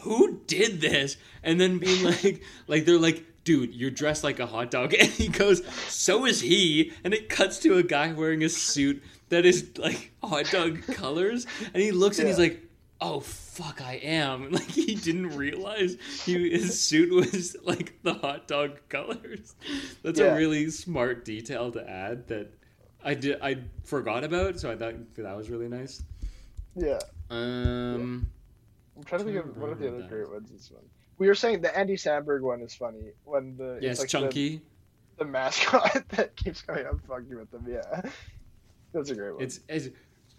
who 0.00 0.40
did 0.48 0.80
this? 0.80 1.16
And 1.44 1.60
then 1.60 1.78
being 1.78 2.02
like 2.12 2.42
like 2.66 2.84
they're 2.84 2.98
like 2.98 3.24
dude 3.44 3.74
you're 3.74 3.90
dressed 3.90 4.22
like 4.24 4.38
a 4.40 4.46
hot 4.46 4.70
dog. 4.70 4.94
And 5.00 5.08
he 5.10 5.28
goes 5.28 5.62
so 5.88 6.24
is 6.26 6.40
he. 6.40 6.92
And 7.04 7.12
it 7.14 7.28
cuts 7.28 7.58
to 7.60 7.76
a 7.78 7.82
guy 7.82 8.12
wearing 8.12 8.42
a 8.44 8.48
suit 8.48 9.02
that 9.30 9.44
is 9.46 9.70
like 9.78 10.12
hot 10.22 10.50
dog 10.50 10.82
colors. 10.94 11.46
And 11.74 11.82
he 11.82 11.92
looks 11.92 12.18
and 12.18 12.28
he's 12.28 12.38
like 12.38 12.62
oh 13.00 13.18
fuck 13.20 13.80
i 13.82 13.94
am. 13.94 14.50
Like 14.52 14.68
he 14.68 14.94
didn't 14.94 15.36
realize 15.36 15.96
he, 16.24 16.50
his 16.50 16.80
suit 16.80 17.10
was 17.12 17.56
like 17.64 17.98
the 18.02 18.14
hot 18.14 18.46
dog 18.46 18.78
colors. 18.88 19.54
That's 20.02 20.20
Yeah. 20.20 20.26
a 20.26 20.36
really 20.36 20.70
smart 20.70 21.24
detail 21.24 21.72
to 21.72 21.88
add 21.88 22.28
that 22.28 22.52
i 23.04 23.14
did 23.14 23.40
i 23.42 23.58
forgot 23.82 24.22
about 24.22 24.60
so 24.60 24.70
i 24.70 24.76
thought 24.76 24.94
that 25.16 25.36
was 25.36 25.50
really 25.50 25.68
nice. 25.68 26.02
Yeah. 26.76 27.00
Um 27.30 28.30
I'm 28.96 29.02
trying 29.04 29.20
to 29.20 29.24
think 29.24 29.44
of 29.44 29.56
one 29.56 29.70
of 29.70 29.78
the 29.80 29.88
other 29.88 30.02
great 30.08 30.30
ones. 30.30 30.50
This 30.52 30.70
one. 30.70 30.84
We 31.22 31.28
were 31.28 31.36
saying 31.36 31.60
the 31.60 31.78
Andy 31.78 31.94
Samberg 31.94 32.40
one 32.40 32.62
is 32.62 32.74
funny 32.74 33.12
when 33.22 33.56
the 33.56 33.74
it's 33.74 33.84
yes 33.84 33.98
like 34.00 34.08
chunky 34.08 34.60
the, 35.16 35.24
the 35.24 35.30
mascot 35.30 36.02
that 36.08 36.34
keeps 36.34 36.62
coming 36.62 36.84
up 36.84 36.96
fucking 37.06 37.36
with 37.36 37.48
them. 37.52 37.64
Yeah, 37.68 38.10
that's 38.92 39.10
a 39.10 39.14
great 39.14 39.34
one. 39.34 39.44
It's, 39.44 39.60
it's 39.68 39.90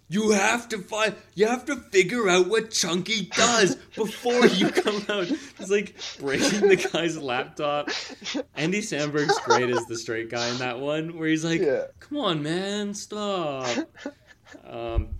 you 0.09 0.31
have 0.31 0.67
to 0.67 0.79
find 0.79 1.15
you 1.35 1.47
have 1.47 1.63
to 1.67 1.77
figure 1.77 2.27
out 2.27 2.49
what 2.49 2.71
Chunky 2.71 3.27
does 3.27 3.75
before 3.95 4.45
you 4.45 4.71
come 4.71 5.05
out. 5.07 5.31
It's 5.31 5.71
like 5.71 5.95
breaking 6.19 6.67
the 6.67 6.75
guy's 6.75 7.17
laptop. 7.17 7.87
Andy 8.53 8.81
Samberg's 8.81 9.39
great 9.45 9.69
as 9.69 9.85
the 9.85 9.95
straight 9.95 10.29
guy 10.29 10.49
in 10.49 10.57
that 10.57 10.81
one, 10.81 11.17
where 11.17 11.29
he's 11.29 11.45
like, 11.45 11.61
yeah, 11.61 11.85
"Come 12.01 12.17
on, 12.17 12.43
man, 12.43 12.93
stop." 12.93 13.69
Um, 14.67 15.11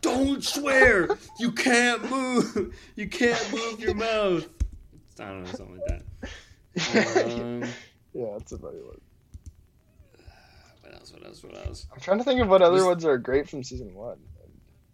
don't 0.00 0.42
swear. 0.42 1.10
You 1.38 1.52
can't 1.52 2.10
move. 2.10 2.74
You 2.96 3.06
can't 3.06 3.52
move 3.52 3.80
your 3.80 3.94
mouth. 3.94 4.48
I 5.18 5.24
don't 5.24 5.42
know, 5.44 5.50
something 5.50 5.78
like 5.80 5.86
that. 5.88 6.30
Um, 6.94 7.64
yeah, 8.14 8.26
that's 8.38 8.52
a 8.52 8.58
funny 8.58 8.78
one. 8.78 9.00
what 10.82 10.94
else? 10.94 11.12
What 11.12 11.26
else? 11.26 11.42
What 11.42 11.56
else? 11.66 11.86
I'm 11.92 12.00
trying 12.00 12.18
to 12.18 12.24
think 12.24 12.40
of 12.40 12.48
what 12.48 12.62
other 12.62 12.74
Was- 12.76 12.84
ones 12.84 13.04
are 13.04 13.18
great 13.18 13.48
from 13.48 13.62
season 13.64 13.92
one. 13.94 14.18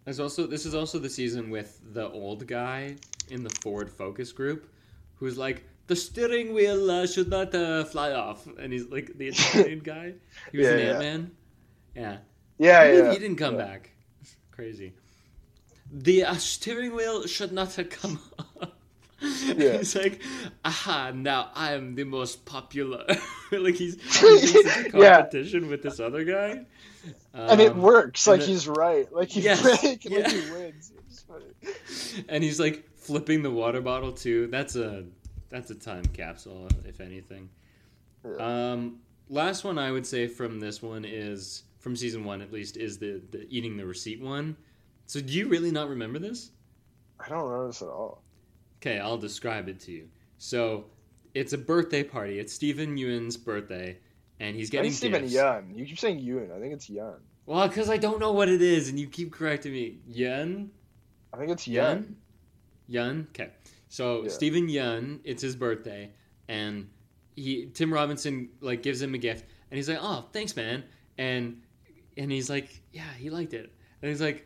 There's 0.05 0.19
also 0.19 0.47
this 0.47 0.65
is 0.65 0.73
also 0.73 0.99
the 0.99 1.09
season 1.09 1.49
with 1.49 1.79
the 1.93 2.09
old 2.09 2.47
guy 2.47 2.95
in 3.29 3.43
the 3.43 3.49
Ford 3.61 3.89
Focus 3.91 4.31
group, 4.31 4.71
who's 5.15 5.37
like 5.37 5.65
the 5.87 5.95
steering 5.95 6.53
wheel 6.53 6.89
uh, 6.89 7.05
should 7.05 7.29
not 7.29 7.53
uh, 7.53 7.83
fly 7.83 8.13
off, 8.13 8.47
and 8.57 8.71
he's 8.73 8.87
like 8.87 9.17
the 9.17 9.27
Italian 9.27 9.79
guy. 9.83 10.13
He 10.51 10.57
was 10.59 10.67
Yeah, 10.67 10.73
an 10.73 10.79
yeah. 10.79 10.89
Ant 10.89 10.99
Man. 10.99 11.31
Yeah, 11.95 12.17
Yeah, 12.57 12.79
I 12.79 12.87
believe 12.89 13.05
yeah. 13.05 13.11
he 13.13 13.19
didn't 13.19 13.35
come 13.37 13.55
yeah. 13.59 13.65
back. 13.65 13.91
Crazy. 14.51 14.93
The 15.91 16.23
uh, 16.25 16.35
steering 16.35 16.95
wheel 16.95 17.27
should 17.27 17.51
not 17.51 17.75
have 17.75 17.89
come 17.89 18.19
off. 18.61 18.69
Yeah. 19.57 19.77
He's 19.77 19.95
like, 19.95 20.21
aha, 20.63 21.11
now 21.15 21.49
I 21.55 21.73
am 21.73 21.95
the 21.95 22.03
most 22.03 22.45
popular. 22.45 23.05
like 23.51 23.75
he's, 23.75 23.95
he's 24.21 24.55
in 24.55 24.67
a 24.95 24.99
Yeah. 24.99 25.15
competition 25.17 25.69
with 25.69 25.81
this 25.81 25.99
other 25.99 26.23
guy. 26.23 26.65
And 27.33 27.61
it 27.61 27.71
Um, 27.71 27.81
works. 27.81 28.27
and 28.27 28.33
Like 28.37 28.41
the- 28.45 28.51
he's 28.51 28.67
right. 28.67 29.11
Like 29.11 29.29
he 29.29 29.41
Yes, 29.41 29.63
like, 29.83 30.05
yeah. 30.05 30.19
like 30.19 30.31
he 30.31 30.51
wins. 30.51 30.91
And 32.29 32.43
he's 32.43 32.59
like 32.59 32.87
flipping 32.95 33.41
the 33.43 33.51
water 33.51 33.81
bottle 33.81 34.11
too. 34.11 34.47
That's 34.47 34.75
a 34.75 35.05
that's 35.49 35.71
a 35.71 35.75
time 35.75 36.03
capsule, 36.05 36.67
if 36.85 36.99
anything. 36.99 37.49
Yeah. 38.25 38.71
Um, 38.73 38.99
last 39.29 39.63
one 39.63 39.77
I 39.79 39.91
would 39.91 40.05
say 40.05 40.27
from 40.27 40.59
this 40.59 40.81
one 40.81 41.05
is 41.05 41.63
from 41.79 41.95
season 41.95 42.23
one 42.23 42.41
at 42.41 42.51
least 42.51 42.77
is 42.77 42.97
the 42.97 43.21
the 43.31 43.47
eating 43.49 43.77
the 43.77 43.85
receipt 43.85 44.21
one. 44.21 44.55
So 45.05 45.21
do 45.21 45.31
you 45.33 45.47
really 45.47 45.71
not 45.71 45.87
remember 45.89 46.19
this? 46.19 46.51
I 47.19 47.29
don't 47.29 47.45
remember 47.45 47.67
this 47.67 47.81
at 47.81 47.87
all. 47.87 48.21
Okay, 48.81 48.99
I'll 48.99 49.17
describe 49.17 49.67
it 49.69 49.79
to 49.81 49.91
you. 49.91 50.07
So 50.37 50.85
it's 51.33 51.53
a 51.53 51.57
birthday 51.57 52.03
party. 52.03 52.39
It's 52.39 52.53
Stephen 52.53 52.97
Yeun's 52.97 53.37
birthday, 53.37 53.97
and 54.39 54.55
he's 54.55 54.69
I 54.69 54.71
getting 54.71 54.91
think 54.91 54.97
Steven 54.97 55.21
gifts. 55.21 55.33
Yun. 55.33 55.73
You 55.75 55.85
keep 55.85 55.99
saying 55.99 56.19
Yun. 56.19 56.51
I 56.55 56.59
think 56.59 56.73
it's 56.73 56.89
Yun. 56.89 57.15
Well, 57.45 57.67
because 57.67 57.89
I 57.89 57.97
don't 57.97 58.19
know 58.19 58.33
what 58.33 58.49
it 58.49 58.61
is, 58.61 58.89
and 58.89 58.99
you 58.99 59.07
keep 59.07 59.31
correcting 59.31 59.71
me. 59.71 59.99
Yun, 60.07 60.69
I 61.33 61.37
think 61.37 61.51
it's 61.51 61.67
Yun. 61.67 61.85
Yun, 61.97 62.15
Yun. 62.87 63.27
Okay, 63.31 63.51
so 63.87 64.23
Yeah. 64.23 64.29
Steven 64.29 64.69
Yun, 64.69 65.21
it's 65.23 65.41
his 65.41 65.55
birthday, 65.55 66.11
and 66.47 66.89
he 67.35 67.67
Tim 67.73 67.93
Robinson 67.93 68.49
like 68.61 68.83
gives 68.83 69.01
him 69.01 69.13
a 69.13 69.17
gift, 69.17 69.45
and 69.71 69.77
he's 69.77 69.89
like, 69.89 69.99
"Oh, 70.01 70.25
thanks, 70.33 70.55
man," 70.55 70.83
and 71.17 71.61
and 72.17 72.31
he's 72.31 72.49
like, 72.49 72.81
"Yeah, 72.91 73.11
he 73.17 73.29
liked 73.29 73.53
it," 73.53 73.73
and 74.01 74.09
he's 74.09 74.21
like, 74.21 74.45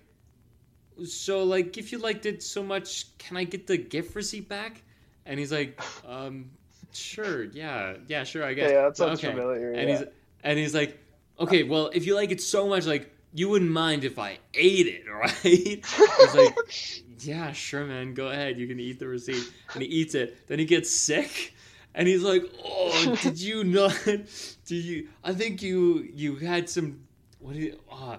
"So 1.05 1.43
like, 1.43 1.77
if 1.77 1.91
you 1.91 1.97
liked 1.99 2.25
it 2.25 2.43
so 2.43 2.63
much, 2.63 3.17
can 3.17 3.37
I 3.37 3.43
get 3.43 3.67
the 3.67 3.77
gift 3.77 4.15
receipt 4.15 4.47
back?" 4.49 4.83
And 5.25 5.39
he's 5.39 5.51
like, 5.51 5.79
um, 6.07 6.49
"Sure, 6.93 7.43
yeah, 7.45 7.95
yeah, 8.07 8.23
sure, 8.23 8.43
I 8.43 8.53
guess." 8.53 8.71
Yeah, 8.71 8.83
that 8.83 8.97
sounds 8.97 9.19
Okay. 9.23 9.29
familiar. 9.31 9.71
and 9.73 9.89
yeah. 9.89 9.97
he's 9.99 10.07
and 10.43 10.59
he's 10.59 10.73
like, 10.73 10.97
okay, 11.39 11.63
well, 11.63 11.89
if 11.93 12.05
you 12.05 12.15
like 12.15 12.31
it 12.31 12.41
so 12.41 12.67
much, 12.67 12.85
like 12.85 13.11
you 13.33 13.49
wouldn't 13.49 13.71
mind 13.71 14.03
if 14.03 14.19
I 14.19 14.39
ate 14.53 14.87
it, 14.87 15.03
right? 15.11 15.31
He's 15.43 16.35
like, 16.35 16.55
yeah, 17.19 17.51
sure, 17.51 17.85
man, 17.85 18.13
go 18.13 18.27
ahead, 18.29 18.57
you 18.59 18.67
can 18.67 18.79
eat 18.79 18.99
the 18.99 19.07
receipt, 19.07 19.43
and 19.73 19.83
he 19.83 19.87
eats 19.89 20.15
it. 20.15 20.47
Then 20.47 20.59
he 20.59 20.65
gets 20.65 20.89
sick, 20.89 21.53
and 21.93 22.07
he's 22.07 22.23
like, 22.23 22.43
oh, 22.63 23.15
did 23.21 23.39
you 23.39 23.63
not? 23.63 23.97
Did 24.05 24.85
you? 24.85 25.09
I 25.23 25.33
think 25.33 25.61
you 25.61 26.09
you 26.13 26.35
had 26.37 26.69
some. 26.69 27.01
What 27.39 27.55
did? 27.55 27.77
Uh, 27.91 28.17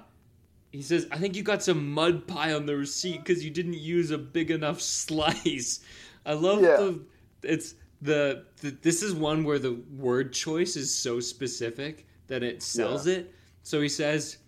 he 0.73 0.83
says, 0.83 1.07
I 1.13 1.19
think 1.19 1.37
you 1.37 1.43
got 1.43 1.63
some 1.63 1.93
mud 1.93 2.27
pie 2.27 2.53
on 2.55 2.67
the 2.67 2.75
receipt 2.77 3.19
because 3.25 3.45
you 3.45 3.51
didn't 3.51 3.75
use 3.75 4.11
a 4.11 4.19
big 4.19 4.51
enough 4.51 4.81
slice. 4.81 5.81
I 6.27 6.33
love 6.33 6.63
Yeah. 6.63 6.77
the. 6.77 7.01
It's 7.43 7.75
the, 8.01 8.45
the. 8.61 8.71
This 8.83 9.03
is 9.03 9.15
one 9.15 9.45
where 9.45 9.59
the 9.59 9.81
word 9.97 10.33
choice 10.33 10.75
is 10.77 10.93
so 10.95 11.21
specific 11.21 12.07
that 12.29 12.43
it 12.43 12.63
sells 12.63 13.07
it. 13.07 13.35
So 13.63 13.81
he 13.81 13.89
says, 13.89 14.39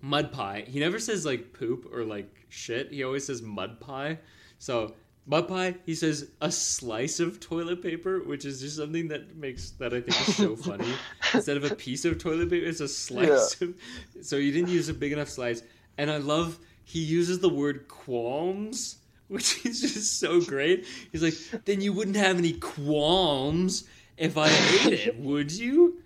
mud 0.00 0.32
pie. 0.32 0.64
He 0.66 0.78
never 0.80 0.98
says 0.98 1.26
like 1.26 1.52
poop 1.52 1.88
or 1.92 2.04
like 2.04 2.46
shit. 2.48 2.92
He 2.92 3.02
always 3.02 3.26
says 3.26 3.42
mud 3.42 3.80
pie. 3.80 4.18
So 4.58 4.94
mud 5.28 5.46
pie. 5.46 5.74
He 5.84 5.94
says 5.94 6.30
a 6.40 6.50
slice 6.50 7.20
of 7.20 7.38
toilet 7.38 7.82
paper, 7.82 8.20
which 8.20 8.44
is 8.44 8.60
just 8.60 8.76
something 8.76 9.08
that 9.08 9.36
makes 9.36 9.70
that 9.72 9.92
I 9.92 10.00
think 10.00 10.28
is 10.28 10.36
so 10.36 10.56
funny. 10.68 10.92
Instead 11.34 11.56
of 11.56 11.64
a 11.70 11.74
piece 11.74 12.04
of 12.04 12.18
toilet 12.18 12.50
paper, 12.50 12.66
it's 12.66 12.80
a 12.80 12.88
slice. 12.88 13.60
Of, 13.60 13.74
so 14.22 14.36
you 14.36 14.50
didn't 14.50 14.70
use 14.70 14.88
a 14.88 14.94
big 14.94 15.12
enough 15.12 15.28
slice. 15.28 15.62
And 15.98 16.10
I 16.10 16.16
love 16.16 16.58
he 16.84 17.00
uses 17.00 17.38
the 17.40 17.48
word 17.48 17.86
qualms. 17.88 18.96
Which 19.28 19.62
is 19.66 19.82
just 19.82 20.18
so 20.18 20.40
great. 20.40 20.86
He's 21.12 21.22
like, 21.22 21.64
then 21.66 21.82
you 21.82 21.92
wouldn't 21.92 22.16
have 22.16 22.38
any 22.38 22.54
qualms 22.54 23.84
if 24.16 24.38
I 24.38 24.48
ate 24.48 24.92
it, 24.94 25.18
would 25.18 25.52
you? 25.52 25.98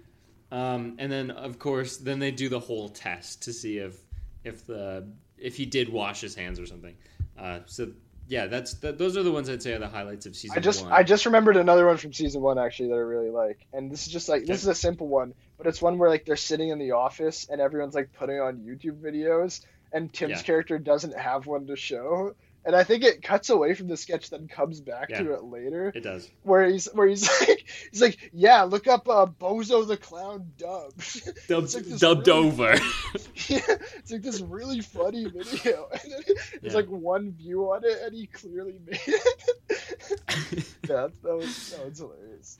Um, 0.50 0.96
and 0.98 1.10
then, 1.10 1.30
of 1.30 1.60
course, 1.60 1.98
then 1.98 2.18
they 2.18 2.32
do 2.32 2.48
the 2.48 2.58
whole 2.58 2.88
test 2.88 3.42
to 3.44 3.52
see 3.52 3.78
if 3.78 3.96
if 4.44 4.66
the 4.66 5.06
if 5.38 5.56
he 5.56 5.66
did 5.66 5.88
wash 5.88 6.20
his 6.20 6.34
hands 6.34 6.58
or 6.58 6.66
something. 6.66 6.94
Uh, 7.38 7.60
so 7.66 7.92
yeah, 8.32 8.46
that's 8.46 8.72
that, 8.80 8.96
those 8.96 9.18
are 9.18 9.22
the 9.22 9.30
ones 9.30 9.50
I'd 9.50 9.62
say 9.62 9.74
are 9.74 9.78
the 9.78 9.88
highlights 9.88 10.24
of 10.24 10.34
season 10.34 10.56
I 10.56 10.60
just 10.62 10.82
one. 10.82 10.90
I 10.90 11.02
just 11.02 11.26
remembered 11.26 11.58
another 11.58 11.84
one 11.86 11.98
from 11.98 12.14
season 12.14 12.40
one 12.40 12.58
actually 12.58 12.88
that 12.88 12.94
I 12.94 13.00
really 13.00 13.28
like, 13.28 13.58
and 13.74 13.92
this 13.92 14.06
is 14.06 14.12
just 14.12 14.26
like 14.26 14.46
this 14.46 14.62
is 14.62 14.68
a 14.68 14.74
simple 14.74 15.06
one, 15.06 15.34
but 15.58 15.66
it's 15.66 15.82
one 15.82 15.98
where 15.98 16.08
like 16.08 16.24
they're 16.24 16.36
sitting 16.36 16.70
in 16.70 16.78
the 16.78 16.92
office 16.92 17.46
and 17.50 17.60
everyone's 17.60 17.94
like 17.94 18.10
putting 18.18 18.40
on 18.40 18.60
YouTube 18.60 19.02
videos, 19.02 19.60
and 19.92 20.10
Tim's 20.10 20.38
Yeah. 20.38 20.42
character 20.44 20.78
doesn't 20.78 21.14
have 21.18 21.46
one 21.46 21.66
to 21.66 21.76
show, 21.76 22.32
and 22.64 22.76
I 22.76 22.84
think 22.84 23.02
it 23.04 23.22
cuts 23.22 23.50
away 23.50 23.74
from 23.74 23.88
the 23.88 23.96
sketch, 23.96 24.30
then 24.30 24.46
comes 24.48 24.80
back 24.80 25.08
to 25.08 25.32
it 25.34 25.44
later, 25.44 25.92
it 25.94 26.02
does. 26.02 26.28
where 26.42 26.66
he's 26.66 26.86
where 26.92 27.06
he's 27.08 27.28
like 27.48 27.64
he's 27.90 28.00
like 28.02 28.30
yeah, 28.32 28.62
look 28.62 28.86
up 28.86 29.08
uh, 29.08 29.26
Bozo 29.26 29.86
the 29.86 29.96
Clown 29.96 30.52
dub. 30.58 30.92
Dubbed, 31.48 31.74
like 31.74 31.98
dubbed 31.98 32.26
really- 32.28 32.46
over. 32.48 32.72
yeah, 33.48 33.60
it's 33.96 34.12
like 34.12 34.22
this 34.22 34.40
really 34.40 34.80
funny 34.80 35.24
video, 35.28 35.88
and 35.92 36.12
then 36.12 36.22
there's 36.60 36.72
Yeah. 36.72 36.80
like 36.80 36.88
one 36.88 37.32
view 37.32 37.72
on 37.72 37.84
it, 37.84 37.98
and 38.04 38.14
he 38.14 38.26
clearly 38.26 38.78
made 38.86 39.00
it. 39.06 40.64
yeah, 40.88 41.08
that 41.22 41.36
was 41.36 41.70
that 41.70 41.88
was 41.88 41.98
hilarious. 41.98 42.58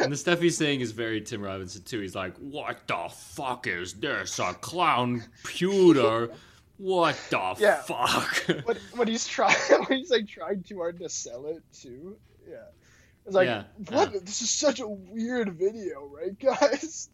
and 0.00 0.12
the 0.12 0.16
stuff 0.16 0.40
he's 0.40 0.56
saying 0.56 0.80
is 0.80 0.92
very 0.92 1.20
Tim 1.20 1.42
Robinson 1.42 1.82
too. 1.82 2.00
He's 2.00 2.14
like, 2.14 2.36
"What 2.38 2.86
the 2.86 3.08
fuck 3.10 3.66
is 3.66 3.94
this? 3.94 4.38
A 4.38 4.54
clown 4.54 5.22
pewter? 5.44 6.30
What 6.78 7.16
the 7.30 7.54
Yeah. 7.58 7.82
fuck?" 7.82 8.44
when, 8.66 8.76
when 8.94 9.08
he's 9.08 9.26
trying, 9.26 9.54
when 9.86 9.98
he's 9.98 10.10
like 10.10 10.26
trying 10.28 10.62
too 10.62 10.78
hard 10.78 10.98
to 11.00 11.08
sell 11.08 11.46
it 11.46 11.62
too. 11.72 12.16
Yeah, 12.48 12.56
it's 13.26 13.34
like 13.34 13.46
Yeah, 13.46 13.64
what? 13.90 14.12
yeah. 14.12 14.20
This 14.22 14.42
is 14.42 14.50
such 14.50 14.80
a 14.80 14.88
weird 14.88 15.54
video, 15.54 16.06
right, 16.06 16.38
guys? 16.40 17.08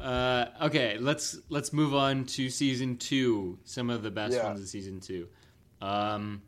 uh, 0.00 0.46
okay, 0.62 0.96
let's 0.98 1.38
let's 1.48 1.72
move 1.72 1.94
on 1.94 2.24
to 2.24 2.48
season 2.50 2.96
two. 2.96 3.58
Some 3.64 3.90
of 3.90 4.02
the 4.02 4.10
best 4.10 4.34
Yeah. 4.34 4.44
ones 4.44 4.60
of 4.60 4.68
season 4.68 5.00
two. 5.00 5.28
Um, 5.80 6.42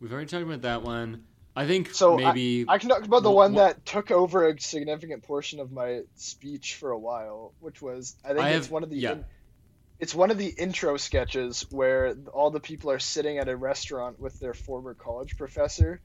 we've 0.00 0.12
already 0.12 0.28
talked 0.28 0.44
about 0.44 0.62
that 0.62 0.82
one. 0.82 1.24
I 1.56 1.66
think 1.68 1.94
So 1.94 2.16
maybe 2.16 2.64
I 2.68 2.78
can 2.78 2.88
talk 2.88 3.04
about 3.04 3.22
the 3.22 3.30
one 3.30 3.54
that 3.54 3.86
took 3.86 4.10
over 4.10 4.48
a 4.48 4.60
significant 4.60 5.22
portion 5.22 5.60
of 5.60 5.70
my 5.70 6.02
speech 6.16 6.74
for 6.74 6.90
a 6.90 6.98
while, 6.98 7.52
which 7.60 7.80
was 7.80 8.16
I 8.24 8.28
think 8.28 8.40
I 8.40 8.50
it's 8.50 8.66
have- 8.66 8.72
one 8.72 8.82
of 8.82 8.90
the 8.90 9.04
in- 9.04 9.24
it's 10.04 10.14
one 10.14 10.30
of 10.30 10.36
the 10.36 10.48
intro 10.48 10.98
sketches 10.98 11.64
where 11.70 12.14
all 12.34 12.50
the 12.50 12.60
people 12.60 12.90
are 12.90 12.98
sitting 12.98 13.38
at 13.38 13.48
a 13.48 13.56
restaurant 13.56 14.20
with 14.20 14.38
their 14.38 14.52
former 14.52 14.92
college 14.92 15.38
professor, 15.38 15.98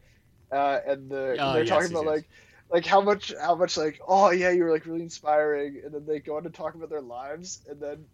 uh, 0.53 0.79
and 0.87 1.09
the, 1.09 1.35
Oh, 1.37 1.51
they're 1.51 1.63
yes, 1.63 1.69
talking 1.69 1.91
about 1.91 2.05
yes. 2.05 2.13
like 2.13 2.29
like 2.71 2.85
how 2.85 3.01
much 3.01 3.33
how 3.37 3.55
much 3.55 3.75
like 3.75 3.99
oh 4.07 4.29
yeah 4.29 4.51
you 4.51 4.63
were 4.63 4.71
like 4.71 4.85
really 4.85 5.01
inspiring, 5.01 5.81
and 5.83 5.93
then 5.93 6.05
they 6.05 6.19
go 6.21 6.37
on 6.37 6.43
to 6.43 6.49
talk 6.49 6.75
about 6.75 6.89
their 6.89 7.01
lives, 7.01 7.59
and 7.69 7.81
then 7.81 8.05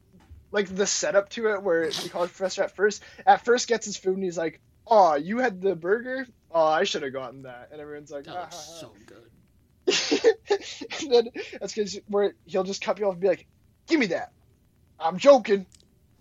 like 0.52 0.76
the 0.76 0.88
setup 0.88 1.30
to 1.30 1.50
it 1.50 1.62
where 1.62 1.88
the 1.92 2.10
college 2.10 2.32
professor 2.32 2.64
at 2.64 2.76
first 2.76 3.04
at 3.28 3.46
first 3.46 3.68
gets 3.68 3.86
his 3.86 3.96
food 3.96 4.16
and 4.16 4.24
he's 4.24 4.38
like 4.40 4.62
oh 4.88 5.14
you 5.16 5.38
had 5.38 5.62
the 5.62 5.76
burger 5.76 6.26
oh 6.50 6.66
I 6.66 6.86
should 6.86 7.04
have 7.04 7.14
gotten 7.14 7.44
that, 7.44 7.70
and 7.72 7.80
everyone's 7.80 8.10
like 8.10 8.24
that 8.24 8.36
"Ah, 8.36 8.48
ha, 8.50 8.50
ha." 8.50 8.58
so 8.58 8.92
good. 9.06 9.30
and 11.04 11.12
then 11.14 11.30
that's 11.60 11.76
because 11.76 12.00
where 12.08 12.34
he'll 12.46 12.64
just 12.64 12.82
cut 12.82 12.98
you 12.98 13.06
off 13.06 13.14
and 13.14 13.22
be 13.22 13.28
like, 13.28 13.46
"Give 13.88 14.00
me 14.00 14.08
that." 14.08 14.32
I'm 15.00 15.18
joking. 15.18 15.66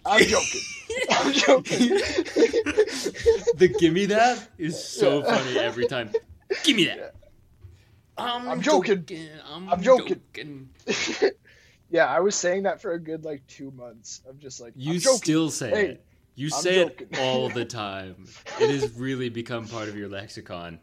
I'm 0.04 0.20
joking. 0.22 0.60
I'm 1.10 1.32
joking. 1.32 1.88
the 3.54 3.74
gimme 3.78 4.06
that 4.06 4.48
is 4.58 4.82
so 4.82 5.22
Yeah. 5.22 5.36
funny 5.36 5.58
every 5.58 5.86
time. 5.86 6.10
Gimme 6.62 6.84
that. 6.86 7.14
I'm, 8.16 8.48
I'm 8.48 8.60
joking. 8.60 9.28
I'm, 9.50 9.68
I'm 9.68 9.82
joking. 9.82 10.20
joking. 10.34 10.70
yeah, 11.90 12.06
I 12.06 12.20
was 12.20 12.34
saying 12.36 12.64
that 12.64 12.80
for 12.80 12.92
a 12.92 12.98
good 12.98 13.24
like 13.24 13.46
two 13.46 13.70
months. 13.72 14.22
I'm 14.28 14.38
just 14.38 14.60
like, 14.60 14.74
You 14.76 14.92
I'm 14.94 14.98
still 15.00 15.50
say 15.50 15.70
Hey, 15.70 15.86
it. 15.86 16.04
You 16.36 16.50
I'm 16.50 16.62
say 16.62 16.76
joking. 16.76 17.08
it 17.10 17.18
all 17.18 17.48
the 17.48 17.64
time. 17.64 18.28
it 18.60 18.70
has 18.70 18.90
really 18.98 19.28
become 19.30 19.66
part 19.66 19.88
of 19.88 19.96
your 19.96 20.08
lexicon. 20.08 20.78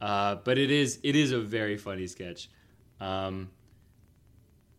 Uh, 0.00 0.36
but 0.36 0.58
it 0.58 0.70
is 0.70 0.98
it 1.04 1.14
is 1.14 1.30
a 1.32 1.38
very 1.40 1.76
funny 1.76 2.06
sketch. 2.08 2.48
Um, 3.00 3.50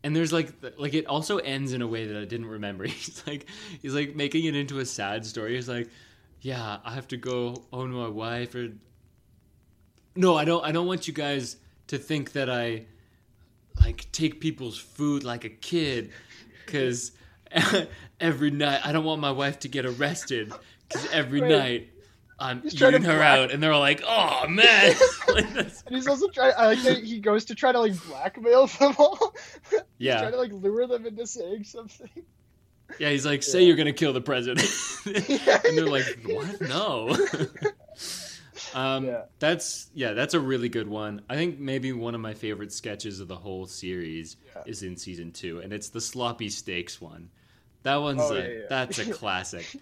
and 0.04 0.16
there's 0.16 0.34
like 0.34 0.50
like 0.78 0.94
it 0.94 1.06
also 1.08 1.38
ends 1.38 1.74
in 1.74 1.82
a 1.82 1.88
way 1.88 2.06
that 2.08 2.18
I 2.22 2.26
didn't 2.26 2.48
remember. 2.48 2.84
He's 2.88 3.24
like 3.26 3.46
he's 3.82 3.94
like 3.96 4.16
making 4.16 4.46
it 4.46 4.56
into 4.56 4.80
a 4.80 4.86
sad 4.86 5.26
story. 5.26 5.56
He's 5.56 5.70
like, 5.70 5.90
yeah, 6.42 6.78
I 6.84 6.94
have 6.94 7.08
to 7.10 7.18
go 7.18 7.64
own 7.72 7.92
my 7.92 8.08
wife 8.08 8.54
or 8.56 8.70
no, 10.16 10.36
I 10.38 10.46
don't. 10.46 10.64
I 10.64 10.72
don't 10.72 10.86
want 10.88 11.08
you 11.08 11.14
guys 11.14 11.58
to 11.88 11.98
think 11.98 12.34
that 12.34 12.50
I 12.50 12.86
like 13.82 14.12
take 14.12 14.40
people's 14.40 14.78
food 14.78 15.24
like 15.24 15.44
a 15.44 15.50
kid, 15.50 16.12
because 16.66 17.12
every 18.20 18.52
night 18.52 18.82
I 18.86 18.92
don't 18.92 19.06
want 19.06 19.22
my 19.22 19.32
wife 19.32 19.60
to 19.60 19.68
get 19.68 19.86
arrested. 19.86 20.54
Because 20.88 21.10
every 21.12 21.42
Right. 21.42 21.50
night 21.50 21.90
I'm 22.40 22.62
He's 22.62 22.74
trying 22.74 22.92
to 22.94 22.98
eating 22.98 23.10
her 23.10 23.18
black- 23.18 23.40
out, 23.40 23.52
and 23.52 23.62
they're 23.62 23.72
all 23.72 23.80
like, 23.80 24.02
"Oh 24.08 24.48
man!" 24.48 24.96
Like, 25.28 25.46
And 25.56 25.72
he's 25.96 26.08
also 26.08 26.28
trying. 26.30 26.54
I 26.58 26.68
like 26.68 26.82
that 26.84 27.04
he 27.04 27.20
goes 27.20 27.46
to 27.46 27.56
try 27.56 27.72
to 27.72 27.80
like 27.80 27.94
blackmail 28.08 28.68
them 28.68 28.96
all. 29.00 29.34
yeah, 29.98 30.20
trying 30.20 30.32
to 30.32 30.38
like 30.38 30.52
lure 30.52 30.88
them 30.88 31.06
into 31.06 31.26
saying 31.28 31.64
something. 31.66 32.10
yeah. 33.00 33.10
He's 33.10 33.26
like, 33.26 33.44
"Say 33.44 33.64
you're 33.64 33.76
gonna 33.78 33.94
kill 33.94 34.14
the 34.14 34.22
president," 34.22 34.68
and 35.06 35.78
they're 35.78 35.86
like, 35.86 36.06
"What? 36.26 36.60
No." 36.62 37.16
Um, 38.76 39.06
Yeah. 39.06 39.24
that's 39.40 39.90
yeah, 39.94 40.14
that's 40.14 40.34
a 40.34 40.40
really 40.40 40.70
good 40.70 40.88
one. 40.88 41.22
I 41.30 41.36
think 41.36 41.60
maybe 41.60 41.92
one 41.94 42.16
of 42.16 42.22
my 42.22 42.34
favorite 42.34 42.72
sketches 42.74 43.20
of 43.20 43.28
the 43.28 43.36
whole 43.36 43.68
series 43.68 44.38
Yeah. 44.56 44.64
is 44.66 44.82
in 44.84 44.98
season 44.98 45.32
two, 45.32 45.60
and 45.60 45.72
it's 45.72 45.90
the 45.90 46.02
sloppy 46.02 46.50
steaks 46.50 47.00
one. 47.00 47.30
That 47.84 47.98
one's 47.98 48.22
Oh, 48.22 48.34
a 48.36 48.40
yeah, 48.40 48.48
yeah. 48.48 48.60
that's 48.70 48.98
a 49.00 49.12
classic. 49.12 49.76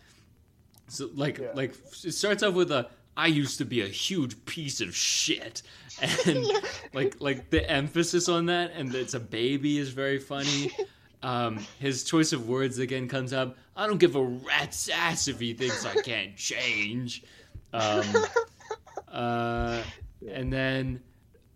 So 0.92 1.10
like 1.16 1.38
Yeah. 1.40 1.52
like 1.56 1.74
it 2.04 2.12
starts 2.14 2.44
off 2.44 2.54
with 2.54 2.72
a 2.72 2.90
I 3.18 3.28
used 3.28 3.58
to 3.58 3.66
be 3.66 3.82
a 3.82 3.88
huge 3.88 4.46
piece 4.46 4.80
of 4.82 4.96
shit, 4.96 5.62
and 6.26 6.46
like 6.94 7.16
like 7.20 7.50
the 7.50 7.70
emphasis 7.70 8.30
on 8.30 8.46
that, 8.48 8.72
and 8.76 8.94
it's 8.96 9.14
a 9.14 9.20
baby 9.20 9.78
is 9.78 9.90
very 9.90 10.20
funny. 10.20 10.72
Um, 11.24 11.60
his 11.78 12.04
choice 12.04 12.34
of 12.34 12.50
words 12.50 12.80
again 12.80 13.08
comes 13.08 13.32
up. 13.32 13.56
I 13.76 13.86
don't 13.86 14.00
give 14.00 14.16
a 14.16 14.24
rat's 14.24 14.90
ass 14.90 15.28
if 15.28 15.40
he 15.40 15.54
thinks 15.54 15.86
I 15.86 15.94
can't 16.02 16.36
change. 16.36 17.24
Um, 17.72 18.04
uh, 19.08 19.84
And 20.28 20.52
then 20.52 21.02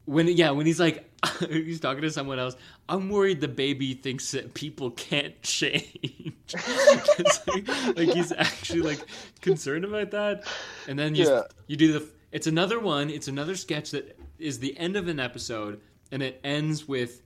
when 0.06 0.28
yeah, 0.28 0.52
when 0.52 0.68
he's 0.68 0.80
like 0.80 1.10
he's 1.50 1.80
talking 1.80 2.04
to 2.04 2.12
someone 2.12 2.38
else, 2.38 2.56
I'm 2.88 3.10
worried 3.10 3.42
the 3.42 3.48
baby 3.48 3.94
thinks 3.96 4.30
that 4.32 4.54
people 4.54 4.92
can't 4.92 5.42
change. 5.42 6.34
like, 7.48 7.68
like, 7.98 8.10
he's 8.14 8.32
actually 8.32 8.82
like 8.82 9.00
concerned 9.42 9.86
about 9.86 10.12
that. 10.12 10.44
And 10.88 10.98
then 10.98 11.16
you 11.16 11.26
Yeah. 11.28 11.44
you 11.68 11.78
do 11.78 11.94
the 12.00 12.08
it's 12.32 12.48
another 12.48 12.80
one, 12.80 13.10
it's 13.10 13.28
another 13.28 13.56
sketch 13.56 13.92
that 13.92 14.18
is 14.38 14.60
the 14.60 14.78
end 14.78 14.96
of 14.98 15.08
an 15.08 15.20
episode 15.20 15.80
and 16.12 16.22
it 16.22 16.40
ends 16.44 16.88
with 16.88 17.22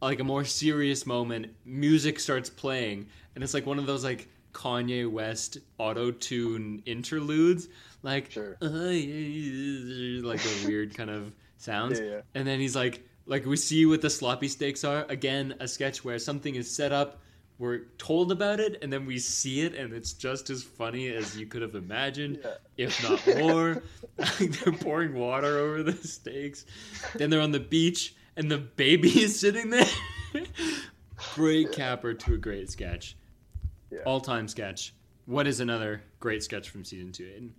like 0.00 0.20
a 0.20 0.24
more 0.24 0.44
serious 0.44 1.04
moment. 1.06 1.54
Music 1.64 2.18
starts 2.20 2.48
playing 2.48 3.08
and 3.34 3.44
it's 3.44 3.52
like 3.54 3.66
one 3.66 3.78
of 3.78 3.86
those 3.86 4.04
like 4.04 4.28
Kanye 4.52 5.10
West 5.10 5.58
auto 5.76 6.10
tune 6.10 6.82
interludes, 6.86 7.68
like 8.02 8.30
Sure. 8.30 8.56
uh, 8.62 8.68
like 8.68 10.40
a 10.44 10.66
weird 10.66 10.94
kind 10.94 11.10
of 11.10 11.32
sounds. 11.58 11.98
Yeah, 12.00 12.06
yeah. 12.06 12.20
And 12.34 12.46
then 12.46 12.58
he's 12.60 12.74
like, 12.76 13.04
like 13.28 13.46
we 13.46 13.56
see 13.56 13.86
what 13.86 14.00
the 14.00 14.10
sloppy 14.10 14.48
steaks 14.48 14.82
are. 14.82 15.06
Again, 15.08 15.54
a 15.60 15.68
sketch 15.68 16.04
where 16.04 16.18
something 16.18 16.54
is 16.56 16.68
set 16.68 16.90
up, 16.92 17.20
we're 17.58 17.82
told 17.98 18.32
about 18.32 18.58
it, 18.60 18.78
and 18.82 18.92
then 18.92 19.04
we 19.04 19.18
see 19.18 19.60
it, 19.62 19.74
and 19.74 19.92
it's 19.92 20.12
just 20.12 20.48
as 20.50 20.62
funny 20.62 21.08
as 21.08 21.36
you 21.36 21.46
could 21.46 21.60
have 21.62 21.74
imagined, 21.74 22.40
Yeah. 22.42 22.54
if 22.76 23.02
not 23.02 23.38
more. 23.38 23.82
they're 24.40 24.72
pouring 24.72 25.14
water 25.14 25.58
over 25.58 25.82
the 25.82 25.92
steaks. 25.92 26.64
Then 27.14 27.30
they're 27.30 27.40
on 27.40 27.50
the 27.52 27.60
beach, 27.60 28.14
and 28.36 28.50
the 28.50 28.58
baby 28.58 29.08
is 29.22 29.38
sitting 29.38 29.70
there. 29.70 29.86
great 31.34 31.72
capper 31.72 32.14
to 32.14 32.34
a 32.34 32.38
great 32.38 32.70
sketch. 32.70 33.16
Yeah. 33.90 34.00
All 34.06 34.20
time 34.20 34.48
sketch. 34.48 34.94
What 35.26 35.46
is 35.46 35.60
another 35.60 36.02
great 36.20 36.42
sketch 36.42 36.70
from 36.70 36.84
season 36.84 37.12
two, 37.12 37.26
Aidan? 37.26 37.54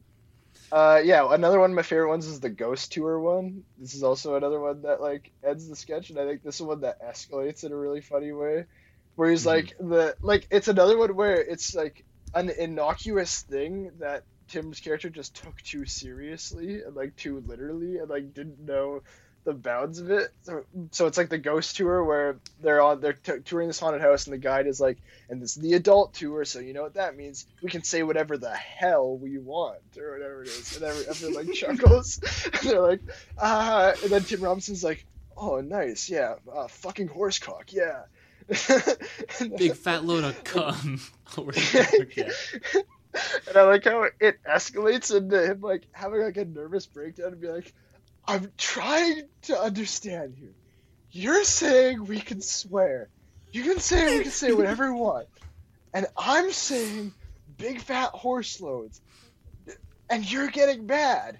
Uh, 0.72 1.02
yeah, 1.04 1.34
another 1.34 1.60
one 1.60 1.72
of 1.72 1.76
my 1.76 1.82
favorite 1.82 2.10
ones 2.10 2.28
is 2.28 2.40
the 2.40 2.50
ghost 2.50 2.92
tour 2.92 3.20
one. 3.20 3.64
This 3.78 3.96
is 3.96 4.04
also 4.04 4.36
another 4.36 4.60
one 4.60 4.84
that 4.84 5.02
like 5.02 5.32
ends 5.44 5.68
the 5.68 5.76
sketch, 5.76 6.10
and 6.12 6.20
I 6.20 6.26
think 6.28 6.44
this 6.44 6.56
is 6.56 6.62
one 6.62 6.82
that 6.82 7.02
escalates 7.02 7.64
in 7.64 7.72
a 7.72 7.78
really 7.78 8.02
funny 8.02 8.32
way, 8.32 8.66
where 9.16 9.32
he's 9.32 9.46
Mhm. 9.46 9.46
like 9.48 9.74
the 9.80 10.16
like 10.22 10.48
it's 10.52 10.68
another 10.68 10.96
one 10.98 11.16
where 11.16 11.42
it's 11.42 11.74
like 11.74 12.06
an 12.36 12.52
innocuous 12.52 13.42
thing 13.50 13.92
that 14.00 14.24
Tim's 14.50 14.80
character 14.80 15.10
just 15.10 15.36
took 15.38 15.58
too 15.64 15.86
seriously 15.86 16.84
and 16.84 16.96
like 16.96 17.16
too 17.16 17.40
literally 17.48 17.98
and 17.98 18.10
like 18.10 18.34
didn't 18.34 18.60
know 18.60 19.02
the 19.44 19.54
bounds 19.54 20.00
of 20.00 20.12
it. 20.12 20.32
So, 20.44 20.66
so 20.92 21.08
it's 21.08 21.18
like 21.18 21.30
the 21.30 21.38
ghost 21.38 21.78
tour 21.78 22.04
where 22.04 22.38
they're 22.62 22.82
on 22.82 23.02
they're 23.02 23.14
t- 23.14 23.40
touring 23.46 23.68
this 23.68 23.80
haunted 23.80 24.02
house, 24.02 24.26
and 24.28 24.34
the 24.34 24.38
guide 24.38 24.68
is 24.68 24.80
like, 24.80 24.98
and 25.30 25.42
this 25.42 25.56
is 25.56 25.62
the 25.62 25.74
adult 25.74 26.14
tour, 26.14 26.46
so 26.46 26.60
you 26.60 26.74
know 26.74 26.84
what 26.84 26.96
that 26.96 27.16
means. 27.16 27.46
We 27.62 27.70
can 27.70 27.84
say 27.84 28.04
whatever 28.04 28.38
the 28.38 28.54
hell 28.54 29.18
we 29.18 29.38
want, 29.38 29.80
or 29.98 30.12
whatever 30.12 30.44
it 30.44 30.50
is. 30.50 30.76
And 30.76 30.86
every, 30.86 31.08
everyone 31.08 31.46
like 31.48 31.54
chuckles. 31.56 32.20
and 32.46 32.54
they're 32.64 32.82
like, 32.82 33.02
ah. 33.38 33.94
And 34.04 34.12
then 34.12 34.24
Tim 34.24 34.42
Robinson's 34.42 34.84
like, 34.84 35.06
oh, 35.38 35.62
nice, 35.62 36.10
yeah, 36.10 36.36
uh, 36.54 36.68
fucking 36.68 37.08
horse 37.08 37.40
cock, 37.40 37.72
yeah. 37.72 38.04
Big 39.58 39.76
fat 39.76 40.06
load 40.06 40.24
of 40.24 40.44
cum. 40.44 41.00
over 41.38 41.52
and 43.14 43.58
I 43.58 43.64
like 43.64 43.86
how 43.86 44.08
it 44.20 44.40
escalates 44.44 45.16
into 45.16 45.44
him 45.46 45.62
like 45.62 45.88
having 45.92 46.22
like 46.22 46.38
a 46.38 46.46
nervous 46.46 46.86
breakdown 46.86 47.34
and 47.34 47.42
be 47.42 47.48
like, 47.48 47.74
I'm 48.30 48.52
trying 48.60 49.24
to 49.44 49.60
understand 49.60 50.36
you. 50.38 50.54
You're 51.12 51.44
saying 51.44 52.06
we 52.06 52.20
can 52.20 52.42
swear. 52.42 53.10
You 53.52 53.64
can 53.64 53.80
say 53.80 54.12
we 54.12 54.22
can 54.22 54.32
say 54.32 54.52
whatever 54.52 54.94
we 54.94 55.00
want. 55.00 55.28
And 55.96 56.06
I'm 56.16 56.52
saying 56.52 57.14
big 57.58 57.82
fat 57.82 58.12
horse 58.12 58.62
loads. 58.62 59.02
And 60.12 60.32
you're 60.32 60.50
getting 60.50 60.86
mad. 60.86 61.40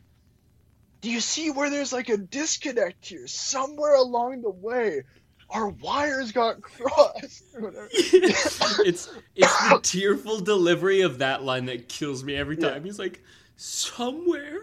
Do 1.02 1.12
you 1.12 1.20
see 1.20 1.52
where 1.52 1.70
there's 1.70 1.94
like 1.94 2.10
a 2.10 2.18
disconnect 2.18 3.08
here? 3.08 3.28
Somewhere 3.28 3.94
along 3.94 4.42
the 4.42 4.50
way, 4.50 5.04
our 5.52 5.70
wires 5.70 6.32
got 6.32 6.60
crossed. 6.64 7.44
it's 7.94 9.10
it's 9.36 9.70
the 9.70 9.80
tearful 9.84 10.40
delivery 10.40 11.02
of 11.02 11.20
that 11.20 11.44
line 11.44 11.66
that 11.66 11.88
kills 11.88 12.24
me 12.24 12.36
every 12.36 12.58
Yeah. 12.60 12.72
time. 12.72 12.84
He's 12.84 12.98
like, 13.00 13.22
somewhere, 13.56 14.62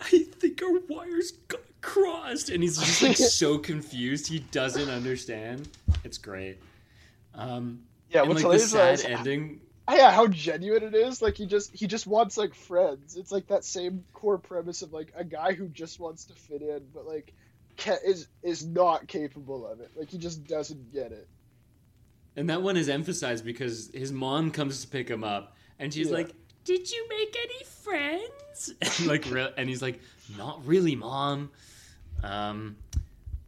I 0.00 0.18
think 0.38 0.62
our 0.62 0.78
wires 0.88 1.32
got 1.48 1.60
crossed, 1.80 2.50
and 2.50 2.62
he's 2.62 2.78
just 2.78 3.02
like 3.02 3.16
so 3.16 3.58
confused. 3.72 4.26
He 4.26 4.40
doesn't 4.40 4.88
understand. 4.90 5.68
It's 6.04 6.18
great. 6.18 6.58
Um, 7.34 7.82
Yeah, 8.10 8.20
and 8.22 8.28
what's 8.30 8.42
like 8.44 8.52
the 8.60 8.66
sad 8.66 9.00
ending. 9.04 9.60
yeah, 9.90 10.10
how 10.10 10.26
genuine 10.26 10.82
it 10.82 10.94
is. 10.94 11.22
Like 11.22 11.36
he 11.36 11.46
just 11.46 11.72
he 11.74 11.86
just 11.86 12.06
wants 12.06 12.36
like 12.36 12.54
friends. 12.54 13.16
It's 13.16 13.32
like 13.32 13.46
that 13.48 13.64
same 13.64 14.04
core 14.12 14.38
premise 14.38 14.82
of 14.82 14.92
like 14.92 15.12
a 15.16 15.24
guy 15.24 15.52
who 15.54 15.68
just 15.68 15.98
wants 16.00 16.24
to 16.26 16.34
fit 16.34 16.62
in, 16.62 16.82
but 16.94 17.06
like 17.06 17.32
ca- 17.78 17.98
is 18.04 18.28
is 18.42 18.64
not 18.66 19.06
capable 19.08 19.66
of 19.66 19.80
it. 19.80 19.90
Like 19.96 20.10
he 20.10 20.18
just 20.18 20.44
doesn't 20.46 20.92
get 20.92 21.12
it. 21.12 21.28
And 22.36 22.50
that 22.50 22.60
one 22.60 22.76
is 22.76 22.88
emphasized 22.90 23.44
because 23.46 23.90
his 23.94 24.12
mom 24.12 24.50
comes 24.50 24.82
to 24.82 24.88
pick 24.88 25.08
him 25.08 25.24
up, 25.24 25.56
and 25.78 25.92
she's 25.92 26.08
Yeah. 26.08 26.16
like, 26.16 26.30
"Did 26.66 26.90
you 26.90 27.06
make 27.08 27.34
any 27.42 27.64
friends?" 27.64 28.74
And 28.82 29.06
like, 29.06 29.24
re- 29.30 29.52
and 29.56 29.68
he's 29.68 29.80
like, 29.82 30.00
"Not 30.36 30.66
really, 30.66 30.94
mom." 30.96 31.50
Um, 32.22 32.76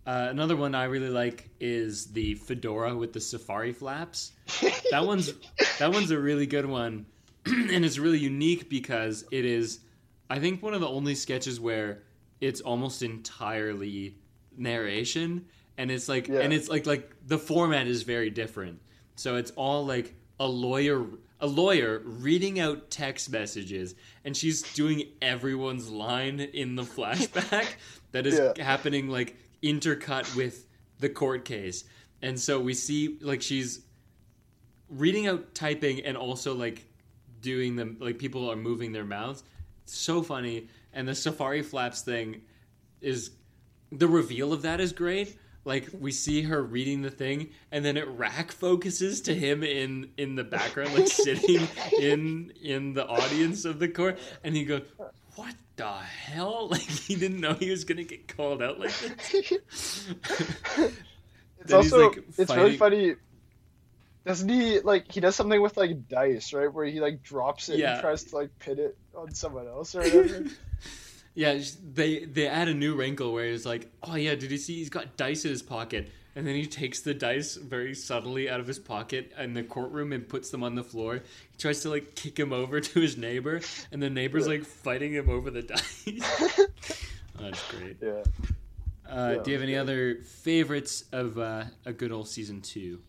uh, 0.07 0.28
another 0.31 0.57
one 0.57 0.74
I 0.74 0.85
really 0.85 1.11
like 1.11 1.51
is 1.61 2.07
the 2.07 2.35
fedora 2.35 2.97
with 2.97 3.12
the 3.12 3.20
safari 3.20 3.73
flaps. 3.73 4.32
That 4.90 5.05
one's 5.05 5.32
that 5.78 5.93
one's 5.93 6.11
a 6.11 6.19
really 6.19 6.47
good 6.47 6.65
one, 6.66 7.05
and 7.47 7.85
it's 7.85 7.99
really 7.99 8.19
unique 8.19 8.70
because 8.70 9.24
it 9.31 9.45
is, 9.45 9.81
I 10.31 10.39
think, 10.39 10.62
one 10.62 10.73
of 10.74 10.81
the 10.81 10.89
only 10.89 11.15
sketches 11.15 11.61
where 11.61 12.03
it's 12.40 12.61
almost 12.62 13.03
entirely 13.03 14.15
narration, 14.57 15.45
and 15.77 15.90
it's 15.90 16.09
like, 16.09 16.28
Yeah. 16.28 16.40
and 16.40 16.53
it's 16.53 16.69
like 16.69 16.86
like 16.86 17.11
the 17.27 17.39
format 17.39 17.86
is 17.86 18.03
very 18.03 18.31
different. 18.31 18.81
So 19.16 19.36
it's 19.36 19.51
all 19.57 19.85
like 19.85 20.15
a 20.40 20.47
lawyer 20.47 21.05
a 21.40 21.47
lawyer 21.47 22.01
reading 22.05 22.59
out 22.59 22.90
text 22.90 23.31
messages 23.31 23.94
and 24.24 24.36
she's 24.36 24.62
doing 24.74 25.05
everyone's 25.23 25.89
line 25.89 26.40
in 26.40 26.74
the 26.74 26.82
flashback 26.82 27.66
that 28.12 28.27
is 28.27 28.39
Yeah. 28.39 28.62
happening 28.65 29.09
like 29.09 29.36
intercut 29.62 30.35
with 30.36 30.66
the 30.98 31.09
court 31.09 31.44
case. 31.44 31.85
And 32.23 32.39
so 32.39 32.59
we 32.60 32.74
see 32.74 33.19
like 33.20 33.40
she's 33.43 33.81
reading 34.89 35.27
out 35.27 35.55
typing 35.55 36.01
and 36.05 36.16
also 36.16 36.55
like 36.55 36.85
doing 37.40 37.77
them 37.77 37.97
like 38.01 38.19
people 38.19 38.51
are 38.51 38.56
moving 38.56 38.93
their 38.93 39.05
mouths. 39.05 39.44
So 39.85 40.23
funny. 40.23 40.69
And 40.93 41.06
the 41.06 41.15
safari 41.15 41.62
flaps 41.62 42.02
thing 42.02 42.43
is 43.01 43.31
the 43.93 44.09
reveal 44.09 44.52
of 44.52 44.62
that 44.62 44.81
is 44.81 44.93
great 44.93 45.39
like 45.69 45.89
we 46.01 46.11
see 46.11 46.43
her 46.43 46.62
reading 46.62 47.03
the 47.03 47.11
thing 47.11 47.51
and 47.70 47.85
then 47.85 47.97
it 47.97 48.09
rack 48.09 48.51
focuses 48.51 49.20
to 49.20 49.35
him 49.35 49.62
in 49.62 50.11
in 50.16 50.35
the 50.35 50.43
background 50.43 50.95
like 50.95 51.07
sitting 51.27 51.69
in 52.01 52.53
in 52.62 52.95
the 52.95 53.07
audience 53.07 53.65
of 53.65 53.78
the 53.78 53.86
court 53.89 54.19
and 54.43 54.57
he 54.57 54.65
goes 54.65 54.82
what 55.36 55.55
the 55.77 55.93
hell 55.93 56.69
like 56.70 56.81
he 56.81 57.15
didn't 57.15 57.40
know 57.40 57.53
he 57.53 57.70
was 57.70 57.85
gonna 57.85 58.03
get 58.03 58.27
called 58.35 58.62
out 58.62 58.81
like 58.81 58.99
this 58.99 60.09
It's 61.61 61.73
also 61.73 62.09
like, 62.09 62.23
it's 62.39 62.55
really 62.55 62.77
funny. 62.77 63.16
Doesn't 64.24 64.49
he 64.49 64.78
like 64.81 65.11
he 65.11 65.20
does 65.20 65.35
something 65.35 65.61
with 65.61 65.77
like 65.77 66.09
dice, 66.09 66.53
right? 66.53 66.73
Where 66.73 66.86
he 66.86 67.01
like 67.01 67.23
drops 67.23 67.69
it 67.69 67.78
Yeah. 67.78 67.95
and 67.95 68.01
tries 68.01 68.24
to 68.24 68.36
like 68.36 68.51
pin 68.59 68.78
it 68.78 68.97
on 69.15 69.35
someone 69.35 69.66
else 69.66 69.95
or 69.95 70.03
whatever. 70.03 70.45
Yeah, 71.34 71.60
they 71.94 72.24
they 72.24 72.48
add 72.48 72.68
a 72.68 72.74
new 72.74 72.96
wrinkle 72.96 73.32
where 73.32 73.44
it's 73.46 73.64
like, 73.64 73.90
oh 74.02 74.16
yeah, 74.16 74.34
did 74.34 74.50
you 74.50 74.59
see 74.59 74.74
he's 74.76 74.90
got 74.90 75.16
dice 75.16 75.44
in 75.44 75.50
his 75.52 75.62
pocket, 75.62 76.10
and 76.34 76.46
then 76.46 76.56
he 76.56 76.66
takes 76.66 77.00
the 77.00 77.14
dice 77.14 77.55
very 77.55 77.94
subtly 77.94 78.50
out 78.50 78.59
of 78.60 78.66
his 78.66 78.78
pocket 78.80 79.32
in 79.38 79.55
the 79.55 79.62
courtroom 79.62 80.12
and 80.12 80.28
puts 80.28 80.50
them 80.50 80.64
on 80.64 80.74
the 80.74 80.82
floor. 80.82 81.14
He 81.52 81.59
tries 81.59 81.80
to 81.82 81.90
like 81.90 82.14
kick 82.16 82.38
him 82.38 82.52
over 82.52 82.80
to 82.90 83.00
his 83.00 83.16
neighbor, 83.16 83.60
and 83.92 84.02
the 84.02 84.10
neighbor's 84.10 84.48
like 84.48 84.64
fighting 84.64 85.12
him 85.12 85.28
over 85.30 85.50
the 85.50 85.62
dice. 85.74 86.05
oh, 86.59 86.66
that's 87.38 87.70
great. 87.70 87.96
yeah. 88.02 88.22
Uh, 89.09 89.34
Yeah, 89.36 89.42
do 89.42 89.50
you 89.50 89.56
have 89.56 89.62
any 89.62 89.72
yeah. 89.72 89.80
other 89.82 90.16
favorites 90.16 91.05
of 91.12 91.38
uh, 91.38 91.64
a 91.86 91.92
good 91.92 92.12
old 92.12 92.28
season 92.28 92.60
two? 92.60 93.00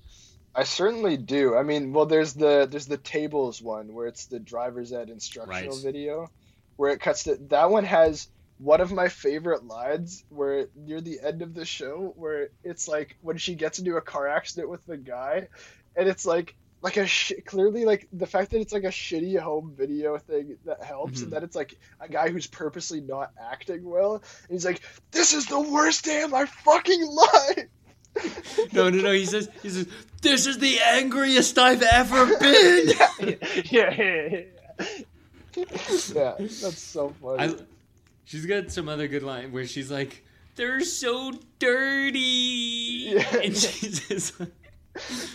I 0.56 0.64
certainly 0.64 1.16
do. 1.18 1.56
I 1.56 1.64
mean, 1.64 1.94
well, 1.94 2.06
there's 2.06 2.34
the 2.34 2.68
there's 2.70 2.88
the 2.88 2.98
tables 2.98 3.62
one 3.62 3.94
where 3.94 4.08
it's 4.08 4.26
the 4.26 4.40
driver's 4.40 4.92
ed 4.94 5.10
instructional 5.10 5.76
Right. 5.76 5.84
video, 5.84 6.30
where 6.80 6.92
it 6.92 7.02
cuts 7.02 7.24
to 7.24 7.36
that 7.50 7.70
one 7.70 7.84
has 7.84 8.30
one 8.58 8.80
of 8.80 8.90
my 8.94 9.10
favorite 9.10 9.66
lines 9.66 10.24
where 10.30 10.68
near 10.78 11.02
the 11.02 11.20
end 11.22 11.42
of 11.42 11.54
the 11.54 11.66
show 11.66 12.14
where 12.16 12.48
it's 12.64 12.88
like 12.88 13.18
when 13.22 13.38
she 13.38 13.56
gets 13.56 13.80
into 13.80 13.98
a 13.98 14.02
car 14.02 14.30
accident 14.30 14.70
with 14.70 14.86
the 14.86 14.96
guy, 14.96 15.50
and 15.98 16.08
it's 16.08 16.26
like 16.26 16.56
like 16.82 16.96
a 16.96 17.06
sh- 17.06 17.34
clearly 17.46 17.84
like 17.84 18.08
the 18.14 18.26
fact 18.26 18.52
that 18.52 18.62
it's 18.62 18.72
like 18.72 18.86
a 18.86 18.88
shitty 18.92 19.38
home 19.38 19.74
video 19.78 20.18
thing 20.18 20.56
that 20.64 20.82
helps 20.82 21.20
Mhm. 21.20 21.24
and 21.24 21.32
that 21.34 21.44
it's 21.44 21.56
like 21.56 21.78
a 22.00 22.08
guy 22.08 22.30
who's 22.30 22.48
purposely 22.48 23.02
not 23.02 23.32
acting 23.52 23.84
well 23.84 24.16
and 24.16 24.52
he's 24.52 24.64
like 24.64 24.80
this 25.12 25.34
is 25.34 25.48
the 25.48 25.60
worst 25.60 26.06
day 26.06 26.22
of 26.22 26.32
my 26.32 26.46
fucking 26.46 27.06
life 27.06 27.66
No, 28.74 28.90
no, 28.90 29.02
no. 29.02 29.12
He 29.12 29.26
says, 29.26 29.50
he 29.62 29.70
says, 29.70 29.88
this 30.22 30.48
is 30.48 30.58
the 30.58 30.80
angriest 30.80 31.58
I've 31.58 31.82
ever 31.84 32.26
been. 32.38 32.88
yeah, 33.00 33.12
yeah, 33.22 33.94
yeah, 33.94 34.28
yeah. 34.32 34.86
yeah, 36.14 36.36
that's 36.38 36.80
so 36.80 37.14
funny. 37.22 37.44
I, 37.44 37.56
she's 38.26 38.46
got 38.46 38.72
some 38.72 38.88
other 38.90 39.08
good 39.08 39.24
line 39.24 39.52
where 39.52 39.66
she's 39.66 39.90
like, 39.92 40.24
"They're 40.56 40.82
so 40.82 41.32
dirty," 41.60 42.20
Yeah. 43.14 43.36
and 43.44 43.56
she's 43.56 44.08
just 44.08 44.40
like, 44.40 44.52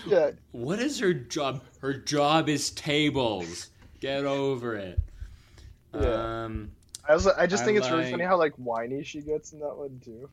Yeah, 0.06 0.30
"What 0.52 0.78
is 0.78 0.98
her 1.00 1.14
job? 1.14 1.62
Her 1.80 1.94
job 1.94 2.48
is 2.48 2.70
tables. 2.70 3.70
Get 4.00 4.24
over 4.24 4.74
it." 4.76 5.00
Yeah. 5.94 6.44
Um, 6.44 6.70
I 7.08 7.12
also 7.12 7.32
I 7.36 7.46
just 7.46 7.62
I 7.62 7.66
think 7.66 7.78
it's 7.78 7.90
really 7.90 8.10
funny 8.10 8.24
how 8.24 8.36
like 8.38 8.54
whiny 8.54 9.02
she 9.04 9.20
gets 9.20 9.52
in 9.52 9.60
that 9.60 9.76
one 9.76 10.00
too. 10.04 10.28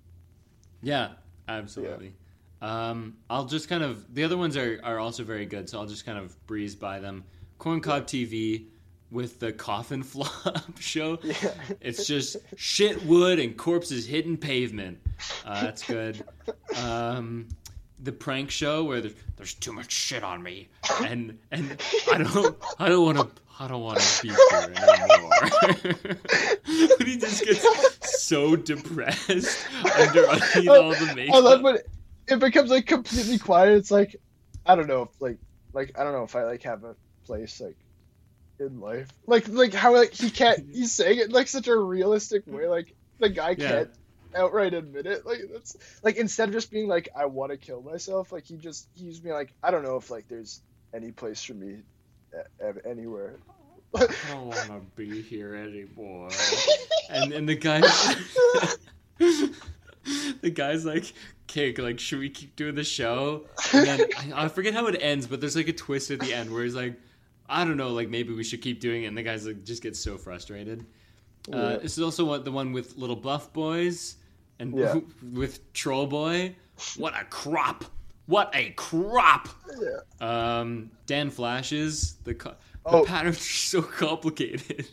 yeah, 0.82 1.10
absolutely. 1.48 2.14
Um, 2.62 3.18
I'll 3.30 3.46
just 3.46 3.68
kind 3.70 3.84
of 3.84 4.14
the 4.14 4.24
other 4.24 4.38
ones 4.38 4.56
are 4.56 4.80
are 4.84 5.00
also 5.00 5.24
very 5.24 5.46
good, 5.46 5.68
so 5.70 5.80
I'll 5.80 5.88
just 5.88 6.06
kind 6.06 6.18
of 6.18 6.36
breeze 6.48 6.76
by 6.76 7.00
them. 7.00 7.24
Corncob 7.60 8.04
TV 8.06 8.66
with 9.12 9.40
the 9.40 9.52
coffin 9.52 10.04
flop 10.04 10.80
show. 10.80 11.20
Yeah. 11.24 11.54
It's 11.80 12.08
just 12.08 12.38
shit 12.56 13.04
wood 13.06 13.40
and 13.40 13.56
corpses 13.56 14.06
hitting 14.06 14.38
pavement. 14.38 15.00
Uh, 15.46 15.62
that's 15.62 15.84
good. 15.84 16.24
Um, 16.84 17.50
the 18.00 18.12
prank 18.12 18.50
show 18.50 18.84
where 18.84 19.02
there's, 19.02 19.14
there's 19.36 19.54
too 19.54 19.74
much 19.74 19.92
shit 19.92 20.24
on 20.24 20.42
me, 20.42 20.70
and 21.02 21.38
and 21.52 21.80
I 22.12 22.24
don't 22.24 22.58
I 22.80 22.90
don't 22.90 23.06
want 23.06 23.18
to 23.20 23.42
I 23.60 23.68
don't 23.68 23.84
want 23.84 24.00
to 24.00 24.22
be 24.24 24.30
here 24.30 24.74
anymore. 24.76 26.18
when 26.98 27.08
he 27.08 27.18
just 27.18 27.46
gets 27.46 28.22
so 28.24 28.56
depressed 28.56 29.68
under 30.00 30.28
underneath 30.28 30.70
all 30.70 30.90
the 30.90 31.14
makeup. 31.16 31.36
I 31.36 31.40
love 31.40 31.62
when 31.62 31.78
it 32.28 32.40
becomes 32.40 32.72
like 32.72 32.88
completely 32.88 33.38
quiet. 33.38 33.78
It's 33.78 33.92
like 33.92 34.16
I 34.66 34.76
don't 34.76 34.88
know 34.88 35.04
if 35.04 35.22
like 35.22 35.38
like 35.74 35.92
I 36.00 36.04
don't 36.04 36.14
know 36.14 36.24
if 36.24 36.36
I 36.36 36.44
like 36.44 36.64
have 36.64 36.84
a 36.84 36.96
place 37.26 37.62
like 37.62 37.78
in 38.62 38.80
life. 38.80 39.10
Like 39.28 39.48
like 39.50 39.74
how 39.74 39.94
like 39.96 40.14
he 40.14 40.30
can't 40.30 40.60
he's 40.72 40.92
saying 40.94 41.20
it 41.20 41.26
in, 41.26 41.32
like 41.32 41.48
such 41.48 41.68
a 41.68 41.76
realistic 41.76 42.44
way. 42.48 42.68
Like 42.68 42.94
the 43.20 43.30
guy 43.30 43.56
Yeah. 43.58 43.70
can't 43.70 43.90
outright 44.36 44.74
admit 44.74 45.06
it. 45.06 45.26
Like 45.26 45.40
that's 45.52 45.76
like 46.04 46.16
instead 46.16 46.48
of 46.50 46.54
just 46.54 46.72
being 46.72 46.88
like 46.88 47.10
I 47.16 47.26
want 47.26 47.52
to 47.52 47.58
kill 47.58 47.82
myself, 47.82 48.32
like 48.32 48.46
he 48.46 48.56
just 48.58 48.88
he's 48.94 49.20
being 49.20 49.36
like 49.36 49.54
I 49.62 49.72
don't 49.72 49.84
know 49.84 49.98
if 49.98 50.10
like 50.10 50.28
there's 50.30 50.62
any 50.94 51.12
place 51.12 51.44
for 51.44 51.54
me 51.54 51.78
anywhere. 52.86 53.38
I 53.94 54.08
don't 54.30 54.46
want 54.48 54.56
to 54.68 54.82
be 54.96 55.22
here 55.22 55.54
anymore. 55.56 56.30
And 57.10 57.34
and 57.34 57.50
the 57.50 57.56
guy, 57.56 57.82
the 60.42 60.50
guy's 60.50 60.86
like, 60.86 61.12
"Kick, 61.48 61.78
like, 61.78 62.00
should 62.00 62.20
we 62.20 62.30
keep 62.30 62.56
doing 62.56 62.76
the 62.76 62.84
show?" 62.86 63.44
And 63.74 63.86
then 63.86 64.00
I, 64.34 64.46
I 64.46 64.48
forget 64.48 64.74
how 64.74 64.88
it 64.88 64.98
ends, 65.02 65.28
but 65.28 65.42
there's 65.42 65.56
like 65.58 65.68
a 65.68 65.74
twist 65.74 66.10
at 66.12 66.20
the 66.22 66.34
end 66.34 66.52
where 66.54 66.64
he's 66.64 66.76
like, 66.76 66.94
"I 67.52 67.64
don't 67.66 67.78
know, 67.78 67.90
like 67.90 68.10
maybe 68.10 68.34
we 68.34 68.44
should 68.44 68.62
keep 68.62 68.80
doing 68.80 69.04
it." 69.04 69.08
And 69.08 69.18
the 69.18 69.24
guy's 69.24 69.46
like, 69.46 69.64
just 69.64 69.84
get 69.84 69.96
so 69.96 70.18
frustrated. 70.18 70.86
Uh, 71.52 71.78
this 71.78 71.98
is 71.98 72.04
also 72.04 72.24
what 72.26 72.46
the 72.46 72.52
one 72.52 72.72
with 72.72 72.98
little 72.98 73.16
buff 73.16 73.52
boys 73.54 74.16
and 74.60 74.78
Yeah. 74.78 75.00
with 75.34 75.74
Troll 75.74 76.08
Boy. 76.08 76.56
What 76.98 77.14
a 77.20 77.26
crop! 77.26 77.86
What 78.28 78.52
a 78.56 78.70
crop! 78.72 79.50
yeah. 79.82 80.60
Um, 80.60 80.92
Dan 81.06 81.30
Flashes 81.30 82.14
the 82.24 82.34
co- 82.36 82.56
the 82.86 82.90
Oh. 82.98 83.06
patterns 83.06 83.38
are 83.38 83.42
so 83.42 83.82
complicated. 83.82 84.88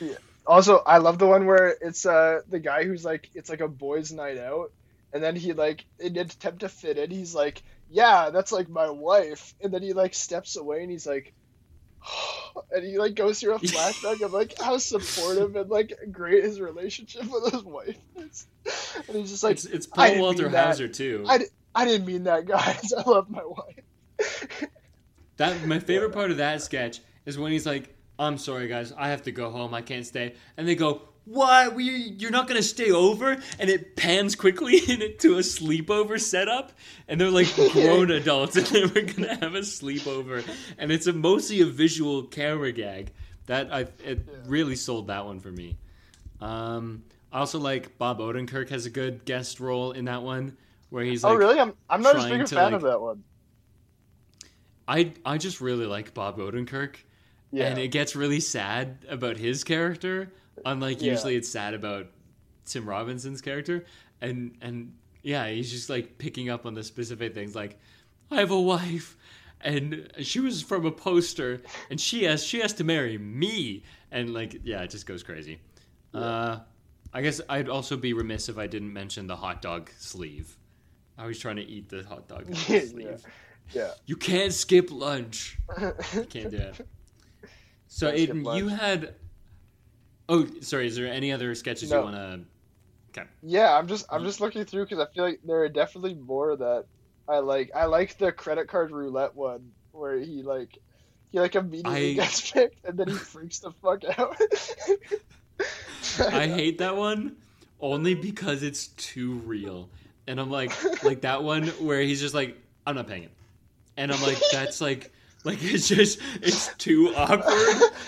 Yeah. 0.00 0.14
Also, 0.46 0.78
I 0.86 0.98
love 0.98 1.18
the 1.18 1.26
one 1.26 1.46
where 1.46 1.76
it's 1.80 2.04
uh 2.06 2.40
the 2.48 2.58
guy 2.60 2.84
who's 2.84 3.04
like 3.04 3.30
it's 3.34 3.48
like 3.50 3.60
a 3.60 3.68
boys' 3.68 4.12
night 4.12 4.38
out, 4.38 4.72
and 5.12 5.22
then 5.22 5.36
he 5.36 5.52
like 5.52 5.84
in 5.98 6.16
an 6.16 6.26
attempt 6.26 6.60
to 6.60 6.68
fit 6.68 6.98
in, 6.98 7.10
he's 7.10 7.34
like, 7.34 7.62
"Yeah, 7.90 8.30
that's 8.30 8.52
like 8.52 8.68
my 8.68 8.90
wife," 8.90 9.54
and 9.60 9.72
then 9.72 9.82
he 9.82 9.92
like 9.92 10.14
steps 10.14 10.56
away 10.56 10.82
and 10.82 10.90
he's 10.90 11.06
like, 11.06 11.32
and 12.72 12.84
he 12.84 12.98
like 12.98 13.14
goes 13.14 13.40
through 13.40 13.54
a 13.54 13.58
flashback 13.60 14.20
of 14.22 14.32
like 14.32 14.58
how 14.60 14.78
supportive 14.78 15.56
and 15.56 15.70
like 15.70 15.92
great 16.10 16.44
his 16.44 16.60
relationship 16.60 17.24
with 17.30 17.52
his 17.52 17.62
wife 17.62 17.96
is, 18.16 18.46
and 19.08 19.16
he's 19.16 19.30
just 19.30 19.42
like, 19.42 19.52
it's 19.52 19.64
it's 19.64 19.86
Paul 19.86 20.18
Walter. 20.18 20.48
Hauser 20.48 20.88
too. 20.88 21.24
I, 21.28 21.40
I 21.74 21.84
didn't 21.84 22.06
mean 22.06 22.24
that, 22.24 22.46
guys. 22.46 22.92
I 22.96 23.08
love 23.08 23.30
my 23.30 23.44
wife. 23.44 24.64
That 25.36 25.66
my 25.66 25.80
favorite 25.80 26.12
part 26.12 26.30
of 26.30 26.36
that 26.36 26.62
sketch 26.62 27.00
is 27.26 27.36
when 27.36 27.50
he's 27.50 27.66
like, 27.66 27.92
"I'm 28.20 28.38
sorry, 28.38 28.68
guys, 28.68 28.92
I 28.96 29.08
have 29.08 29.24
to 29.24 29.32
go 29.32 29.50
home. 29.50 29.74
I 29.74 29.82
can't 29.82 30.06
stay." 30.06 30.34
And 30.56 30.68
they 30.68 30.76
go, 30.76 31.02
"What? 31.24 31.74
We, 31.74 31.84
you're 32.18 32.30
not 32.30 32.48
gonna 32.48 32.62
stay 32.62 32.90
over?" 32.90 33.36
And 33.58 33.70
it 33.70 33.96
pans 33.96 34.34
quickly 34.34 34.76
into 34.88 35.34
a 35.34 35.40
sleepover 35.40 36.20
setup, 36.20 36.72
and 37.08 37.20
they're 37.20 37.30
like 37.30 37.54
grown 37.72 38.10
adults, 38.10 38.56
and 38.56 38.66
they 38.66 38.82
were 38.82 39.12
gonna 39.12 39.34
have 39.36 39.54
a 39.54 39.60
sleepover, 39.60 40.44
and 40.78 40.90
it's 40.92 41.06
a 41.06 41.12
mostly 41.12 41.60
a 41.60 41.66
visual 41.66 42.24
camera 42.24 42.72
gag. 42.72 43.12
That 43.46 43.72
I 43.72 43.86
it 44.02 44.26
really 44.46 44.76
sold 44.76 45.08
that 45.08 45.26
one 45.26 45.40
for 45.40 45.50
me. 45.50 45.76
Um, 46.40 47.04
I 47.32 47.40
also 47.40 47.58
like 47.58 47.98
Bob 47.98 48.18
Odenkirk 48.20 48.70
has 48.70 48.86
a 48.86 48.90
good 48.90 49.24
guest 49.24 49.60
role 49.60 49.92
in 49.92 50.06
that 50.06 50.22
one 50.22 50.56
where 50.90 51.04
he's 51.04 51.24
like, 51.24 51.32
oh, 51.32 51.36
really? 51.36 51.58
I'm 51.58 51.74
I'm 51.90 52.02
not 52.02 52.16
as 52.16 52.26
big 52.26 52.40
a 52.40 52.46
fan 52.46 52.64
like- 52.64 52.72
of 52.74 52.82
that 52.82 53.00
one. 53.00 53.24
I 54.86 55.12
I 55.24 55.38
just 55.38 55.60
really 55.60 55.86
like 55.86 56.14
Bob 56.14 56.38
Odenkirk. 56.38 56.96
Yeah. 57.50 57.66
and 57.68 57.78
it 57.78 57.88
gets 57.88 58.16
really 58.16 58.40
sad 58.40 58.98
about 59.08 59.36
his 59.36 59.62
character 59.62 60.32
unlike 60.64 61.00
Yeah. 61.02 61.12
usually 61.12 61.36
it's 61.36 61.48
sad 61.48 61.74
about 61.74 62.06
tim 62.64 62.88
robinson's 62.88 63.40
character 63.40 63.84
and 64.20 64.56
and 64.62 64.94
yeah 65.22 65.48
he's 65.48 65.70
just 65.70 65.90
like 65.90 66.18
picking 66.18 66.48
up 66.50 66.66
on 66.66 66.74
the 66.74 66.82
specific 66.82 67.34
things 67.34 67.54
like 67.54 67.78
i 68.30 68.36
have 68.36 68.50
a 68.50 68.60
wife 68.60 69.16
and 69.60 70.10
she 70.20 70.40
was 70.40 70.62
from 70.62 70.84
a 70.86 70.90
poster 70.90 71.60
and 71.90 72.00
she 72.00 72.24
has 72.24 72.44
she 72.44 72.60
has 72.60 72.72
to 72.74 72.84
marry 72.84 73.18
me 73.18 73.82
and 74.10 74.32
like 74.32 74.60
yeah 74.64 74.82
it 74.82 74.90
just 74.90 75.06
goes 75.06 75.22
crazy 75.22 75.58
uh 76.14 76.58
i 77.12 77.20
guess 77.22 77.40
i'd 77.48 77.68
also 77.68 77.96
be 77.96 78.12
remiss 78.12 78.48
if 78.48 78.58
i 78.58 78.66
didn't 78.66 78.92
mention 78.92 79.26
the 79.26 79.36
hot 79.36 79.60
dog 79.62 79.90
sleeve 79.98 80.56
i 81.18 81.26
was 81.26 81.38
trying 81.38 81.56
to 81.56 81.62
eat 81.64 81.88
the 81.88 82.02
hot 82.04 82.28
dog 82.28 82.46
the 82.46 82.52
Yeah. 82.74 82.80
sleeve 82.80 83.22
yeah. 83.72 83.90
you 84.06 84.16
can't 84.16 84.52
skip 84.52 84.90
lunch 84.90 85.58
you 86.14 86.24
can't 86.24 86.50
do 86.50 86.58
it. 86.58 86.86
So 87.86 88.08
Aidan, 88.10 88.44
you 88.56 88.68
had. 88.68 89.14
Oh, 90.28 90.46
sorry. 90.60 90.86
Is 90.86 90.96
there 90.96 91.06
any 91.06 91.32
other 91.32 91.54
sketches 91.54 91.90
you 91.90 92.00
want 92.00 92.16
to? 92.16 92.40
Okay. 93.16 93.28
Yeah, 93.42 93.76
I'm 93.76 93.86
just 93.86 94.06
I'm 94.10 94.18
mm-hmm. 94.18 94.26
just 94.26 94.40
looking 94.40 94.64
through 94.64 94.84
because 94.84 94.98
I 94.98 95.06
feel 95.12 95.24
like 95.24 95.40
there 95.44 95.60
are 95.62 95.68
definitely 95.68 96.14
more 96.14 96.56
that 96.56 96.86
I 97.28 97.38
like. 97.38 97.70
I 97.74 97.84
like 97.86 98.18
the 98.18 98.32
credit 98.32 98.68
card 98.68 98.90
roulette 98.90 99.34
one 99.34 99.72
where 99.92 100.18
he 100.18 100.42
like 100.42 100.78
he 101.30 101.40
like 101.40 101.54
immediately 101.54 102.12
I- 102.12 102.14
gets 102.24 102.50
picked 102.50 102.84
and 102.84 102.98
then 102.98 103.08
he 103.08 103.14
freaks 103.14 103.60
the 103.60 103.70
fuck 103.70 104.02
out. 104.18 104.36
I 106.18 106.46
hate 106.46 106.78
that 106.78 106.96
one 106.96 107.36
only 107.80 108.14
because 108.14 108.62
it's 108.62 108.88
too 108.88 109.34
real, 109.44 109.88
and 110.26 110.40
I'm 110.40 110.50
like, 110.50 110.72
like 111.02 111.22
that 111.22 111.42
one 111.42 111.68
where 111.68 112.00
he's 112.00 112.20
just 112.20 112.34
like, 112.34 112.56
I'm 112.86 112.94
not 112.94 113.06
paying 113.06 113.24
it, 113.24 113.30
and 113.96 114.12
I'm 114.12 114.22
like, 114.22 114.38
that's 114.52 114.80
like, 114.80 115.12
like 115.44 115.62
it's 115.62 115.88
just 115.88 116.18
it's 116.42 116.74
too 116.74 117.12
awkward 117.16 117.44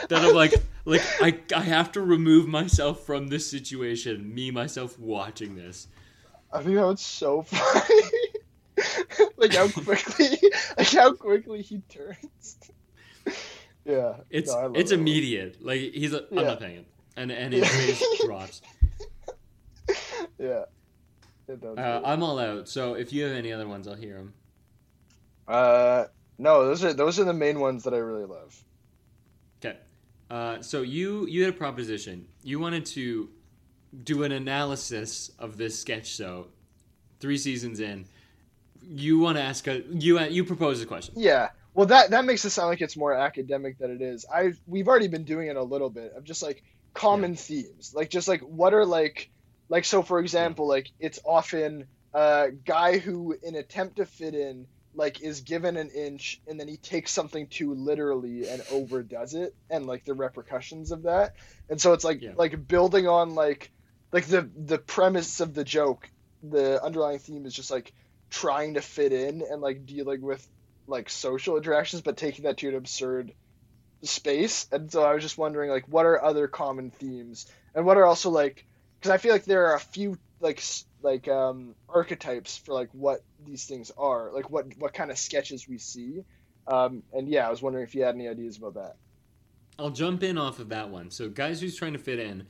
that 0.08 0.24
I'm 0.24 0.34
like, 0.34 0.54
like 0.84 1.02
I 1.22 1.38
I 1.54 1.60
have 1.60 1.92
to 1.92 2.00
remove 2.00 2.48
myself 2.48 3.04
from 3.06 3.28
this 3.28 3.48
situation, 3.48 4.34
me 4.34 4.50
myself 4.50 4.98
watching 4.98 5.54
this. 5.54 5.88
I 6.52 6.62
think 6.62 6.76
that 6.76 6.86
was 6.86 7.00
so 7.00 7.42
funny. 7.42 8.00
like 9.36 9.54
how 9.54 9.68
quickly 9.68 10.38
like 10.76 10.90
how 10.90 11.12
quickly 11.12 11.62
he 11.62 11.82
turns. 11.88 12.56
Yeah. 13.84 14.14
It's 14.30 14.52
no, 14.52 14.72
it's 14.74 14.90
that 14.90 14.98
immediate. 14.98 15.64
Like 15.64 15.80
he's 15.92 16.12
like, 16.12 16.26
I'm 16.30 16.38
Yeah. 16.38 16.42
not 16.44 16.60
paying 16.60 16.76
it, 16.78 16.86
and 17.16 17.30
and 17.30 17.52
his 17.52 17.68
face 17.68 18.02
drops. 18.24 18.62
Yeah. 20.38 20.64
Uh, 21.48 22.00
I'm 22.04 22.22
all 22.24 22.38
out. 22.40 22.68
So 22.68 22.94
if 22.94 23.12
you 23.12 23.22
have 23.24 23.32
any 23.36 23.52
other 23.52 23.68
ones, 23.68 23.86
I'll 23.86 23.94
hear 23.94 24.14
them. 24.16 24.34
Uh, 25.46 26.06
no, 26.38 26.66
those 26.66 26.84
are 26.84 26.92
those 26.92 27.18
are 27.18 27.24
the 27.24 27.34
main 27.34 27.60
ones 27.60 27.84
that 27.84 27.94
I 27.94 27.98
really 27.98 28.24
love. 28.24 28.62
Okay. 29.64 29.76
Uh, 30.30 30.60
so 30.60 30.82
you 30.82 31.26
you 31.26 31.42
had 31.44 31.54
a 31.54 31.56
proposition. 31.56 32.26
You 32.42 32.58
wanted 32.60 32.86
to 32.86 33.30
do 34.04 34.22
an 34.24 34.32
analysis 34.32 35.30
of 35.38 35.56
this 35.56 35.78
sketch 35.78 36.06
show. 36.06 36.48
Three 37.18 37.38
seasons 37.38 37.80
in, 37.80 38.04
you 38.82 39.18
want 39.18 39.38
to 39.38 39.42
ask 39.42 39.66
a 39.66 39.82
you 39.90 40.20
you 40.20 40.44
propose 40.44 40.82
a 40.82 40.86
question. 40.86 41.14
Yeah. 41.16 41.50
Well, 41.74 41.86
that 41.86 42.10
that 42.10 42.24
makes 42.24 42.44
it 42.44 42.50
sound 42.50 42.68
like 42.68 42.80
it's 42.80 42.96
more 42.96 43.14
academic 43.14 43.78
than 43.78 43.90
it 43.90 44.02
is. 44.02 44.24
I 44.32 44.52
we've 44.66 44.88
already 44.88 45.08
been 45.08 45.24
doing 45.24 45.48
it 45.48 45.56
a 45.56 45.62
little 45.62 45.90
bit 45.90 46.12
of 46.16 46.24
just 46.24 46.42
like 46.42 46.62
common 46.94 47.36
themes, 47.36 47.92
like 47.94 48.10
just 48.10 48.28
like 48.28 48.40
what 48.40 48.74
are 48.74 48.86
like 48.86 49.30
like 49.68 49.84
so 49.84 50.02
for 50.02 50.18
example, 50.18 50.68
like 50.68 50.90
it's 51.00 51.18
often 51.24 51.86
a 52.14 52.50
guy 52.64 52.98
who 52.98 53.36
in 53.42 53.54
attempt 53.54 53.96
to 53.96 54.06
fit 54.06 54.34
in 54.34 54.66
like 54.96 55.22
is 55.22 55.42
given 55.42 55.76
an 55.76 55.90
inch 55.90 56.40
and 56.48 56.60
then 56.60 56.68
he 56.68 56.78
takes 56.78 57.12
something 57.12 57.48
too 57.48 57.74
literally 57.74 58.48
and 58.48 58.62
overdoes 58.70 59.34
it 59.34 59.54
and 59.70 59.86
like 59.86 60.04
the 60.04 60.14
repercussions 60.14 60.92
of 60.92 61.04
that. 61.04 61.34
And 61.70 61.80
so 61.80 61.92
it's 61.94 62.04
like 62.04 62.22
Yeah. 62.22 62.32
like 62.36 62.66
building 62.68 63.08
on 63.08 63.34
like 63.36 63.70
like 64.12 64.26
the 64.26 64.50
the 64.56 64.78
premise 64.78 65.40
of 65.40 65.54
the 65.54 65.64
joke, 65.64 66.10
the 66.42 66.82
underlying 66.82 67.20
theme 67.20 67.46
is 67.46 67.54
just 67.54 67.70
like 67.70 67.92
trying 68.30 68.74
to 68.74 68.82
fit 68.82 69.12
in 69.12 69.42
and 69.48 69.62
like 69.62 69.86
dealing 69.86 70.22
with 70.22 70.46
like 70.88 71.10
social 71.10 71.56
interactions 71.56 72.02
but 72.02 72.16
taking 72.16 72.44
that 72.44 72.58
to 72.58 72.68
an 72.68 72.74
absurd 72.76 73.32
space 74.04 74.66
and 74.72 74.92
so 74.92 75.02
i 75.02 75.14
was 75.14 75.22
just 75.22 75.38
wondering 75.38 75.70
like 75.70 75.88
what 75.88 76.06
are 76.06 76.22
other 76.22 76.46
common 76.48 76.90
themes 76.90 77.46
and 77.74 77.84
what 77.86 77.96
are 77.96 78.04
also 78.04 78.30
like 78.30 78.64
because 79.00 79.10
I 79.10 79.18
feel 79.18 79.32
like 79.32 79.44
there 79.44 79.66
are 79.68 79.76
a 79.76 79.80
few 79.80 80.18
like 80.40 80.62
like 81.06 81.28
um, 81.28 81.76
archetypes 81.88 82.58
for 82.58 82.74
like 82.74 82.88
what 82.92 83.22
these 83.46 83.64
things 83.64 83.92
are, 83.96 84.32
like 84.34 84.50
what 84.50 84.66
what 84.78 84.92
kind 84.92 85.10
of 85.10 85.16
sketches 85.16 85.68
we 85.68 85.78
see. 85.78 86.24
Um, 86.66 87.04
and 87.12 87.28
yeah, 87.28 87.46
I 87.46 87.50
was 87.50 87.62
wondering 87.62 87.84
if 87.84 87.94
you 87.94 88.02
had 88.02 88.16
any 88.16 88.28
ideas 88.28 88.58
about 88.58 88.74
that. 88.74 88.96
I'll 89.78 89.90
jump 89.90 90.24
in 90.24 90.36
off 90.36 90.58
of 90.58 90.70
that 90.70 90.90
one. 90.90 91.10
So, 91.12 91.28
guys 91.28 91.60
who's 91.60 91.76
trying 91.76 91.92
to 91.92 91.98
fit 91.98 92.18
in, 92.18 92.46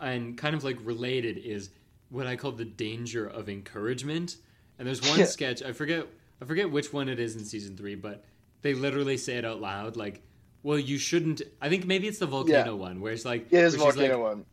and 0.00 0.36
kind 0.36 0.54
of 0.54 0.64
like 0.64 0.76
related 0.84 1.38
is 1.38 1.70
what 2.10 2.26
I 2.26 2.36
call 2.36 2.52
the 2.52 2.66
danger 2.66 3.26
of 3.26 3.48
encouragement. 3.48 4.36
And 4.78 4.86
there's 4.86 5.00
one 5.08 5.24
sketch 5.36 5.62
I 5.62 5.72
forget 5.72 6.06
I 6.42 6.44
forget 6.44 6.70
which 6.70 6.92
one 6.92 7.08
it 7.08 7.18
is 7.18 7.36
in 7.36 7.44
season 7.44 7.76
three, 7.76 7.94
but 7.94 8.24
they 8.60 8.74
literally 8.74 9.16
say 9.16 9.36
it 9.36 9.46
out 9.46 9.62
loud, 9.62 9.96
like, 9.96 10.20
"Well, 10.62 10.78
you 10.78 10.98
shouldn't." 10.98 11.40
I 11.60 11.70
think 11.70 11.86
maybe 11.86 12.06
it's 12.06 12.18
the 12.18 12.26
volcano 12.26 12.76
one, 12.76 13.00
where 13.00 13.14
it's 13.14 13.24
like, 13.24 13.46
It 13.50 13.58
is 13.58 13.78
where 13.78 13.86
she's 13.86 13.96
like, 13.96 14.10
volcano 14.10 14.22
one. 14.22 14.44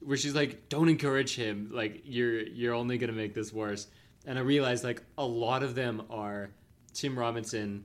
Where 0.00 0.16
she's 0.16 0.34
like, 0.34 0.68
"Don't 0.68 0.88
encourage 0.88 1.34
him. 1.34 1.70
Like 1.72 2.02
you're 2.04 2.40
you're 2.40 2.74
only 2.74 2.98
gonna 2.98 3.12
make 3.12 3.34
this 3.34 3.52
worse." 3.52 3.86
And 4.26 4.38
I 4.38 4.42
realized 4.42 4.84
like 4.84 5.02
a 5.16 5.24
lot 5.24 5.62
of 5.62 5.74
them 5.74 6.02
are 6.10 6.50
Tim 6.94 7.18
Robinson 7.18 7.84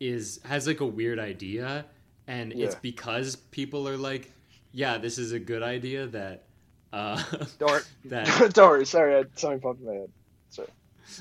is 0.00 0.40
has 0.44 0.66
like 0.66 0.80
a 0.80 0.86
weird 0.86 1.18
idea, 1.18 1.86
and 2.26 2.52
it's 2.52 2.74
because 2.76 3.36
people 3.36 3.88
are 3.88 3.96
like, 3.96 4.32
"Yeah, 4.72 4.98
this 4.98 5.18
is 5.18 5.32
a 5.32 5.38
good 5.38 5.62
idea." 5.62 6.06
That 6.06 6.44
uh, 6.92 7.22
Don't 7.58 7.88
that 8.06 8.56
worry. 8.56 8.84
Sorry, 8.84 9.14
I 9.14 9.18
had 9.18 9.38
something 9.38 9.60
popped 9.60 9.80
in 9.80 9.86
my 9.86 9.92
head. 9.92 10.10
Sorry. 10.50 10.68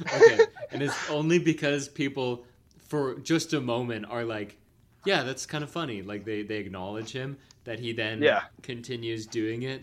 okay, 0.16 0.46
and 0.72 0.82
it's 0.82 1.10
only 1.10 1.40
because 1.40 1.88
people 1.88 2.46
for 2.88 3.16
just 3.20 3.54
a 3.54 3.62
moment 3.62 4.06
are 4.10 4.24
like, 4.24 4.58
"Yeah, 5.06 5.24
that's 5.24 5.46
kind 5.46 5.64
of 5.64 5.70
funny." 5.70 6.02
Like 6.02 6.26
they 6.26 6.44
they 6.44 6.58
acknowledge 6.58 7.12
him 7.12 7.38
that 7.64 7.80
he 7.80 7.94
then 7.94 8.22
Yeah. 8.22 8.44
continues 8.64 9.26
doing 9.28 9.64
it. 9.64 9.82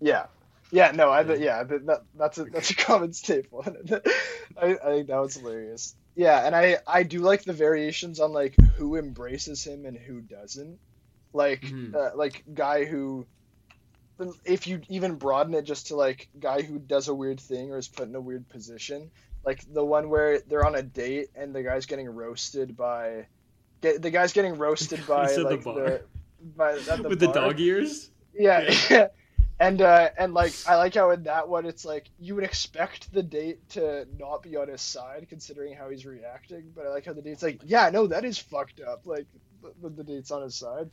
Yeah. 0.00 0.26
Yeah, 0.72 0.92
no, 0.92 1.10
I. 1.10 1.22
Yeah, 1.34 1.64
that, 1.64 2.02
that's 2.14 2.38
a 2.38 2.44
that's 2.44 2.70
a 2.70 2.76
common 2.76 3.12
staple. 3.12 3.64
I, 4.56 4.66
I 4.66 4.76
think 4.76 5.08
that 5.08 5.16
was 5.18 5.34
hilarious. 5.34 5.96
Yeah, 6.14 6.46
and 6.46 6.54
I 6.54 6.78
I 6.86 7.02
do 7.02 7.18
like 7.20 7.42
the 7.42 7.52
variations 7.52 8.20
on 8.20 8.32
like 8.32 8.54
who 8.76 8.94
embraces 8.96 9.64
him 9.66 9.84
and 9.84 9.96
who 9.98 10.20
doesn't. 10.20 10.78
Like 11.32 11.62
Mhm. 11.62 11.92
uh, 11.94 12.10
like 12.16 12.44
guy 12.54 12.84
who, 12.84 13.26
if 14.44 14.68
you 14.68 14.80
even 14.88 15.16
broaden 15.16 15.54
it 15.54 15.62
just 15.62 15.88
to 15.88 15.96
like 15.96 16.28
guy 16.38 16.62
who 16.62 16.78
does 16.78 17.08
a 17.08 17.14
weird 17.14 17.40
thing 17.40 17.72
or 17.72 17.78
is 17.78 17.88
put 17.88 18.06
in 18.08 18.14
a 18.14 18.20
weird 18.20 18.48
position, 18.48 19.10
like 19.44 19.64
the 19.72 19.84
one 19.84 20.08
where 20.08 20.38
they're 20.40 20.64
on 20.64 20.76
a 20.76 20.82
date 20.82 21.30
and 21.34 21.52
the 21.52 21.62
guy's 21.64 21.86
getting 21.86 22.08
roasted 22.08 22.76
by, 22.76 23.26
get, 23.80 24.02
the 24.02 24.10
guy's 24.10 24.32
getting 24.32 24.56
roasted 24.56 25.04
by 25.08 25.32
the 25.32 25.42
like 25.42 25.64
bar. 25.64 25.74
the, 25.74 26.02
by 26.56 26.72
at 26.74 27.02
the 27.02 27.08
with 27.08 27.20
the 27.20 27.32
dog 27.32 27.60
ears. 27.60 28.10
Yeah, 28.34 28.60
Yeah. 28.62 28.78
yeah. 28.90 29.06
And 29.62 29.82
uh, 29.82 30.08
and 30.16 30.32
like 30.32 30.54
I 30.66 30.76
like 30.76 30.94
how 30.94 31.10
in 31.10 31.24
that 31.24 31.46
one 31.50 31.66
it's 31.66 31.84
like 31.84 32.08
you 32.18 32.34
would 32.34 32.44
expect 32.44 33.12
the 33.12 33.22
date 33.22 33.68
to 33.70 34.06
not 34.18 34.42
be 34.42 34.56
on 34.56 34.68
his 34.68 34.80
side 34.80 35.26
considering 35.28 35.74
how 35.74 35.90
he's 35.90 36.06
reacting, 36.06 36.72
but 36.74 36.86
I 36.86 36.88
like 36.88 37.04
how 37.04 37.12
the 37.12 37.20
date's 37.20 37.42
like, 37.42 37.60
yeah, 37.66 37.90
no, 37.90 38.06
that 38.06 38.24
is 38.24 38.38
fucked 38.38 38.80
up. 38.80 39.02
Like 39.04 39.26
the, 39.82 39.90
the 39.90 40.02
date's 40.02 40.30
on 40.30 40.40
his 40.40 40.54
side. 40.54 40.88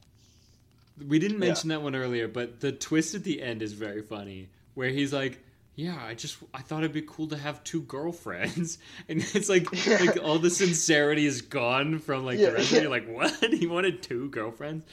We 1.08 1.18
didn't 1.18 1.40
Yeah. 1.42 1.48
mention 1.48 1.70
that 1.70 1.82
one 1.82 1.96
earlier, 1.96 2.28
but 2.28 2.60
the 2.60 2.74
twist 2.74 3.16
at 3.16 3.24
the 3.24 3.42
end 3.42 3.62
is 3.62 3.72
very 3.72 4.02
funny, 4.02 4.50
where 4.74 4.90
he's 4.90 5.14
like, 5.14 5.42
"Yeah, 5.76 5.98
I 6.04 6.14
just 6.16 6.36
I 6.54 6.60
thought 6.62 6.80
it'd 6.80 6.92
be 6.92 7.04
cool 7.04 7.28
to 7.28 7.38
have 7.38 7.64
two 7.64 7.84
girlfriends," 7.84 8.80
and 9.08 9.22
it's 9.34 9.48
like 9.48 9.68
Yeah. 9.86 9.98
like 10.06 10.18
all 10.22 10.40
the 10.40 10.50
sincerity 10.50 11.26
is 11.26 11.42
gone 11.42 12.00
from 12.00 12.26
like 12.26 12.38
Yeah, 12.38 12.50
the 12.50 12.56
rest 12.56 12.72
yeah. 12.74 12.78
of 12.80 12.84
you. 12.84 12.90
Like, 12.90 13.08
what? 13.08 13.32
He 13.54 13.66
wanted 13.66 14.04
two 14.04 14.30
girlfriends. 14.30 14.84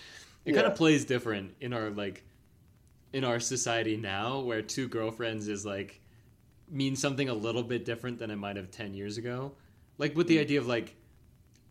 It 0.44 0.52
kind 0.54 0.66
of 0.66 0.74
plays 0.74 1.04
different 1.04 1.54
in 1.60 1.72
our 1.72 1.90
like 1.90 2.24
in 3.12 3.24
our 3.24 3.40
society 3.40 3.96
now, 3.96 4.40
where 4.40 4.60
two 4.62 4.88
girlfriends 4.88 5.48
is 5.48 5.64
like 5.64 6.00
means 6.70 7.00
something 7.00 7.28
a 7.28 7.34
little 7.34 7.62
bit 7.62 7.84
different 7.84 8.18
than 8.18 8.30
it 8.30 8.36
might 8.36 8.56
have 8.56 8.70
ten 8.70 8.94
years 8.94 9.16
ago. 9.18 9.52
Like 9.98 10.16
with 10.16 10.26
the 10.26 10.38
idea 10.40 10.58
of 10.58 10.66
like 10.66 10.94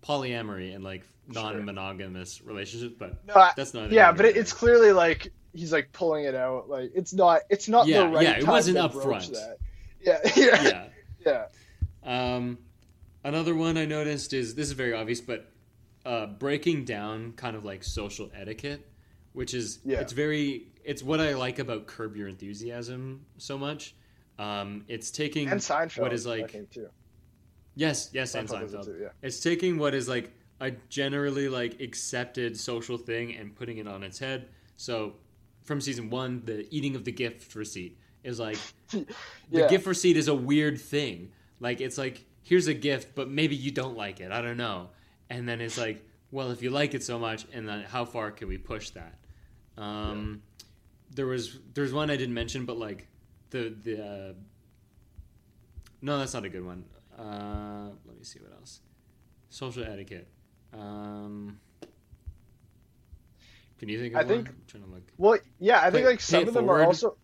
polyamory 0.03 0.73
and 0.75 0.83
like 0.83 1.03
non-monogamous 1.27 2.41
relationships, 2.41 2.95
but 2.97 3.25
No, 3.27 3.49
that's 3.55 3.73
not. 3.73 3.91
yeah, 3.91 4.11
but 4.11 4.25
it, 4.25 4.35
it's 4.37 4.51
clearly 4.53 4.91
like 4.91 5.31
he's 5.53 5.71
like 5.71 5.91
pulling 5.91 6.25
it 6.25 6.35
out. 6.35 6.69
Like 6.69 6.91
it's 6.95 7.13
not 7.13 7.41
it's 7.49 7.67
not 7.69 7.87
Yeah, 7.87 8.01
the 8.01 8.07
right 8.09 8.23
yeah, 8.23 8.37
it 8.37 8.47
wasn't 8.47 8.77
to 8.77 8.83
up 8.85 8.93
front. 8.93 9.31
That. 9.31 9.57
Yeah, 10.01 10.19
yeah, 10.35 10.87
yeah. 11.25 11.45
yeah. 12.05 12.35
Um, 12.35 12.57
another 13.23 13.55
one 13.55 13.77
I 13.77 13.85
noticed 13.85 14.33
is 14.33 14.55
this 14.55 14.67
is 14.67 14.73
very 14.73 14.93
obvious, 14.93 15.21
but 15.21 15.49
uh, 16.05 16.25
breaking 16.27 16.85
down 16.85 17.33
kind 17.33 17.55
of 17.55 17.63
like 17.63 17.83
social 17.83 18.29
etiquette, 18.33 18.85
which 19.33 19.53
is 19.53 19.79
Yeah. 19.85 19.99
it's 20.01 20.13
very 20.13 20.67
it's 20.83 21.01
what 21.01 21.19
I 21.21 21.33
like 21.33 21.59
about 21.59 21.87
Curb 21.87 22.15
Your 22.17 22.27
Enthusiasm 22.27 23.25
so 23.37 23.57
much. 23.57 23.95
Um, 24.37 24.83
it's 24.89 25.11
taking 25.11 25.47
And 25.49 25.61
Seinfeld. 25.61 25.99
what 26.01 26.11
is 26.13 26.25
like 26.25 26.53
yes, 27.75 28.09
yes, 28.13 28.35
and 28.35 28.47
Seinfeld 28.47 28.73
it 28.73 28.83
too, 28.85 28.97
yeah. 29.01 29.09
It's 29.21 29.39
taking 29.39 29.77
what 29.77 29.93
is 29.93 30.07
like 30.09 30.31
a 30.59 30.71
generally 30.89 31.49
like 31.49 31.79
accepted 31.81 32.57
social 32.59 32.97
thing 32.97 33.35
and 33.35 33.55
putting 33.55 33.77
it 33.77 33.87
on 33.87 34.03
its 34.03 34.19
head. 34.19 34.49
So 34.77 35.13
from 35.63 35.79
season 35.81 36.09
one, 36.09 36.41
the 36.45 36.67
eating 36.75 36.95
of 36.95 37.05
the 37.05 37.11
gift 37.11 37.55
receipt 37.55 37.97
is 38.23 38.39
like 38.39 38.57
the 38.89 39.05
Yeah. 39.51 39.67
gift 39.69 39.85
receipt 39.85 40.17
is 40.17 40.27
a 40.27 40.35
weird 40.35 40.79
thing. 40.79 41.31
Like 41.59 41.79
it's 41.81 41.97
like 41.97 42.25
here's 42.41 42.67
a 42.67 42.73
gift, 42.73 43.15
but 43.15 43.29
maybe 43.29 43.55
you 43.55 43.71
don't 43.71 43.95
like 43.95 44.19
it. 44.19 44.31
I 44.31 44.41
don't 44.41 44.57
know. 44.57 44.89
And 45.33 45.49
then 45.49 45.61
it's 45.61 45.77
like, 45.79 46.05
well, 46.31 46.51
if 46.51 46.61
you 46.61 46.69
like 46.69 46.93
it 46.93 47.03
so 47.03 47.17
much, 47.17 47.45
and 47.53 47.67
then 47.67 47.83
how 47.83 48.05
far 48.05 48.29
can 48.31 48.47
we 48.47 48.57
push 48.59 48.91
that? 48.91 49.15
Um, 49.77 50.43
There 51.15 51.25
was 51.25 51.57
there's 51.73 51.91
one 51.91 52.11
I 52.11 52.17
didn't 52.17 52.35
mention, 52.35 52.65
but 52.65 52.77
like 52.77 53.07
the 53.49 53.73
the 53.83 54.05
uh, 54.05 54.33
no, 56.01 56.19
that's 56.19 56.33
not 56.35 56.45
a 56.45 56.49
good 56.49 56.63
one. 56.65 56.85
Uh, 57.17 57.89
let 58.05 58.17
me 58.17 58.23
see 58.23 58.39
what 58.39 58.51
else. 58.59 58.79
Social 59.49 59.83
etiquette. 59.83 60.27
Um, 60.73 61.59
can 63.79 63.89
you 63.89 63.99
think 63.99 64.13
of 64.13 64.19
I 64.19 64.23
one? 64.23 64.27
think- 64.29 64.49
I'm 64.49 64.61
trying 64.67 64.83
to 64.83 64.89
look. 64.89 65.03
Well, 65.17 65.39
yeah, 65.59 65.81
I 65.81 65.89
think 65.91 66.05
like 66.05 66.21
some 66.21 66.47
of 66.47 66.53
them 66.53 66.69
are 66.69 66.83
also. 66.83 67.17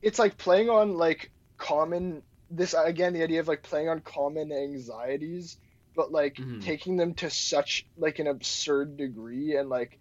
It's 0.00 0.18
like 0.18 0.36
playing 0.38 0.68
on 0.70 0.96
like 0.96 1.30
common 1.58 2.22
this 2.50 2.74
again 2.74 3.12
the 3.14 3.22
idea 3.22 3.40
of 3.40 3.48
like 3.48 3.62
playing 3.62 3.88
on 3.88 4.00
common 4.00 4.52
anxieties, 4.52 5.56
but 5.94 6.12
like 6.12 6.38
Mhm. 6.38 6.60
taking 6.60 6.96
them 6.96 7.14
to 7.14 7.30
such 7.30 7.86
like 7.96 8.18
an 8.18 8.26
absurd 8.26 8.96
degree 8.96 9.56
and 9.56 9.68
like, 9.68 9.98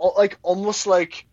al- 0.00 0.14
like 0.16 0.38
almost 0.42 0.86
like, 0.86 1.26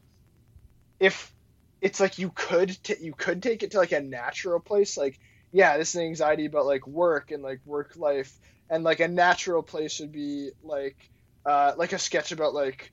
if 0.99 1.33
it's 1.81 1.99
like 1.99 2.17
you 2.17 2.31
could 2.33 2.69
t- 2.83 2.95
you 3.01 3.13
could 3.13 3.41
take 3.41 3.63
it 3.63 3.71
to 3.71 3.77
like 3.77 3.91
a 3.91 4.01
natural 4.01 4.59
place 4.59 4.97
like 4.97 5.17
yeah 5.51 5.77
this 5.77 5.95
is 5.95 6.01
anxiety 6.01 6.45
about 6.45 6.65
like 6.65 6.85
work 6.87 7.31
and 7.31 7.41
like 7.43 7.59
work 7.65 7.93
life 7.95 8.37
and 8.69 8.83
like 8.83 8.99
a 8.99 9.07
natural 9.07 9.63
place 9.63 9.99
would 9.99 10.11
be 10.11 10.51
like 10.63 10.97
uh 11.45 11.73
like 11.77 11.93
a 11.93 11.99
sketch 11.99 12.31
about 12.31 12.53
like 12.53 12.91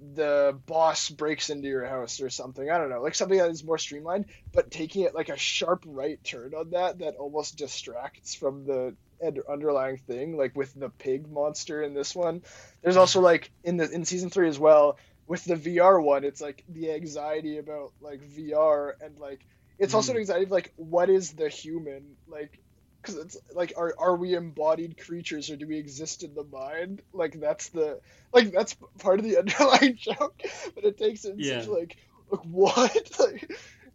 the 0.00 0.60
boss 0.66 1.10
breaks 1.10 1.50
into 1.50 1.68
your 1.68 1.86
house 1.86 2.20
or 2.20 2.30
something. 2.30 2.70
I 2.70 2.78
don't 2.78 2.90
know, 2.90 3.02
like 3.02 3.14
something 3.14 3.38
that 3.38 3.50
is 3.50 3.64
more 3.64 3.78
streamlined, 3.78 4.26
but 4.52 4.70
taking 4.70 5.04
it 5.04 5.14
like 5.14 5.30
a 5.30 5.38
sharp 5.38 5.84
right 5.86 6.18
turn 6.24 6.54
on 6.54 6.70
that 6.70 6.98
that 7.00 7.16
almost 7.16 7.56
distracts 7.58 8.34
from 8.34 8.66
the 8.66 8.96
underlying 9.22 9.74
thing. 9.96 10.36
Like 10.36 10.36
with 10.38 10.50
the 10.52 10.90
pig 10.98 11.30
monster 11.30 11.82
in 11.82 11.94
this 11.94 12.14
one, 12.14 12.42
there's 12.82 12.96
also 12.96 13.20
like 13.20 13.50
in 13.62 13.76
the 13.76 13.88
in 13.90 14.04
season 14.04 14.30
three 14.30 14.48
as 14.48 14.58
well 14.58 14.98
with 15.26 15.44
the 15.44 15.56
VR 15.56 16.00
one. 16.00 16.24
It's 16.24 16.40
like 16.40 16.62
the 16.68 16.92
anxiety 16.92 17.58
about 17.58 17.92
like 18.00 18.22
VR 18.22 18.94
and 19.00 19.18
like 19.18 19.40
it's 19.78 19.94
also 19.94 20.12
Mhm. 20.12 20.12
an 20.12 20.18
anxiety 20.18 20.44
of 20.44 20.50
like 20.50 20.72
what 20.76 21.08
is 21.10 21.32
the 21.32 21.48
human 21.48 22.16
like 22.26 22.58
because 23.02 23.16
it's 23.16 23.36
like 23.54 23.72
are 23.76 23.94
are 23.98 24.16
we 24.16 24.34
embodied 24.34 24.96
creatures 24.98 25.50
or 25.50 25.56
do 25.56 25.66
we 25.66 25.78
exist 25.78 26.22
in 26.22 26.34
the 26.34 26.44
mind 26.44 27.02
like 27.12 27.38
that's 27.40 27.68
the 27.70 27.98
like 28.32 28.52
that's 28.52 28.76
part 29.00 29.18
of 29.18 29.24
the 29.24 29.38
underlying 29.38 29.96
joke 29.98 30.34
but 30.74 30.84
it 30.84 30.98
takes 30.98 31.24
it 31.24 31.36
Yeah. 31.36 31.44
such 31.44 31.66
like 31.66 31.96
like 32.30 32.40
what 32.44 32.94
like 33.20 33.48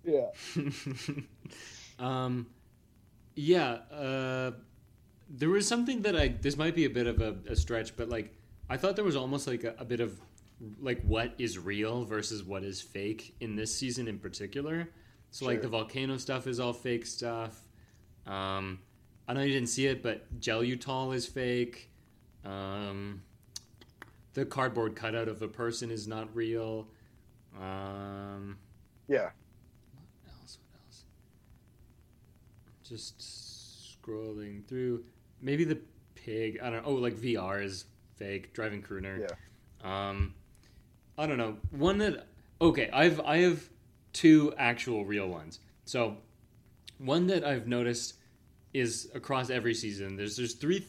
yeah 0.04 0.28
um, 2.00 2.48
yeah. 3.36 3.78
Uh, 3.92 4.52
there 5.30 5.50
was 5.50 5.68
something 5.68 6.02
that 6.02 6.16
I. 6.16 6.30
This 6.30 6.58
might 6.58 6.76
be 6.76 6.86
a 6.86 6.90
bit 6.90 7.08
of 7.08 7.22
a, 7.22 7.36
a 7.48 7.56
stretch, 7.56 7.96
but 7.96 8.10
like 8.10 8.34
I 8.70 8.78
thought 8.78 8.96
there 8.96 9.06
was 9.06 9.16
almost 9.16 9.48
like 9.48 9.64
a, 9.64 9.76
a 9.78 9.86
bit 9.86 10.00
of 10.00 10.20
like 10.82 11.02
what 11.04 11.34
is 11.38 11.58
real 11.58 12.04
versus 12.04 12.44
what 12.44 12.64
is 12.64 12.82
fake 12.82 13.36
in 13.40 13.56
this 13.56 13.74
season 13.74 14.08
in 14.08 14.20
particular. 14.20 14.90
So 15.32 15.46
like 15.46 15.62
the 15.62 15.68
volcano 15.68 16.18
stuff 16.18 16.48
is 16.48 16.60
all 16.60 16.74
fake 16.74 17.06
stuff. 17.06 17.62
Um, 18.26 18.80
I 19.28 19.34
know 19.34 19.42
you 19.42 19.54
didn't 19.54 19.70
see 19.70 19.86
it, 19.86 20.02
but 20.02 20.40
Gelutol 20.40 21.14
is 21.14 21.26
fake. 21.28 21.92
Um, 22.44 23.22
the 24.34 24.46
cardboard 24.46 24.96
cutout 24.96 25.28
of 25.28 25.42
a 25.42 25.48
person 25.48 25.92
is 25.92 26.08
not 26.08 26.36
real. 26.36 26.88
Um, 27.60 28.58
yeah 29.08 29.30
what 30.24 30.34
else? 30.42 30.58
What 30.62 30.80
else? 30.86 31.04
Just 32.84 34.00
scrolling 34.02 34.66
through. 34.66 35.04
Maybe 35.42 35.64
the 35.64 35.80
pig. 36.16 36.60
I 36.62 36.70
don't 36.70 36.84
know. 36.84 36.90
Oh, 36.90 36.94
like 36.96 37.16
VR 37.16 37.64
is 37.64 37.86
fake. 38.16 38.54
Driving 38.54 38.82
crooner. 38.82 39.20
Yeah. 39.20 40.10
Um, 40.10 40.34
I 41.18 41.26
don't 41.28 41.38
know. 41.38 41.58
One 41.72 41.98
that 42.00 42.28
okay. 42.62 42.90
I've 42.92 43.20
I 43.22 43.38
have 43.40 43.70
two 44.14 44.54
actual 44.58 45.06
real 45.06 45.28
ones. 45.28 45.60
So 45.86 46.18
one 46.98 47.28
that 47.28 47.44
I've 47.46 47.68
noticed 47.68 48.16
is 48.74 49.10
across 49.16 49.50
every 49.50 49.74
season. 49.74 50.16
There's 50.16 50.36
there's 50.38 50.54
three 50.56 50.86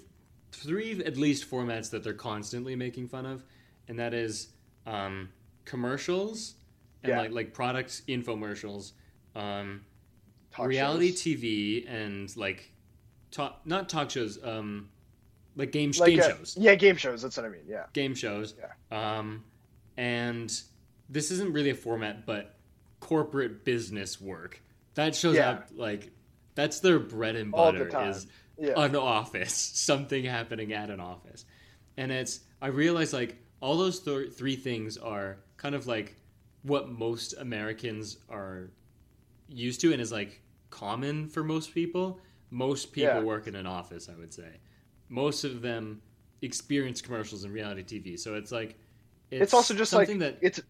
three 0.52 1.02
at 1.04 1.16
least 1.16 1.48
formats 1.50 1.90
that 1.90 2.02
they're 2.02 2.12
constantly 2.12 2.74
making 2.76 3.08
fun 3.08 3.26
of, 3.26 3.44
and 3.88 3.98
that 3.98 4.12
is 4.14 4.48
um, 4.86 5.28
commercials 5.64 6.54
and 7.02 7.10
Yeah. 7.10 7.20
like 7.20 7.30
like 7.32 7.54
products 7.54 8.02
infomercials, 8.08 8.92
um, 9.34 9.82
reality 10.58 11.10
shows. 11.10 11.22
TV, 11.22 11.88
and 11.88 12.36
like 12.36 12.69
talk 13.30 13.60
not 13.64 13.88
talk 13.88 14.10
shows, 14.10 14.38
um, 14.42 14.88
like 15.56 15.72
game 15.72 15.92
Like, 15.98 16.10
game 16.10 16.20
uh, 16.20 16.28
shows 16.28 16.56
Yeah, 16.58 16.74
game 16.74 16.96
shows. 16.96 17.22
That's 17.22 17.36
what 17.36 17.46
I 17.46 17.48
mean. 17.48 17.62
Yeah. 17.66 17.84
game 17.92 18.14
shows. 18.14 18.54
Yeah. 18.58 19.18
Um, 19.18 19.44
and 19.96 20.50
this 21.08 21.30
isn't 21.30 21.52
really 21.52 21.70
a 21.70 21.74
format, 21.74 22.24
but 22.26 22.54
corporate 23.00 23.64
business 23.64 24.20
work 24.20 24.62
that 24.94 25.14
shows 25.14 25.36
Yeah. 25.36 25.50
up 25.50 25.68
like 25.74 26.10
that's 26.54 26.80
their 26.80 26.98
bread 26.98 27.36
and 27.36 27.50
butter 27.52 27.88
is 28.08 28.26
Yeah. 28.58 28.72
an 28.76 28.94
office, 28.96 29.54
something 29.74 30.24
happening 30.24 30.72
at 30.72 30.90
an 30.90 31.00
office, 31.00 31.44
and 31.96 32.12
it's 32.12 32.40
I 32.60 32.68
realize 32.68 33.12
like 33.12 33.38
all 33.60 33.76
those 33.78 34.00
th- 34.00 34.32
three 34.32 34.56
things 34.56 34.96
are 34.98 35.38
kind 35.56 35.74
of 35.74 35.86
like 35.86 36.16
what 36.62 36.90
most 36.90 37.34
Americans 37.38 38.18
are 38.28 38.70
used 39.48 39.80
to 39.80 39.92
and 39.92 40.00
is 40.00 40.12
like 40.12 40.40
common 40.70 41.28
for 41.28 41.42
most 41.42 41.72
people. 41.74 42.20
Most 42.50 42.92
people 42.92 43.22
Yeah. 43.22 43.24
work 43.24 43.46
in 43.46 43.54
an 43.54 43.66
office, 43.66 44.08
I 44.08 44.16
would 44.18 44.32
say. 44.34 44.60
Most 45.08 45.44
of 45.44 45.62
them 45.62 46.02
experience 46.42 47.00
commercials 47.00 47.44
and 47.44 47.52
reality 47.52 47.82
TV. 47.84 48.16
So 48.16 48.34
it's 48.34 48.52
like 48.52 48.78
it's, 49.30 49.54
It's 49.54 49.54
also 49.54 49.74
just 49.74 49.94
like 49.94 50.10
something 50.10 50.18
that 50.18 50.36
it's 50.40 50.60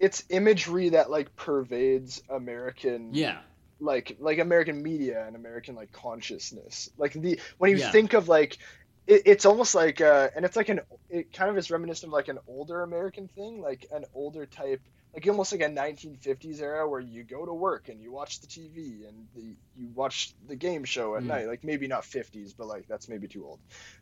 it's 0.00 0.24
imagery 0.30 0.90
that 0.90 1.10
like 1.10 1.34
pervades 1.36 2.22
American 2.30 3.20
yeah, 3.20 3.38
like 3.80 4.16
like 4.20 4.38
American 4.38 4.82
media 4.82 5.26
and 5.26 5.36
American 5.36 5.74
like 5.74 5.92
consciousness. 5.92 6.88
Like 6.98 7.14
the 7.14 7.40
when 7.58 7.70
you 7.72 7.78
Yeah. 7.78 7.92
think 7.92 8.14
of 8.14 8.28
like 8.28 8.58
it, 9.06 9.22
it's 9.26 9.46
almost 9.46 9.74
like 9.74 10.00
uh 10.00 10.30
and 10.36 10.44
it's 10.44 10.56
like 10.56 10.70
an 10.70 10.80
it 11.10 11.32
kind 11.32 11.50
of 11.50 11.58
is 11.58 11.70
reminiscent 11.70 12.10
of 12.10 12.14
like 12.14 12.28
an 12.28 12.38
older 12.46 12.82
American 12.82 13.28
thing, 13.28 13.60
like 13.62 13.86
an 13.92 14.04
older 14.14 14.46
type 14.46 14.82
like 15.14 15.26
almost 15.26 15.52
like 15.52 15.62
a 15.62 15.68
1950s 15.68 16.60
era 16.60 16.88
where 16.88 17.00
you 17.00 17.24
go 17.24 17.44
to 17.44 17.52
work 17.52 17.88
and 17.88 18.00
you 18.00 18.12
watch 18.12 18.40
the 18.40 18.46
TV 18.46 19.08
and 19.08 19.26
the 19.34 19.56
you 19.76 19.88
watch 19.94 20.34
the 20.46 20.56
game 20.56 20.84
show 20.84 21.16
at 21.16 21.22
Mm. 21.22 21.26
night. 21.26 21.46
Like 21.48 21.64
maybe 21.64 21.86
not 21.88 22.02
50s, 22.02 22.54
but 22.56 22.66
like 22.66 22.86
that's 22.88 23.08
maybe 23.08 23.28
too 23.28 23.44
old. 23.46 23.60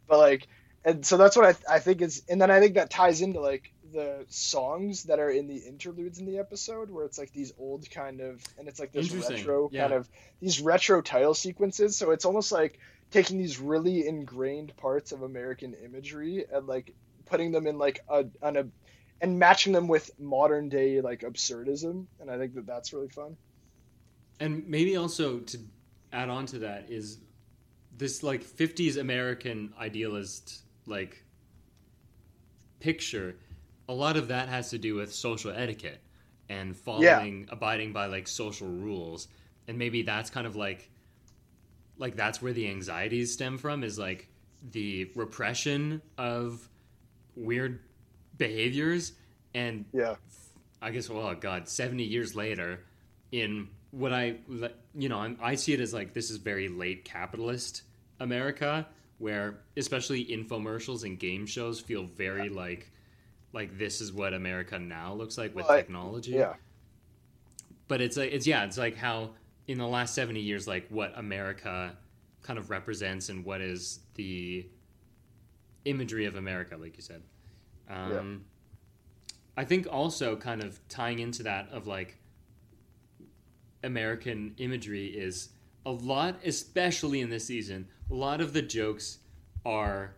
But 0.09 0.19
like 0.19 0.49
and 0.85 1.05
so 1.05 1.17
that's 1.17 1.37
what 1.37 1.57
I, 1.69 1.75
I 1.77 1.79
think 1.81 2.01
is 2.03 2.23
and 2.29 2.41
then 2.41 2.51
I 2.51 2.61
think 2.61 2.75
that 2.75 2.91
ties 2.91 3.21
into 3.21 3.41
like 3.41 3.73
the 3.93 4.25
songs 4.29 5.05
that 5.05 5.19
are 5.21 5.31
in 5.31 5.47
the 5.47 5.57
interludes 5.57 6.19
in 6.19 6.27
the 6.27 6.39
episode 6.39 6.91
where 6.91 7.05
it's 7.05 7.19
like 7.19 7.33
these 7.33 7.53
old 7.59 7.89
kind 7.91 8.21
of 8.21 8.43
and 8.59 8.69
it's 8.69 8.79
like 8.81 8.93
this 8.93 9.13
retro 9.13 9.69
yeah. 9.73 9.83
kind 9.83 9.95
of 9.95 10.09
these 10.41 10.61
retro 10.61 11.01
title 11.01 11.35
sequences 11.35 11.97
so 11.97 12.11
it's 12.11 12.25
almost 12.25 12.53
like 12.53 12.79
taking 13.11 13.39
these 13.39 13.59
really 13.61 14.07
ingrained 14.07 14.77
parts 14.77 15.13
of 15.13 15.23
American 15.23 15.75
imagery 15.75 16.45
and 16.53 16.67
like 16.67 16.93
putting 17.27 17.53
them 17.53 17.67
in 17.67 17.79
like 17.79 18.01
a 18.09 18.27
on 18.43 18.57
a 18.57 18.67
and 19.21 19.39
matching 19.39 19.73
them 19.73 19.89
with 19.89 20.11
modern 20.19 20.69
day 20.69 21.01
like 21.01 21.21
absurdism 21.21 22.07
and 22.21 22.31
I 22.31 22.39
think 22.39 22.55
that 22.55 22.67
that's 22.67 22.93
really 22.93 23.09
fun. 23.09 23.37
and 24.41 24.67
maybe 24.67 24.97
also 24.97 25.39
to 25.39 25.59
add 26.13 26.29
on 26.29 26.47
to 26.47 26.59
that 26.61 26.87
is 26.91 27.19
this 27.97 28.23
like 28.23 28.43
50s 28.45 28.99
American 28.99 29.73
idealist 29.79 30.63
like 30.87 31.25
picture. 32.81 33.37
A 33.89 33.93
lot 33.93 34.17
of 34.17 34.29
that 34.29 34.49
has 34.49 34.71
to 34.71 34.79
do 34.79 34.95
with 34.95 35.13
social 35.13 35.51
etiquette 35.53 36.01
and 36.49 36.77
following, 36.77 37.47
abiding 37.51 37.93
by 37.93 38.07
like 38.07 38.29
social 38.29 38.69
rules, 38.69 39.29
and 39.67 39.79
maybe 39.79 40.03
that's 40.03 40.31
kind 40.31 40.47
of 40.47 40.57
like 40.57 40.91
like 41.99 42.17
that's 42.17 42.43
where 42.43 42.53
the 42.53 42.69
anxieties 42.69 43.33
stem 43.33 43.57
from 43.59 43.83
is 43.83 43.99
like 43.99 44.29
the 44.73 45.11
repression 45.15 46.03
of 46.19 46.69
weird 47.35 47.81
behaviors 48.39 49.13
and 49.55 49.85
Yeah. 49.93 50.17
I 50.83 50.91
guess, 50.91 51.09
well, 51.09 51.35
God, 51.35 51.69
70 51.69 52.05
years 52.05 52.35
later, 52.37 52.81
in 53.33 53.69
what 53.91 54.13
I, 54.13 54.37
you 54.95 55.09
know, 55.09 55.19
I'm, 55.19 55.39
I 55.41 55.55
see 55.55 55.73
it 55.73 55.81
as 55.81 55.95
like 55.95 56.13
this 56.13 56.31
is 56.31 56.37
very 56.37 56.69
late 56.69 57.05
capitalist 57.05 57.83
America, 58.21 58.87
where 59.19 59.61
especially 59.77 60.25
infomercials 60.27 61.05
and 61.05 61.19
game 61.19 61.47
shows 61.47 61.81
feel 61.81 62.05
very 62.05 62.49
like, 62.51 62.91
like 63.53 63.79
this 63.79 64.01
is 64.03 64.13
what 64.13 64.35
America 64.35 64.79
now 64.79 65.15
looks 65.15 65.39
like 65.39 65.55
with 65.55 65.65
Well, 65.67 65.77
I- 65.77 65.81
technology. 65.81 66.33
Yeah. 66.33 66.55
But 67.89 68.01
it's 68.01 68.17
like, 68.17 68.33
it's, 68.33 68.47
yeah, 68.47 68.65
it's 68.65 68.77
like 68.77 68.97
how 68.97 69.31
in 69.69 69.79
the 69.79 69.87
last 69.87 70.15
70 70.15 70.41
years, 70.41 70.67
like 70.69 70.87
what 70.91 71.13
America 71.17 71.97
kind 72.43 72.59
of 72.59 72.69
represents 72.71 73.29
and 73.29 73.45
what 73.45 73.61
is 73.61 74.01
the 74.15 74.67
imagery 75.85 76.27
of 76.27 76.37
America, 76.37 76.77
like 76.77 76.97
you 76.97 77.03
said. 77.03 77.23
Um, 77.89 78.45
I 79.57 79.65
think 79.65 79.87
also 79.91 80.37
kind 80.37 80.63
of 80.63 80.79
tying 80.89 81.19
into 81.19 81.43
that 81.45 81.69
of 81.71 81.87
like 81.87 82.19
American 83.83 84.55
imagery 84.59 85.07
is 85.07 85.51
a 85.85 85.91
lot, 85.91 86.37
especially 86.45 87.21
in 87.21 87.31
this 87.31 87.47
season, 87.47 87.89
a 88.11 88.15
lot 88.15 88.41
of 88.41 88.53
the 88.53 88.63
jokes 88.63 89.19
are 89.65 90.15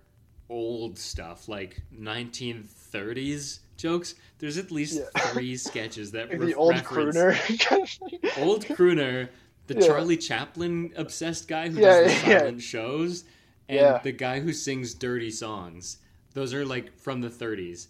old 0.48 0.98
stuff, 0.98 1.48
like 1.48 1.82
1930s 1.94 3.60
jokes. 3.76 4.14
There's 4.38 4.56
at 4.56 4.70
least 4.70 4.98
Yeah. 4.98 5.20
three 5.32 5.56
sketches 5.56 6.12
that 6.12 6.30
re- 6.38 6.46
the 6.46 6.54
old 6.54 6.74
crooner 6.76 7.34
kind 7.58 7.82
of 7.82 7.88
thing. 7.90 8.20
old 8.38 8.64
crooner, 8.64 9.28
the 9.66 9.74
Yeah. 9.74 9.86
Charlie 9.86 10.16
Chaplin 10.16 10.92
obsessed 10.96 11.48
guy 11.48 11.68
who 11.68 11.80
Yeah, 11.80 12.00
does 12.00 12.22
the 12.22 12.30
yeah. 12.30 12.38
silent 12.38 12.62
shows, 12.62 13.24
and 13.68 13.76
Yeah. 13.78 13.98
the 14.02 14.12
guy 14.12 14.40
who 14.40 14.52
sings 14.54 14.94
dirty 14.94 15.30
songs. 15.30 15.98
Those 16.34 16.54
are 16.54 16.64
like 16.64 16.96
from 16.98 17.20
the 17.20 17.28
30s. 17.30 17.88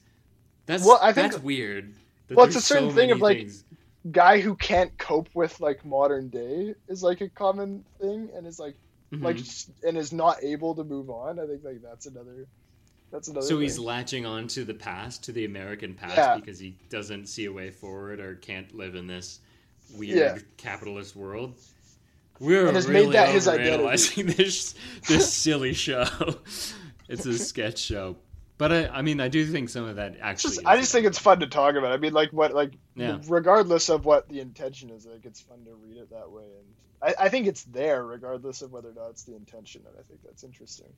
That's 0.67 0.85
Well, 0.85 0.99
I 1.03 1.13
think- 1.13 1.33
that's 1.33 1.43
weird. 1.43 1.95
that 2.29 2.37
Well, 2.37 2.47
it's 2.47 2.57
a 2.57 2.61
certain 2.61 2.91
so 2.91 2.95
thing 2.97 3.11
of, 3.11 3.21
like, 3.21 3.39
things. 3.39 3.65
guy 4.13 4.41
who 4.41 4.55
can't 4.55 4.97
cope 4.99 5.29
with 5.35 5.61
like 5.61 5.85
modern 5.85 6.29
day 6.29 6.75
is 6.89 7.03
like 7.03 7.21
a 7.21 7.29
common 7.29 7.85
thing 8.01 8.29
and 8.35 8.47
is 8.47 8.59
like 8.59 8.75
Mhm. 9.13 9.23
like 9.23 9.39
and 9.87 9.97
is 9.97 10.13
not 10.13 10.43
able 10.45 10.75
to 10.75 10.85
move 10.85 11.09
on. 11.11 11.39
I 11.39 11.47
think 11.47 11.65
like 11.65 11.81
that's 11.83 12.07
another 12.07 12.47
that's 13.11 13.29
another 13.29 13.47
so 13.47 13.55
thing. 13.55 13.63
he's 13.63 13.79
latching 13.79 14.27
on 14.27 14.47
to 14.49 14.65
the 14.65 14.75
past, 14.75 15.25
to 15.25 15.33
the 15.33 15.47
American 15.47 15.95
past, 15.95 16.17
Yeah. 16.17 16.37
because 16.37 16.59
he 16.59 16.77
doesn't 16.91 17.27
see 17.27 17.47
a 17.47 17.53
way 17.53 17.71
forward 17.71 18.21
or 18.21 18.35
can't 18.35 18.75
live 18.75 18.95
in 18.95 19.07
this 19.07 19.41
weird 19.95 20.19
Yeah. 20.19 20.39
capitalist 20.59 21.17
world. 21.17 21.55
We're 22.39 22.67
And 22.67 22.77
has 22.77 22.87
made 22.87 23.01
really 23.01 23.13
that 23.15 23.31
his 23.31 23.49
identity. 23.49 24.23
this 24.23 24.75
this 25.09 25.33
silly 25.33 25.73
show. 25.73 26.05
It's 27.09 27.25
a 27.25 27.39
sketch 27.39 27.79
show, 27.79 28.17
but 28.59 28.73
I, 28.73 28.89
I 28.89 29.03
mean, 29.03 29.21
I 29.21 29.29
do 29.29 29.47
think 29.47 29.69
some 29.69 29.85
of 29.85 29.97
that 29.97 30.17
actually. 30.21 30.55
just, 30.55 30.67
I 30.67 30.77
just 30.77 30.93
think 30.93 31.07
it's 31.07 31.19
fun 31.19 31.41
to 31.41 31.47
talk 31.47 31.77
about. 31.77 31.93
I 31.93 31.97
mean, 31.97 32.13
like 32.13 32.33
what, 32.33 32.53
like 32.55 32.75
Yeah. 32.97 33.19
regardless 33.29 33.89
of 33.89 34.05
what 34.05 34.29
the 34.29 34.41
intention 34.41 34.91
is, 34.91 35.07
like 35.07 35.25
it's 35.25 35.41
fun 35.41 35.65
to 35.65 35.75
read 35.75 35.97
it 35.97 36.11
that 36.11 36.31
way, 36.31 36.45
and 36.45 37.15
I, 37.19 37.27
I 37.27 37.29
think 37.29 37.47
it's 37.47 37.65
there 37.65 38.05
regardless 38.05 38.63
of 38.63 38.73
whether 38.73 38.91
or 38.91 38.95
not 38.95 39.11
it's 39.11 39.25
the 39.25 39.37
intention, 39.37 39.83
and 39.87 39.95
I 39.99 40.03
think 40.03 40.21
that's 40.25 40.45
interesting. 40.45 40.93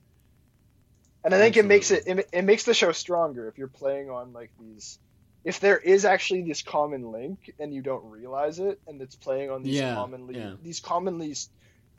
And 1.23 1.35
I 1.35 1.37
think 1.37 1.55
it 1.57 1.65
makes 1.65 1.91
it, 1.91 2.03
it 2.07 2.27
it 2.33 2.41
makes 2.43 2.63
the 2.63 2.73
show 2.73 2.91
stronger 2.91 3.47
if 3.47 3.57
you're 3.57 3.67
playing 3.67 4.09
on 4.09 4.33
like 4.33 4.51
these, 4.59 4.97
if 5.43 5.59
there 5.59 5.77
is 5.77 6.03
actually 6.05 6.43
this 6.43 6.63
common 6.63 7.11
link 7.11 7.39
and 7.59 7.73
you 7.73 7.81
don't 7.83 8.03
realize 8.05 8.59
it, 8.59 8.79
and 8.87 9.01
it's 9.01 9.15
playing 9.15 9.51
on 9.51 9.61
these 9.61 9.79
Yeah, 9.79 9.93
commonly 9.93 10.35
yeah. 10.35 10.53
these 10.61 10.79
commonly. 10.79 11.35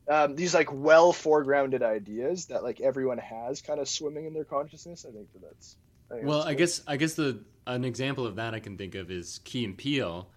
Um, 0.09 0.35
these 0.35 0.55
like 0.55 0.73
well 0.73 1.13
foregrounded 1.13 1.83
ideas 1.83 2.47
that 2.47 2.63
like 2.63 2.81
everyone 2.81 3.19
has 3.19 3.63
kind 3.63 3.79
of 3.81 3.89
swimming 3.89 4.27
in 4.27 4.35
their 4.35 4.45
consciousness. 4.45 5.07
I 5.09 5.13
think 5.13 5.33
that 5.33 5.43
that's. 5.43 5.77
I 6.11 6.15
think 6.15 6.27
Well, 6.27 6.39
that's 6.39 6.49
I 6.49 6.55
guess 6.55 6.83
I 6.89 6.97
guess 6.97 7.15
the 7.15 7.45
an 7.67 7.85
example 7.85 8.27
of 8.27 8.37
that 8.37 8.55
I 8.55 8.59
can 8.59 8.77
think 8.77 8.95
of 8.95 9.11
is 9.11 9.41
Key 9.45 9.65
and 9.65 9.79
Peele. 9.79 10.29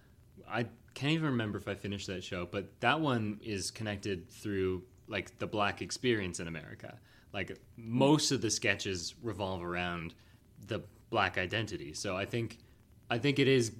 I 0.48 0.66
can't 0.94 1.12
even 1.12 1.26
remember 1.26 1.58
if 1.58 1.68
I 1.68 1.74
finished 1.74 2.06
that 2.06 2.22
show, 2.22 2.46
but 2.50 2.80
that 2.80 3.00
one 3.00 3.40
is 3.42 3.70
connected 3.70 4.30
through 4.30 4.82
like 5.08 5.38
the 5.38 5.46
black 5.46 5.82
experience 5.82 6.40
in 6.40 6.48
America. 6.48 6.98
Like 7.32 7.58
most 7.76 8.30
of 8.30 8.40
the 8.40 8.50
sketches 8.50 9.14
revolve 9.22 9.62
around 9.62 10.14
the 10.68 10.82
black 11.10 11.38
identity. 11.38 11.92
So 11.92 12.16
I 12.16 12.24
think 12.24 12.58
I 13.10 13.18
think 13.18 13.38
it 13.38 13.48
is 13.48 13.72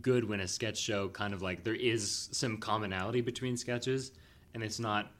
good 0.00 0.28
when 0.28 0.40
a 0.40 0.48
sketch 0.48 0.78
show 0.78 1.08
kind 1.08 1.32
of 1.32 1.42
like 1.42 1.64
there 1.64 1.74
is 1.74 2.28
some 2.32 2.58
commonality 2.58 3.20
between 3.20 3.56
sketches 3.56 4.12
and 4.52 4.62
it's 4.62 4.78
not 4.78 5.12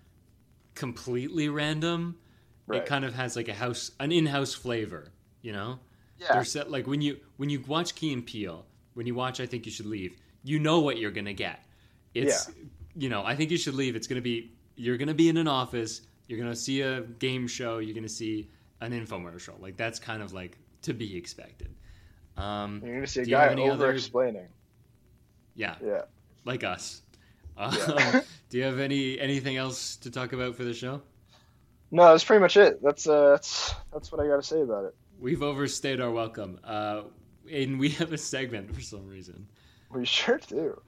completely 0.76 1.48
random. 1.48 2.16
Right. 2.68 2.82
It 2.82 2.86
kind 2.86 3.04
of 3.04 3.14
has 3.14 3.34
like 3.36 3.48
a 3.48 3.54
house 3.54 3.90
an 3.98 4.12
in-house 4.12 4.54
flavor, 4.54 5.12
you 5.42 5.52
know? 5.52 5.80
yeah. 6.18 6.32
They're 6.32 6.44
set 6.44 6.70
like 6.70 6.86
when 6.86 7.00
you 7.00 7.18
when 7.36 7.50
you 7.50 7.60
watch 7.66 7.94
Key 7.94 8.12
and 8.12 8.24
Peele, 8.24 8.64
when 8.94 9.06
you 9.06 9.14
watch 9.14 9.40
I 9.40 9.46
think 9.46 9.66
you 9.66 9.72
should 9.72 9.86
leave, 9.86 10.16
you 10.44 10.58
know 10.58 10.80
what 10.80 10.98
you're 10.98 11.10
gonna 11.10 11.32
get. 11.32 11.64
It's 12.14 12.50
you 12.94 13.08
know, 13.08 13.22
I 13.24 13.36
think 13.36 13.50
you 13.50 13.58
should 13.58 13.74
leave. 13.74 13.96
It's 13.96 14.06
gonna 14.06 14.20
be 14.20 14.52
you're 14.76 14.96
gonna 14.96 15.14
be 15.14 15.28
in 15.28 15.36
an 15.36 15.48
office, 15.48 16.02
you're 16.28 16.38
gonna 16.38 16.56
see 16.56 16.80
a 16.82 17.02
game 17.02 17.46
show, 17.46 17.78
you're 17.78 17.94
gonna 17.94 18.08
see 18.08 18.50
an 18.80 18.92
infomercial. 18.92 19.60
Like 19.60 19.76
that's 19.76 19.98
kind 19.98 20.22
of 20.22 20.32
like 20.32 20.58
to 20.82 20.94
be 20.94 21.16
expected. 21.16 21.74
Um 22.36 22.82
You're 22.84 22.94
gonna 22.94 23.06
see 23.06 23.20
a 23.20 23.24
Do 23.24 23.30
you 23.30 23.36
have 23.36 23.56
guy 23.56 23.62
over 23.62 23.90
explaining. 23.92 24.48
yeah. 25.54 25.76
Yeah. 25.84 26.02
like 26.44 26.64
us. 26.64 27.02
Um, 27.56 28.22
do 28.50 28.58
you 28.58 28.64
have 28.64 28.78
any 28.78 29.18
anything 29.18 29.56
else 29.56 29.96
to 29.96 30.10
talk 30.10 30.32
about 30.32 30.56
for 30.56 30.64
the 30.64 30.74
show? 30.74 31.02
No, 31.90 32.04
that's 32.10 32.24
pretty 32.24 32.40
much 32.40 32.56
it. 32.56 32.82
That's 32.82 33.06
uh, 33.06 33.30
that's 33.30 33.74
that's 33.92 34.12
what 34.12 34.20
I 34.20 34.26
got 34.26 34.36
to 34.36 34.42
say 34.42 34.60
about 34.60 34.84
it. 34.84 34.94
We've 35.18 35.42
overstayed 35.42 36.00
our 36.00 36.10
welcome, 36.10 36.60
uh, 36.64 37.02
and 37.50 37.78
we 37.78 37.90
have 37.90 38.12
a 38.12 38.18
segment 38.18 38.74
for 38.74 38.80
some 38.80 39.06
reason. 39.08 39.46
We 39.90 40.04
sure 40.04 40.38
do. 40.48 40.80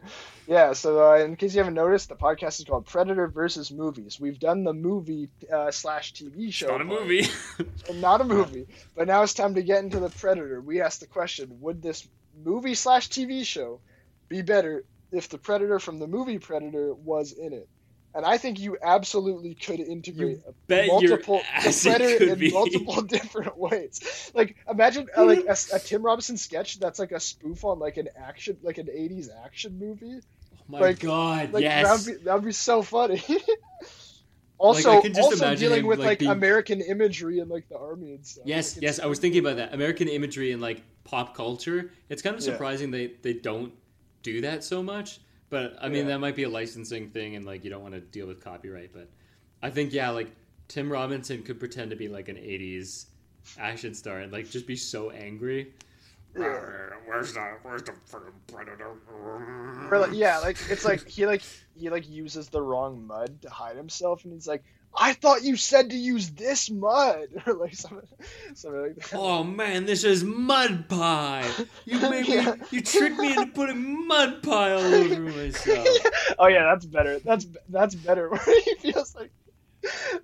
Yeah, 0.49 0.73
so 0.73 1.13
uh, 1.13 1.19
in 1.19 1.37
case 1.37 1.55
you 1.55 1.61
haven't 1.61 1.75
noticed, 1.75 2.09
the 2.09 2.17
podcast 2.17 2.59
is 2.59 2.65
called 2.65 2.85
Predator 2.85 3.29
versus 3.29 3.71
Movies. 3.71 4.19
We've 4.21 4.41
done 4.41 4.65
the 4.65 4.75
movie 4.75 5.29
uh, 5.53 5.71
slash 5.71 6.15
TV 6.15 6.53
show. 6.53 6.67
Not 6.67 6.81
a 6.81 6.85
movie. 6.85 7.27
not 7.95 8.21
a 8.21 8.25
movie. 8.25 8.67
But 8.97 9.07
now 9.07 9.23
it's 9.23 9.35
time 9.35 9.55
to 9.55 9.63
get 9.63 9.85
into 9.85 10.01
the 10.01 10.11
Predator. 10.11 10.61
We 10.61 10.81
asked 10.81 11.01
the 11.01 11.07
question 11.07 11.59
would 11.61 11.81
this 11.81 12.09
movie 12.45 12.75
slash 12.75 13.09
TV 13.09 13.45
show 13.45 13.81
be 14.29 14.43
better 14.43 14.85
if 15.13 15.29
the 15.29 15.39
Predator 15.39 15.79
from 15.79 15.99
the 15.99 16.07
movie 16.07 16.39
Predator 16.39 16.95
was 16.95 17.33
in 17.33 17.53
it? 17.53 17.69
And 18.15 18.25
I 18.25 18.39
think 18.39 18.59
you 18.59 18.79
absolutely 18.83 19.55
could 19.55 19.81
integrate 19.81 20.41
multiple 20.69 21.43
Predator 21.63 22.33
in 22.33 22.39
be. 22.39 22.51
multiple 22.51 23.03
different 23.03 23.57
ways. 23.57 24.33
Like 24.35 24.57
imagine 24.69 25.09
uh, 25.17 25.25
like 25.25 25.45
a, 25.45 25.57
a, 25.75 25.79
Tim 25.79 26.03
Robinson 26.03 26.37
sketch 26.37 26.81
that's 26.81 26.99
like 26.99 27.13
a 27.13 27.21
spoof 27.21 27.65
on 27.65 27.79
like 27.79 27.97
an 27.99 28.09
action, 28.17 28.57
like 28.63 28.79
an 28.79 28.87
'80s 28.87 29.29
action 29.45 29.79
movie. 29.79 30.21
Oh 30.21 30.57
my 30.69 30.81
like, 30.81 31.01
god! 31.01 31.53
Like, 31.53 31.63
yes, 31.63 31.87
that'd 31.87 32.19
be, 32.19 32.25
that'd 32.25 32.45
be 32.45 32.53
so 32.53 32.83
funny. 32.83 33.23
also, 34.59 35.01
like, 35.01 35.17
also 35.17 35.55
dealing 35.55 35.81
him, 35.81 35.87
with 35.87 35.99
like, 35.99 36.19
being... 36.19 36.31
American 36.31 36.81
imagery 36.81 37.41
and 37.41 37.51
like 37.51 37.69
the 37.69 37.79
army 37.79 38.15
and 38.15 38.27
stuff. 38.27 38.45
Yes, 38.47 38.79
yes, 38.81 38.99
I 38.99 39.07
was 39.07 39.19
thinking 39.19 39.41
about 39.41 39.57
that 39.57 39.75
American 39.75 40.09
imagery 40.09 40.53
and 40.53 40.63
like 40.63 40.83
pop 41.05 41.37
culture. 41.37 41.93
It's 42.09 42.23
kind 42.23 42.35
of 42.35 42.43
surprising 42.43 42.93
yeah. 42.93 43.07
they 43.23 43.33
they 43.33 43.33
don't 43.35 43.73
do 44.23 44.41
that 44.43 44.65
so 44.65 44.83
much. 44.83 45.21
But 45.51 45.77
I 45.81 45.89
mean, 45.89 46.05
yeah. 46.05 46.13
that 46.13 46.19
might 46.19 46.37
be 46.37 46.43
a 46.43 46.49
licensing 46.49 47.09
thing, 47.11 47.37
and 47.37 47.45
like 47.45 47.65
you 47.65 47.71
don't 47.71 47.83
want 47.83 47.95
to 47.95 48.01
deal 48.01 48.27
with 48.27 48.43
copyright. 48.43 48.93
But 48.93 49.09
I 49.63 49.71
think 49.71 49.93
yeah, 49.93 50.11
like 50.11 50.31
Tim 50.69 50.91
Robinson 50.91 51.43
could 51.43 51.59
pretend 51.59 51.91
to 51.91 51.97
be 51.97 52.09
like 52.09 52.29
an 52.29 52.37
'80s 52.37 53.07
action 53.59 53.95
star 53.95 54.19
and 54.19 54.33
like 54.33 54.51
just 54.51 54.67
be 54.67 54.77
so 54.77 55.11
angry. 55.11 55.73
Where's 56.35 57.33
the 57.33 57.57
where's 57.63 57.83
the 57.83 57.95
predator? 58.47 58.93
Or 59.91 59.99
like, 59.99 60.11
yeah, 60.13 60.39
like 60.39 60.59
it's 60.69 60.85
like 60.85 61.09
he 61.09 61.27
like 61.27 61.43
he 61.75 61.89
like 61.89 62.09
uses 62.09 62.49
the 62.49 62.61
wrong 62.61 63.07
mud 63.07 63.41
to 63.43 63.51
hide 63.51 63.77
himself, 63.77 64.25
and 64.25 64.33
he's 64.33 64.47
like, 64.47 64.63
I 64.97 65.13
thought 65.13 65.43
you 65.43 65.57
said 65.57 65.91
to 65.91 65.97
use 65.97 66.31
this 66.31 66.71
mud, 66.71 67.29
or 67.47 67.55
like 67.61 67.75
something, 67.75 68.09
something 68.55 68.83
like 68.83 68.97
that. 68.97 69.15
Oh 69.15 69.45
man, 69.45 69.87
this 69.87 70.05
is 70.05 70.25
mud 70.25 70.89
pie. 70.89 71.49
You 71.85 72.01
made 72.11 72.27
yeah. 72.27 72.55
me, 72.55 72.61
you 72.71 72.81
tricked 72.81 73.19
me 73.19 73.33
into 73.33 73.47
putting 73.47 74.07
mud 74.07 74.43
pie 74.43 74.73
all 74.73 74.81
over 74.81 75.21
myself. 75.21 75.87
oh 76.39 76.47
yeah, 76.47 76.65
that's 76.65 76.87
better. 76.87 77.19
That's 77.21 77.47
that's 77.69 77.95
better. 77.95 78.29
Where 78.29 78.41
he 78.63 78.75
feels 78.77 79.15
like 79.15 79.31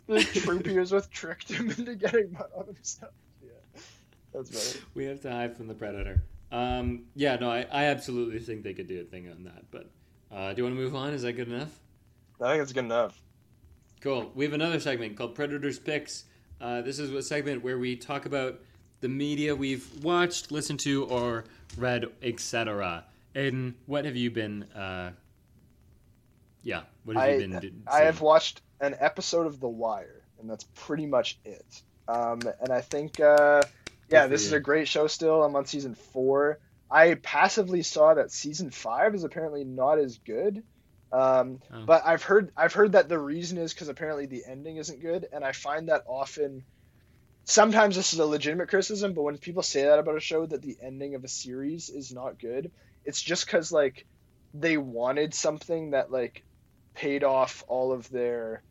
the 0.07 0.17
troopiers 0.17 0.93
with 0.93 1.11
tricked 1.11 1.51
him 1.51 1.71
into 1.71 1.95
getting 1.95 2.33
mud 2.33 2.51
on 2.57 2.67
himself. 2.67 3.13
Yeah, 3.43 3.81
that's 4.33 4.51
better. 4.51 4.85
We 4.95 5.05
have 5.05 5.21
to 5.23 5.31
hide 5.31 5.57
from 5.57 5.69
the 5.69 5.75
predator. 5.75 6.23
Um, 6.51 7.05
yeah, 7.15 7.37
no, 7.37 7.51
I, 7.51 7.67
I 7.73 7.85
absolutely 7.87 8.39
think 8.39 8.63
they 8.63 8.75
could 8.75 8.87
do 8.87 9.01
a 9.01 9.05
thing 9.05 9.29
on 9.29 9.45
that. 9.45 9.65
But 9.71 9.91
uh, 10.33 10.53
do 10.53 10.59
you 10.59 10.65
want 10.65 10.77
to 10.77 10.81
move 10.81 10.95
on? 10.95 11.13
Is 11.13 11.23
that 11.23 11.33
good 11.33 11.49
enough? 11.49 11.81
I 12.41 12.53
think 12.53 12.63
it's 12.63 12.73
good 12.73 12.85
enough. 12.85 13.21
Cool. 14.05 14.31
We 14.35 14.45
have 14.45 14.53
another 14.53 14.81
segment 14.81 15.17
called 15.17 15.35
Predators 15.35 15.79
Picks. 15.79 16.25
Uh, 16.61 16.83
this 16.83 16.99
is 16.99 17.11
a 17.11 17.23
segment 17.23 17.65
where 17.65 17.79
we 17.79 17.97
talk 17.97 18.27
about 18.27 18.61
the 19.01 19.09
media 19.09 19.57
we've 19.57 19.89
watched, 20.05 20.53
listened 20.53 20.81
to, 20.81 21.07
or 21.07 21.45
read, 21.79 22.05
etc. 22.23 23.07
Aidan, 23.35 23.75
what 23.87 24.05
have 24.05 24.15
you 24.15 24.31
been? 24.31 24.65
Uh, 24.75 25.13
yeah, 26.63 26.83
what 27.05 27.17
have 27.17 27.25
I, 27.25 27.33
you 27.33 27.49
been? 27.49 27.83
I 27.87 28.01
have 28.01 28.21
watched 28.21 28.61
an 28.79 28.95
episode 29.01 29.47
of 29.47 29.59
The 29.59 29.69
Wire, 29.69 30.21
and 30.39 30.51
that's 30.51 30.65
pretty 30.75 31.07
much 31.07 31.39
it. 31.43 31.83
Um, 32.07 32.41
and 32.61 32.71
I 32.71 32.83
think, 32.83 33.21
uh, 33.21 33.63
yeah, 34.11 34.27
this 34.27 34.43
you. 34.43 34.49
is 34.49 34.53
a 34.53 34.61
great 34.61 34.87
show. 34.87 35.07
Still, 35.07 35.43
I'm 35.43 35.57
on 35.57 35.65
season 35.65 35.95
four. 35.95 36.59
I 36.91 37.15
passively 37.15 37.83
saw 37.83 38.13
that 38.13 38.31
season 38.31 38.71
five 38.71 39.15
is 39.15 39.25
apparently 39.25 39.65
not 39.65 39.99
as 39.99 40.19
good. 40.19 40.63
Um, 41.15 41.61
oh. 41.73 41.85
But 41.87 42.03
I've 42.05 42.25
heard 42.25 42.51
I've 42.57 42.73
heard 42.73 42.93
that 42.93 43.09
the 43.09 43.19
reason 43.19 43.57
is 43.57 43.73
because 43.73 43.89
apparently 43.89 44.27
the 44.27 44.43
ending 44.47 44.79
isn't 44.79 45.01
good, 45.01 45.29
and 45.33 45.45
I 45.45 45.53
find 45.53 45.89
that 45.89 46.03
often. 46.07 46.65
Sometimes 47.45 47.95
this 47.95 48.15
is 48.15 48.19
a 48.19 48.27
legitimate 48.27 48.69
criticism, 48.69 49.13
but 49.13 49.23
when 49.23 49.37
people 49.37 49.63
say 49.63 49.83
that 49.83 49.99
about 49.99 50.17
a 50.17 50.21
show 50.21 50.47
that 50.47 50.63
the 50.63 50.77
ending 50.83 51.15
of 51.15 51.25
a 51.25 51.29
series 51.29 51.91
is 51.91 52.11
not 52.11 52.41
good, 52.41 52.71
it's 53.05 53.21
just 53.21 53.45
because 53.45 53.71
like 53.71 54.07
they 54.55 54.77
wanted 54.77 55.35
something 55.35 55.91
that 55.91 56.11
like 56.11 56.43
paid 56.95 57.23
off 57.23 57.63
all 57.69 57.93
of 57.93 58.09
their 58.09 58.63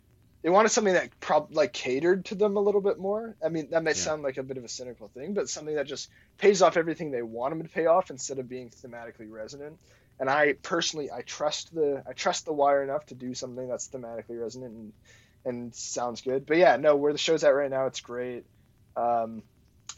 they 0.42 0.50
wanted 0.50 0.70
something 0.70 0.96
that 0.96 1.18
prob 1.20 1.50
like 1.52 1.72
catered 1.72 2.26
to 2.26 2.36
them 2.36 2.58
a 2.58 2.60
little 2.60 2.82
bit 2.82 2.98
more. 2.98 3.36
I 3.46 3.50
mean, 3.50 3.70
that 3.70 3.84
might 3.84 3.96
yeah. 3.96 4.02
sound 4.02 4.24
like 4.24 4.38
a 4.38 4.44
bit 4.44 4.58
of 4.58 4.66
a 4.66 4.70
cynical 4.70 5.08
thing, 5.08 5.34
but 5.34 5.48
something 5.48 5.76
that 5.76 5.86
just 5.86 6.10
pays 6.40 6.62
off 6.62 6.76
everything 6.76 7.12
they 7.12 7.22
want 7.22 7.54
them 7.54 7.66
to 7.66 7.74
pay 7.74 7.86
off 7.86 8.10
instead 8.10 8.40
of 8.40 8.50
being 8.50 8.70
thematically 8.70 9.32
resonant 9.32 9.78
and 10.20 10.30
I 10.30 10.54
personally 10.54 11.12
I 11.12 11.22
trust 11.22 11.74
the 11.74 12.04
I 12.08 12.14
trust 12.14 12.46
the 12.46 12.54
wire 12.54 12.84
enough 12.84 13.06
to 13.08 13.16
do 13.16 13.34
something 13.34 13.68
that's 13.68 13.90
thematically 13.90 14.40
resonant 14.42 14.74
and 14.74 14.94
and 15.46 15.76
sounds 15.76 16.22
good. 16.22 16.46
But 16.46 16.58
yeah, 16.58 16.78
no, 16.78 16.96
where 16.96 17.12
the 17.12 17.18
show's 17.18 17.44
at 17.44 17.50
right 17.50 17.70
now, 17.70 17.88
it's 17.88 18.02
great. 18.02 18.46
Um, 18.96 19.44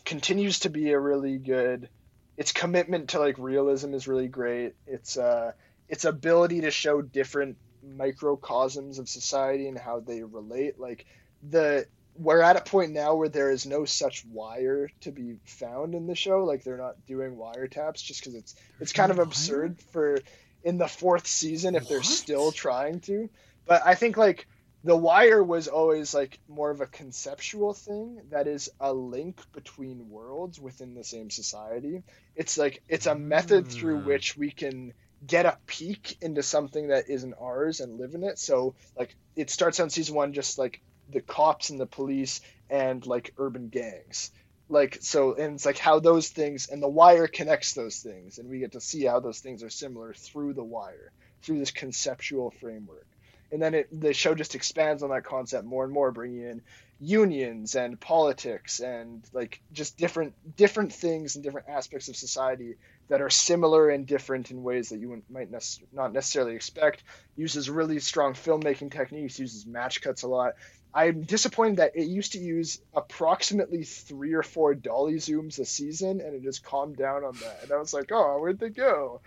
continues 0.03 0.59
to 0.59 0.69
be 0.69 0.91
a 0.91 0.99
really 0.99 1.37
good. 1.37 1.89
Its 2.37 2.51
commitment 2.51 3.09
to 3.09 3.19
like 3.19 3.37
realism 3.37 3.93
is 3.93 4.07
really 4.07 4.27
great. 4.27 4.73
It's 4.87 5.17
uh, 5.17 5.51
its 5.87 6.05
ability 6.05 6.61
to 6.61 6.71
show 6.71 7.01
different 7.01 7.57
microcosms 7.83 8.99
of 8.99 9.07
society 9.07 9.67
and 9.67 9.77
how 9.77 9.99
they 9.99 10.23
relate. 10.23 10.79
Like 10.79 11.05
the 11.47 11.85
we're 12.17 12.41
at 12.41 12.55
a 12.55 12.61
point 12.61 12.91
now 12.91 13.15
where 13.15 13.29
there 13.29 13.51
is 13.51 13.65
no 13.65 13.85
such 13.85 14.25
wire 14.25 14.89
to 15.01 15.11
be 15.11 15.37
found 15.45 15.95
in 15.95 16.07
the 16.07 16.15
show. 16.15 16.43
Like 16.45 16.63
they're 16.63 16.77
not 16.77 17.05
doing 17.05 17.35
wiretaps 17.35 18.03
just 18.03 18.21
because 18.21 18.35
it's 18.35 18.55
it's 18.79 18.93
kind 18.93 19.11
of 19.11 19.19
absurd 19.19 19.79
for 19.91 20.19
in 20.63 20.77
the 20.77 20.87
fourth 20.87 21.27
season 21.27 21.75
if 21.75 21.83
what? 21.83 21.89
they're 21.89 22.03
still 22.03 22.51
trying 22.51 23.01
to. 23.01 23.29
But 23.65 23.81
I 23.85 23.95
think 23.95 24.17
like 24.17 24.47
the 24.83 24.95
wire 24.95 25.43
was 25.43 25.67
always 25.67 26.13
like 26.13 26.39
more 26.47 26.69
of 26.69 26.79
a 26.79 26.85
conceptual 26.85 27.73
thing 27.73 28.21
that 28.29 28.47
is 28.47 28.69
a 28.79 28.93
link 28.93 29.41
between 29.51 30.09
worlds 30.09 30.59
within 30.59 30.93
the 30.93 31.03
same 31.03 31.29
society. 31.29 32.03
It's 32.35 32.57
like 32.57 32.81
it's 32.87 33.07
a 33.07 33.15
method 33.15 33.67
through 33.67 34.01
hmm. 34.01 34.07
which 34.07 34.37
we 34.37 34.51
can 34.51 34.93
get 35.25 35.45
a 35.45 35.57
peek 35.65 36.17
into 36.21 36.43
something 36.43 36.89
that 36.89 37.09
isn't 37.09 37.33
ours 37.41 37.79
and 37.79 37.97
live 37.97 38.13
in 38.13 38.23
it. 38.23 38.37
So 38.37 38.75
like 38.97 39.15
it 39.35 39.49
starts 39.49 39.79
on 39.79 39.89
season 39.89 40.15
one 40.15 40.33
just 40.33 40.57
like 40.57 40.81
the 41.09 41.21
cops 41.21 41.69
and 41.69 41.79
the 41.79 41.85
police 41.85 42.41
and 42.69 43.05
like 43.05 43.33
urban 43.37 43.69
gangs. 43.69 44.31
Like 44.69 44.97
so 45.01 45.35
and 45.35 45.55
it's 45.55 45.65
like 45.65 45.77
how 45.77 45.99
those 45.99 46.29
things 46.29 46.69
and 46.69 46.81
the 46.81 46.89
wire 46.89 47.27
connects 47.27 47.73
those 47.73 47.97
things 47.97 48.39
and 48.39 48.49
we 48.49 48.59
get 48.59 48.71
to 48.71 48.81
see 48.81 49.05
how 49.05 49.19
those 49.19 49.39
things 49.39 49.63
are 49.63 49.69
similar 49.69 50.13
through 50.13 50.53
the 50.53 50.63
wire 50.63 51.11
through 51.43 51.59
this 51.59 51.71
conceptual 51.71 52.51
framework. 52.59 53.05
And 53.51 53.61
then 53.61 53.75
it 53.75 53.87
the 53.91 54.13
show 54.13 54.33
just 54.33 54.55
expands 54.55 55.03
on 55.03 55.11
that 55.11 55.23
concept 55.23 55.65
more 55.65 55.83
and 55.83 55.93
more 55.93 56.11
bringing 56.11 56.41
in 56.41 56.61
unions 56.99 57.75
and 57.75 57.99
politics 57.99 58.79
and 58.79 59.23
like 59.33 59.61
just 59.71 59.97
different 59.97 60.33
different 60.55 60.93
things 60.93 61.35
and 61.35 61.43
different 61.43 61.67
aspects 61.69 62.07
of 62.07 62.15
society 62.15 62.75
that 63.09 63.21
are 63.21 63.29
similar 63.29 63.89
and 63.89 64.07
different 64.07 64.49
in 64.49 64.63
ways 64.63 64.89
that 64.89 64.99
you 64.99 65.21
might 65.29 65.51
ne- 65.51 65.87
not 65.93 66.13
necessarily 66.13 66.55
expect. 66.55 67.03
Uses 67.35 67.69
really 67.69 67.99
strong 67.99 68.33
filmmaking 68.33 68.91
techniques 68.91 69.37
uses 69.37 69.65
match 69.67 70.01
cuts 70.01 70.23
a 70.23 70.27
lot 70.27 70.53
I'm 70.95 71.23
disappointed 71.23 71.77
that 71.77 71.97
it 71.97 72.07
used 72.07 72.31
to 72.31 72.39
use 72.39 72.79
approximately 72.93 73.83
three 73.83 74.33
or 74.33 74.43
four 74.43 74.73
dolly 74.73 75.15
zooms 75.15 75.59
a 75.59 75.65
season, 75.65 76.21
and 76.21 76.33
it 76.33 76.41
just 76.41 76.63
calmed 76.63 76.95
down 76.95 77.25
on 77.25 77.33
that. 77.41 77.63
And 77.63 77.71
I 77.73 77.77
was 77.77 77.93
like, 77.93 78.11
oh, 78.13 78.39
where'd 78.39 78.59
they 78.59 78.69
go? 78.69 79.19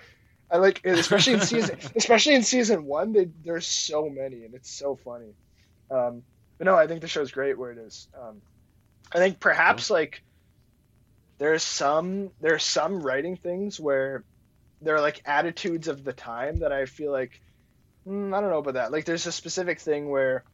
I 0.51 0.57
like, 0.57 0.81
especially 0.87 1.35
in 1.35 1.41
season, 1.43 1.79
especially 1.95 2.37
in 2.37 2.43
season 2.43 2.87
one, 2.87 3.13
they, 3.13 3.29
there's 3.45 3.67
so 3.67 4.09
many, 4.09 4.47
and 4.47 4.55
it's 4.55 4.71
so 4.71 4.97
funny. 4.97 5.35
Um, 5.91 6.23
but 6.57 6.65
no, 6.65 6.75
I 6.75 6.87
think 6.87 7.03
the 7.03 7.09
show's 7.09 7.33
great 7.33 7.59
where 7.59 7.71
it 7.71 7.79
is. 7.79 8.09
Um, 8.19 8.41
I 9.13 9.19
think 9.19 9.39
perhaps 9.39 9.91
like 9.91 10.23
there's 11.37 11.63
some 11.63 12.31
there's 12.41 12.65
some 12.65 13.03
writing 13.03 13.37
things 13.37 13.79
where 13.79 14.25
there 14.81 14.95
are 14.97 15.03
like 15.03 15.21
attitudes 15.27 15.89
of 15.89 16.03
the 16.03 16.15
time 16.15 16.61
that 16.61 16.73
I 16.73 16.87
feel 16.87 17.13
like 17.13 17.43
mm, 18.07 18.35
I 18.35 18.41
don't 18.41 18.51
know 18.51 18.59
about 18.59 18.75
that. 18.75 18.91
Like 18.91 19.05
there's 19.05 19.27
a 19.27 19.33
specific 19.33 19.81
thing 19.81 20.09
where 20.09 20.45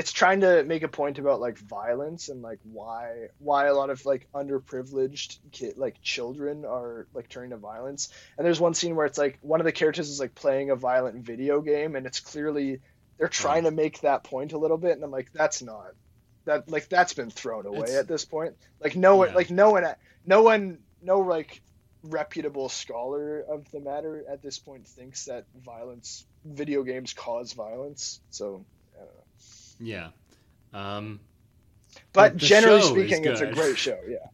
it's 0.00 0.12
trying 0.12 0.40
to 0.40 0.64
make 0.64 0.82
a 0.82 0.88
point 0.88 1.18
about 1.18 1.40
like 1.40 1.58
violence 1.58 2.30
and 2.30 2.40
like 2.40 2.58
why 2.62 3.28
why 3.38 3.66
a 3.66 3.74
lot 3.74 3.90
of 3.90 4.06
like 4.06 4.26
underprivileged 4.34 5.38
kid 5.52 5.76
like 5.76 6.00
children 6.00 6.64
are 6.64 7.06
like 7.12 7.28
turning 7.28 7.50
to 7.50 7.58
violence 7.58 8.08
and 8.38 8.46
there's 8.46 8.58
one 8.58 8.72
scene 8.72 8.96
where 8.96 9.04
it's 9.04 9.18
like 9.18 9.38
one 9.42 9.60
of 9.60 9.66
the 9.66 9.72
characters 9.72 10.08
is 10.08 10.18
like 10.18 10.34
playing 10.34 10.70
a 10.70 10.74
violent 10.74 11.22
video 11.22 11.60
game 11.60 11.96
and 11.96 12.06
it's 12.06 12.20
clearly 12.20 12.80
they're 13.18 13.28
mm. 13.28 13.42
trying 13.42 13.64
to 13.64 13.70
make 13.70 14.00
that 14.00 14.24
point 14.24 14.54
a 14.54 14.58
little 14.58 14.78
bit 14.78 14.92
and 14.92 15.04
i'm 15.04 15.10
like 15.10 15.30
that's 15.34 15.60
not 15.60 15.92
that 16.46 16.70
like 16.70 16.88
that's 16.88 17.12
been 17.12 17.30
thrown 17.30 17.66
away 17.66 17.82
it's, 17.82 17.94
at 17.94 18.08
this 18.08 18.24
point 18.24 18.56
like 18.82 18.96
no 18.96 19.16
one 19.16 19.28
yeah. 19.28 19.34
like 19.34 19.50
no 19.50 19.70
one 19.70 19.84
no 20.24 20.40
one 20.40 20.78
no 21.02 21.20
like 21.20 21.60
reputable 22.02 22.68
scholar 22.68 23.40
of 23.40 23.70
the 23.70 23.80
matter 23.80 24.24
at 24.28 24.42
this 24.42 24.58
point 24.58 24.86
thinks 24.86 25.26
that 25.26 25.44
violence, 25.64 26.26
video 26.44 26.82
games 26.82 27.12
cause 27.12 27.52
violence. 27.52 28.20
So, 28.30 28.46
I 28.46 28.48
don't 28.48 28.62
know. 28.62 28.64
Yeah. 29.80 30.08
Um, 30.72 31.20
but 32.12 32.36
generally 32.36 32.82
speaking, 32.82 33.24
it's 33.24 33.40
a 33.40 33.46
great 33.52 33.78
show. 33.78 33.98
Yeah. 34.08 34.26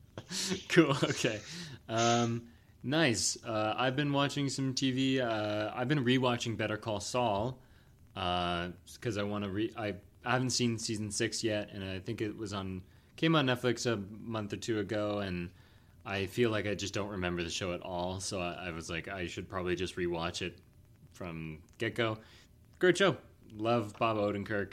cool. 0.69 0.91
Okay. 1.05 1.41
Um, 1.89 2.43
nice. 2.83 3.39
Uh, 3.47 3.75
I've 3.77 3.95
been 3.95 4.13
watching 4.13 4.49
some 4.49 4.75
TV. 4.75 5.21
Uh, 5.21 5.71
I've 5.75 5.89
been 5.89 6.05
rewatching 6.05 6.57
Better 6.57 6.77
Call 6.77 7.01
Saul 7.01 7.59
because 8.15 9.19
I 9.19 9.23
want 9.23 9.45
to 9.45 9.51
re. 9.51 9.73
I, 9.77 9.95
I 10.25 10.33
haven't 10.33 10.51
seen 10.51 10.79
season 10.79 11.11
six 11.11 11.45
yet, 11.45 11.71
and 11.73 11.85
I 11.85 12.01
think 12.01 12.21
it 12.21 12.37
was 12.37 12.53
on 12.53 12.83
came 13.17 13.37
on 13.37 13.47
Netflix 13.47 13.87
a 13.87 13.97
month 14.21 14.53
or 14.53 14.57
two 14.57 14.81
ago, 14.81 15.21
and 15.21 15.51
I 16.05 16.27
feel 16.27 16.51
like 16.51 16.67
I 16.67 16.75
just 16.75 16.95
don't 16.95 17.09
remember 17.09 17.43
the 17.43 17.51
show 17.51 17.73
at 17.73 17.83
all. 17.83 18.21
So 18.21 18.41
I, 18.41 18.69
I 18.69 18.71
was 18.71 18.91
like, 18.91 19.09
I 19.09 19.27
should 19.27 19.49
probably 19.49 19.77
just 19.77 19.97
rewatch 19.97 20.43
it 20.43 20.59
from 21.13 21.59
get 21.79 21.95
go. 21.95 22.19
Great 22.79 22.99
show. 22.99 23.17
Love 23.57 23.95
Bob 23.99 24.17
Odenkirk. 24.17 24.73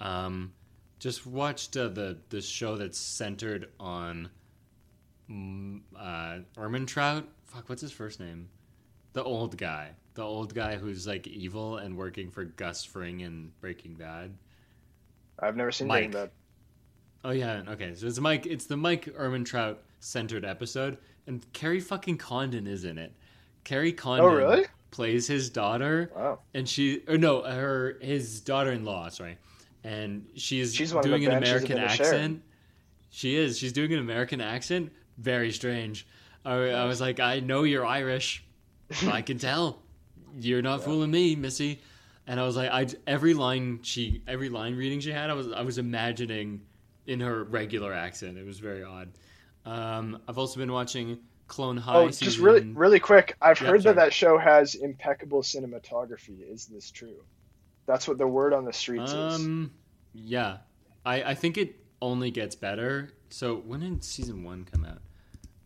Um, 0.00 0.52
just 0.98 1.26
watched 1.26 1.76
uh, 1.76 1.88
the 1.88 2.18
the 2.30 2.40
show 2.40 2.76
that's 2.76 2.98
centered 2.98 3.68
on 3.78 4.30
mm, 5.30 5.80
uh, 5.98 6.38
Ehrmantraut. 6.56 7.24
Fuck, 7.46 7.68
what's 7.68 7.82
his 7.82 7.92
first 7.92 8.20
name? 8.20 8.48
The 9.12 9.22
old 9.24 9.56
guy. 9.56 9.90
The 10.14 10.22
old 10.22 10.54
guy 10.54 10.76
who's 10.76 11.06
like 11.06 11.26
evil 11.26 11.78
and 11.78 11.96
working 11.96 12.30
for 12.30 12.44
Gus 12.44 12.84
Fring 12.84 13.20
in 13.20 13.52
Breaking 13.60 13.94
Bad. 13.94 14.32
I've 15.38 15.56
never 15.56 15.72
seen 15.72 15.86
Mike. 15.88 16.10
Breaking 16.10 16.12
Bad. 16.12 16.30
Oh 17.24 17.30
yeah, 17.30 17.62
okay. 17.68 17.94
So 17.94 18.06
it's 18.06 18.18
Mike. 18.20 18.46
It's 18.46 18.66
the 18.66 18.76
Mike 18.76 19.06
Ehrmantraut 19.06 19.76
centered 20.00 20.44
episode, 20.44 20.98
and 21.26 21.44
Kerry 21.52 21.80
fucking 21.80 22.18
Condon 22.18 22.66
is 22.66 22.84
in 22.84 22.98
it. 22.98 23.12
Kerry 23.64 23.92
Condon 23.92 24.24
Oh, 24.26 24.34
really? 24.34 24.64
plays 24.90 25.26
his 25.26 25.50
daughter, 25.50 26.10
Wow. 26.16 26.38
and 26.54 26.68
she 26.68 27.02
or 27.08 27.18
no, 27.18 27.42
her 27.42 27.98
his 28.00 28.40
daughter-in-law. 28.40 29.10
Sorry, 29.10 29.36
and 29.84 30.26
she's 30.36 30.74
She's 30.74 30.92
one 30.92 31.04
of 31.04 31.10
the 31.10 31.16
doing 31.16 31.26
an 31.30 31.36
American 31.36 31.78
accent. 31.78 32.42
She 33.10 33.36
is. 33.36 33.58
She's 33.58 33.72
doing 33.72 33.92
an 33.92 33.98
American 33.98 34.40
accent. 34.40 34.92
Very 35.18 35.52
strange. 35.52 36.06
I, 36.44 36.54
I 36.54 36.84
was 36.84 37.00
like, 37.00 37.20
I 37.20 37.40
know 37.40 37.64
you're 37.64 37.84
Irish. 37.84 38.44
I 39.06 39.22
can 39.22 39.38
tell. 39.48 39.82
You're 40.38 40.62
not 40.62 40.84
fooling 40.84 41.10
me, 41.10 41.34
Missy. 41.36 41.80
And 42.26 42.38
I 42.38 42.44
was 42.44 42.56
like, 42.56 42.70
I 42.70 42.86
every 43.06 43.34
line 43.34 43.80
she 43.82 44.22
every 44.28 44.48
line 44.48 44.76
reading 44.76 45.00
she 45.00 45.10
had, 45.10 45.30
I 45.30 45.34
was 45.34 45.50
I 45.50 45.62
was 45.62 45.78
imagining 45.78 46.62
in 47.06 47.20
her 47.20 47.42
regular 47.44 47.92
accent. 47.92 48.38
It 48.38 48.46
was 48.46 48.60
very 48.60 48.84
odd. 48.84 49.08
Um, 49.66 50.20
I've 50.28 50.38
also 50.38 50.58
been 50.60 50.72
watching 50.72 51.18
Clone 51.48 51.76
High. 51.76 51.96
Oh, 51.96 52.08
just 52.08 52.38
really, 52.38 52.60
really 52.60 53.00
quick. 53.00 53.36
I've 53.42 53.60
Yeah, 53.60 53.68
heard 53.68 53.82
sorry. 53.82 53.94
that 53.96 54.04
that 54.04 54.12
show 54.12 54.38
has 54.38 54.76
impeccable 54.76 55.42
cinematography. 55.42 56.48
Is 56.48 56.66
this 56.66 56.90
true? 56.90 57.24
That's 57.90 58.06
what 58.06 58.18
the 58.18 58.26
word 58.26 58.52
on 58.52 58.64
the 58.64 58.72
streets 58.72 59.10
is. 59.10 59.34
Um, 59.34 59.72
yeah, 60.14 60.58
I 61.04 61.22
I 61.24 61.34
think 61.34 61.58
it 61.58 61.74
only 62.00 62.30
gets 62.30 62.54
better. 62.54 63.10
So 63.30 63.56
when 63.56 63.80
did 63.80 64.04
season 64.04 64.44
one 64.44 64.64
come 64.64 64.84
out? 64.84 65.02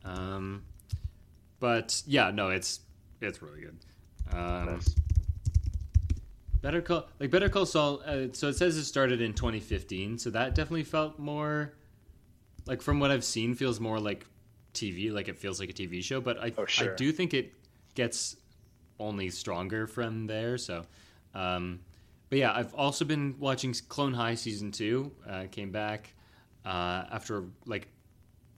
Um, 0.04 0.64
but 1.60 2.02
yeah, 2.06 2.30
no, 2.30 2.48
it's 2.48 2.80
it's 3.20 3.42
really 3.42 3.60
good. 3.60 3.76
Um, 4.32 4.66
Nice. 4.66 4.94
Better 6.62 6.80
Call 6.80 7.06
like 7.20 7.30
Better 7.30 7.50
Call 7.50 7.66
Saul. 7.66 8.00
Uh, 8.06 8.28
so 8.32 8.48
it 8.48 8.54
says 8.56 8.78
it 8.78 8.84
started 8.84 9.20
in 9.20 9.34
2015. 9.34 10.16
So 10.16 10.30
that 10.30 10.54
definitely 10.54 10.84
felt 10.84 11.18
more 11.18 11.74
like 12.66 12.80
from 12.80 13.00
what 13.00 13.10
I've 13.10 13.24
seen 13.24 13.54
feels 13.54 13.80
more 13.80 14.00
like 14.00 14.24
TV. 14.72 15.12
Like 15.12 15.28
it 15.28 15.38
feels 15.38 15.60
like 15.60 15.68
a 15.68 15.74
TV 15.74 16.02
show. 16.02 16.22
But 16.22 16.38
I 16.38 16.52
Oh, 16.56 16.64
sure. 16.64 16.94
I 16.94 16.96
do 16.96 17.12
think 17.12 17.34
it 17.34 17.52
gets 17.94 18.36
only 18.98 19.28
stronger 19.28 19.86
from 19.86 20.26
there. 20.26 20.56
So, 20.56 20.86
um, 21.34 21.80
but 22.34 22.38
yeah, 22.40 22.52
I've 22.52 22.74
also 22.74 23.04
been 23.04 23.36
watching 23.38 23.72
Clone 23.88 24.12
High 24.12 24.34
season 24.34 24.72
two. 24.72 25.12
Uh, 25.24 25.44
came 25.52 25.70
back 25.70 26.12
uh, 26.66 27.04
after 27.12 27.44
like 27.64 27.86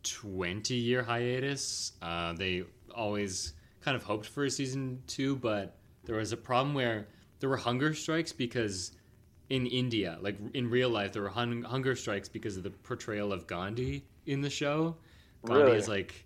20 0.02 0.72
year 0.74 1.02
hiatus. 1.02 1.92
Uh, 2.00 2.32
they 2.32 2.64
always 2.94 3.52
kind 3.82 3.94
of 3.94 4.02
hoped 4.02 4.24
for 4.24 4.46
a 4.46 4.50
season 4.50 5.02
two, 5.06 5.36
but 5.36 5.76
there 6.04 6.16
was 6.16 6.32
a 6.32 6.38
problem 6.38 6.72
where 6.74 7.08
there 7.40 7.50
were 7.50 7.58
hunger 7.58 7.92
strikes 7.92 8.32
because 8.32 8.92
in 9.50 9.66
India, 9.66 10.16
like 10.22 10.38
in 10.54 10.70
real 10.70 10.88
life, 10.88 11.12
there 11.12 11.20
were 11.20 11.28
hun- 11.28 11.62
hunger 11.62 11.94
strikes 11.94 12.30
because 12.30 12.56
of 12.56 12.62
the 12.62 12.70
portrayal 12.70 13.30
of 13.30 13.46
Gandhi 13.46 14.06
in 14.24 14.40
the 14.40 14.48
show. 14.48 14.96
Gandhi 15.44 15.64
Really? 15.64 15.76
is 15.76 15.86
like 15.86 16.24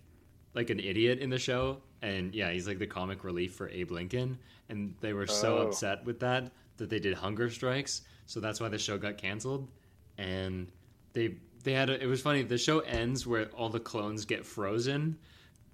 like 0.53 0.69
an 0.69 0.79
idiot 0.79 1.19
in 1.19 1.29
the 1.29 1.37
show, 1.37 1.81
and 2.01 2.33
yeah, 2.33 2.49
he's 2.51 2.65
like 2.65 2.79
the 2.79 2.87
comic 2.87 3.25
relief 3.25 3.55
for 3.55 3.67
Abe 3.67 3.91
Lincoln, 3.91 4.37
and 4.69 4.95
they 5.01 5.11
were 5.11 5.27
so 5.27 5.57
Oh. 5.57 5.67
upset 5.67 6.05
with 6.05 6.21
that 6.21 6.53
that 6.81 6.89
they 6.89 6.99
did 6.99 7.13
hunger 7.13 7.47
strikes. 7.49 8.01
So 8.25 8.39
that's 8.39 8.59
why 8.59 8.67
the 8.69 8.77
show 8.79 8.97
got 8.97 9.17
canceled, 9.17 9.69
and 10.17 10.71
they 11.13 11.35
they 11.63 11.73
had 11.73 11.89
a, 11.91 12.01
it 12.01 12.07
was 12.07 12.21
funny. 12.21 12.41
The 12.43 12.57
show 12.57 12.79
ends 12.79 13.27
where 13.27 13.45
all 13.49 13.69
the 13.69 13.79
clones 13.79 14.25
get 14.25 14.45
frozen, 14.45 15.17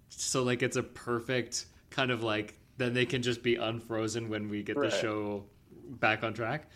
so 0.10 0.44
like 0.44 0.62
it's 0.62 0.76
a 0.76 0.84
perfect 0.84 1.66
kind 1.90 2.12
of 2.12 2.24
like 2.24 2.60
then 2.78 2.94
they 2.94 3.06
can 3.06 3.22
just 3.22 3.42
be 3.42 3.56
unfrozen 3.56 4.30
when 4.30 4.50
we 4.50 4.62
get 4.64 4.76
Right. 4.78 4.92
the 4.92 4.98
show 5.00 5.46
back 5.90 6.24
on 6.24 6.34
track. 6.34 6.70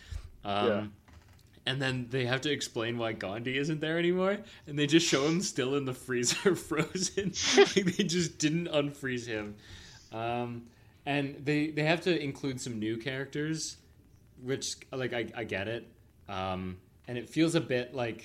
Um, 0.45 0.67
Yeah. 0.67 0.85
And 1.67 1.79
then 1.79 2.07
they 2.09 2.25
have 2.25 2.41
to 2.41 2.51
explain 2.51 2.97
why 2.97 3.13
Gandhi 3.13 3.55
isn't 3.57 3.81
there 3.81 3.99
anymore, 3.99 4.37
and 4.65 4.79
they 4.79 4.87
just 4.87 5.05
show 5.07 5.27
him 5.27 5.41
still 5.41 5.75
in 5.75 5.85
the 5.85 5.93
freezer, 5.93 6.55
frozen. 6.69 7.33
like 7.57 7.85
they 7.97 8.03
just 8.03 8.39
didn't 8.39 8.67
unfreeze 8.69 9.27
him. 9.27 9.55
Um, 10.11 10.63
and 11.05 11.35
they 11.43 11.67
they 11.71 11.83
have 11.83 12.01
to 12.01 12.19
include 12.19 12.59
some 12.61 12.79
new 12.79 12.97
characters, 12.97 13.77
which 14.43 14.75
like 14.91 15.13
I, 15.13 15.27
I 15.35 15.43
get 15.43 15.67
it. 15.67 15.87
Um, 16.27 16.77
and 17.07 17.17
it 17.17 17.29
feels 17.29 17.55
a 17.55 17.61
bit 17.61 17.93
like 17.93 18.23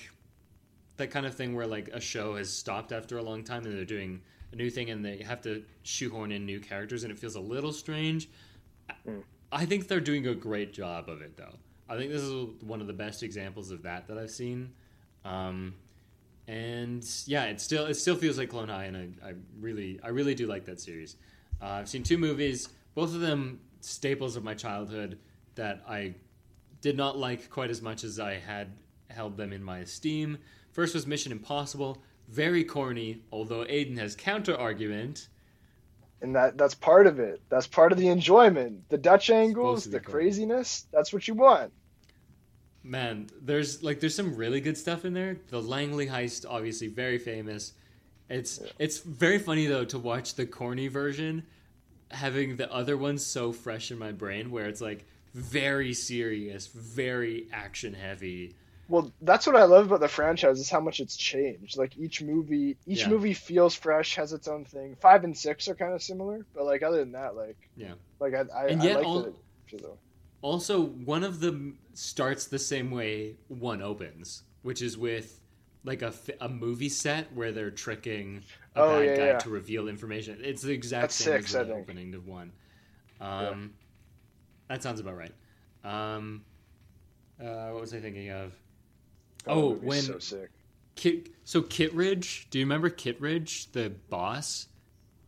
that 0.97 1.11
kind 1.11 1.25
of 1.25 1.35
thing 1.35 1.55
where 1.55 1.67
like 1.67 1.89
a 1.89 1.99
show 1.99 2.35
has 2.35 2.51
stopped 2.51 2.91
after 2.91 3.17
a 3.17 3.23
long 3.23 3.43
time 3.43 3.65
and 3.65 3.77
they're 3.77 3.85
doing 3.85 4.21
a 4.51 4.55
new 4.55 4.69
thing 4.69 4.89
and 4.89 5.03
they 5.03 5.17
have 5.17 5.41
to 5.41 5.63
shoehorn 5.83 6.31
in 6.31 6.45
new 6.45 6.59
characters 6.59 7.03
and 7.03 7.11
it 7.11 7.19
feels 7.19 7.35
a 7.35 7.39
little 7.39 7.71
strange. 7.71 8.29
Mm. 9.07 9.23
I 9.51 9.65
think 9.65 9.87
they're 9.87 9.99
doing 9.99 10.27
a 10.27 10.35
great 10.35 10.73
job 10.73 11.09
of 11.09 11.21
it 11.21 11.37
though. 11.37 11.55
I 11.89 11.97
think 11.97 12.11
this 12.11 12.21
is 12.21 12.33
one 12.61 12.81
of 12.81 12.87
the 12.87 12.93
best 12.93 13.23
examples 13.23 13.71
of 13.71 13.83
that 13.83 14.07
that 14.07 14.17
I've 14.17 14.31
seen. 14.31 14.73
Um, 15.23 15.75
and 16.47 17.05
yeah, 17.25 17.45
it 17.45 17.61
still 17.61 17.85
it 17.85 17.95
still 17.95 18.15
feels 18.15 18.37
like 18.37 18.49
Clone 18.49 18.69
High, 18.69 18.85
and 18.85 19.15
I, 19.21 19.29
I 19.29 19.33
really 19.59 19.99
I 20.03 20.09
really 20.09 20.35
do 20.35 20.47
like 20.47 20.65
that 20.65 20.79
series. 20.79 21.17
Uh, 21.61 21.65
I've 21.65 21.89
seen 21.89 22.03
two 22.03 22.17
movies, 22.17 22.69
both 22.95 23.13
of 23.13 23.19
them 23.19 23.59
staples 23.81 24.35
of 24.35 24.43
my 24.43 24.53
childhood 24.53 25.19
that 25.57 25.83
I 25.87 26.15
did 26.81 26.97
not 26.97 27.17
like 27.17 27.49
quite 27.49 27.69
as 27.69 27.81
much 27.81 28.03
as 28.03 28.19
I 28.19 28.35
had 28.35 28.69
held 29.09 29.37
them 29.37 29.51
in 29.53 29.63
my 29.63 29.79
esteem. 29.79 30.37
First 30.71 30.93
was 30.95 31.05
Mission 31.07 31.31
Impossible, 31.31 32.01
very 32.29 32.63
corny, 32.63 33.23
although 33.31 33.65
Aidan 33.67 33.97
has 33.97 34.15
counter 34.15 34.55
argument. 34.57 35.29
and 36.21 36.35
that 36.35 36.57
that's 36.57 36.75
part 36.75 37.07
of 37.07 37.19
it. 37.19 37.41
That's 37.49 37.67
part 37.67 37.91
of 37.91 37.97
the 37.97 38.07
enjoyment. 38.09 38.89
The 38.89 38.97
Dutch 38.97 39.29
angles, 39.29 39.85
the 39.85 39.99
cool. 39.99 40.13
craziness. 40.13 40.87
That's 40.91 41.13
what 41.13 41.27
you 41.27 41.33
want. 41.35 41.73
Man, 42.83 43.27
there's 43.41 43.83
like 43.83 43.99
there's 43.99 44.15
some 44.15 44.35
really 44.35 44.61
good 44.61 44.77
stuff 44.77 45.03
in 45.05 45.13
there. 45.13 45.37
The 45.49 45.61
Langley 45.61 46.07
heist, 46.07 46.45
obviously 46.47 46.87
very 46.87 47.17
famous. 47.17 47.73
It's 48.29 48.59
it's 48.79 48.99
very 48.99 49.39
funny 49.39 49.67
though 49.67 49.85
to 49.85 49.99
watch 49.99 50.35
the 50.35 50.45
corny 50.45 50.87
version, 50.87 51.45
having 52.11 52.55
the 52.57 52.71
other 52.73 52.97
ones 52.97 53.25
so 53.25 53.51
fresh 53.51 53.91
in 53.91 53.97
my 53.97 54.11
brain, 54.11 54.51
where 54.51 54.67
it's 54.67 54.81
like 54.81 55.05
very 55.37 55.93
serious, 55.93 56.67
very 56.67 57.47
action 57.53 57.93
heavy. 57.93 58.55
Well, 58.89 59.11
that's 59.21 59.45
what 59.45 59.55
I 59.55 59.65
love 59.65 59.87
about 59.87 59.99
the 59.99 60.07
franchise 60.07 60.59
is 60.59 60.69
how 60.69 60.79
much 60.79 60.99
it's 60.99 61.15
changed. 61.15 61.77
Like 61.77 61.95
each 61.97 62.21
movie, 62.23 62.77
each 62.87 63.01
Yeah. 63.01 63.09
movie 63.09 63.33
feels 63.33 63.75
fresh, 63.75 64.15
has 64.15 64.33
its 64.33 64.47
own 64.47 64.65
thing. 64.65 64.95
Five 64.99 65.23
and 65.25 65.37
six 65.37 65.67
are 65.67 65.75
kind 65.75 65.93
of 65.93 66.01
similar, 66.01 66.45
but 66.55 66.63
like 66.65 66.81
other 66.83 66.97
than 66.97 67.11
that, 67.11 67.35
like 67.35 67.57
Yeah. 67.75 67.93
like 68.19 68.33
I 68.33 68.45
I, 68.53 68.67
And 68.69 68.81
I 68.81 68.85
yet 68.85 68.95
like 68.97 69.05
all- 69.05 69.25
it- 69.25 69.35
Also, 70.41 70.81
one 70.81 71.23
of 71.23 71.39
them 71.39 71.77
starts 71.93 72.45
the 72.45 72.59
same 72.59 72.89
way 72.91 73.35
one 73.47 73.81
opens, 73.81 74.43
which 74.61 74.81
is 74.81 74.97
with 74.97 75.39
like 75.83 76.01
a, 76.01 76.13
a 76.41 76.47
movie 76.49 76.89
set 76.89 77.31
where 77.33 77.51
they're 77.51 77.71
tricking 77.71 78.43
a 78.75 78.81
Oh, 78.81 78.99
bad 78.99 79.05
yeah, 79.05 79.15
guy 79.17 79.25
yeah. 79.27 79.37
to 79.39 79.49
reveal 79.49 79.87
information. 79.87 80.39
It's 80.41 80.61
the 80.61 80.71
exact 80.73 81.03
That's 81.03 81.15
same 81.15 81.33
six, 81.41 81.55
as 81.55 81.67
the 81.67 81.73
opening 81.73 82.13
of 82.15 82.27
one. 82.27 82.51
Um, 83.19 83.73
That 84.69 84.83
sounds 84.83 84.99
about 84.99 85.17
right. 85.17 85.33
Um, 85.83 86.43
uh, 87.41 87.69
what 87.69 87.81
was 87.81 87.93
I 87.93 87.99
thinking 87.99 88.29
of? 88.29 88.53
God, 89.45 89.53
Oh, 89.53 89.69
when- 89.75 90.01
so 90.01 90.19
sick. 90.19 90.49
Kit, 90.95 91.29
so 91.43 91.61
Kittridge, 91.61 92.47
do 92.49 92.57
you 92.57 92.65
remember 92.65 92.89
Kittridge, 92.89 93.71
the 93.71 93.91
boss? 94.09 94.67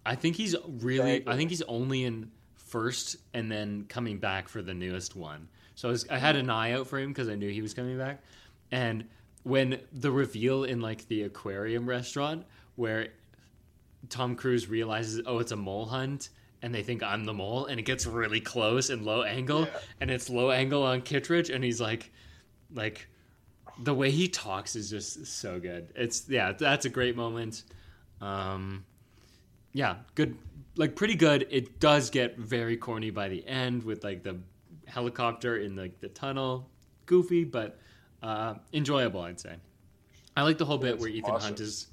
I 0.05 0.15
think 0.15 0.35
he's 0.35 0.55
really. 0.65 1.27
I 1.27 1.35
think 1.37 1.51
he's 1.51 1.61
only 1.63 2.05
in 2.05 2.31
first, 2.55 3.17
and 3.35 3.51
then 3.51 3.85
coming 3.87 4.17
back 4.17 4.47
for 4.49 4.61
the 4.63 4.73
newest 4.73 5.15
one. 5.15 5.47
So 5.75 5.87
I, 5.89 5.91
was, 5.91 6.09
I 6.09 6.17
had 6.17 6.35
an 6.35 6.49
eye 6.49 6.71
out 6.71 6.87
for 6.87 6.97
him 6.99 7.09
because 7.09 7.29
I 7.29 7.35
knew 7.35 7.49
he 7.51 7.61
was 7.61 7.73
coming 7.75 7.97
back. 7.99 8.21
And 8.71 9.05
when 9.43 9.79
the 9.93 10.11
reveal 10.11 10.63
in 10.63 10.81
like 10.81 11.07
the 11.07 11.23
aquarium 11.23 11.87
restaurant, 11.87 12.45
where 12.75 13.09
Tom 14.09 14.35
Cruise 14.35 14.67
realizes, 14.69 15.21
oh, 15.25 15.37
it's 15.39 15.51
a 15.51 15.55
mole 15.55 15.85
hunt, 15.85 16.29
and 16.61 16.73
they 16.73 16.83
think 16.83 17.03
I'm 17.03 17.25
the 17.25 17.33
mole, 17.33 17.65
and 17.65 17.79
it 17.79 17.83
gets 17.83 18.05
really 18.05 18.41
close 18.41 18.89
and 18.89 19.05
low 19.05 19.23
angle, 19.23 19.61
Yeah. 19.61 19.79
and 20.01 20.11
it's 20.11 20.29
low 20.29 20.51
angle 20.51 20.83
on 20.83 21.01
Kittridge, 21.01 21.49
and 21.49 21.63
he's 21.63 21.79
like, 21.79 22.11
like, 22.73 23.07
the 23.81 23.93
way 23.93 24.11
he 24.11 24.27
talks 24.27 24.75
is 24.75 24.89
just 24.89 25.25
so 25.25 25.59
good. 25.59 25.89
It's 25.95 26.27
yeah, 26.27 26.51
that's 26.51 26.85
a 26.85 26.89
great 26.89 27.15
moment. 27.15 27.63
Um, 28.19 28.83
yeah, 29.71 29.97
good, 30.15 30.37
like 30.75 30.95
pretty 30.95 31.15
good. 31.15 31.47
It 31.49 31.79
does 31.79 32.09
get 32.09 32.37
very 32.37 32.75
corny 32.75 33.09
by 33.09 33.29
the 33.29 33.45
end 33.47 33.83
with 33.83 34.03
like 34.03 34.23
the 34.23 34.37
helicopter 34.85 35.57
in 35.57 35.75
like 35.77 35.99
the 36.01 36.09
tunnel, 36.09 36.69
goofy 37.05 37.45
but 37.45 37.79
uh, 38.21 38.55
enjoyable. 38.73 39.21
I'd 39.21 39.39
say. 39.39 39.55
I 40.35 40.41
like 40.43 40.57
the 40.57 40.65
whole 40.65 40.77
bit 40.77 40.91
That's 40.91 41.01
where 41.01 41.09
Ethan 41.09 41.31
awesome. 41.31 41.47
Hunt 41.49 41.59
is 41.61 41.87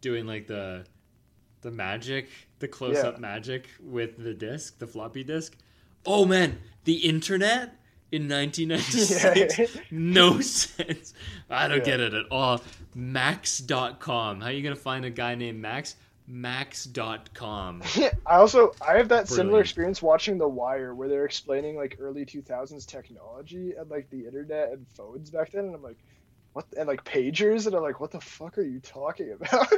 doing 0.00 0.26
like 0.26 0.46
the 0.46 0.84
the 1.62 1.70
magic, 1.70 2.28
the 2.58 2.68
close 2.68 2.98
up 2.98 3.14
Yeah. 3.16 3.20
magic 3.20 3.68
with 3.82 4.16
the 4.22 4.34
disc, 4.34 4.78
the 4.78 4.86
floppy 4.86 5.24
disk. 5.24 5.56
Oh 6.06 6.24
man, 6.24 6.58
the 6.84 6.96
internet 6.96 7.76
in 8.12 8.28
1996 8.28 9.58
Yeah. 9.76 9.82
no 9.90 10.40
sense. 10.40 11.14
I 11.48 11.68
don't 11.68 11.78
Yeah. 11.78 11.84
get 11.84 12.00
it 12.00 12.14
at 12.14 12.26
all. 12.30 12.60
Max.com. 12.94 14.40
How 14.40 14.46
are 14.48 14.52
you 14.52 14.62
going 14.62 14.74
to 14.74 14.80
find 14.80 15.04
a 15.04 15.10
guy 15.10 15.34
named 15.34 15.60
Max? 15.60 15.96
Max.com. 16.26 17.82
I 18.26 18.36
also 18.36 18.72
I 18.86 18.96
have 18.96 19.08
that 19.08 19.28
similar 19.28 19.60
experience 19.60 20.00
watching 20.00 20.38
The 20.38 20.48
Wire 20.48 20.94
where 20.94 21.08
they're 21.08 21.24
explaining 21.24 21.76
like 21.76 21.96
early 22.00 22.24
2000s 22.24 22.86
technology 22.86 23.72
and 23.78 23.90
like 23.90 24.08
the 24.10 24.24
internet 24.26 24.70
and 24.72 24.86
phones 24.88 25.30
back 25.30 25.50
then 25.52 25.64
and 25.66 25.74
I'm 25.74 25.82
like 25.82 25.98
what 26.52 26.66
and 26.76 26.86
like 26.88 27.04
pagers 27.04 27.66
and 27.66 27.74
I'm 27.74 27.82
like 27.82 28.00
what 28.00 28.10
the 28.10 28.20
fuck 28.20 28.58
are 28.58 28.62
you 28.62 28.80
talking 28.80 29.32
about? 29.40 29.70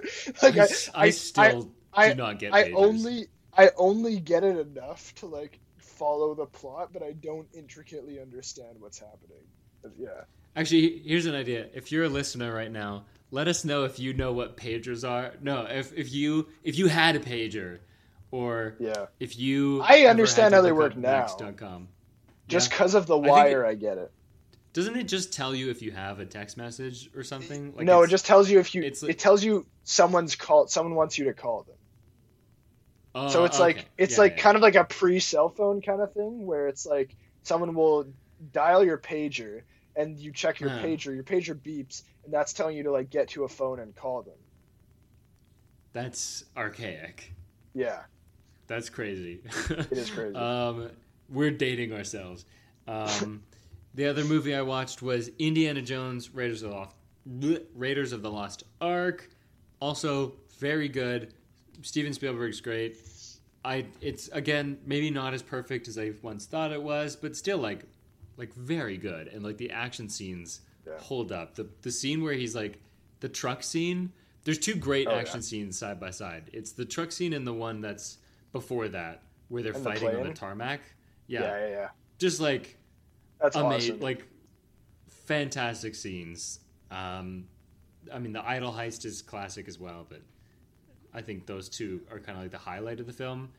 like 0.43 0.57
I 0.59 0.66
I 0.94 1.11
still 1.11 1.70
I- 1.93 2.11
do 2.11 2.15
not 2.15 2.39
get 2.39 2.53
I 2.55 2.62
pages. 2.65 2.77
only 2.78 3.27
I 3.57 3.70
only 3.77 4.19
get 4.20 4.44
it 4.44 4.57
enough 4.59 5.15
to 5.16 5.27
like 5.27 5.59
follow 5.78 6.35
the 6.35 6.47
plot 6.47 6.90
but 6.93 7.03
I 7.03 7.12
don't 7.12 7.47
intricately 7.53 8.20
understand 8.20 8.77
what's 8.81 8.99
happening. 8.99 9.44
But, 9.82 9.93
yeah. 9.99 10.09
Actually, 10.57 10.99
here's 11.05 11.27
an 11.27 11.35
idea. 11.35 11.66
If 11.74 11.90
you're 11.90 12.05
a 12.05 12.09
listener 12.09 12.53
right 12.55 12.70
now, 12.70 13.05
let 13.31 13.49
us 13.49 13.65
know 13.65 13.85
if 13.85 13.99
you 13.99 14.12
know 14.12 14.32
what 14.32 14.57
pagers 14.57 15.09
are. 15.09 15.32
No, 15.40 15.62
if, 15.65 15.93
if 15.97 16.12
you 16.12 16.47
if 16.62 16.77
you 16.78 16.89
had 16.89 17.16
a 17.16 17.20
pager, 17.20 17.78
or 18.31 18.77
Yeah. 18.78 19.07
if 19.20 19.39
you 19.39 19.81
I 19.82 20.03
understand 20.07 20.55
how 20.55 20.61
they 20.62 20.73
work 20.73 20.97
now. 20.97 21.27
Just 22.49 22.70
Yeah. 22.70 22.77
cuz 22.78 22.94
of 22.94 23.07
the 23.07 23.15
think 23.16 23.27
it- 23.27 23.31
wire 23.31 23.66
I 23.66 23.74
get 23.74 23.99
it. 23.99 24.11
Doesn't 24.73 24.97
it 24.97 25.05
just 25.05 25.32
tell 25.32 25.55
you 25.55 25.70
if 25.70 25.82
you 25.82 25.90
have 25.93 26.19
a 26.19 26.24
text 26.24 26.57
message 26.57 27.11
or 27.15 27.23
something? 27.23 27.74
Like 27.77 27.85
no, 27.86 28.03
it 28.03 28.09
just 28.09 28.24
tells 28.27 28.49
you 28.51 28.59
if 28.59 28.74
you 28.74 28.82
it's 28.82 29.03
like- 29.03 29.11
it 29.12 29.19
tells 29.19 29.44
you 29.44 29.66
someone's 29.85 30.35
called 30.36 30.70
someone 30.70 30.94
wants 30.94 31.19
you 31.19 31.27
to 31.27 31.35
call 31.35 31.65
them. 31.65 31.77
Oh, 33.15 33.28
so 33.28 33.44
it's 33.44 33.57
okay. 33.57 33.62
like 33.65 33.86
it's 33.99 34.15
Yeah, 34.15 34.20
like 34.23 34.36
yeah. 34.36 34.43
kind 34.43 34.57
of 34.57 34.62
like 34.62 34.74
a 34.74 34.85
pre 34.85 35.20
cell 35.20 35.51
phone 35.51 35.82
kind 35.82 36.01
of 36.01 36.15
thing 36.15 36.47
where 36.47 36.69
it's 36.69 36.86
like 36.86 37.15
someone 37.43 37.74
will 37.74 38.07
dial 38.53 38.82
your 38.85 38.97
pager 38.99 39.62
and 39.94 40.19
you 40.19 40.32
check 40.32 40.61
your 40.61 40.70
Huh. 40.70 40.78
pager 40.82 41.15
your 41.15 41.23
pager 41.24 41.55
beeps 41.55 42.03
and 42.24 42.32
that's 42.32 42.55
telling 42.55 42.74
you 42.77 42.85
to 42.85 42.90
like 42.90 43.11
get 43.11 43.28
to 43.31 43.44
a 43.44 43.49
phone 43.49 43.78
and 43.81 43.94
call 43.94 44.23
them 44.23 44.39
That's 45.93 46.44
archaic. 46.57 47.32
yeah 47.74 48.01
That's 48.69 48.89
crazy. 48.89 49.40
It 49.69 49.93
is 49.93 50.11
crazy. 50.11 50.35
um, 50.49 50.89
we're 51.28 51.51
dating 51.51 51.93
ourselves. 51.93 52.47
Um, 52.89 53.43
the 53.94 54.06
other 54.06 54.24
movie 54.24 54.55
I 54.55 54.62
watched 54.62 55.02
was 55.02 55.31
Indiana 55.39 55.82
Jones: 55.82 56.35
Raiders 56.35 56.62
of 56.62 56.70
the 56.70 56.77
Lost, 56.77 56.94
bleh, 57.39 57.62
Raiders 57.74 58.12
of 58.12 58.23
the 58.23 58.31
Lost 58.31 58.64
Ark. 58.81 59.28
Also 59.81 60.35
very 60.59 60.89
good. 60.89 61.35
Steven 61.82 62.12
Spielberg's 62.12 62.60
great. 62.60 62.98
I 63.64 63.86
it's 64.01 64.28
again 64.28 64.78
maybe 64.86 65.10
not 65.10 65.35
as 65.35 65.43
perfect 65.43 65.89
as 65.89 65.98
I 65.98 66.12
once 66.23 66.47
thought 66.47 66.73
it 66.73 66.82
was, 66.82 67.16
but 67.16 67.36
still 67.36 67.59
like 67.59 67.85
like 68.36 68.52
very 68.55 68.97
good. 68.97 69.28
And 69.28 69.43
like 69.43 69.56
the 69.59 69.70
action 69.70 70.09
scenes 70.09 70.60
Yeah. 70.86 70.98
hold 70.98 71.32
up. 71.32 71.55
The 71.55 71.69
the 71.82 71.90
scene 71.90 72.23
where 72.23 72.35
he's 72.35 72.55
like 72.55 72.78
the 73.20 73.28
truck 73.28 73.62
scene. 73.62 74.12
There's 74.44 74.59
two 74.59 74.74
great 74.74 75.06
Oh, 75.06 75.12
yeah. 75.12 75.19
action 75.19 75.40
scenes 75.43 75.78
side 75.78 76.01
by 76.01 76.10
side. 76.10 76.51
It's 76.52 76.73
the 76.73 76.85
truck 76.85 77.12
scene 77.12 77.32
and 77.32 77.47
the 77.47 77.52
one 77.52 77.81
that's 77.81 78.19
before 78.52 78.89
that 78.89 79.23
where 79.48 79.62
they're 79.62 79.73
And 79.73 79.85
the 79.85 79.90
fighting 79.90 80.16
on 80.16 80.27
the 80.27 80.32
tarmac. 80.35 80.81
yeah 81.28 81.43
Yeah, 81.43 81.59
yeah, 81.60 81.69
yeah. 81.70 81.89
just 82.19 82.40
like 82.40 82.77
that's 83.43 83.56
amazing, 83.56 83.93
awesome 83.97 84.01
like 84.02 84.27
fantastic 85.09 85.94
scenes. 85.94 86.60
Um, 86.90 87.47
I 88.12 88.19
mean, 88.19 88.32
the 88.32 88.47
idol 88.47 88.73
heist 88.73 89.05
is 89.05 89.23
classic 89.23 89.69
as 89.69 89.78
well, 89.78 90.06
but 90.09 90.20
I 91.14 91.23
think 91.23 91.47
those 91.47 91.69
two 91.69 92.02
are 92.10 92.19
kind 92.19 92.36
of 92.36 92.44
like 92.44 92.51
the 92.51 92.59
highlight 92.59 93.01
of 93.01 93.06
the 93.06 93.12
film. 93.12 93.51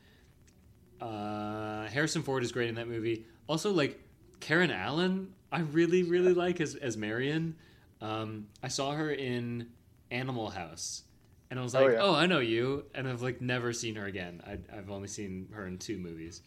Uh, 1.00 1.86
Harrison 1.88 2.22
Ford 2.22 2.42
is 2.42 2.52
great 2.52 2.68
in 2.68 2.76
that 2.76 2.88
movie. 2.88 3.26
Also, 3.46 3.72
like 3.72 4.00
Karen 4.40 4.70
Allen, 4.70 5.32
I 5.52 5.60
really, 5.60 6.02
really 6.02 6.34
like 6.34 6.60
as 6.60 6.74
as 6.76 6.96
Marion. 6.96 7.56
Um, 8.00 8.48
I 8.62 8.68
saw 8.68 8.92
her 8.92 9.10
in 9.10 9.68
Animal 10.10 10.50
House, 10.50 11.02
and 11.50 11.58
I 11.58 11.62
was 11.62 11.74
Oh, 11.74 11.82
like, 11.82 11.92
yeah. 11.92 12.02
"Oh, 12.02 12.14
I 12.14 12.26
know 12.26 12.40
you," 12.40 12.84
and 12.94 13.08
I've 13.08 13.22
like 13.22 13.40
never 13.40 13.72
seen 13.72 13.96
her 13.96 14.06
again. 14.06 14.42
I, 14.46 14.58
I've 14.76 14.90
only 14.90 15.08
seen 15.08 15.48
her 15.52 15.66
in 15.66 15.78
two 15.78 15.98
movies. 15.98 16.42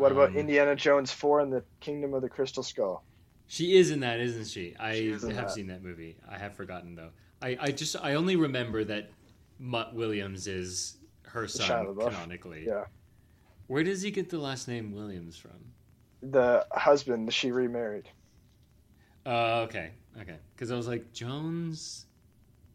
What 0.00 0.12
about 0.12 0.30
um, 0.30 0.36
indiana 0.36 0.74
jones 0.76 1.10
4 1.12 1.40
and 1.40 1.52
the 1.52 1.62
kingdom 1.80 2.14
of 2.14 2.22
the 2.22 2.28
crystal 2.28 2.62
skull 2.62 3.04
She 3.46 3.76
is 3.76 3.90
in 3.90 4.00
that, 4.00 4.20
isn't 4.20 4.46
she? 4.46 4.76
I 4.78 4.94
She 4.94 5.08
is 5.10 5.22
have 5.22 5.34
that. 5.34 5.50
seen 5.50 5.66
that 5.68 5.82
movie. 5.82 6.16
I 6.28 6.38
have 6.38 6.54
forgotten 6.54 6.94
though. 6.94 7.10
I, 7.42 7.56
I 7.60 7.70
just 7.72 7.96
I 8.00 8.14
only 8.14 8.36
remember 8.36 8.84
that 8.84 9.10
Mutt 9.58 9.92
Williams 9.94 10.46
is 10.46 10.98
her 11.24 11.48
son 11.48 11.96
canonically. 11.98 12.64
yeah 12.66 12.84
Where 13.66 13.82
does 13.82 14.02
he 14.02 14.10
get 14.12 14.28
the 14.30 14.38
last 14.38 14.68
name 14.68 14.92
Williams 14.92 15.36
from? 15.36 15.58
the 16.22 16.64
husband 16.72 17.26
that 17.26 17.32
she 17.34 17.50
remarried 17.50 18.08
Oh, 19.26 19.62
okay, 19.62 19.90
okay. 20.20 20.38
Because 20.54 20.70
I 20.70 20.76
was 20.76 20.86
like 20.88 21.12
Jones, 21.12 22.06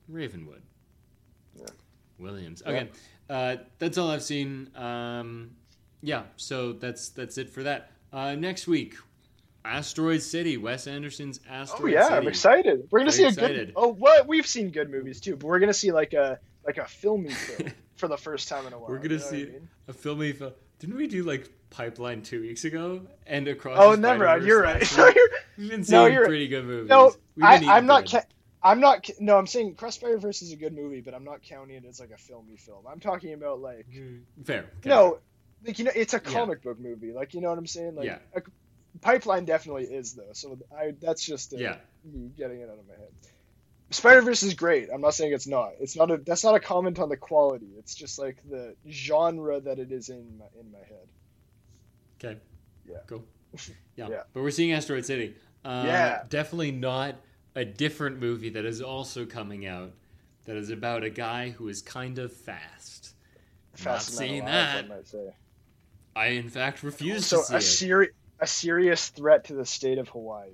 Ravenwood, 0.07 0.61
Yeah. 1.57 1.65
Williams. 2.19 2.61
Yeah. 2.65 2.71
Okay, 2.71 2.89
uh, 3.29 3.55
that's 3.79 3.97
all 3.97 4.09
I've 4.11 4.23
seen. 4.23 4.69
Um, 4.75 5.51
yeah, 6.01 6.23
so 6.37 6.73
that's 6.73 7.09
that's 7.09 7.37
it 7.37 7.49
for 7.49 7.63
that. 7.63 7.91
Uh, 8.13 8.35
next 8.35 8.67
week, 8.67 8.95
Asteroid 9.63 10.21
City, 10.21 10.57
Wes 10.57 10.87
Anderson's 10.87 11.39
Asteroid 11.49 11.79
City. 11.91 11.97
oh 11.97 11.99
yeah 11.99 12.03
City. 12.07 12.15
i'm 12.17 12.27
excited 12.27 12.87
we're 12.91 12.99
gonna 12.99 13.11
Very 13.11 13.17
see 13.17 13.23
a 13.23 13.27
excited. 13.29 13.67
good 13.67 13.73
oh 13.75 13.87
what 13.93 14.27
we've 14.27 14.45
seen 14.45 14.69
good 14.69 14.91
movies 14.91 15.19
too 15.19 15.35
but 15.35 15.47
we're 15.47 15.59
gonna 15.59 15.73
see 15.73 15.91
like 15.91 16.13
a 16.13 16.39
like 16.65 16.77
a 16.77 16.85
filmy 16.85 17.29
film 17.33 17.71
for 17.95 18.07
the 18.07 18.17
first 18.17 18.47
time 18.47 18.67
in 18.67 18.73
a 18.73 18.77
while 18.79 18.89
We're 18.89 18.97
gonna 18.97 19.15
you 19.15 19.19
know 19.19 19.25
what 19.25 19.33
I 19.33 19.37
see 19.37 19.45
mean? 19.45 19.67
a 19.87 19.93
filmy 19.93 20.31
film. 20.33 20.51
Didn't 20.79 20.97
we 20.97 21.07
do 21.07 21.23
like 21.23 21.49
Pipeline 21.71 22.21
two 22.21 22.41
weeks 22.41 22.63
ago? 22.63 23.01
And 23.25 23.47
across. 23.47 23.77
oh 23.79 23.95
never 23.95 24.37
you're 24.37 24.61
right 24.61 24.81
No, 24.97 25.07
you're- 25.07 25.29
We've 25.57 25.69
been 25.71 25.79
No, 25.79 25.83
seeing 25.85 26.13
you're- 26.13 26.27
pretty 26.27 26.47
good 26.47 26.65
movies. 26.65 26.89
No, 26.89 27.13
I, 27.41 27.55
I'm 27.65 27.85
not. 27.85 28.09
Ca- 28.11 28.23
I'm 28.61 28.79
not. 28.81 29.09
No, 29.19 29.37
I'm 29.37 29.47
saying 29.47 29.75
Crossfire 29.75 30.17
Verse 30.17 30.41
is 30.41 30.51
a 30.51 30.55
good 30.57 30.73
movie, 30.75 30.99
but 31.01 31.13
I'm 31.13 31.23
not 31.23 31.41
counting 31.43 31.75
it 31.77 31.85
as 31.87 31.99
like 31.99 32.11
a 32.11 32.17
filmy 32.17 32.57
film. 32.57 32.85
I'm 32.91 32.99
talking 32.99 33.33
about 33.33 33.61
like 33.61 33.87
Fair. 34.43 34.65
okay. 34.79 34.89
no, 34.89 35.19
like 35.65 35.77
you 35.79 35.85
know, 35.85 35.91
it's 35.95 36.13
a 36.13 36.17
Yeah. 36.17 36.31
comic 36.31 36.63
book 36.63 36.79
movie. 36.79 37.11
Like 37.13 37.33
you 37.33 37.41
know 37.41 37.49
what 37.49 37.57
I'm 37.57 37.67
saying? 37.67 37.95
Like 37.95 38.05
Yeah. 38.05 38.19
a, 38.35 38.41
Pipeline 39.01 39.43
definitely 39.43 39.83
is 39.83 40.13
though. 40.13 40.31
So 40.33 40.57
I 40.75 40.91
that's 41.01 41.23
just 41.23 41.53
uh, 41.53 41.57
Yeah. 41.57 41.77
me 42.05 42.29
getting 42.35 42.61
it 42.61 42.69
out 42.69 42.79
of 42.79 42.87
my 42.87 42.93
head. 42.95 43.09
Spider 43.91 44.21
Verse 44.21 44.41
is 44.41 44.53
great. 44.53 44.89
I'm 44.91 45.01
not 45.01 45.13
saying 45.13 45.33
it's 45.33 45.47
not. 45.47 45.73
It's 45.79 45.95
not 45.95 46.09
a. 46.11 46.17
That's 46.17 46.43
not 46.43 46.55
a 46.55 46.59
comment 46.59 46.97
on 46.99 47.09
the 47.09 47.17
quality. 47.17 47.67
It's 47.77 47.93
just 47.93 48.17
like 48.17 48.37
the 48.49 48.75
genre 48.89 49.59
that 49.59 49.79
it 49.79 49.91
is 49.91 50.09
in 50.09 50.37
my, 50.39 50.45
in 50.59 50.71
my 50.71 50.79
head. 50.79 51.07
Okay. 52.23 52.39
Yeah. 52.89 52.97
Cool. 53.07 53.23
Yeah. 53.95 54.09
Yeah. 54.09 54.23
But 54.33 54.43
we're 54.43 54.51
seeing 54.51 54.73
Asteroid 54.73 55.05
City. 55.05 55.35
Uh, 55.63 55.83
Yeah. 55.85 56.23
Definitely 56.27 56.71
not 56.71 57.15
a 57.55 57.63
different 57.63 58.19
movie 58.19 58.49
that 58.49 58.65
is 58.65 58.81
also 58.81 59.25
coming 59.25 59.65
out 59.65 59.93
that 60.45 60.57
is 60.57 60.69
about 60.69 61.03
a 61.03 61.09
guy 61.09 61.51
who 61.51 61.67
is 61.69 61.81
kind 61.81 62.19
of 62.19 62.33
fast. 62.33 63.13
Not 63.73 63.79
Fast 63.79 64.09
Man 64.11 64.17
seeing 64.27 64.45
that. 64.45 64.83
I 64.85 64.87
might 64.87 65.07
say. 65.07 65.33
I 66.15 66.27
in 66.27 66.49
fact 66.49 66.81
refuse 66.83 67.25
So 67.25 67.37
to 67.39 67.43
see 67.43 67.53
a 67.53 67.57
it. 67.57 67.61
seri- 67.61 68.09
a 68.39 68.47
serious 68.47 69.09
threat 69.09 69.45
to 69.45 69.53
the 69.53 69.65
state 69.65 69.97
of 69.97 70.09
Hawaii. 70.09 70.51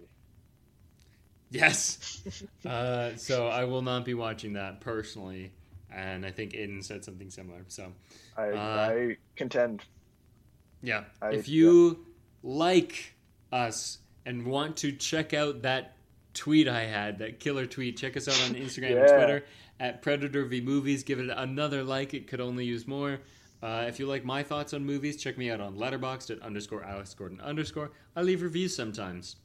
Yes. 1.50 2.44
uh, 2.66 3.16
so 3.16 3.48
I 3.48 3.66
will 3.66 3.82
not 3.82 4.06
be 4.06 4.14
watching 4.14 4.54
that 4.54 4.80
personally, 4.82 5.52
and 5.94 6.26
I 6.26 6.32
think 6.32 6.54
Aidan 6.56 6.82
said 6.82 7.04
something 7.04 7.30
similar. 7.30 7.66
So 7.68 7.92
I 8.38 8.50
Uh, 8.50 8.56
I 8.58 9.18
contend. 9.36 9.84
yeah, 10.82 11.04
I- 11.22 11.34
if 11.34 11.50
you 11.50 12.06
like 12.44 13.14
us 13.52 14.00
and 14.26 14.46
want 14.46 14.78
to 14.78 14.92
check 14.94 15.34
out 15.34 15.64
that 15.64 15.96
tweet 16.34 16.68
I 16.68 16.86
had, 16.86 17.20
that 17.20 17.40
killer 17.40 17.66
tweet, 17.66 17.98
check 17.98 18.16
us 18.16 18.28
out 18.28 18.42
on 18.50 18.56
Instagram 18.56 19.00
and 19.02 19.08
Twitter 19.18 19.46
at 19.80 20.02
Predator 20.02 20.46
v 20.46 20.62
Movies. 20.62 21.04
Give 21.04 21.20
it 21.20 21.30
another 21.36 21.84
like; 21.84 22.14
it 22.14 22.28
could 22.28 22.40
only 22.40 22.66
use 22.66 22.88
more. 22.88 23.20
Uh, 23.62 23.86
if 23.88 24.00
you 24.00 24.08
like 24.08 24.26
my 24.26 24.42
thoughts 24.42 24.74
on 24.74 24.84
movies, 24.84 25.18
check 25.18 25.38
me 25.38 25.52
out 25.52 25.62
on 25.62 25.76
Letterboxd 25.76 26.32
at 26.32 26.42
underscore 26.42 26.84
Alex 26.84 27.14
Gordon 27.14 27.40
underscore. 27.42 27.92
I 28.16 28.24
leave 28.24 28.42
reviews 28.42 28.76
sometimes. 28.76 29.36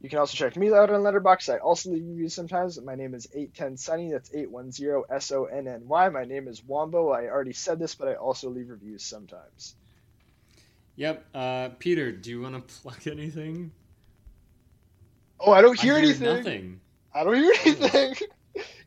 You 0.00 0.10
can 0.10 0.18
also 0.18 0.36
check 0.36 0.56
me 0.56 0.72
out 0.72 0.90
on 0.90 1.00
Letterboxd. 1.02 1.54
I 1.54 1.58
also 1.58 1.90
leave 1.90 2.04
reviews 2.04 2.34
sometimes. 2.34 2.80
My 2.80 2.94
name 2.94 3.14
is 3.14 3.28
810 3.32 3.76
Sunny. 3.76 4.10
That's 4.10 4.34
810 4.34 5.04
S 5.08 5.32
O 5.32 5.44
N 5.44 5.68
N 5.68 5.86
Y. 5.86 6.08
My 6.08 6.24
name 6.24 6.48
is 6.48 6.62
Wombo. 6.64 7.10
I 7.10 7.26
already 7.26 7.52
said 7.52 7.78
this, 7.78 7.94
but 7.94 8.08
I 8.08 8.14
also 8.14 8.50
leave 8.50 8.68
reviews 8.68 9.04
sometimes. 9.04 9.76
Yep. 10.96 11.24
Uh, 11.32 11.68
Peter, 11.78 12.12
do 12.12 12.30
you 12.30 12.42
want 12.42 12.54
to 12.54 12.74
plug 12.82 13.06
anything? 13.06 13.70
Oh, 15.40 15.52
I 15.52 15.62
don't 15.62 15.78
hear 15.78 15.94
I 15.94 15.98
anything. 15.98 16.36
Nothing. 16.36 16.80
I 17.14 17.24
don't 17.24 17.36
hear 17.36 17.52
anything. 17.64 18.14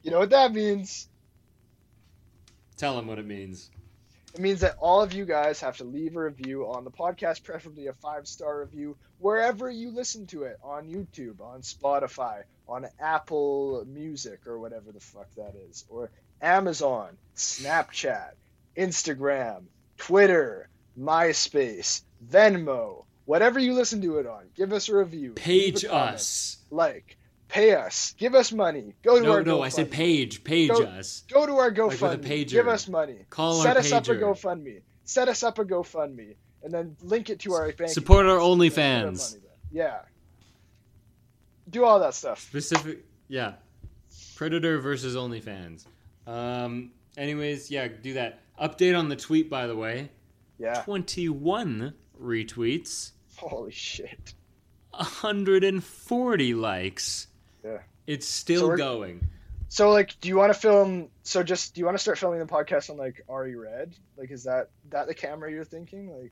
you 0.03 0.11
know 0.11 0.19
what 0.19 0.29
that 0.31 0.53
means? 0.53 1.07
Tell 2.75 2.99
him 2.99 3.07
what 3.07 3.17
it 3.17 3.25
means. 3.25 3.71
It 4.37 4.41
means 4.41 4.59
that 4.59 4.75
all 4.79 5.01
of 5.01 5.13
you 5.13 5.25
guys 5.25 5.61
have 5.61 5.77
to 5.77 5.83
leave 5.83 6.15
a 6.15 6.21
review 6.21 6.67
on 6.67 6.83
the 6.83 6.91
podcast, 6.91 7.43
preferably 7.43 7.87
a 7.87 7.93
five 7.93 8.27
star 8.27 8.59
review, 8.59 8.95
wherever 9.17 9.67
you 9.67 9.89
listen 9.89 10.27
to 10.27 10.43
it 10.43 10.59
on 10.63 10.87
YouTube, 10.87 11.41
on 11.41 11.61
Spotify, 11.61 12.43
on 12.69 12.85
Apple 12.99 13.83
Music, 13.87 14.45
or 14.45 14.59
whatever 14.59 14.91
the 14.91 14.99
fuck 14.99 15.27
that 15.37 15.55
is, 15.67 15.85
or 15.89 16.11
Amazon, 16.39 17.17
Snapchat, 17.35 18.33
Instagram, 18.77 19.63
Twitter, 19.97 20.69
MySpace, 20.99 22.03
Venmo, 22.23 23.05
whatever 23.25 23.59
you 23.59 23.73
listen 23.73 24.03
to 24.03 24.19
it 24.19 24.27
on. 24.27 24.43
Give 24.55 24.71
us 24.71 24.87
a 24.87 24.95
review. 24.95 25.31
Page 25.31 25.83
a 25.83 25.91
us. 25.91 26.57
Like, 26.69 27.16
pay 27.47 27.73
us. 27.75 28.13
Give 28.17 28.35
us 28.35 28.51
money. 28.51 28.93
Go 29.03 29.17
to 29.19 29.23
No, 29.25 29.31
our 29.31 29.43
no, 29.43 29.59
GoFundMe. 29.59 29.65
I 29.65 29.69
said 29.69 29.91
page. 29.91 30.43
Page 30.43 30.69
Go- 30.71 30.83
us. 30.83 31.23
Go 31.31 31.45
to 31.45 31.53
our 31.53 31.69
Like 31.69 31.75
GoFundMe. 31.77 32.23
pager. 32.23 32.49
Give 32.51 32.67
us 32.67 32.87
money. 32.87 33.25
Call 33.29 33.61
Set 33.61 33.77
us 33.77 33.91
up 33.91 34.07
a. 34.07 34.15
GoFundMe. 34.15 34.81
Set 35.03 35.27
us 35.29 35.43
up 35.43 35.57
a 35.59 35.65
GoFundMe, 35.65 36.35
and 36.63 36.73
then 36.73 36.97
link 37.01 37.29
it 37.29 37.39
to 37.39 37.53
our 37.53 37.71
bank. 37.71 37.91
Support 37.91 38.25
our 38.25 38.37
OnlyFans. 38.39 39.37
Yeah. 39.71 39.99
Do 41.69 41.83
all 41.85 41.99
that 41.99 42.13
stuff. 42.13 42.39
Specific. 42.41 43.05
Yeah. 43.27 43.53
Predator 44.35 44.79
versus 44.79 45.15
OnlyFans. 45.15 45.85
Um. 46.25 46.91
Anyways, 47.17 47.71
yeah, 47.71 47.87
do 47.87 48.13
that. 48.13 48.41
Update 48.61 48.97
on 48.97 49.09
the 49.09 49.15
tweet, 49.15 49.49
by 49.49 49.65
the 49.67 49.75
way. 49.75 50.11
Yeah. 50.59 50.81
21 50.83 51.93
retweets. 52.21 53.11
Holy 53.37 53.71
shit. 53.71 54.33
140 54.91 56.53
likes. 56.53 57.27
Yeah. 57.67 57.79
It's 58.07 58.27
still 58.27 58.69
So 58.71 58.77
going. 58.77 59.27
So, 59.69 59.91
like, 59.91 60.17
do 60.21 60.29
you 60.29 60.37
want 60.37 60.53
to 60.53 60.59
film? 60.59 61.09
So, 61.23 61.43
just 61.43 61.73
do 61.75 61.79
you 61.79 61.85
want 61.85 61.97
to 61.97 62.01
start 62.01 62.17
filming 62.17 62.39
the 62.39 62.45
podcast 62.45 62.89
on 62.89 62.95
like 62.97 63.21
Ari 63.27 63.55
Red? 63.55 63.95
Like, 64.15 64.31
is 64.31 64.43
that 64.45 64.69
that 64.89 65.07
the 65.07 65.13
camera 65.13 65.51
you're 65.51 65.65
thinking? 65.65 66.09
Like, 66.17 66.31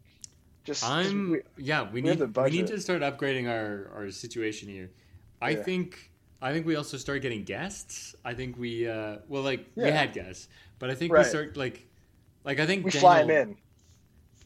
just 0.63 0.81
'cause 0.83 1.07
I'm 1.07 1.31
we- 1.31 1.41
yeah, 1.57 1.83
we 1.83 2.01
we 2.01 2.09
need 2.09 2.37
we 2.37 2.49
need 2.49 2.67
to 2.67 2.79
start 2.79 3.01
upgrading 3.01 3.49
our 3.49 3.91
our 3.93 4.09
situation 4.11 4.69
here. 4.69 4.89
I 5.41 5.49
Yeah. 5.51 5.63
think 5.63 6.11
I 6.41 6.53
think 6.53 6.65
we 6.65 6.75
also 6.77 6.95
start 6.97 7.21
getting 7.21 7.43
guests. 7.43 8.15
I 8.23 8.33
think 8.33 8.57
we 8.57 8.87
uh 8.87 9.17
well 9.27 9.43
like 9.43 9.65
we 9.75 9.83
had 9.89 10.13
guests, 10.13 10.47
but 10.79 10.89
I 10.89 10.95
think 10.95 11.11
Right. 11.11 11.25
we 11.25 11.29
start 11.29 11.57
like 11.57 11.85
like 12.45 12.59
I 12.61 12.65
think 12.65 12.85
we 12.85 12.91
Daniel 12.91 13.01
fly 13.09 13.21
him 13.23 13.29
in. 13.31 13.57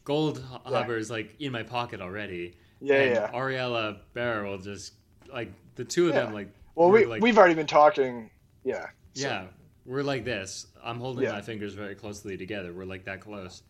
Gold 0.04 0.38
Yeah. 0.50 0.58
Hubber 0.78 0.96
is 0.96 1.10
like 1.10 1.36
in 1.38 1.52
my 1.52 1.62
pocket 1.62 2.00
already. 2.00 2.56
Yeah, 2.80 2.94
and 2.96 3.14
yeah. 3.14 3.30
Ariela 3.32 4.00
Barer 4.14 4.44
will 4.46 4.58
just 4.58 4.94
like 5.32 5.52
the 5.76 5.84
two 5.84 6.08
of 6.08 6.14
them 6.14 6.32
like 6.34 6.48
Well, 6.74 6.90
we 6.90 7.04
like 7.04 7.22
we've 7.22 7.38
already 7.38 7.54
been 7.54 7.66
talking. 7.66 8.30
Yeah. 8.64 8.86
so- 9.14 9.28
yeah 9.28 9.44
we're 9.86 10.02
like 10.02 10.24
this. 10.24 10.66
I'm 10.84 11.00
holding 11.00 11.24
Yeah. 11.24 11.32
my 11.32 11.40
fingers 11.40 11.74
very 11.74 11.94
closely 11.94 12.36
together. 12.36 12.72
We're 12.72 12.84
like 12.84 13.04
that 13.06 13.20
close. 13.20 13.62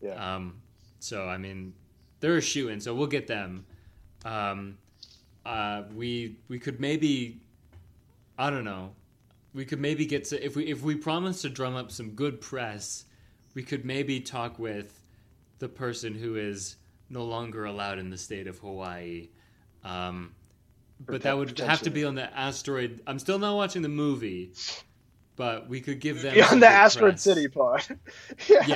Yeah. 0.00 0.34
Um, 0.36 0.60
so 0.98 1.26
I 1.28 1.38
mean, 1.38 1.74
they're 2.20 2.40
shooting, 2.40 2.80
so 2.80 2.94
we'll 2.94 3.06
get 3.06 3.26
them. 3.26 3.64
Um, 4.24 4.78
uh, 5.46 5.84
we 5.94 6.36
we 6.48 6.58
could 6.58 6.80
maybe, 6.80 7.40
I 8.38 8.50
don't 8.50 8.64
know, 8.64 8.90
we 9.54 9.64
could 9.64 9.80
maybe 9.80 10.04
get 10.06 10.24
to 10.24 10.44
if 10.44 10.56
we 10.56 10.64
if 10.66 10.82
we 10.82 10.96
promise 10.96 11.42
to 11.42 11.48
drum 11.48 11.76
up 11.76 11.90
some 11.92 12.10
good 12.10 12.40
press, 12.40 13.04
we 13.54 13.62
could 13.62 13.84
maybe 13.84 14.20
talk 14.20 14.58
with 14.58 15.00
the 15.58 15.68
person 15.68 16.14
who 16.14 16.36
is 16.36 16.76
no 17.10 17.24
longer 17.24 17.64
allowed 17.64 17.98
in 17.98 18.10
the 18.10 18.18
state 18.18 18.46
of 18.46 18.58
Hawaii. 18.58 19.28
Um, 19.84 20.34
but 21.00 21.22
that 21.22 21.36
would 21.36 21.58
have 21.60 21.82
to 21.82 21.90
be 21.90 22.04
on 22.04 22.14
the 22.14 22.36
asteroid. 22.36 23.00
I'm 23.06 23.18
still 23.18 23.38
not 23.38 23.54
watching 23.56 23.82
the 23.82 23.88
movie, 23.88 24.52
but 25.36 25.68
we 25.68 25.80
could 25.80 26.00
give 26.00 26.22
them 26.22 26.36
on 26.50 26.60
the 26.60 26.68
Asteroid 26.68 27.12
press 27.12 27.22
City 27.22 27.48
pod. 27.48 27.84
yeah. 28.48 28.66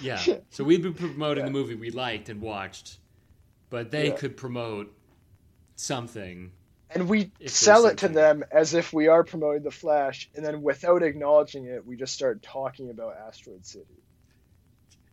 yeah, 0.00 0.18
yeah. 0.26 0.36
So 0.50 0.64
we'd 0.64 0.82
be 0.82 0.90
promoting 0.92 1.42
Yeah. 1.42 1.46
the 1.46 1.52
movie 1.52 1.74
we 1.74 1.90
liked 1.90 2.28
and 2.28 2.40
watched, 2.40 2.98
but 3.70 3.90
they 3.90 4.08
Yeah. 4.08 4.16
could 4.16 4.36
promote 4.36 4.94
something. 5.76 6.52
And 6.90 7.08
we 7.08 7.32
sell 7.46 7.86
it 7.86 7.98
to 7.98 8.08
them 8.08 8.44
as 8.52 8.74
if 8.74 8.92
we 8.92 9.08
are 9.08 9.24
promoting 9.24 9.62
the 9.62 9.70
Flash, 9.70 10.28
and 10.34 10.44
then 10.44 10.60
without 10.60 11.02
acknowledging 11.02 11.64
it, 11.64 11.86
we 11.86 11.96
just 11.96 12.12
start 12.12 12.42
talking 12.42 12.90
about 12.90 13.16
Asteroid 13.16 13.64
City. 13.64 13.86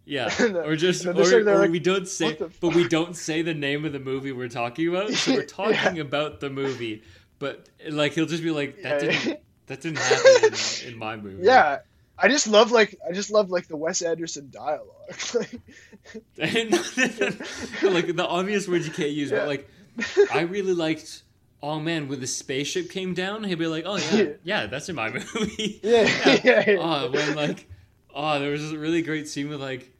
Yeah, 0.05 0.29
then- 0.37 0.55
or 0.57 0.75
just, 0.75 1.05
or, 1.05 1.13
then 1.13 1.23
they're- 1.23 1.43
they're 1.43 1.55
or 1.55 1.59
like, 1.59 1.71
we 1.71 1.79
don't 1.79 2.07
say, 2.07 2.37
but 2.59 2.73
we 2.75 2.87
don't 2.87 3.15
say 3.15 3.41
the 3.41 3.53
name 3.53 3.85
of 3.85 3.93
the 3.93 3.99
movie 3.99 4.31
we're 4.31 4.47
talking 4.49 4.87
about. 4.87 5.11
So 5.13 5.33
we're 5.33 5.43
talking 5.61 5.99
about 5.99 6.39
the 6.39 6.49
movie, 6.49 7.03
but 7.37 7.67
like 7.89 8.13
he'll 8.13 8.25
just 8.25 8.43
be 8.43 8.51
like, 8.51 8.81
that 8.83 9.03
Yeah. 9.03 9.11
didn't, 9.11 9.39
that 9.67 9.81
didn't 9.81 9.99
happen 9.99 10.53
in, 10.87 10.93
in 10.93 10.99
my 10.99 11.15
movie. 11.15 11.43
Yeah, 11.45 11.79
I 12.17 12.27
just 12.27 12.47
love 12.47 12.71
like 12.71 12.95
I 13.07 13.13
just 13.13 13.29
love 13.31 13.49
like 13.51 13.67
the 13.67 13.77
Wes 13.77 14.01
Anderson 14.01 14.49
dialogue. 14.51 14.87
like, 15.35 15.59
And 16.37 16.71
like 16.71 18.15
the 18.15 18.25
obvious 18.27 18.67
words 18.67 18.87
you 18.87 18.93
can't 18.93 19.11
use, 19.11 19.31
Yeah. 19.31 19.39
but 19.39 19.47
like 19.47 19.69
I 20.33 20.41
really 20.41 20.73
liked. 20.73 21.23
Oh 21.61 21.77
man, 21.79 22.07
when 22.07 22.21
the 22.21 22.27
spaceship 22.27 22.89
came 22.89 23.13
down, 23.13 23.43
he'd 23.43 23.59
be 23.59 23.67
like, 23.67 23.83
"Oh 23.85 23.97
yeah, 23.97 24.15
Yeah. 24.15 24.27
yeah, 24.43 24.65
that's 24.67 24.87
in 24.87 24.95
my 24.95 25.09
movie." 25.11 25.79
yeah, 25.83 26.39
yeah, 26.43 26.63
yeah. 26.65 26.77
Oh, 26.79 27.11
when 27.11 27.35
like, 27.35 27.67
oh, 28.13 28.39
there 28.39 28.51
was 28.51 28.61
this 28.61 28.73
really 28.73 29.01
great 29.01 29.27
scene 29.27 29.49
with 29.49 29.61
like, 29.61 29.91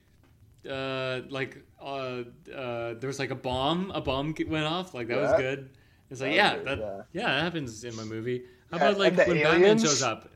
uh, 0.69 1.21
like, 1.29 1.63
uh, 1.81 2.23
uh, 2.53 2.93
there 2.95 3.07
was 3.07 3.19
like 3.19 3.31
a 3.31 3.35
bomb, 3.35 3.91
a 3.91 4.01
bomb 4.01 4.35
went 4.47 4.65
off, 4.65 4.93
like 4.93 5.07
that 5.07 5.19
was 5.19 5.33
good. 5.33 5.69
It's 6.09 6.21
like, 6.21 6.33
yeah, 6.33 6.55
that, 6.57 6.77
good, 6.77 7.05
yeah, 7.13 7.27
that 7.27 7.43
happens 7.43 7.83
in 7.83 7.95
my 7.95 8.03
movie. 8.03 8.43
How 8.71 8.77
Yeah, 8.77 8.89
about 8.89 8.99
like 8.99 9.17
when 9.27 9.41
Batman 9.41 9.77
shows 9.77 10.01
up? 10.01 10.29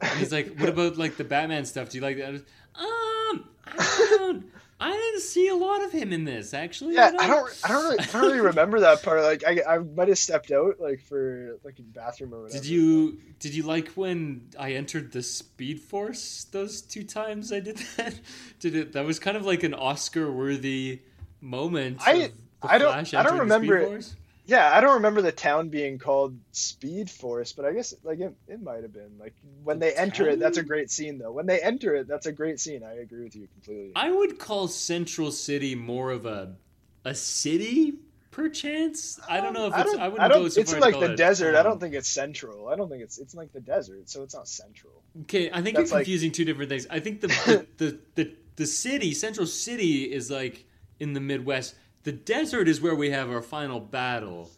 And 0.00 0.18
he's 0.18 0.32
like, 0.32 0.58
"What 0.58 0.68
about 0.68 0.96
like 0.98 1.16
the 1.16 1.24
Batman 1.24 1.64
stuff? 1.64 1.88
Do 1.90 1.98
you 1.98 2.02
like 2.02 2.18
that?" 2.18 2.34
Um, 2.34 3.48
I 3.66 4.16
don't. 4.18 4.46
I 4.80 4.90
didn't 4.92 5.20
see 5.20 5.48
a 5.48 5.54
lot 5.54 5.82
of 5.84 5.92
him 5.92 6.12
in 6.12 6.24
this 6.24 6.52
actually. 6.52 6.94
Yeah, 6.94 7.12
I 7.18 7.26
don't, 7.28 7.60
I 7.64 7.68
don't 7.68 7.84
really, 7.84 7.98
I 8.00 8.04
don't 8.06 8.22
really 8.22 8.40
remember 8.40 8.80
that 8.80 9.02
part. 9.02 9.22
Like, 9.22 9.44
I, 9.46 9.62
I 9.74 9.78
might 9.78 10.08
have 10.08 10.18
stepped 10.18 10.50
out, 10.50 10.80
like 10.80 11.00
for 11.00 11.58
like 11.64 11.78
a 11.78 11.82
bathroom 11.82 12.34
or 12.34 12.42
whatever. 12.42 12.58
Did 12.60 12.68
you 12.68 13.18
did 13.38 13.54
you 13.54 13.62
like 13.62 13.88
when 13.90 14.48
I 14.58 14.72
entered 14.72 15.12
the 15.12 15.22
Speed 15.22 15.80
Force 15.80 16.44
those 16.50 16.82
two 16.82 17.04
times 17.04 17.52
I 17.52 17.60
did 17.60 17.76
that? 17.96 18.18
Did 18.60 18.74
it 18.74 18.92
that 18.94 19.04
was 19.04 19.18
kind 19.18 19.36
of 19.36 19.46
like 19.46 19.62
an 19.62 19.74
Oscar 19.74 20.30
worthy 20.30 21.00
moment. 21.40 21.98
I- 22.00 22.32
I 22.66 22.78
don't- 22.78 22.94
I 23.14 23.22
don't 23.22 23.32
entering 23.32 23.48
the 23.48 23.58
Speed 23.58 23.70
remember 23.70 23.96
it. 23.98 24.14
Force? 24.44 24.50
Yeah, 24.50 24.70
I 24.76 24.80
don't 24.80 24.94
remember 24.94 25.22
the 25.22 25.32
town 25.32 25.68
being 25.68 25.98
called 25.98 26.36
Speed 26.52 27.10
Force, 27.10 27.52
but 27.52 27.64
I 27.64 27.72
guess 27.72 27.94
like 28.02 28.20
it, 28.20 28.34
it 28.48 28.62
might 28.62 28.82
have 28.82 28.92
been. 28.92 29.18
Like 29.18 29.34
when 29.62 29.78
The 29.78 29.86
they 29.86 29.94
enter 29.94 30.28
it, 30.28 30.38
that's 30.38 30.58
a 30.58 30.62
great 30.62 30.90
scene 30.90 31.18
though. 31.18 31.32
When 31.32 31.46
they 31.46 31.60
enter 31.60 31.94
it, 31.94 32.06
that's 32.06 32.26
a 32.26 32.32
great 32.32 32.60
scene. 32.60 32.82
I 32.82 32.94
agree 32.94 33.24
with 33.24 33.34
you 33.36 33.48
completely. 33.48 33.92
I 33.96 34.10
would 34.10 34.38
call 34.38 34.68
Central 34.68 35.30
City 35.30 35.74
more 35.74 36.10
of 36.10 36.26
a 36.26 36.56
a 37.04 37.14
city, 37.14 37.94
perchance. 38.30 39.20
I 39.28 39.40
don't 39.40 39.52
know 39.52 39.66
if 39.66 39.74
I 39.74 39.82
it's. 39.82 39.92
don't, 39.92 40.00
I 40.00 40.08
wouldn't 40.08 40.32
I 40.32 40.34
go 40.34 40.48
so 40.48 40.60
it's 40.60 40.72
far 40.72 40.80
like 40.80 40.98
the 40.98 41.12
it, 41.12 41.16
desert. 41.16 41.54
I 41.54 41.58
um, 41.60 41.64
don't 41.64 41.80
think 41.80 41.94
it's 41.94 42.08
central. 42.08 42.68
I 42.68 42.76
don't 42.76 42.88
think 42.88 43.02
it's 43.02 43.18
it's 43.18 43.34
like 43.34 43.52
the 43.52 43.60
desert, 43.60 44.08
so 44.10 44.22
it's 44.22 44.34
not 44.34 44.48
central. 44.48 44.92
Okay, 45.22 45.50
I 45.50 45.62
think 45.62 45.76
That's 45.76 45.90
you're 45.90 45.98
like- 45.98 46.04
confusing 46.06 46.32
two 46.32 46.44
different 46.44 46.68
things. 46.68 46.86
I 46.90 47.00
think 47.00 47.20
the 47.20 47.28
the, 47.28 47.66
the 47.78 47.98
the 48.14 48.36
the 48.56 48.66
city, 48.66 49.14
Central 49.14 49.46
City, 49.46 50.04
is 50.04 50.30
like 50.30 50.64
in 51.00 51.12
the 51.12 51.20
Midwest. 51.20 51.74
The 52.04 52.12
desert 52.12 52.68
is 52.68 52.80
where 52.80 52.94
we 52.94 53.10
have 53.10 53.30
our 53.30 53.42
final 53.42 53.80
battle, 53.80 54.50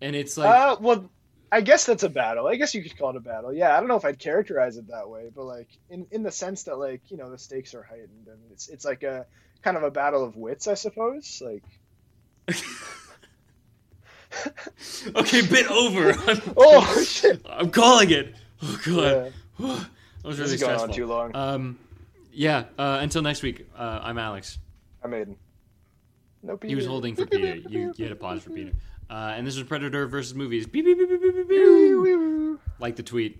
and 0.00 0.16
it's 0.16 0.36
like 0.36 0.48
uh, 0.48 0.76
well, 0.80 1.10
I 1.50 1.60
guess 1.60 1.84
that's 1.86 2.02
a 2.02 2.08
battle. 2.08 2.46
I 2.46 2.56
guess 2.56 2.74
you 2.74 2.82
could 2.82 2.96
call 2.96 3.10
it 3.10 3.16
a 3.16 3.20
battle. 3.20 3.52
Yeah, 3.52 3.76
I 3.76 3.80
don't 3.80 3.88
know 3.88 3.96
if 3.96 4.04
I'd 4.04 4.18
characterize 4.18 4.76
it 4.76 4.88
that 4.88 5.08
way, 5.08 5.30
but 5.34 5.44
like 5.44 5.68
in 5.90 6.06
in 6.10 6.22
the 6.22 6.30
sense 6.30 6.64
that 6.64 6.78
like 6.78 7.02
you 7.10 7.16
know 7.16 7.30
the 7.30 7.38
stakes 7.38 7.74
are 7.74 7.82
heightened 7.82 8.28
and 8.28 8.38
it's 8.50 8.68
it's 8.68 8.84
like 8.84 9.02
a 9.02 9.26
kind 9.62 9.76
of 9.76 9.82
a 9.82 9.90
battle 9.90 10.24
of 10.24 10.36
wits, 10.36 10.68
I 10.68 10.74
suppose. 10.74 11.42
Like 11.44 11.62
okay, 15.16 15.46
bit 15.46 15.70
over. 15.70 16.12
I'm, 16.26 16.40
oh 16.56 17.02
shit, 17.06 17.44
I'm 17.48 17.70
calling 17.70 18.10
it. 18.10 18.34
Oh 18.62 18.80
god, 18.84 19.32
yeah, 19.58 19.66
that 20.22 20.24
was 20.24 20.38
this 20.38 20.38
really 20.38 20.54
is 20.54 20.60
going 20.60 20.78
stressful. 20.78 20.88
on 20.88 20.92
too 20.92 21.06
long. 21.06 21.36
Um, 21.36 21.78
yeah. 22.34 22.64
Uh, 22.78 22.98
until 23.00 23.22
next 23.22 23.42
week. 23.42 23.66
Uh, 23.76 24.00
I'm 24.02 24.18
Alex. 24.18 24.58
I 25.02 25.08
made. 25.08 25.36
No, 26.44 26.58
He 26.62 26.74
was 26.74 26.86
holding 26.86 27.16
for 27.16 27.26
Peter. 27.34 27.56
You 27.68 27.92
had 27.98 28.10
to 28.10 28.16
pause 28.16 28.42
for 28.42 28.50
Peter. 28.50 28.72
Uh, 29.08 29.32
and 29.36 29.46
this 29.46 29.56
was 29.56 29.66
Predator 29.66 30.06
versus 30.06 30.34
movies. 30.34 30.66
Beep. 30.66 30.84
beep, 30.84 30.98
beep. 30.98 32.60
Like 32.78 32.96
the 32.96 33.02
tweet. 33.02 33.32